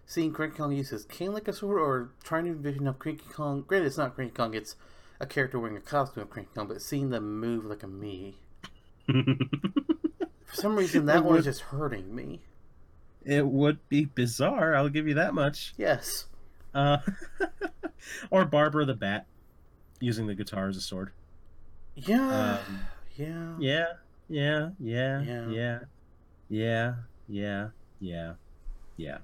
seeing 0.09 0.33
Cranky 0.33 0.57
Kong 0.57 0.71
use 0.71 0.89
his 0.89 1.05
cane 1.05 1.33
like 1.33 1.47
a 1.47 1.53
sword, 1.53 1.77
or 1.79 2.09
trying 2.23 2.45
to 2.45 2.49
envision 2.51 2.87
of 2.87 2.97
Cranky 2.97 3.29
Kong. 3.31 3.63
Granted, 3.67 3.85
it's 3.85 3.97
not 3.97 4.15
Cranky 4.15 4.33
Kong; 4.33 4.55
it's 4.55 4.75
a 5.19 5.27
character 5.27 5.59
wearing 5.59 5.77
a 5.77 5.81
costume 5.81 6.23
of 6.23 6.29
Cranky 6.31 6.49
Kong, 6.55 6.67
but 6.67 6.81
seeing 6.81 7.11
them 7.11 7.39
move 7.39 7.63
like 7.65 7.83
a 7.83 7.87
Mii. 7.87 8.33
For 9.07 10.55
some 10.55 10.75
reason, 10.75 11.05
that 11.05 11.17
It 11.17 11.23
one 11.25 11.37
is 11.37 11.45
just 11.45 11.61
hurting 11.61 12.13
me. 12.15 12.41
it 13.23 13.45
would 13.45 13.87
be 13.89 14.05
bizarre. 14.05 14.75
I'll 14.75 14.89
give 14.89 15.07
you 15.07 15.13
that 15.15 15.33
much. 15.35 15.73
Yes. 15.77 16.25
Uh, 16.73 16.97
or 18.31 18.45
Barbara 18.45 18.85
the 18.85 18.93
Bat 18.95 19.27
using 19.99 20.25
the 20.27 20.35
guitar 20.35 20.67
as 20.69 20.77
a 20.77 20.81
sword. 20.81 21.11
Yeah. 21.95 22.59
Um, 22.67 22.79
yeah. 23.15 23.55
Yeah, 23.59 23.85
yeah, 24.29 24.69
yeah, 24.79 25.21
Yeah. 25.21 25.47
yeah, 25.49 25.79
yeah, 26.49 26.93
yeah, 27.27 27.67
yeah, 27.99 28.33
yeah. 28.97 29.17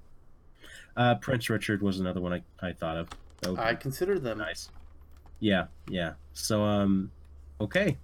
Uh, 0.95 1.15
Prince 1.15 1.49
Richard 1.49 1.81
was 1.81 1.99
another 1.99 2.21
one 2.21 2.33
I, 2.33 2.67
I 2.67 2.71
thought 2.73 2.97
of. 2.97 3.09
Be 3.41 3.55
I 3.57 3.75
consider 3.75 4.17
them. 4.17 4.37
nice. 4.39 4.69
Yeah, 5.39 5.65
yeah. 5.89 6.13
So, 6.33 6.63
um, 6.63 7.11
okay. 7.59 7.97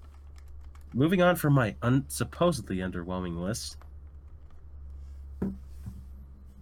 Moving 0.93 1.22
on 1.22 1.35
from 1.38 1.53
my 1.53 1.76
un- 1.81 2.05
supposedly 2.09 2.77
underwhelming 2.77 3.38
list. 3.41 3.77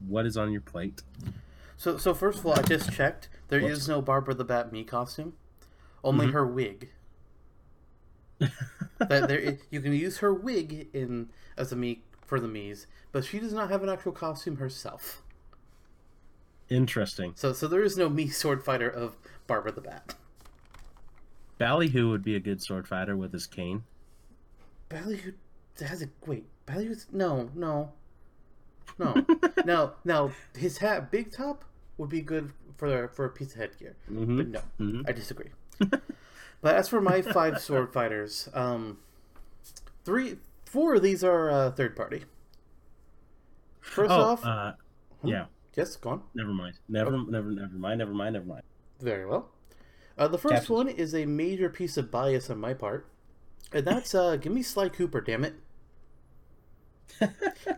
What 0.08 0.26
is 0.26 0.38
on 0.38 0.52
your 0.52 0.62
plate? 0.62 1.02
So, 1.78 1.98
so 1.98 2.14
first 2.14 2.40
of 2.40 2.46
all, 2.46 2.54
I 2.54 2.62
just 2.62 2.92
checked. 2.92 3.30
There 3.48 3.60
is 3.60 3.80
Whoops. 3.80 3.88
no 3.88 4.02
Barbara 4.02 4.36
the 4.36 4.46
Bat 4.46 4.72
Mii 4.72 4.86
costume. 4.88 5.34
Only 6.04 6.28
Mhm. 6.28 6.34
her 6.34 6.46
wig. 6.48 6.90
that 9.00 9.28
there, 9.28 9.58
you 9.70 9.82
can 9.82 9.92
use 9.94 10.20
her 10.20 10.34
wig 10.34 10.88
in 10.94 11.30
as 11.58 11.72
a 11.72 11.76
Mii 11.76 12.00
for 12.26 12.40
the 12.40 12.48
Mii's, 12.48 12.88
but 13.12 13.26
she 13.26 13.40
does 13.40 13.52
not 13.52 13.70
have 13.70 13.84
an 13.84 13.90
actual 13.90 14.12
costume 14.14 14.58
herself. 14.58 15.22
Interesting. 16.70 17.34
So, 17.36 17.54
so 17.54 17.68
there 17.68 17.84
is 17.84 17.98
no 17.98 18.10
Mii 18.10 18.32
sword 18.34 18.64
fighter 18.64 18.90
of 18.90 19.16
Barbara 19.48 19.72
the 19.72 19.82
Bat. 19.82 20.16
Ballyhoo 21.58 22.10
would 22.10 22.24
be 22.24 22.36
a 22.36 22.40
good 22.40 22.62
sword 22.62 22.88
fighter 22.88 23.18
with 23.18 23.34
his 23.34 23.46
cane. 23.46 23.84
Ballyhoo 24.88 25.34
has 25.82 26.02
a 26.02 26.10
wait. 26.26 26.46
Ballyhoo's 26.66 27.08
no, 27.12 27.50
no, 27.54 27.92
no, 28.98 29.26
no, 29.66 29.94
no. 30.06 30.32
His 30.56 30.78
hat, 30.78 31.12
big 31.12 31.32
top, 31.32 31.66
would 31.98 32.10
be 32.10 32.22
good 32.22 32.54
for 32.78 33.08
for 33.10 33.26
a 33.26 33.30
piece 33.30 33.54
of 33.54 33.60
headgear. 33.60 33.96
hmm 34.08 34.38
But 34.38 34.48
no, 34.48 34.62
hmm 34.78 35.02
I 35.08 35.12
disagree. 35.12 35.50
but 36.62 36.76
as 36.76 36.88
for 36.88 37.02
my 37.02 37.22
five 37.22 37.60
sword 37.60 37.92
fighters, 37.92 38.48
um, 38.54 39.00
three, 40.06 40.38
four 40.66 40.96
of 40.96 41.02
these 41.02 41.24
are 41.24 41.50
uh, 41.50 41.72
third 41.72 41.96
party. 41.96 42.24
First 43.82 44.12
Oh, 44.12 44.22
off, 44.22 44.46
uh, 44.46 44.74
Hmm? 45.22 45.28
yeah. 45.28 45.46
Yes, 45.80 45.96
go 45.96 46.10
on. 46.12 46.22
Never 46.36 46.54
mind. 46.54 46.76
Never, 46.88 47.16
Oh. 47.16 47.22
never, 47.24 47.50
never 47.52 47.74
mind. 47.76 48.00
Never 48.00 48.14
mind. 48.14 48.34
Never 48.34 48.46
mind. 48.46 48.64
Very 49.00 49.26
well. 49.26 49.50
Uh, 50.18 50.28
the 50.28 50.38
first 50.38 50.54
Captain. 50.54 50.76
one 50.76 50.88
is 50.90 51.16
a 51.16 51.26
major 51.26 51.70
piece 51.70 51.96
of 51.98 52.12
bias 52.12 52.50
on 52.50 52.60
my 52.60 52.74
part, 52.74 53.08
and 53.72 53.86
that's 53.86 54.14
uh, 54.14 54.36
give 54.36 54.52
me 54.54 54.62
Sly 54.62 54.90
Cooper, 54.90 55.22
damn 55.22 55.44
it. 55.46 55.56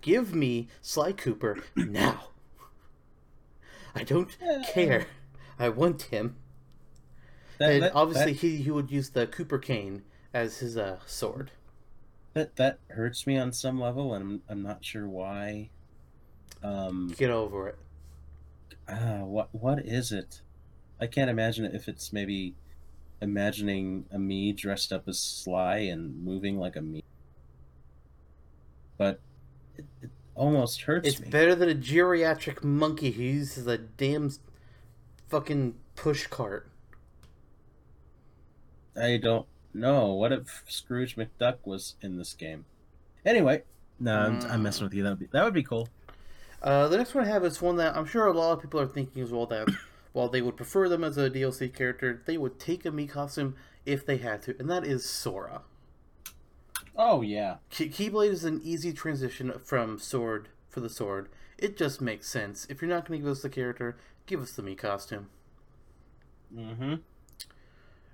Give 0.02 0.36
me 0.36 0.68
Sly 0.82 1.14
Cooper 1.14 1.64
now. 1.76 2.30
I 3.96 4.04
don't 4.04 4.36
care. 4.74 5.08
I 5.58 5.70
want 5.70 6.04
him. 6.04 6.36
That, 7.58 7.72
and 7.72 7.84
that- 7.84 7.96
obviously, 7.96 8.34
that, 8.34 8.40
he, 8.40 8.58
he 8.58 8.72
would 8.72 8.92
use 8.92 9.10
the 9.10 9.28
Cooper 9.28 9.58
cane 9.58 10.04
as 10.34 10.58
his 10.60 10.78
uh, 10.78 11.00
sword. 11.06 11.52
that, 12.34 12.56
that 12.58 12.80
hurts 12.90 13.26
me 13.26 13.38
on 13.38 13.52
some 13.52 13.80
level, 13.80 14.14
and 14.14 14.24
I'm, 14.24 14.42
I'm 14.50 14.64
not 14.64 14.84
sure 14.86 15.08
why. 15.08 15.70
Um, 16.64 17.14
Get 17.18 17.32
over 17.32 17.68
it. 17.70 17.80
Uh, 18.92 19.24
what 19.26 19.48
what 19.54 19.80
is 19.80 20.12
it? 20.12 20.42
I 21.00 21.08
can't 21.08 21.30
imagine 21.30 21.66
if 21.66 21.88
it's 21.88 22.12
maybe 22.12 22.56
imagining 23.22 24.06
a 24.12 24.18
Mii 24.18 24.56
dressed 24.56 24.92
up 24.92 25.08
as 25.08 25.20
Sly 25.20 25.78
and 25.78 26.24
moving 26.24 26.58
like 26.60 26.76
a 26.76 26.80
Mii. 26.80 27.04
But 28.98 29.20
it, 29.78 29.86
it 30.02 30.10
almost 30.36 30.82
hurts 30.82 31.08
It's 31.08 31.20
me. 31.20 31.30
better 31.30 31.56
than 31.56 31.70
a 31.70 31.76
geriatric 31.76 32.64
monkey 32.64 33.12
who 33.12 33.24
uses 33.24 33.66
a 33.68 33.78
damn 33.78 34.32
fucking 35.30 35.76
push 35.96 36.28
cart. 36.28 36.70
I 38.96 39.18
don't 39.18 39.48
know. 39.74 40.14
What 40.14 40.34
if 40.34 40.64
Scrooge 40.68 41.16
McDuck 41.16 41.58
was 41.64 41.96
in 42.02 42.18
this 42.18 42.34
game? 42.34 42.66
Anyway, 43.26 43.64
no, 44.00 44.18
I'm, 44.20 44.42
I'm 44.52 44.64
messing 44.64 44.84
with 44.84 44.94
you. 44.94 45.04
That 45.04 45.10
would 45.12 45.20
be 45.20 45.28
that 45.32 45.44
would 45.46 45.54
be 45.54 45.64
cool. 45.64 45.88
Uh, 46.62 46.88
the 46.88 46.98
next 46.98 47.16
one 47.16 47.24
I 47.24 47.28
have 47.28 47.44
is 47.44 47.62
one 47.62 47.78
that 47.78 47.96
I'm 47.96 48.06
sure 48.06 48.28
a 48.28 48.34
lot 48.34 48.54
of 48.54 48.62
people 48.62 48.80
are 48.80 48.88
thinking 48.88 49.22
as 49.24 49.32
well 49.32 49.46
that 49.48 49.68
while 50.14 50.30
they 50.30 50.42
would 50.42 50.58
prefer 50.58 50.88
them 50.90 51.04
as 51.04 51.18
a 51.18 51.30
DLC 51.30 51.74
character, 51.74 52.22
they 52.26 52.38
would 52.38 52.60
take 52.60 52.86
a 52.86 52.92
Mii 52.92 53.10
costume 53.10 53.56
if 53.86 54.06
they 54.06 54.18
had 54.18 54.42
to, 54.44 54.56
and 54.60 54.70
that 54.70 54.86
is 54.86 55.10
Sora. 55.10 55.62
Oh 56.96 57.22
yeah, 57.22 57.56
Key- 57.70 57.90
Keyblade 57.90 58.30
is 58.32 58.44
an 58.44 58.62
easy 58.64 58.92
transition 58.94 59.54
from 59.64 59.98
sword 59.98 60.50
for 60.70 60.82
the 60.82 60.90
sword. 60.90 61.30
It 61.58 61.78
just 61.78 62.02
makes 62.02 62.30
sense. 62.30 62.68
If 62.70 62.82
you're 62.82 62.90
not 62.90 63.08
going 63.08 63.20
to 63.20 63.24
give 63.24 63.32
us 63.32 63.42
the 63.42 63.50
character, 63.50 63.98
give 64.26 64.42
us 64.42 64.52
the 64.52 64.62
Mii 64.62 64.78
costume. 64.78 65.30
mm-hmm. 66.56 66.96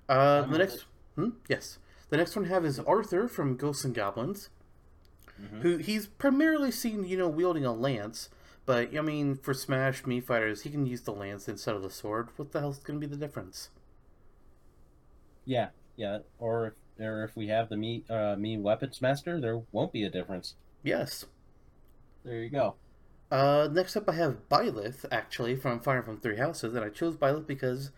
Uh, 0.08 0.42
the 0.42 0.58
next, 0.58 0.84
hmm? 1.16 1.30
yes, 1.48 1.78
the 2.08 2.16
next 2.16 2.34
one 2.34 2.46
I 2.46 2.48
have 2.48 2.64
is 2.64 2.78
Arthur 2.78 3.28
from 3.28 3.56
Ghosts 3.56 3.84
and 3.84 3.94
Goblins, 3.94 4.48
Mhm. 5.40 5.60
who 5.60 5.76
he's 5.78 6.06
primarily 6.06 6.70
seen, 6.70 7.04
you 7.04 7.16
know, 7.16 7.28
wielding 7.28 7.64
a 7.64 7.72
lance. 7.72 8.28
But 8.68 8.94
I 8.94 9.00
mean, 9.00 9.36
for 9.36 9.54
Smash 9.54 10.02
Mii 10.02 10.22
fighters, 10.22 10.60
he 10.60 10.68
can 10.68 10.84
use 10.84 11.00
the 11.00 11.10
lance 11.10 11.48
instead 11.48 11.74
of 11.74 11.80
the 11.80 11.88
sword. 11.88 12.28
What 12.36 12.52
the 12.52 12.60
hell's 12.60 12.80
going 12.80 13.00
to 13.00 13.06
be 13.06 13.10
the 13.10 13.18
difference? 13.18 13.70
Yeah, 15.46 15.68
yeah. 15.96 16.18
Or 16.38 16.66
if, 16.66 17.02
or 17.02 17.24
if 17.24 17.34
we 17.34 17.48
have 17.48 17.70
the 17.70 17.76
Mii 17.76 18.02
uh, 18.10 18.60
weapons 18.60 19.00
master, 19.00 19.40
there 19.40 19.62
won't 19.72 19.94
be 19.94 20.04
a 20.04 20.10
difference. 20.10 20.56
Yes. 20.82 21.24
There 22.26 22.42
you 22.42 22.50
go. 22.50 22.74
Uh, 23.30 23.70
next 23.72 23.96
up, 23.96 24.06
I 24.06 24.12
have 24.16 24.50
Byleth, 24.50 25.06
actually, 25.10 25.56
from 25.56 25.80
Fire 25.80 26.02
from 26.02 26.20
Three 26.20 26.36
Houses, 26.36 26.74
and 26.74 26.84
I 26.84 26.90
chose 26.90 27.16
Byleth 27.16 27.46
because 27.46 27.90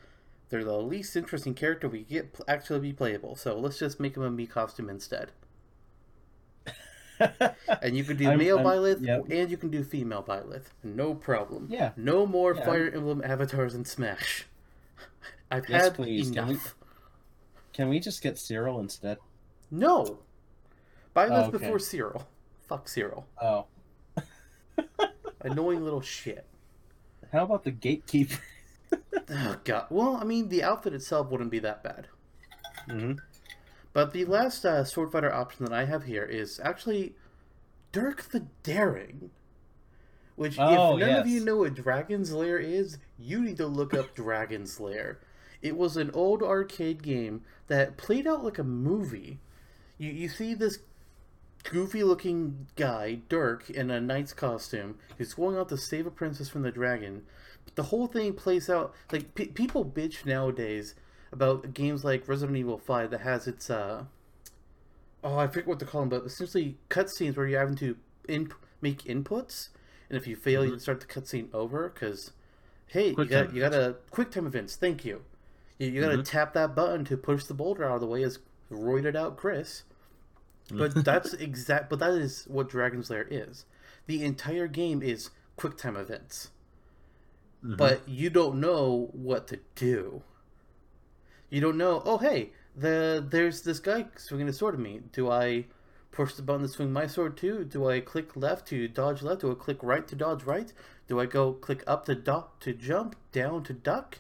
they're 0.51 0.63
the 0.63 0.79
least 0.79 1.17
interesting 1.17 1.55
character 1.55 1.89
we 1.89 2.05
get 2.05 2.39
actually 2.47 2.79
be 2.79 2.93
playable. 2.93 3.35
So 3.35 3.59
let's 3.59 3.81
just 3.81 3.99
make 3.99 4.17
him 4.17 4.23
a 4.23 4.31
Mii 4.31 4.49
costume 4.49 4.89
instead. 4.89 5.33
And 7.83 7.97
you 7.97 8.05
can 8.05 8.17
do 8.17 8.29
I'm- 8.29 8.39
male 8.39 8.59
I'm- 8.59 8.67
Byleth, 8.67 9.05
yep. 9.07 9.25
and 9.31 9.51
you 9.51 9.57
can 9.57 9.71
do 9.71 9.83
female 9.85 10.23
Byleth. 10.23 10.65
No 10.83 11.15
problem. 11.15 11.69
Yeah. 11.71 11.93
No 11.97 12.27
more 12.27 12.55
Yeah, 12.55 12.65
Fire 12.65 12.91
Emblem 12.95 13.23
avatars 13.25 13.75
in 13.75 13.85
Smash. 13.85 14.47
I've 15.51 15.69
Yes, 15.69 15.85
had 15.85 15.95
please. 15.95 16.31
Can 16.31 16.47
we- 16.47 16.53
enough. 16.55 16.75
Can 17.73 17.89
we 17.89 18.01
just 18.01 18.23
get 18.23 18.39
Cyril 18.39 18.81
instead? 18.81 19.19
No. 19.71 20.21
Byleth 21.15 21.31
Oh, 21.31 21.49
okay. 21.49 21.59
before 21.59 21.79
Cyril. 21.79 22.27
Fuck 22.69 22.89
Cyril. 22.89 23.27
Oh, 23.41 23.67
Annoying 25.41 25.83
little 25.83 26.01
shit. 26.03 26.47
how 27.33 27.45
about 27.45 27.65
the 27.65 27.71
gatekeeper? 27.71 28.39
Oh 29.31 29.57
god. 29.65 29.87
Well, 29.91 30.17
I 30.17 30.25
mean, 30.25 30.49
the 30.49 30.63
outfit 30.65 30.93
itself 30.95 31.31
wouldn't 31.31 31.51
be 31.51 31.61
that 31.61 31.83
bad. 31.85 32.09
Mm-hmm. 32.89 33.13
But 33.93 34.13
the 34.13 34.25
last 34.25 34.65
uh, 34.65 34.85
sword 34.85 35.11
fighter 35.13 35.33
option 35.33 35.65
that 35.65 35.75
I 35.75 35.85
have 35.85 36.05
here 36.05 36.25
is 36.25 36.61
actually 36.63 37.15
Dirk 37.93 38.23
the 38.31 38.47
Daring. 38.63 39.31
Which, 40.37 40.59
Oh, 40.59 40.95
if 40.97 41.01
none 41.01 41.11
of 41.21 41.27
you 41.27 41.45
know 41.45 41.59
what 41.59 41.75
Dragon's 41.75 42.33
Lair 42.33 42.59
is, 42.59 42.99
you 43.19 43.41
need 43.43 43.59
to 43.59 43.67
look 43.67 43.93
up 43.93 44.15
Dragon's 44.15 44.81
Lair. 44.81 45.21
It 45.61 45.77
was 45.77 45.97
an 45.97 46.11
old 46.15 46.43
arcade 46.43 47.03
game 47.03 47.43
that 47.67 47.99
played 47.99 48.27
out 48.27 48.43
like 48.45 48.59
a 48.59 48.65
movie. 48.65 49.39
You, 49.99 50.11
you 50.11 50.29
see 50.29 50.55
this 50.55 50.79
goofy 51.65 52.03
looking 52.03 52.69
guy, 52.77 53.21
Dirk, 53.29 53.69
in 53.69 53.91
a 53.91 54.01
knight's 54.01 54.33
costume, 54.33 54.97
who's 55.19 55.35
going 55.35 55.59
out 55.59 55.69
to 55.69 55.77
save 55.77 56.07
a 56.07 56.11
princess 56.11 56.49
from 56.49 56.63
the 56.63 56.71
dragon. 56.71 57.25
But 57.67 57.77
the 57.77 57.83
whole 57.85 58.07
thing 58.07 58.33
plays 58.33 58.71
out 58.71 58.95
like 59.13 59.35
pe 59.35 59.49
people 59.49 59.85
bitch 59.85 60.25
nowadays 60.25 60.95
about 61.33 61.75
games 61.75 62.05
like 62.05 62.27
Resident 62.29 62.59
Evil 62.59 62.79
5 62.79 63.11
that 63.11 63.21
has 63.21 63.47
its 63.47 63.71
uh 63.71 64.05
oh 65.23 65.37
I 65.39 65.47
forget 65.47 65.67
what 65.67 65.79
to 65.81 65.85
call 65.87 66.01
them, 66.03 66.09
but 66.11 66.25
essentially 66.25 66.77
cutscenes 66.89 67.37
where 67.37 67.47
you're 67.47 67.61
having 67.61 67.77
to 67.77 67.97
in- 68.29 68.53
make 68.81 69.05
inputs, 69.05 69.69
and 70.09 70.17
if 70.17 70.27
you 70.27 70.37
fail, 70.37 70.65
you 70.65 70.79
start 70.79 71.01
the 71.01 71.07
cutscene 71.07 71.53
over 71.55 71.89
because 71.89 72.33
hey, 72.87 73.13
Quick 73.15 73.31
you 73.31 73.37
got 73.37 73.55
you 73.55 73.61
got 73.61 73.73
to 73.73 73.97
quick 74.11 74.31
time 74.31 74.47
events. 74.47 74.77
Thank 74.77 75.05
you. 75.05 75.23
You, 75.79 75.89
you 75.89 76.01
got 76.01 76.11
to 76.11 76.23
tap 76.23 76.53
that 76.55 76.75
button 76.75 77.05
to 77.07 77.17
push 77.17 77.45
the 77.45 77.55
boulder 77.55 77.85
out 77.85 77.95
of 77.97 78.01
the 78.01 78.07
way 78.07 78.23
as 78.23 78.39
roided 78.71 79.17
out 79.17 79.37
Chris. 79.37 79.85
But 80.73 81.05
that's 81.05 81.33
exact. 81.35 81.91
But 81.91 81.99
that 82.01 82.11
is 82.13 82.45
what 82.49 82.69
Dragon's 82.69 83.11
Lair 83.11 83.27
is. 83.29 83.65
The 84.07 84.23
entire 84.23 84.69
game 84.69 85.03
is 85.03 85.31
quick 85.57 85.77
time 85.77 85.97
events 85.97 86.51
Mhm. 87.65 87.77
but 87.77 88.09
you 88.09 88.31
don't 88.31 88.59
know 88.59 89.11
what 89.13 89.47
to 89.49 89.59
do. 89.75 90.23
You 91.51 91.61
don't 91.61 91.77
know. 91.77 92.03
Oh, 92.05 92.19
hey, 92.19 92.51
the 92.77 93.25
there's 93.29 93.63
this 93.63 93.81
guy 93.81 94.07
swinging 94.17 94.49
a 94.49 94.53
sword 94.53 94.75
at 94.75 94.81
me. 94.81 95.01
Do 95.13 95.31
I 95.31 95.67
push 96.13 96.35
the 96.35 96.43
button 96.43 96.63
to 96.63 96.69
swing 96.69 96.93
my 96.93 97.07
sword 97.07 97.37
too? 97.37 97.65
Do 97.65 97.89
I 97.89 98.01
click 98.01 98.37
left 98.37 98.69
to 98.69 98.89
dodge 98.89 99.23
left? 99.23 99.43
Do 99.43 99.51
I 99.51 99.55
click 99.55 99.79
right 99.83 100.07
to 100.09 100.17
dodge 100.17 100.45
right? 100.45 100.73
Do 101.09 101.21
I 101.21 101.27
go 101.27 101.53
click 101.53 101.83
up 101.87 102.07
to 102.07 102.15
duck 102.15 102.61
to 102.61 102.73
jump, 102.73 103.17
down 103.33 103.65
to 103.65 103.73
duck? 103.73 104.19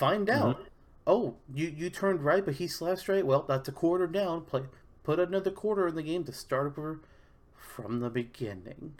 Find 0.00 0.26
mm-hmm. 0.26 0.48
out. 0.48 0.66
Oh, 1.06 1.36
you 1.52 1.68
you 1.68 1.90
turned 1.90 2.24
right, 2.24 2.44
but 2.44 2.54
he 2.54 2.66
slashed 2.66 3.08
right. 3.08 3.24
Well, 3.24 3.44
that's 3.46 3.68
a 3.68 3.72
quarter 3.72 4.06
down. 4.06 4.42
Play 4.42 4.62
put 5.02 5.18
another 5.18 5.50
quarter 5.50 5.86
in 5.86 5.94
the 5.94 6.02
game 6.02 6.24
to 6.24 6.32
start 6.32 6.66
over 6.66 7.00
from 7.56 8.00
the 8.00 8.10
beginning. 8.10 8.94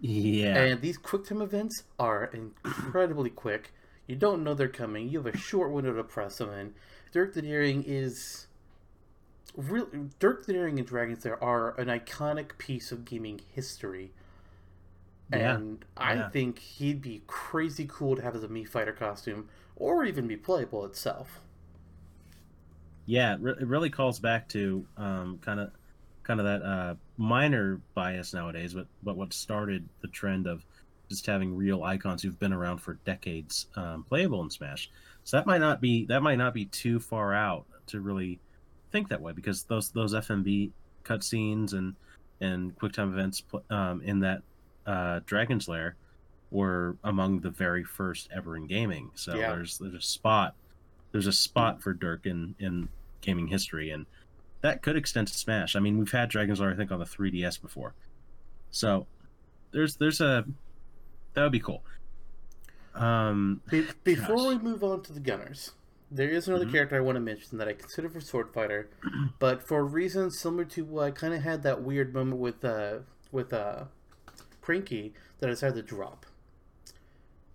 yeah. 0.00 0.58
And 0.58 0.82
these 0.82 0.98
quick 0.98 1.24
time 1.24 1.40
events 1.40 1.84
are 1.98 2.30
incredibly 2.34 3.30
quick. 3.30 3.72
You 4.06 4.16
don't 4.16 4.44
know 4.44 4.54
they're 4.54 4.68
coming. 4.68 5.08
You 5.08 5.18
have 5.22 5.34
a 5.34 5.36
short 5.36 5.72
window 5.72 5.92
to 5.94 6.04
press 6.04 6.38
them 6.38 6.50
in. 6.50 6.74
Dirk 7.12 7.34
the 7.34 7.42
Daring 7.42 7.82
is 7.84 8.46
real. 9.56 9.88
Dirk 10.18 10.46
the 10.46 10.52
Daring 10.52 10.78
and 10.78 10.86
Dragon's 10.86 11.24
Lair 11.24 11.42
are 11.42 11.78
an 11.80 11.88
iconic 11.88 12.58
piece 12.58 12.92
of 12.92 13.04
gaming 13.04 13.40
history. 13.54 14.12
Yeah, 15.28 15.60
And 15.60 15.84
I 15.96 16.14
yeah. 16.14 16.30
think 16.30 16.58
he'd 16.60 17.00
be 17.02 17.22
crazy 17.26 17.86
cool 17.90 18.14
to 18.16 18.22
have 18.22 18.36
as 18.36 18.44
a 18.44 18.48
Mii 18.48 18.68
Fighter 18.68 18.92
costume, 18.92 19.48
or 19.76 20.04
even 20.04 20.26
be 20.28 20.36
playable 20.36 20.84
itself. 20.84 21.40
yeah, 23.06 23.34
it 23.34 23.40
it 23.60 23.66
really 23.66 23.90
calls 23.90 24.20
back 24.20 24.48
to 24.50 24.86
um, 24.96 25.38
kind 25.38 25.60
of 25.60 25.72
kind 26.22 26.40
of 26.40 26.46
that 26.46 26.62
uh, 26.62 26.94
minor 27.16 27.80
bias 27.94 28.32
nowadays, 28.34 28.74
but 28.74 28.86
but 29.02 29.16
what 29.16 29.32
started 29.32 29.88
the 30.02 30.08
trend 30.08 30.46
of 30.46 30.64
just 31.12 31.26
having 31.26 31.54
real 31.56 31.84
icons 31.84 32.22
who've 32.22 32.38
been 32.38 32.52
around 32.52 32.78
for 32.78 32.94
decades 33.04 33.66
um, 33.76 34.04
playable 34.08 34.42
in 34.42 34.50
Smash. 34.50 34.90
So 35.24 35.36
that 35.36 35.46
might 35.46 35.60
not 35.60 35.80
be 35.80 36.04
that 36.06 36.22
might 36.22 36.38
not 36.38 36.52
be 36.54 36.64
too 36.66 36.98
far 36.98 37.32
out 37.34 37.64
to 37.88 38.00
really 38.00 38.40
think 38.90 39.08
that 39.08 39.20
way 39.20 39.32
because 39.32 39.62
those 39.64 39.90
those 39.90 40.14
FMV 40.14 40.70
cutscenes 41.04 41.72
and 41.72 41.94
and 42.40 42.76
QuickTime 42.76 43.12
events 43.12 43.42
um, 43.70 44.02
in 44.02 44.20
that 44.20 44.42
uh, 44.86 45.20
Dragon's 45.26 45.68
Lair 45.68 45.94
were 46.50 46.96
among 47.04 47.40
the 47.40 47.50
very 47.50 47.84
first 47.84 48.28
ever 48.34 48.56
in 48.56 48.66
gaming. 48.66 49.10
So 49.14 49.34
Yeah. 49.36 49.52
there's 49.54 49.78
there's 49.78 49.94
a 49.94 50.00
spot 50.00 50.54
there's 51.12 51.26
a 51.26 51.32
spot 51.32 51.82
for 51.82 51.92
Dirk 51.94 52.26
in 52.26 52.54
in 52.58 52.88
gaming 53.20 53.46
history, 53.46 53.90
and 53.90 54.06
that 54.62 54.82
could 54.82 54.96
extend 54.96 55.28
to 55.28 55.34
Smash. 55.34 55.76
I 55.76 55.80
mean, 55.80 55.98
we've 55.98 56.10
had 56.10 56.28
Dragon's 56.30 56.58
Lair 56.60 56.72
I 56.72 56.76
think 56.76 56.90
on 56.90 56.98
the 56.98 57.04
3DS 57.04 57.60
before, 57.60 57.94
so 58.70 59.06
there's 59.70 59.96
there's 59.96 60.20
a 60.20 60.44
that 61.34 61.42
would 61.42 61.52
be 61.52 61.60
cool. 61.60 61.82
Um, 62.94 63.60
Be- 63.70 63.86
before 64.04 64.36
Gosh. 64.36 64.48
we 64.48 64.58
move 64.58 64.84
on 64.84 65.02
to 65.02 65.12
the 65.12 65.20
Gunners, 65.20 65.72
there 66.10 66.28
is 66.28 66.46
another 66.48 66.66
Mhm. 66.66 66.72
character 66.72 66.96
I 66.96 67.00
want 67.00 67.16
to 67.16 67.20
mention 67.20 67.58
that 67.58 67.68
I 67.68 67.72
consider 67.72 68.08
for 68.10 68.20
Sword 68.20 68.50
Fighter, 68.52 68.90
but 69.38 69.66
for 69.66 69.84
reasons 69.84 70.38
similar 70.38 70.64
to 70.66 70.84
what 70.84 71.04
I 71.04 71.10
kind 71.10 71.32
of 71.34 71.42
had 71.42 71.62
that 71.62 71.82
weird 71.82 72.12
moment 72.14 72.38
with 72.40 72.64
uh 72.64 72.98
with 73.30 73.52
uh 73.52 73.84
Prinky 74.62 75.12
that 75.40 75.46
I 75.48 75.50
decided 75.52 75.76
to 75.76 75.82
drop. 75.82 76.26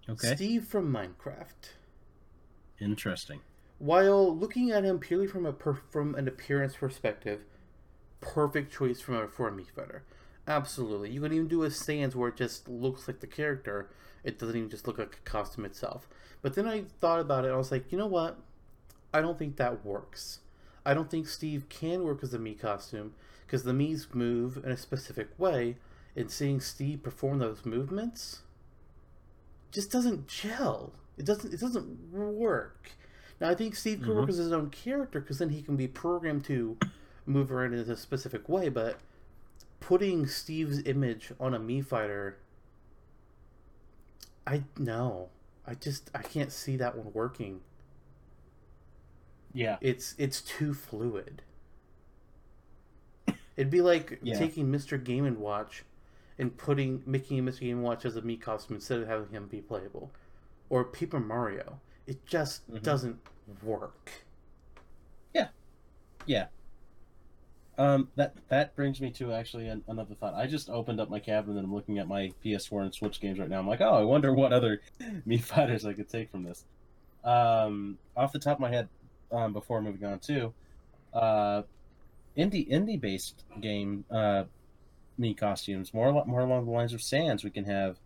okay, 0.10 0.36
Steve 0.36 0.66
from 0.66 0.92
Minecraft. 0.92 1.74
interesting. 2.80 3.42
While 3.80 4.36
looking 4.36 4.72
at 4.72 4.84
him 4.84 4.98
purely 5.00 5.28
from 5.28 5.46
a 5.46 5.54
per- 5.54 5.82
from 5.92 6.16
an 6.16 6.28
appearance 6.28 6.76
perspective, 6.78 7.42
perfect 8.22 8.74
choice 8.74 9.00
from 9.00 9.16
a, 9.16 9.28
for 9.28 9.48
a 9.48 9.52
Mii 9.52 9.70
fighter. 9.70 10.04
Absolutely, 10.48 11.10
you 11.12 11.22
can 11.22 11.34
even 11.34 11.48
do 11.48 11.64
a 11.64 11.72
stance 11.72 12.16
where 12.16 12.30
it 12.30 12.38
just 12.38 12.70
looks 12.70 13.08
like 13.08 13.20
the 13.20 13.28
character. 13.28 13.90
It 14.24 14.40
doesn't 14.40 14.56
even 14.56 14.70
just 14.70 14.88
look 14.88 14.98
like 14.98 15.16
a 15.16 15.30
costume 15.30 15.66
itself. 15.66 16.08
But 16.42 16.56
then 16.56 16.68
I 16.68 16.84
thought 17.00 17.20
about 17.20 17.46
it. 17.46 17.52
I 17.52 17.58
was 17.58 17.72
like, 17.72 17.92
you 17.92 17.98
know 17.98 18.08
what? 18.08 18.40
I 19.14 19.22
don't 19.22 19.38
think 19.38 19.58
that 19.58 19.86
works. 19.86 20.40
I 20.86 20.94
don't 20.94 21.10
think 21.12 21.28
Steve 21.28 21.68
can 21.70 22.04
work 22.04 22.24
as 22.24 22.34
a 22.34 22.40
Mii 22.40 22.60
costume 22.60 23.14
because 23.46 23.64
the 23.64 23.74
Mii's 23.74 24.08
move 24.14 24.58
in 24.64 24.72
a 24.72 24.78
specific 24.78 25.30
way. 25.38 25.76
and 26.16 26.32
seeing 26.32 26.60
Steve 26.60 27.04
perform 27.04 27.40
those 27.40 27.66
movements 27.66 28.42
just 29.72 29.92
doesn't 29.92 30.28
gel. 30.28 30.94
It 31.18 31.26
doesn't. 31.26 31.54
It 31.54 31.60
doesn't 31.60 32.12
work. 32.12 32.92
Now 33.40 33.50
I 33.50 33.56
think 33.56 33.76
Steve 33.76 34.00
could 34.00 34.10
work 34.10 34.24
mm-hmm. 34.24 34.30
as 34.32 34.38
his 34.38 34.52
own 34.52 34.70
character 34.70 35.20
because 35.20 35.38
then 35.38 35.50
he 35.50 35.62
can 35.62 35.76
be 35.76 35.88
programmed 35.88 36.46
to 36.46 36.78
move 37.26 37.52
around 37.52 37.74
in 37.74 37.80
a 37.92 37.96
specific 37.96 38.50
way. 38.50 38.70
But 38.70 39.00
putting 39.80 40.28
Steve's 40.28 40.80
image 40.86 41.32
on 41.40 41.54
a 41.54 41.60
Mii 41.60 41.86
fighter, 41.86 42.38
I 44.46 44.64
no, 44.78 45.30
I 45.66 45.76
just 45.76 46.10
I 46.16 46.22
can't 46.22 46.52
see 46.52 46.78
that 46.78 46.96
one 46.98 47.14
working. 47.14 47.62
Yeah. 49.54 49.78
It's 49.82 50.16
it's 50.18 50.42
too 50.42 50.74
fluid. 50.74 51.42
It'd 53.56 53.72
be 53.72 53.82
like 53.82 54.20
Yeah. 54.22 54.38
taking 54.38 54.72
Mr. 54.72 55.04
Game 55.04 55.26
and 55.26 55.38
Watch 55.38 55.84
and 56.38 56.56
putting 56.56 57.02
making 57.06 57.44
Mr. 57.44 57.62
Game 57.62 57.78
and 57.78 57.84
Watch 57.84 58.06
as 58.06 58.16
a 58.16 58.22
Mii 58.22 58.40
costume 58.40 58.76
instead 58.76 59.00
of 59.02 59.08
having 59.08 59.30
him 59.30 59.48
be 59.48 59.62
playable, 59.62 60.12
or 60.70 60.84
Paper 60.84 61.20
Mario. 61.20 61.80
It 62.06 62.26
just 62.26 62.70
Mhm. 62.70 62.84
doesn't 62.84 63.20
work. 63.64 64.12
Yeah, 65.34 65.50
yeah. 66.26 66.48
Um, 67.80 68.10
that 68.16 68.34
that 68.50 68.76
brings 68.76 69.00
me 69.00 69.12
to 69.12 69.32
actually 69.34 69.68
an, 69.68 69.84
another 69.88 70.16
thought. 70.16 70.34
I 70.34 70.48
just 70.48 70.70
opened 70.70 71.00
up 71.00 71.10
my 71.12 71.20
cabinet 71.20 71.58
and 71.58 71.66
I'm 71.66 71.74
looking 71.76 72.00
at 72.00 72.08
my 72.08 72.32
PS4 72.44 72.82
and 72.84 72.94
Switch 72.94 73.22
games 73.22 73.38
right 73.40 73.50
now. 73.50 73.60
I'm 73.60 73.68
like, 73.68 73.82
oh, 73.82 73.94
I 73.94 74.04
wonder 74.04 74.34
what 74.34 74.52
other 74.52 74.82
Mii 75.28 75.42
fighters 75.44 75.86
I 75.86 75.94
could 75.94 76.10
take 76.10 76.32
from 76.32 76.44
this. 76.44 76.66
Um, 77.24 77.98
off 78.16 78.32
the 78.32 78.40
top 78.40 78.58
of 78.58 78.62
my 78.62 78.70
head, 78.70 78.90
um, 79.32 79.54
before 79.54 79.82
moving 79.82 80.06
on 80.08 80.20
to, 80.20 80.54
uh, 81.14 81.62
indie 82.38 82.68
indie 82.70 83.00
based 83.00 83.44
game 83.62 84.06
uh, 84.10 84.46
Mii 85.20 85.38
costumes 85.38 85.94
more 85.94 86.26
more 86.26 86.42
along 86.42 86.66
the 86.66 86.72
lines 86.72 86.94
of 86.94 87.02
Sans. 87.02 87.44
We 87.44 87.50
can 87.52 87.66
have 87.66 87.98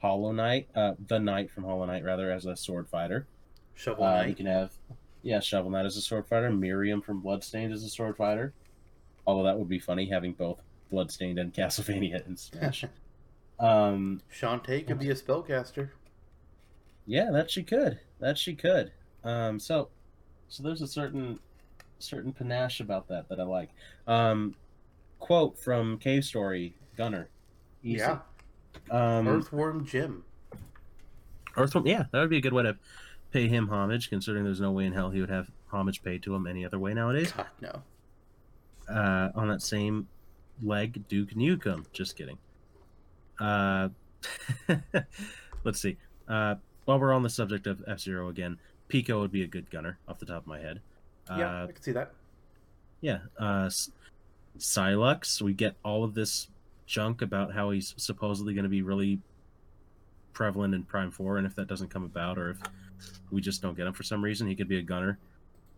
Hollow 0.00 0.32
Knight, 0.32 0.68
uh, 0.74 0.94
the 1.06 1.18
Knight 1.20 1.50
from 1.52 1.64
Hollow 1.64 1.84
Knight 1.86 2.02
rather, 2.04 2.32
as 2.32 2.46
a 2.46 2.56
sword 2.56 2.88
fighter. 2.88 3.26
Shovel 3.74 4.04
Uh, 4.04 4.14
Knight. 4.18 4.28
you 4.28 4.34
can 4.34 4.46
have, 4.46 4.72
yeah, 5.22 5.40
Shovel 5.40 5.70
Knight 5.70 5.86
as 5.86 5.96
a 5.96 6.00
sword 6.00 6.26
fighter, 6.26 6.50
Miriam 6.50 7.00
from 7.00 7.20
Bloodstained 7.20 7.72
as 7.72 7.82
a 7.84 7.88
sword 7.88 8.16
fighter. 8.16 8.52
Although 9.26 9.44
that 9.44 9.58
would 9.58 9.68
be 9.68 9.78
funny 9.78 10.08
having 10.08 10.32
both 10.32 10.60
Bloodstained 10.90 11.38
and 11.38 11.52
Castlevania 11.52 12.26
in 12.26 12.36
Smash. 12.36 12.84
um, 13.60 14.20
Shantae 14.32 14.86
could 14.86 14.98
be 14.98 15.10
a 15.10 15.14
spellcaster. 15.14 15.90
yeah, 17.06 17.30
that 17.30 17.50
she 17.50 17.62
could. 17.62 17.98
That 18.20 18.38
she 18.38 18.54
could. 18.54 18.92
Um, 19.24 19.58
so, 19.58 19.88
so 20.48 20.62
there's 20.62 20.82
a 20.82 20.86
certain, 20.86 21.38
certain 21.98 22.32
panache 22.32 22.80
about 22.80 23.08
that 23.08 23.28
that 23.28 23.40
I 23.40 23.44
like. 23.44 23.70
Um, 24.06 24.54
quote 25.18 25.58
from 25.58 25.98
Cave 25.98 26.24
Story, 26.24 26.74
Gunner. 26.96 27.28
Easy. 27.82 27.98
Yeah. 27.98 28.18
Um, 28.90 29.26
Earthworm 29.26 29.86
Jim. 29.86 30.24
Earthworm, 31.56 31.86
yeah, 31.86 32.04
that 32.12 32.20
would 32.20 32.30
be 32.30 32.38
a 32.38 32.42
good 32.42 32.52
way 32.52 32.64
to 32.64 32.76
pay 33.30 33.48
him 33.48 33.68
homage, 33.68 34.10
considering 34.10 34.44
there's 34.44 34.60
no 34.60 34.72
way 34.72 34.84
in 34.84 34.92
hell 34.92 35.10
he 35.10 35.20
would 35.20 35.30
have 35.30 35.50
homage 35.72 36.02
paid 36.02 36.22
to 36.24 36.34
him 36.34 36.46
any 36.46 36.64
other 36.64 36.78
way 36.78 36.94
nowadays. 36.94 37.32
God 37.32 37.46
no. 37.60 37.82
Uh, 38.88 39.30
on 39.34 39.48
that 39.48 39.62
same 39.62 40.08
leg, 40.62 41.06
Duke 41.08 41.30
Nukem. 41.30 41.84
Just 41.92 42.16
kidding. 42.16 42.38
Uh, 43.40 43.88
let's 45.64 45.80
see. 45.80 45.96
Uh, 46.28 46.56
while 46.84 46.98
we're 46.98 47.12
on 47.12 47.22
the 47.22 47.30
subject 47.30 47.66
of 47.66 47.82
F 47.86 48.00
Zero 48.00 48.28
again, 48.28 48.58
Pico 48.88 49.20
would 49.20 49.32
be 49.32 49.42
a 49.42 49.46
good 49.46 49.70
gunner 49.70 49.98
off 50.08 50.18
the 50.18 50.26
top 50.26 50.42
of 50.42 50.46
my 50.46 50.58
head. 50.58 50.80
Yeah, 51.28 51.62
Uh, 51.62 51.66
I 51.68 51.72
can 51.72 51.82
see 51.82 51.92
that. 51.92 52.12
yeah. 53.00 53.18
Uh, 53.38 53.70
Sylux, 54.58 55.40
we 55.42 55.52
get 55.54 55.74
all 55.84 56.04
of 56.04 56.14
this 56.14 56.48
junk 56.86 57.22
about 57.22 57.54
how 57.54 57.70
he's 57.70 57.94
supposedly 57.96 58.54
going 58.54 58.64
to 58.64 58.68
be 58.68 58.82
really 58.82 59.20
prevalent 60.32 60.74
in 60.74 60.82
Prime 60.84 61.10
4, 61.10 61.38
and 61.38 61.46
if 61.46 61.54
that 61.56 61.66
doesn't 61.66 61.88
come 61.88 62.04
about, 62.04 62.38
or 62.38 62.50
if 62.50 62.58
we 63.30 63.40
just 63.40 63.62
don't 63.62 63.76
get 63.76 63.86
him 63.86 63.92
for 63.94 64.02
some 64.02 64.22
reason, 64.22 64.46
he 64.46 64.54
could 64.54 64.68
be 64.68 64.78
a 64.78 64.82
gunner. 64.82 65.18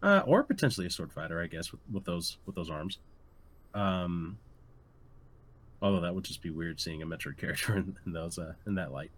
Uh, 0.03 0.23
or 0.27 0.43
potentially 0.43 0.87
a 0.87 0.91
sword 0.91 1.13
fighter, 1.13 1.41
I 1.43 1.47
guess, 1.47 1.73
with, 1.73 1.81
with 1.91 2.05
those 2.05 2.39
with 2.47 2.55
those 2.55 2.71
arms. 2.71 2.99
Um, 3.75 4.39
although 5.81 6.01
that 6.01 6.15
would 6.15 6.25
just 6.25 6.43
be 6.43 6.51
weird 6.51 6.81
seeing 6.81 7.03
a 7.03 7.07
Metroid 7.07 7.39
character 7.39 7.77
in, 7.77 7.97
in 8.05 8.13
those 8.13 8.39
uh, 8.39 8.55
in 8.67 8.75
that 8.75 8.93
light. 8.93 9.11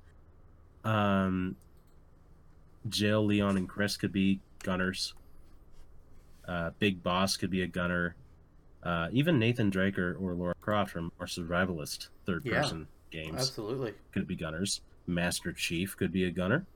Um, 0.85 1.57
Jill, 2.89 3.25
Leon, 3.27 3.57
and 3.57 3.69
Chris 3.69 3.97
could 3.97 4.13
be 4.13 4.41
gunners. 4.63 5.15
Uh, 6.47 6.71
Big 6.79 7.03
Boss 7.03 7.37
could 7.37 7.51
be 7.51 7.63
a 7.63 7.67
gunner. 7.67 8.15
Uh, 8.83 9.09
even 9.13 9.39
Nathan 9.39 9.71
Drake 9.71 9.99
or, 9.99 10.15
or 10.15 10.35
Laura 10.35 10.55
Croft 10.61 10.93
from 10.93 11.13
our 11.21 11.27
survivalist 11.27 12.09
third 12.25 12.45
person 12.45 12.87
games 13.11 13.41
Absolutely. 13.41 13.93
could 14.13 14.27
be 14.27 14.37
gunners. 14.37 14.81
Master 15.07 15.53
Chief 15.53 15.97
could 15.97 16.13
be 16.13 16.25
a 16.25 16.31
gunner. 16.31 16.67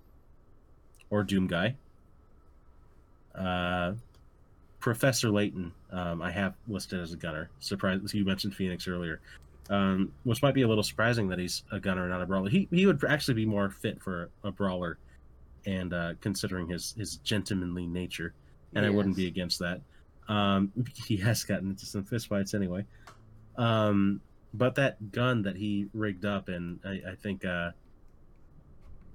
Or 1.10 1.22
Doom 1.22 1.46
Guy. 1.46 1.76
Uh, 3.34 3.92
Professor 4.80 5.30
Layton, 5.30 5.72
um, 5.92 6.20
I 6.20 6.30
have 6.30 6.54
listed 6.66 7.00
as 7.00 7.12
a 7.12 7.16
gunner. 7.16 7.50
Surprise! 7.60 8.00
You 8.12 8.24
mentioned 8.24 8.54
Phoenix 8.54 8.88
earlier, 8.88 9.20
um, 9.70 10.12
which 10.24 10.42
might 10.42 10.54
be 10.54 10.62
a 10.62 10.68
little 10.68 10.82
surprising 10.82 11.28
that 11.28 11.38
he's 11.38 11.62
a 11.70 11.78
gunner, 11.78 12.02
and 12.02 12.10
not 12.10 12.20
a 12.20 12.26
brawler. 12.26 12.50
He 12.50 12.68
he 12.72 12.86
would 12.86 13.02
actually 13.04 13.34
be 13.34 13.46
more 13.46 13.70
fit 13.70 14.02
for 14.02 14.30
a 14.42 14.50
brawler, 14.50 14.98
and 15.66 15.94
uh, 15.94 16.14
considering 16.20 16.68
his 16.68 16.94
his 16.98 17.16
gentlemanly 17.18 17.86
nature, 17.86 18.34
and 18.74 18.84
I 18.84 18.90
wouldn't 18.90 19.16
be 19.16 19.28
against 19.28 19.60
that. 19.60 19.80
Um, 20.28 20.72
he 21.06 21.16
has 21.18 21.44
gotten 21.44 21.70
into 21.70 21.86
some 21.86 22.04
fistfights 22.04 22.54
anyway. 22.54 22.84
Um, 23.56 24.20
but 24.54 24.74
that 24.74 25.12
gun 25.12 25.42
that 25.42 25.56
he 25.56 25.88
rigged 25.94 26.24
up, 26.24 26.48
and 26.48 26.78
I, 26.84 27.00
I 27.12 27.14
think, 27.14 27.44
uh, 27.44 27.70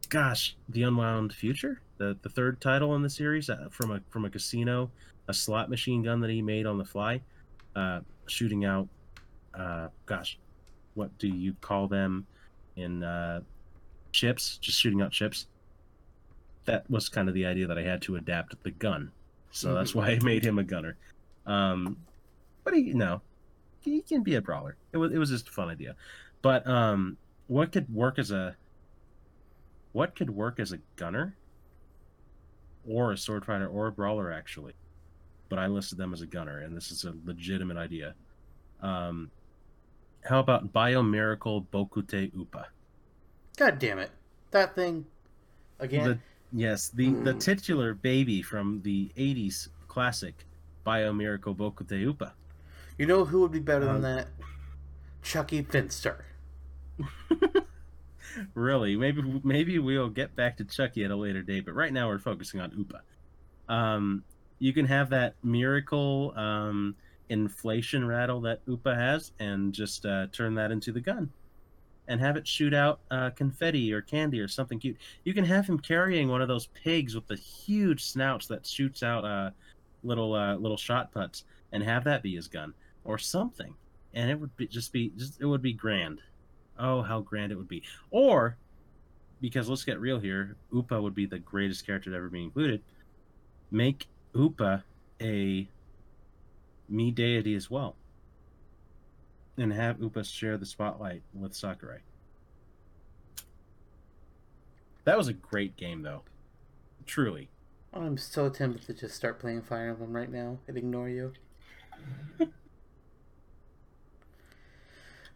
gosh, 0.10 0.56
the 0.70 0.84
Unwound 0.84 1.34
Future, 1.34 1.82
the 1.98 2.18
the 2.22 2.30
third 2.30 2.62
title 2.62 2.96
in 2.96 3.02
the 3.02 3.10
series 3.10 3.50
uh, 3.50 3.68
from 3.72 3.92
a 3.92 4.02
from 4.10 4.26
a 4.26 4.30
casino, 4.30 4.92
a 5.28 5.34
slot 5.34 5.70
machine 5.70 6.04
gun 6.04 6.20
that 6.22 6.30
he 6.30 6.42
made 6.42 6.66
on 6.66 6.78
the 6.78 6.86
fly, 6.86 7.22
uh, 7.76 8.02
shooting 8.28 8.66
out, 8.66 8.88
uh, 9.54 9.88
gosh, 10.06 10.38
what 10.94 11.16
do 11.18 11.28
you 11.28 11.56
call 11.62 11.88
them 11.88 12.26
in 12.76 13.04
uh, 13.04 13.42
chips? 14.12 14.58
Just 14.58 14.80
shooting 14.80 15.02
out 15.02 15.12
chips. 15.12 15.48
That 16.66 16.90
was 16.90 17.08
kind 17.08 17.28
of 17.30 17.34
the 17.34 17.46
idea 17.46 17.68
that 17.68 17.78
I 17.78 17.84
had 17.84 18.02
to 18.04 18.18
adapt 18.18 18.62
the 18.64 18.72
gun, 18.72 19.12
so 19.52 19.74
that's 19.74 19.96
why 19.96 20.10
I 20.10 20.20
made 20.20 20.44
him 20.44 20.60
a 20.60 20.64
gunner. 20.64 20.98
Um, 21.46 21.98
but 22.64 22.74
he 22.74 22.94
no, 22.94 23.22
he 23.80 24.02
can 24.02 24.24
be 24.24 24.36
a 24.36 24.42
brawler. 24.42 24.76
It 24.92 24.98
was 24.98 25.14
it 25.14 25.18
was 25.18 25.30
just 25.30 25.48
a 25.48 25.52
fun 25.52 25.70
idea. 25.70 25.96
But 26.42 26.68
um, 26.68 27.18
what 27.48 27.72
could 27.72 27.94
work 27.94 28.20
as 28.20 28.32
a 28.32 28.56
what 29.94 30.16
could 30.16 30.30
work 30.30 30.60
as 30.60 30.74
a 30.74 30.80
gunner 30.96 31.36
or 32.88 33.12
a 33.12 33.18
sword 33.18 33.46
fighter 33.46 33.68
or 33.68 33.88
a 33.88 33.92
brawler 33.92 34.32
actually? 34.32 34.74
But 35.50 35.60
I 35.60 35.68
listed 35.68 35.98
them 35.98 36.14
as 36.14 36.22
a 36.22 36.26
gunner, 36.28 36.60
and 36.60 36.76
this 36.76 36.92
is 36.92 37.04
a 37.06 37.14
legitimate 37.26 37.78
idea. 37.78 38.16
Um, 38.82 39.32
how 40.24 40.40
about 40.40 40.74
Biomiracle 40.74 41.66
Bokutte 41.68 42.34
Upa? 42.36 42.68
God 43.58 43.80
damn 43.80 44.00
it. 44.00 44.12
That 44.52 44.76
thing 44.76 45.06
again. 45.80 46.04
The, 46.06 46.20
yes, 46.60 46.90
the 46.90 47.12
the 47.24 47.34
Mm. 47.34 47.40
titular 47.40 47.94
baby 47.94 48.42
from 48.42 48.82
the 48.84 49.12
'80s 49.18 49.70
classic 49.88 50.46
Biomiracle 50.86 51.56
Bokutte 51.56 52.00
Upa. 52.02 52.34
You 52.98 53.06
know 53.06 53.24
who 53.26 53.42
would 53.42 53.52
be 53.52 53.60
better 53.60 53.88
Um, 53.88 54.02
than 54.02 54.16
that? 54.16 54.28
Chuckie 55.22 55.62
Finster. 55.64 56.26
really? 58.54 58.96
Maybe 58.96 59.42
maybe 59.44 59.80
we'll 59.80 60.10
get 60.10 60.36
back 60.36 60.58
to 60.58 60.66
chuckie 60.66 61.04
at 61.04 61.12
a 61.12 61.16
later 61.16 61.42
date 61.42 61.66
but 61.66 61.74
right 61.74 61.94
now 61.94 62.08
we're 62.08 62.20
focusing 62.20 62.60
on 62.60 62.72
upa 62.78 63.02
um 63.72 64.24
you 64.60 64.74
can 64.74 64.86
have 64.86 65.10
that 65.10 65.36
miracle 65.44 66.34
um 66.36 66.96
inflation 67.30 68.08
rattle 68.08 68.42
that 68.42 68.62
upa 68.68 68.96
has 68.96 69.32
and 69.40 69.74
just 69.74 70.06
uh, 70.06 70.28
turn 70.32 70.56
that 70.56 70.72
into 70.72 70.92
the 70.92 71.02
gun 71.02 71.30
and 72.08 72.22
have 72.22 72.38
it 72.38 72.48
shoot 72.48 72.74
out 72.74 73.00
uh, 73.12 73.30
confetti 73.32 73.92
or 73.92 74.02
candy 74.02 74.40
or 74.40 74.48
something 74.48 74.80
cute. 74.80 74.98
You 75.26 75.34
can 75.34 75.44
have 75.44 75.68
him 75.68 75.78
carrying 75.78 76.30
one 76.30 76.42
of 76.42 76.48
those 76.48 76.68
pigs 76.68 77.16
with 77.16 77.28
the 77.28 77.36
huge 77.36 78.06
snouts 78.06 78.48
that 78.48 78.66
shoots 78.66 79.04
out 79.04 79.26
uh, 79.26 79.52
little 80.04 80.34
uh, 80.34 80.56
little 80.56 80.78
shot 80.78 81.12
putts 81.12 81.44
and 81.72 81.84
have 81.84 82.06
that 82.06 82.24
be 82.24 82.36
his 82.36 82.48
gun 82.48 82.74
or 83.04 83.18
something. 83.18 83.74
And 84.14 84.32
it 84.32 84.40
would 84.40 84.56
be 84.56 84.68
just 84.68 84.94
be 84.94 85.12
just 85.18 85.42
it 85.42 85.46
would 85.46 85.62
be 85.62 85.74
grand 85.74 86.22
Oh, 86.80 87.02
how 87.02 87.22
grand 87.22 87.52
it 87.52 87.56
would 87.56 87.68
be. 87.68 87.84
Or, 88.12 88.58
because 89.42 89.70
let's 89.70 89.84
get 89.84 90.00
real 90.00 90.20
here, 90.20 90.56
Upa 90.72 91.02
would 91.02 91.16
be 91.16 91.26
the 91.26 91.40
greatest 91.40 91.86
character 91.86 92.10
to 92.12 92.16
ever 92.16 92.30
be 92.30 92.44
included. 92.44 92.82
Make 93.72 94.08
Upa 94.34 94.84
a 95.22 95.68
Mii 96.92 97.14
deity 97.14 97.56
as 97.56 97.70
well. 97.70 97.96
And 99.58 99.74
have 99.74 100.02
Upa 100.02 100.24
share 100.24 100.58
the 100.58 100.66
spotlight 100.66 101.24
with 101.34 101.54
Sakurai. 101.56 102.00
That 105.06 105.18
was 105.18 105.28
a 105.28 105.34
great 105.34 105.78
game, 105.78 106.02
though. 106.04 106.22
Truly. 107.06 107.50
I'm 107.94 108.18
so 108.18 108.50
tempted 108.50 108.86
to 108.86 108.94
just 108.94 109.16
start 109.16 109.40
playing 109.40 109.62
Fire 109.64 109.90
Emblem 109.90 110.14
right 110.14 110.32
now 110.32 110.60
and 110.68 110.78
ignore 110.78 111.10
you. 111.10 111.34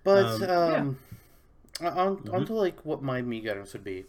But 0.03 0.41
Um, 0.49 0.49
um, 0.49 0.99
on 1.89 2.17
Mhm. 2.17 2.33
onto 2.33 2.53
like 2.53 2.85
what 2.85 3.01
my 3.01 3.21
Mii 3.21 3.43
Gunners 3.43 3.73
would 3.73 3.83
be. 3.83 4.05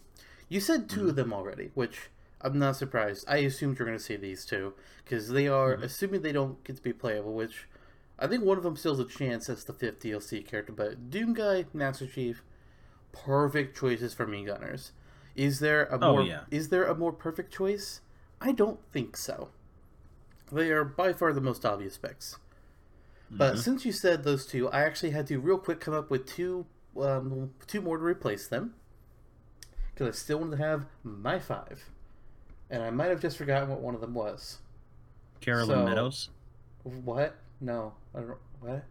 You 0.49 0.59
said 0.59 0.89
2 0.89 1.09
of 1.09 1.15
them 1.15 1.33
already, 1.33 1.71
which 1.73 2.09
I'm 2.41 2.59
not 2.59 2.75
surprised. 2.75 3.25
I 3.27 3.37
assumed 3.37 3.79
you're 3.79 3.87
going 3.87 3.97
to 3.97 4.03
say 4.03 4.17
these 4.17 4.45
two 4.45 4.73
because 5.03 5.29
they 5.29 5.47
are 5.47 5.77
Mhm. 5.77 5.83
assuming 5.83 6.21
they 6.21 6.31
don't 6.33 6.63
get 6.63 6.75
to 6.75 6.81
be 6.81 6.93
playable, 6.93 7.33
which 7.33 7.67
I 8.19 8.27
think 8.27 8.43
one 8.43 8.57
of 8.57 8.63
them 8.63 8.75
still 8.75 8.95
has 8.95 8.99
a 8.99 9.09
chance 9.09 9.49
as 9.49 9.63
the 9.63 9.73
fifth 9.73 9.99
DLC 10.01 10.41
character. 10.41 10.73
But 10.73 11.09
Doom 11.09 11.33
Guy, 11.33 11.65
Master 11.73 12.05
Chief, 12.05 12.43
perfect 13.11 13.75
choices 13.77 14.13
for 14.13 14.27
Mii 14.27 14.45
Gunners. 14.45 14.91
Is 15.35 15.59
there 15.59 15.85
a 15.85 15.97
Oh, 16.01 16.11
more 16.17 16.21
yeah. 16.23 16.43
is 16.51 16.69
there 16.69 16.85
a 16.85 16.95
more 16.95 17.11
perfect 17.11 17.51
choice? 17.51 18.01
I 18.39 18.51
don't 18.51 18.79
think 18.91 19.17
so. 19.17 19.49
They 20.51 20.71
are 20.71 20.83
by 20.83 21.13
far 21.13 21.33
the 21.33 21.41
most 21.41 21.65
obvious 21.65 21.97
picks. 21.97 22.37
But 23.31 23.55
Mhm. 23.55 23.59
since 23.59 23.85
you 23.85 23.91
said 23.91 24.23
those 24.23 24.45
two, 24.45 24.69
I 24.69 24.81
actually 24.81 25.09
had 25.11 25.25
to 25.27 25.39
real 25.39 25.57
quick 25.57 25.79
come 25.79 25.93
up 25.95 26.11
with 26.11 26.27
two, 26.27 26.67
um, 26.99 27.51
two 27.67 27.81
more 27.81 27.97
to 27.97 28.03
replace 28.03 28.47
them, 28.47 28.73
because 29.93 30.15
I 30.15 30.17
still 30.17 30.39
wanted 30.39 30.57
to 30.57 30.63
have 30.63 30.85
my 31.03 31.39
five, 31.39 31.83
and 32.69 32.83
I 32.83 32.89
might 32.89 33.09
have 33.09 33.21
just 33.21 33.37
forgotten 33.37 33.69
what 33.69 33.81
one 33.81 33.95
of 33.95 34.01
them 34.01 34.13
was. 34.13 34.59
Carolyn 35.41 35.79
so- 35.79 35.85
Meadows, 35.85 36.29
What? 36.83 37.35
No, 37.61 37.93
I 38.15 38.19
don't. 38.19 38.37
What? 38.59 38.83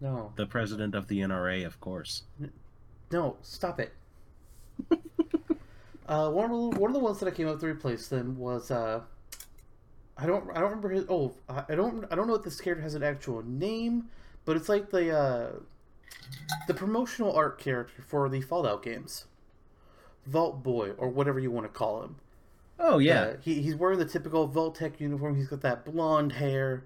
No, 0.00 0.32
the 0.36 0.46
president 0.46 0.94
of 0.94 1.08
the 1.08 1.20
NRA, 1.20 1.64
of 1.64 1.80
course. 1.80 2.24
no, 3.10 3.36
stop 3.42 3.80
it. 3.80 3.94
uh, 6.08 6.30
one 6.30 6.50
of 6.50 6.50
the, 6.50 6.80
one 6.80 6.90
of 6.90 6.94
the 6.94 7.00
ones 7.00 7.20
that 7.20 7.26
I 7.26 7.30
came 7.30 7.48
up 7.48 7.60
to 7.60 7.66
replace 7.66 8.08
them 8.08 8.36
was 8.38 8.70
uh, 8.70 9.00
I 10.16 10.26
don't 10.26 10.50
I 10.50 10.54
don't 10.54 10.64
remember 10.64 10.90
his. 10.90 11.04
Oh, 11.08 11.34
I 11.48 11.64
I 11.70 11.74
don't 11.74 12.04
I 12.10 12.14
don't 12.16 12.26
know 12.26 12.34
if 12.34 12.42
this 12.42 12.60
character 12.60 12.82
has 12.82 12.94
an 12.94 13.02
actual 13.02 13.42
name, 13.46 14.08
but 14.44 14.56
it's 14.56 14.68
like 14.68 14.90
the 14.90 15.16
uh, 15.16 15.50
the 16.66 16.74
promotional 16.74 17.32
art 17.34 17.58
character 17.58 18.02
for 18.02 18.28
the 18.28 18.40
Fallout 18.40 18.82
games, 18.82 19.26
Vault 20.26 20.62
Boy 20.62 20.90
or 20.92 21.08
whatever 21.08 21.38
you 21.40 21.50
want 21.50 21.66
to 21.66 21.72
call 21.72 22.02
him. 22.02 22.16
Oh 22.78 22.98
yeah, 22.98 23.34
Uh, 23.34 23.36
he, 23.40 23.62
he's 23.62 23.74
wearing 23.76 23.98
the 23.98 24.04
typical 24.04 24.46
Vault-Tec 24.46 25.00
uniform. 25.00 25.36
He's 25.36 25.48
got 25.48 25.60
that 25.62 25.84
blonde 25.84 26.32
hair. 26.32 26.84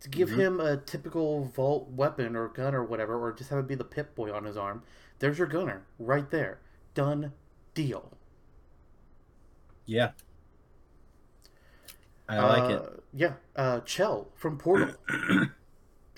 To 0.00 0.08
give 0.08 0.30
Mhm. 0.30 0.36
him 0.36 0.60
a 0.60 0.76
typical 0.76 1.44
Vault 1.44 1.90
weapon 1.90 2.34
or 2.36 2.48
gun 2.48 2.74
or 2.74 2.84
whatever, 2.84 3.16
or 3.20 3.32
just 3.32 3.50
have 3.50 3.58
it 3.60 3.66
be 3.68 3.74
the 3.74 3.84
Pip 3.84 4.14
Boy 4.14 4.32
on 4.32 4.44
his 4.44 4.56
arm. 4.56 4.82
There's 5.18 5.38
your 5.38 5.46
gunner 5.48 5.84
right 5.98 6.28
there. 6.30 6.60
Done 6.94 7.32
deal. 7.74 8.12
yeah. 9.86 10.12
I 12.28 12.40
like 12.42 12.70
it. 12.70 12.82
Uh, 12.82 12.90
Yeah, 13.12 13.34
uh, 13.56 13.80
Chell 13.80 14.28
from 14.34 14.58
Portal. 14.58 14.94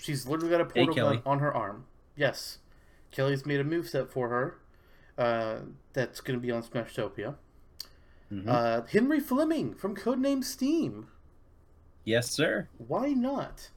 She's 0.01 0.25
literally 0.25 0.49
got 0.49 0.61
a 0.61 0.65
portal 0.65 0.95
Kelly. 0.95 1.15
gun 1.17 1.23
on 1.25 1.39
her 1.39 1.53
arm. 1.53 1.85
Yes, 2.15 2.57
Kelly's 3.11 3.45
made 3.45 3.59
a 3.59 3.63
moveset 3.63 4.09
for 4.09 4.29
her. 4.29 4.57
Uh, 5.17 5.59
that's 5.93 6.21
going 6.21 6.39
to 6.39 6.41
be 6.41 6.51
on 6.51 6.63
Smashtopia. 6.63 7.35
Mhm. 8.31 8.47
Uh, 8.47 8.81
Henry 8.87 9.19
Fleming 9.19 9.75
from 9.75 9.95
Codename 9.95 10.43
Steam. 10.43 11.07
yes, 12.03 12.31
sir. 12.31 12.67
Why 12.79 13.09
not? 13.13 13.69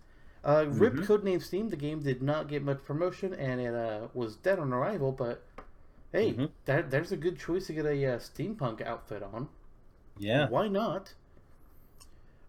Uh, 0.43 0.65
Rip 0.69 0.95
Mhm. 0.95 1.07
Codename 1.07 1.43
Steam. 1.43 1.69
The 1.69 1.77
game 1.77 2.01
did 2.01 2.23
not 2.23 2.49
get 2.49 2.63
much 2.63 2.83
promotion, 2.85 3.35
and 3.35 3.61
it 3.61 3.75
uh, 3.75 4.09
was 4.15 4.37
dead 4.37 4.59
on 4.59 4.73
arrival. 4.73 5.13
But 5.13 5.43
hey, 6.13 6.33
Mhm. 6.33 6.51
that 6.65 6.91
there's 6.91 7.13
a 7.13 7.17
good 7.19 7.39
choice 7.39 7.67
to 7.67 7.73
get 7.75 7.85
a 7.85 8.07
uh, 8.15 8.19
steampunk 8.19 8.81
outfit 8.81 9.23
on. 9.23 9.49
Yeah. 10.19 10.49
Why 10.49 10.69
not? 10.69 11.13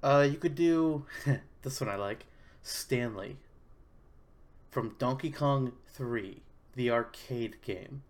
Uh, 0.04 0.28
you 0.30 0.38
could 0.38 0.56
do 0.56 1.06
this 1.64 1.82
one 1.82 1.90
I 1.90 1.96
like. 1.96 2.26
Stanley 2.62 3.38
from 4.76 4.94
Donkey 5.00 5.32
Kong 5.32 5.72
Three, 5.88 6.44
the 6.76 6.92
arcade 6.92 7.62
game. 7.62 8.04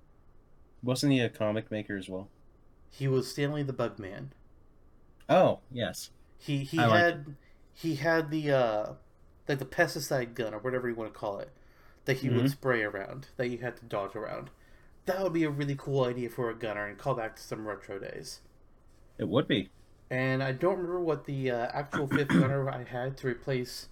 Wasn't 0.82 1.12
he 1.12 1.20
a 1.20 1.30
comic 1.30 1.70
maker 1.70 1.98
as 1.98 2.08
well? 2.08 2.30
He 2.90 3.08
was 3.08 3.30
Stanley 3.30 3.62
the 3.62 3.74
Bugman. 3.74 4.32
Oh 5.30 5.60
yes. 5.72 6.10
He 6.38 6.64
he 6.64 6.78
I 6.80 6.88
like 6.88 7.06
had 7.06 7.36
he 7.74 7.96
had 7.96 8.32
the 8.32 8.52
uh 8.52 8.94
like 9.48 9.60
the 9.60 9.66
pesticide 9.66 10.34
gun 10.34 10.54
or 10.54 10.60
whatever 10.60 10.88
you 10.90 10.96
want 10.96 11.14
to 11.14 11.20
call 11.20 11.40
it 11.40 11.52
that 12.06 12.18
he 12.18 12.30
would 12.30 12.46
Mhm. 12.46 12.50
spray 12.50 12.84
around 12.84 13.28
that 13.38 13.50
you 13.50 13.58
had 13.60 13.78
to 13.78 13.86
dodge 13.86 14.16
around. 14.16 14.50
That 15.06 15.22
would 15.24 15.34
be 15.34 15.44
a 15.44 15.50
really 15.50 15.76
cool 15.76 16.04
idea 16.06 16.30
for 16.30 16.50
a 16.50 16.56
gunner 16.56 16.86
and 16.86 16.98
call 16.98 17.16
back 17.16 17.36
to 17.36 17.42
some 17.44 17.68
retro 17.68 18.00
days. 18.00 18.42
It 19.18 19.28
would 19.28 19.48
be. 19.48 19.72
And 20.10 20.42
I 20.44 20.52
don't 20.52 20.78
remember 20.78 21.00
what 21.02 21.26
the 21.26 21.52
uh, 21.52 21.68
actual 21.74 22.08
fifth 22.08 22.38
gunner 22.38 22.70
I 22.70 22.84
had 22.84 23.18
to 23.18 23.28
replace 23.28 23.88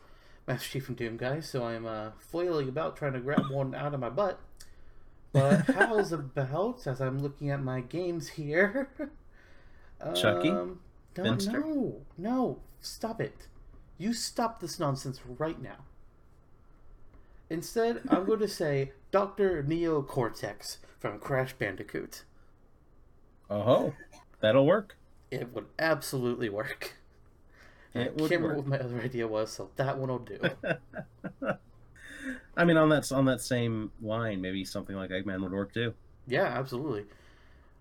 Master 0.48 0.70
Chief 0.70 0.88
and 0.90 0.98
Doom 0.98 1.18
guy, 1.18 1.40
so 1.40 1.64
I'm 1.64 1.86
uh, 1.86 2.12
flailing 2.20 2.68
about 2.68 2.98
trying 2.98 3.14
to 3.14 3.20
grab 3.20 3.50
one 3.50 3.74
out 3.74 3.94
of 3.94 4.00
my 4.00 4.10
butt. 4.10 4.40
But 5.32 5.62
how's 5.76 6.12
about 6.12 6.86
as 6.86 7.02
I'm 7.02 7.20
looking 7.20 7.50
at 7.50 7.64
my 7.64 7.82
games 7.82 8.30
here? 8.30 8.90
Chuckie? 10.16 10.50
Um, 10.50 10.80
no, 11.18 11.24
Finster? 11.24 11.60
no, 11.60 12.02
no, 12.18 12.60
stop 12.82 13.22
it! 13.22 13.48
You 13.98 14.14
stop 14.14 14.60
this 14.60 14.80
nonsense 14.80 15.22
right 15.26 15.62
now. 15.62 15.86
Instead, 17.50 18.02
I'm 18.10 18.26
going 18.26 18.40
to 18.40 18.48
say 18.48 18.92
Doctor 19.12 19.64
Neo 19.64 20.02
Cortex 20.02 20.80
from 21.00 21.20
Crash 21.20 21.54
Bandicoot. 21.54 22.24
Oh, 23.50 23.60
uh-huh. 23.60 23.92
that'll 24.42 24.66
work. 24.66 24.98
It 25.32 25.54
would 25.54 25.66
absolutely 25.80 26.50
work. 26.50 26.94
I 27.96 28.06
can't 28.06 28.42
remember 28.42 28.56
what 28.56 28.68
my 28.68 28.80
other 28.80 29.00
idea 29.02 29.28
was, 29.28 29.52
so 29.52 29.70
that 29.76 29.98
one 29.98 30.10
will 30.10 30.20
do. 30.20 30.40
I 32.58 32.66
mean, 32.66 32.78
on 32.78 32.90
that 32.90 33.12
on 33.12 33.26
that 33.26 33.42
same 33.42 33.92
line, 34.02 34.42
maybe 34.42 34.64
something 34.66 34.96
like 34.96 35.10
Eggman 35.10 35.42
would 35.42 35.52
work 35.52 35.74
too. 35.74 35.94
yeah, 36.28 36.44
absolutely. 36.46 37.06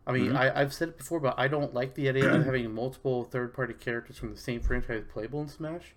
I 0.06 0.12
mean, 0.12 0.32
Mhm. 0.32 0.36
I, 0.36 0.60
I've 0.60 0.74
said 0.74 0.88
it 0.90 0.98
before, 0.98 1.20
but 1.20 1.34
I 1.38 1.48
don't 1.48 1.74
like 1.74 1.94
the 1.94 2.08
idea 2.08 2.32
of 2.34 2.44
having 2.44 2.72
multiple 2.74 3.24
third-party 3.24 3.74
characters 3.74 4.18
from 4.18 4.32
the 4.32 4.38
same 4.40 4.60
franchise 4.60 5.04
playable 5.12 5.42
in 5.42 5.48
Smash. 5.48 5.94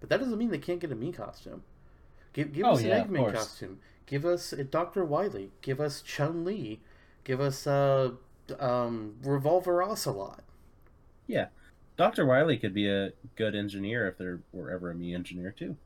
But 0.00 0.10
that 0.10 0.20
doesn't 0.20 0.38
mean 0.38 0.50
they 0.50 0.58
can't 0.58 0.80
get 0.80 0.92
a 0.92 0.96
Mii 0.96 1.14
costume. 1.14 1.62
Give, 2.32 2.52
give 2.52 2.66
Oh, 2.66 2.72
us 2.72 2.82
yeah, 2.82 3.02
an 3.02 3.08
Eggman 3.08 3.32
costume. 3.32 3.80
Give 4.06 4.24
us 4.26 4.52
a 4.52 4.64
Dr. 4.64 5.04
Wily. 5.04 5.52
Give 5.62 5.80
us 5.80 6.02
Chun 6.02 6.44
Li. 6.44 6.80
Give 7.24 7.40
us 7.40 7.66
a 7.66 8.14
uh, 8.50 8.64
um, 8.64 9.16
Revolver 9.22 9.82
Ocelot. 9.82 10.42
Doctor 11.96 12.26
Wily 12.26 12.56
could 12.56 12.74
be 12.74 12.88
a 12.88 13.12
good 13.36 13.54
engineer 13.54 14.08
if 14.08 14.18
there 14.18 14.40
were 14.52 14.70
ever 14.70 14.90
a 14.90 14.94
Mii 14.94 15.14
engineer 15.14 15.54
too. 15.56 15.76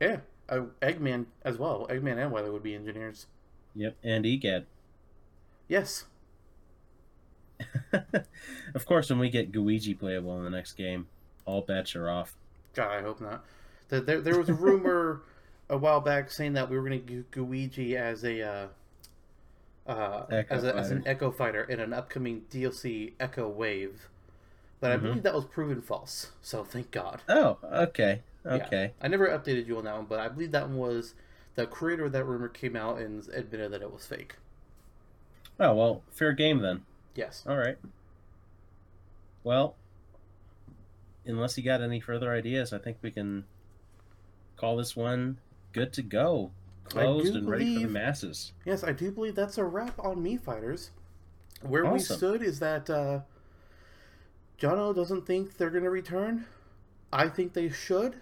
Yeah, 0.00 0.18
uh, 0.48 0.62
Eggman 0.82 1.26
as 1.44 1.58
well. 1.58 1.86
Eggman 1.88 2.18
and 2.22 2.32
Wily 2.32 2.50
would 2.50 2.62
be 2.62 2.74
engineers. 2.74 3.26
Yep, 3.74 3.96
and 4.02 4.26
Egad. 4.26 4.66
Yes. 5.68 6.04
of 8.74 8.86
course, 8.86 9.10
when 9.10 9.18
we 9.18 9.30
get 9.30 9.52
Guiji 9.52 9.98
playable 9.98 10.36
in 10.38 10.44
the 10.44 10.50
next 10.50 10.72
game, 10.72 11.06
all 11.44 11.62
bets 11.62 11.96
are 11.96 12.08
off. 12.08 12.34
God, 12.74 12.90
I 12.90 13.02
hope 13.02 13.20
not. 13.20 13.44
There, 13.88 14.00
there, 14.00 14.20
there 14.20 14.38
was 14.38 14.48
a 14.48 14.54
rumor 14.54 15.22
a 15.70 15.76
while 15.76 16.00
back 16.00 16.30
saying 16.30 16.54
that 16.54 16.68
we 16.68 16.76
were 16.76 16.88
going 16.88 17.04
to 17.04 17.14
get 17.14 17.30
Guiji 17.30 17.94
as 17.94 18.24
a 18.24 18.42
uh, 18.42 18.66
uh, 19.86 20.26
as, 20.50 20.64
a, 20.64 20.74
as 20.74 20.90
an. 20.90 21.02
Echo 21.06 21.30
fighter 21.30 21.62
in 21.64 21.80
an 21.80 21.92
upcoming 21.92 22.42
DLC 22.50 23.12
Echo 23.20 23.48
Wave, 23.48 24.08
but 24.80 24.92
I 24.92 24.96
Mhm. 24.96 25.02
believe 25.02 25.22
that 25.22 25.34
was 25.34 25.44
proven 25.46 25.80
false. 25.82 26.32
So 26.42 26.64
thank 26.64 26.90
God. 26.90 27.22
Oh, 27.28 27.58
okay, 27.64 28.22
Yeah. 28.44 28.54
okay. 28.54 28.92
I 29.00 29.08
never 29.08 29.26
updated 29.28 29.66
you 29.66 29.78
on 29.78 29.84
that 29.84 29.96
one, 29.96 30.06
but 30.06 30.18
I 30.20 30.28
believe 30.28 30.52
that 30.52 30.68
one 30.68 30.76
was 30.76 31.14
the 31.54 31.66
creator 31.66 32.04
of 32.04 32.12
that 32.12 32.24
rumor 32.24 32.48
came 32.48 32.76
out 32.76 32.98
and 32.98 33.26
admitted 33.30 33.72
that 33.72 33.82
it 33.82 33.92
was 33.92 34.06
fake. 34.06 34.36
Oh 35.58 35.74
well, 35.74 36.02
fair 36.10 36.32
game 36.32 36.60
then. 36.60 36.84
Yes. 37.14 37.42
All 37.48 37.56
right. 37.56 37.78
Well, 39.42 39.76
unless 41.24 41.56
you 41.56 41.64
got 41.64 41.80
any 41.80 42.00
further 42.00 42.32
ideas, 42.32 42.72
I 42.72 42.78
think 42.78 42.98
we 43.00 43.10
can 43.10 43.44
call 44.56 44.76
this 44.76 44.94
one 44.96 45.38
good 45.72 45.92
to 45.94 46.02
go, 46.02 46.50
closed 46.84 47.34
and 47.34 47.48
ready 47.48 47.74
for 47.74 47.80
the 47.86 47.92
masses. 47.92 48.52
Yes, 48.64 48.82
I 48.84 48.92
do 48.92 49.10
believe 49.10 49.34
that's 49.34 49.56
a 49.58 49.64
wrap 49.64 49.98
on 49.98 50.16
Mii 50.22 50.40
Fighters. 50.40 50.90
Where 51.62 51.86
we 51.86 51.98
stood 52.00 52.42
is 52.42 52.58
that 52.58 52.90
uh, 52.90 53.20
Jono 54.60 54.94
doesn't 54.94 55.26
think 55.26 55.56
they're 55.56 55.70
going 55.70 55.84
to 55.84 55.90
return. 55.90 56.46
I 57.12 57.28
think 57.28 57.52
they 57.52 57.68
should. 57.68 58.16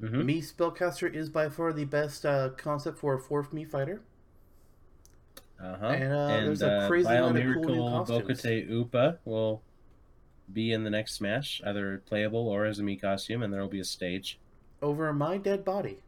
hmm 0.00 0.22
Mii 0.22 0.42
Spellcaster 0.42 1.12
is 1.12 1.28
by 1.30 1.48
far 1.48 1.72
the 1.72 1.84
best 1.84 2.26
uh, 2.26 2.50
concept 2.50 2.98
for 2.98 3.14
a 3.14 3.18
fourth 3.18 3.52
Mii 3.52 3.68
Fighter. 3.68 4.02
Uh-huh. 5.62 5.86
And, 5.86 6.12
uh, 6.12 6.16
and 6.16 6.46
there's 6.46 6.62
a 6.62 6.72
uh, 6.72 6.88
crazy 6.88 7.08
Bio 7.08 7.26
amount 7.26 7.38
of 7.38 7.54
cool 7.64 7.74
new 7.74 8.04
costumes. 8.06 8.42
Bokutte 8.42 8.68
Upa 8.70 9.18
will 9.24 9.62
be 10.52 10.72
in 10.72 10.82
the 10.84 10.90
next 10.90 11.14
Smash, 11.14 11.62
either 11.64 12.02
playable 12.04 12.48
or 12.48 12.66
as 12.66 12.78
a 12.78 12.82
Mii 12.82 13.00
costume, 13.00 13.42
and 13.42 13.52
there 13.52 13.60
will 13.60 13.68
be 13.68 13.80
a 13.80 13.84
stage. 13.84 14.38
Over 14.80 15.12
my 15.12 15.36
dead 15.38 15.64
body. 15.64 15.98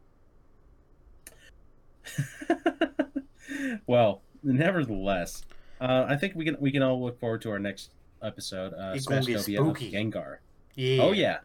well, 3.87 4.21
nevertheless, 4.43 5.43
uh, 5.79 6.05
I 6.07 6.17
think 6.17 6.35
we 6.35 6.45
can 6.45 6.57
we 6.59 6.71
can 6.71 6.83
all 6.83 7.01
look 7.01 7.19
forward 7.19 7.41
to 7.43 7.51
our 7.51 7.59
next 7.59 7.91
episode, 8.25 8.73
uh, 8.73 8.93
It's 8.95 9.05
gonna 9.05 9.21
get 9.21 9.37
Smashtopia 9.37 9.59
of 9.59 9.65
spooky. 9.77 9.91
Gengar. 9.91 10.37
Yeah. 10.75 11.03
Oh 11.03 11.11
yeah, 11.11 11.39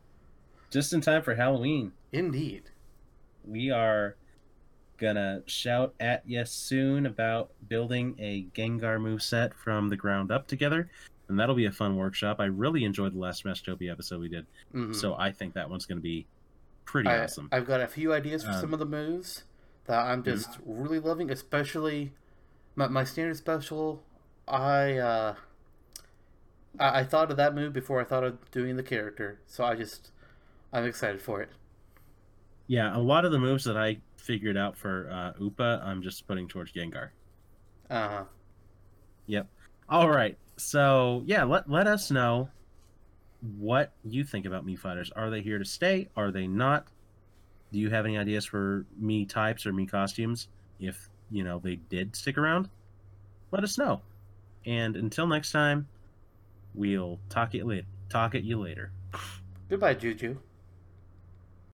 just 0.71 0.93
in 0.93 1.01
time 1.01 1.23
for 1.23 1.35
Halloween. 1.35 1.93
Indeed. 2.13 2.71
We 3.45 3.71
are 3.71 4.17
gonna 4.99 5.43
shout 5.47 5.95
at 6.01 6.23
you 6.27 6.45
soon 6.45 7.07
about 7.07 7.51
building 7.69 8.15
a 8.19 8.45
Gengar 8.55 9.01
move 9.01 9.23
set 9.23 9.55
from 9.55 9.89
the 9.89 9.97
ground 9.97 10.31
up 10.31 10.47
together, 10.47 10.91
and 11.29 11.39
that'll 11.39 11.55
be 11.55 11.67
a 11.67 11.73
fun 11.73 11.97
workshop. 11.97 12.37
I 12.41 12.47
really 12.47 12.85
enjoyed 12.85 13.15
the 13.15 13.19
last 13.19 13.45
Smashtopia 13.45 13.91
episode 13.93 14.21
we 14.21 14.29
did, 14.29 14.47
Mhm. 14.75 14.95
so 14.95 15.15
I 15.15 15.33
think 15.33 15.55
that 15.55 15.71
one's 15.71 15.87
gonna 15.87 16.01
be 16.01 16.27
pretty 16.85 17.09
I, 17.09 17.25
awesome. 17.25 17.49
I've 17.53 17.67
got 17.67 17.81
a 17.81 17.87
few 17.87 18.13
ideas 18.13 18.43
for 18.43 18.51
Um, 18.51 18.61
some 18.61 18.73
of 18.73 18.79
the 18.81 18.87
moves 18.87 19.45
that 19.87 19.99
I'm 20.07 20.23
just 20.23 20.59
really 20.67 20.99
loving, 20.99 21.31
especially 21.31 22.13
my, 22.77 22.89
my 22.89 23.05
standard 23.05 23.37
special. 23.37 24.03
I, 24.49 24.99
uh, 24.99 25.35
I 26.79 27.01
I 27.01 27.05
thought 27.05 27.31
of 27.31 27.37
that 27.37 27.55
move 27.55 27.73
before 27.73 28.01
I 28.01 28.05
thought 28.05 28.25
of 28.25 28.51
doing 28.51 28.77
the 28.77 28.83
character, 28.83 29.41
so 29.47 29.65
I 29.65 29.75
just 29.77 30.13
I'm 30.73 30.85
excited 30.85 31.23
for 31.23 31.41
it. 31.43 31.51
yeah, 32.67 32.97
a 32.97 33.01
lot 33.01 33.25
of 33.25 33.33
the 33.33 33.39
moves 33.39 33.65
that 33.65 33.77
I 33.77 33.99
figured 34.17 34.57
out 34.57 34.77
for 34.77 35.11
uh, 35.11 35.33
Upa, 35.43 35.83
I'm 35.85 36.03
just 36.03 36.27
putting 36.27 36.49
towards 36.49 36.73
Gengar. 36.73 37.11
Uh 37.91 38.09
huh. 38.09 38.25
Yep. 39.27 39.49
All 39.89 40.09
right. 40.11 40.39
So 40.57 41.23
yeah, 41.27 41.45
let 41.45 41.69
let 41.71 41.87
us 41.87 42.11
know 42.11 42.51
what 43.41 43.93
you 44.05 44.25
think 44.25 44.47
about 44.47 44.67
Mii 44.67 44.79
fighters. 44.79 45.11
Are 45.17 45.31
they 45.31 45.43
here 45.43 45.59
to 45.59 45.65
stay? 45.65 46.09
Are 46.17 46.31
they 46.31 46.47
not? 46.47 46.89
Do 47.73 47.79
you 47.79 47.91
have 47.91 48.05
any 48.05 48.19
ideas 48.19 48.45
for 48.45 48.87
Mii 49.03 49.29
types 49.29 49.67
or 49.67 49.73
Mii 49.73 49.89
costumes? 49.91 50.49
If 50.79 51.09
you 51.31 51.45
know 51.45 51.59
they 51.59 51.77
did 51.77 52.17
stick 52.17 52.39
around, 52.39 52.69
let 53.53 53.65
us 53.65 53.79
know. 53.79 54.03
And 54.67 54.97
until 54.97 55.27
next 55.27 55.53
time, 55.53 55.89
we'll 56.75 57.21
talk 57.29 57.55
at 57.55 57.67
later. 57.67 57.87
Talk 58.09 58.35
at 58.35 58.45
you 58.45 58.61
later. 58.61 58.93
Goodbye, 59.69 59.95
Juju. 59.95 60.39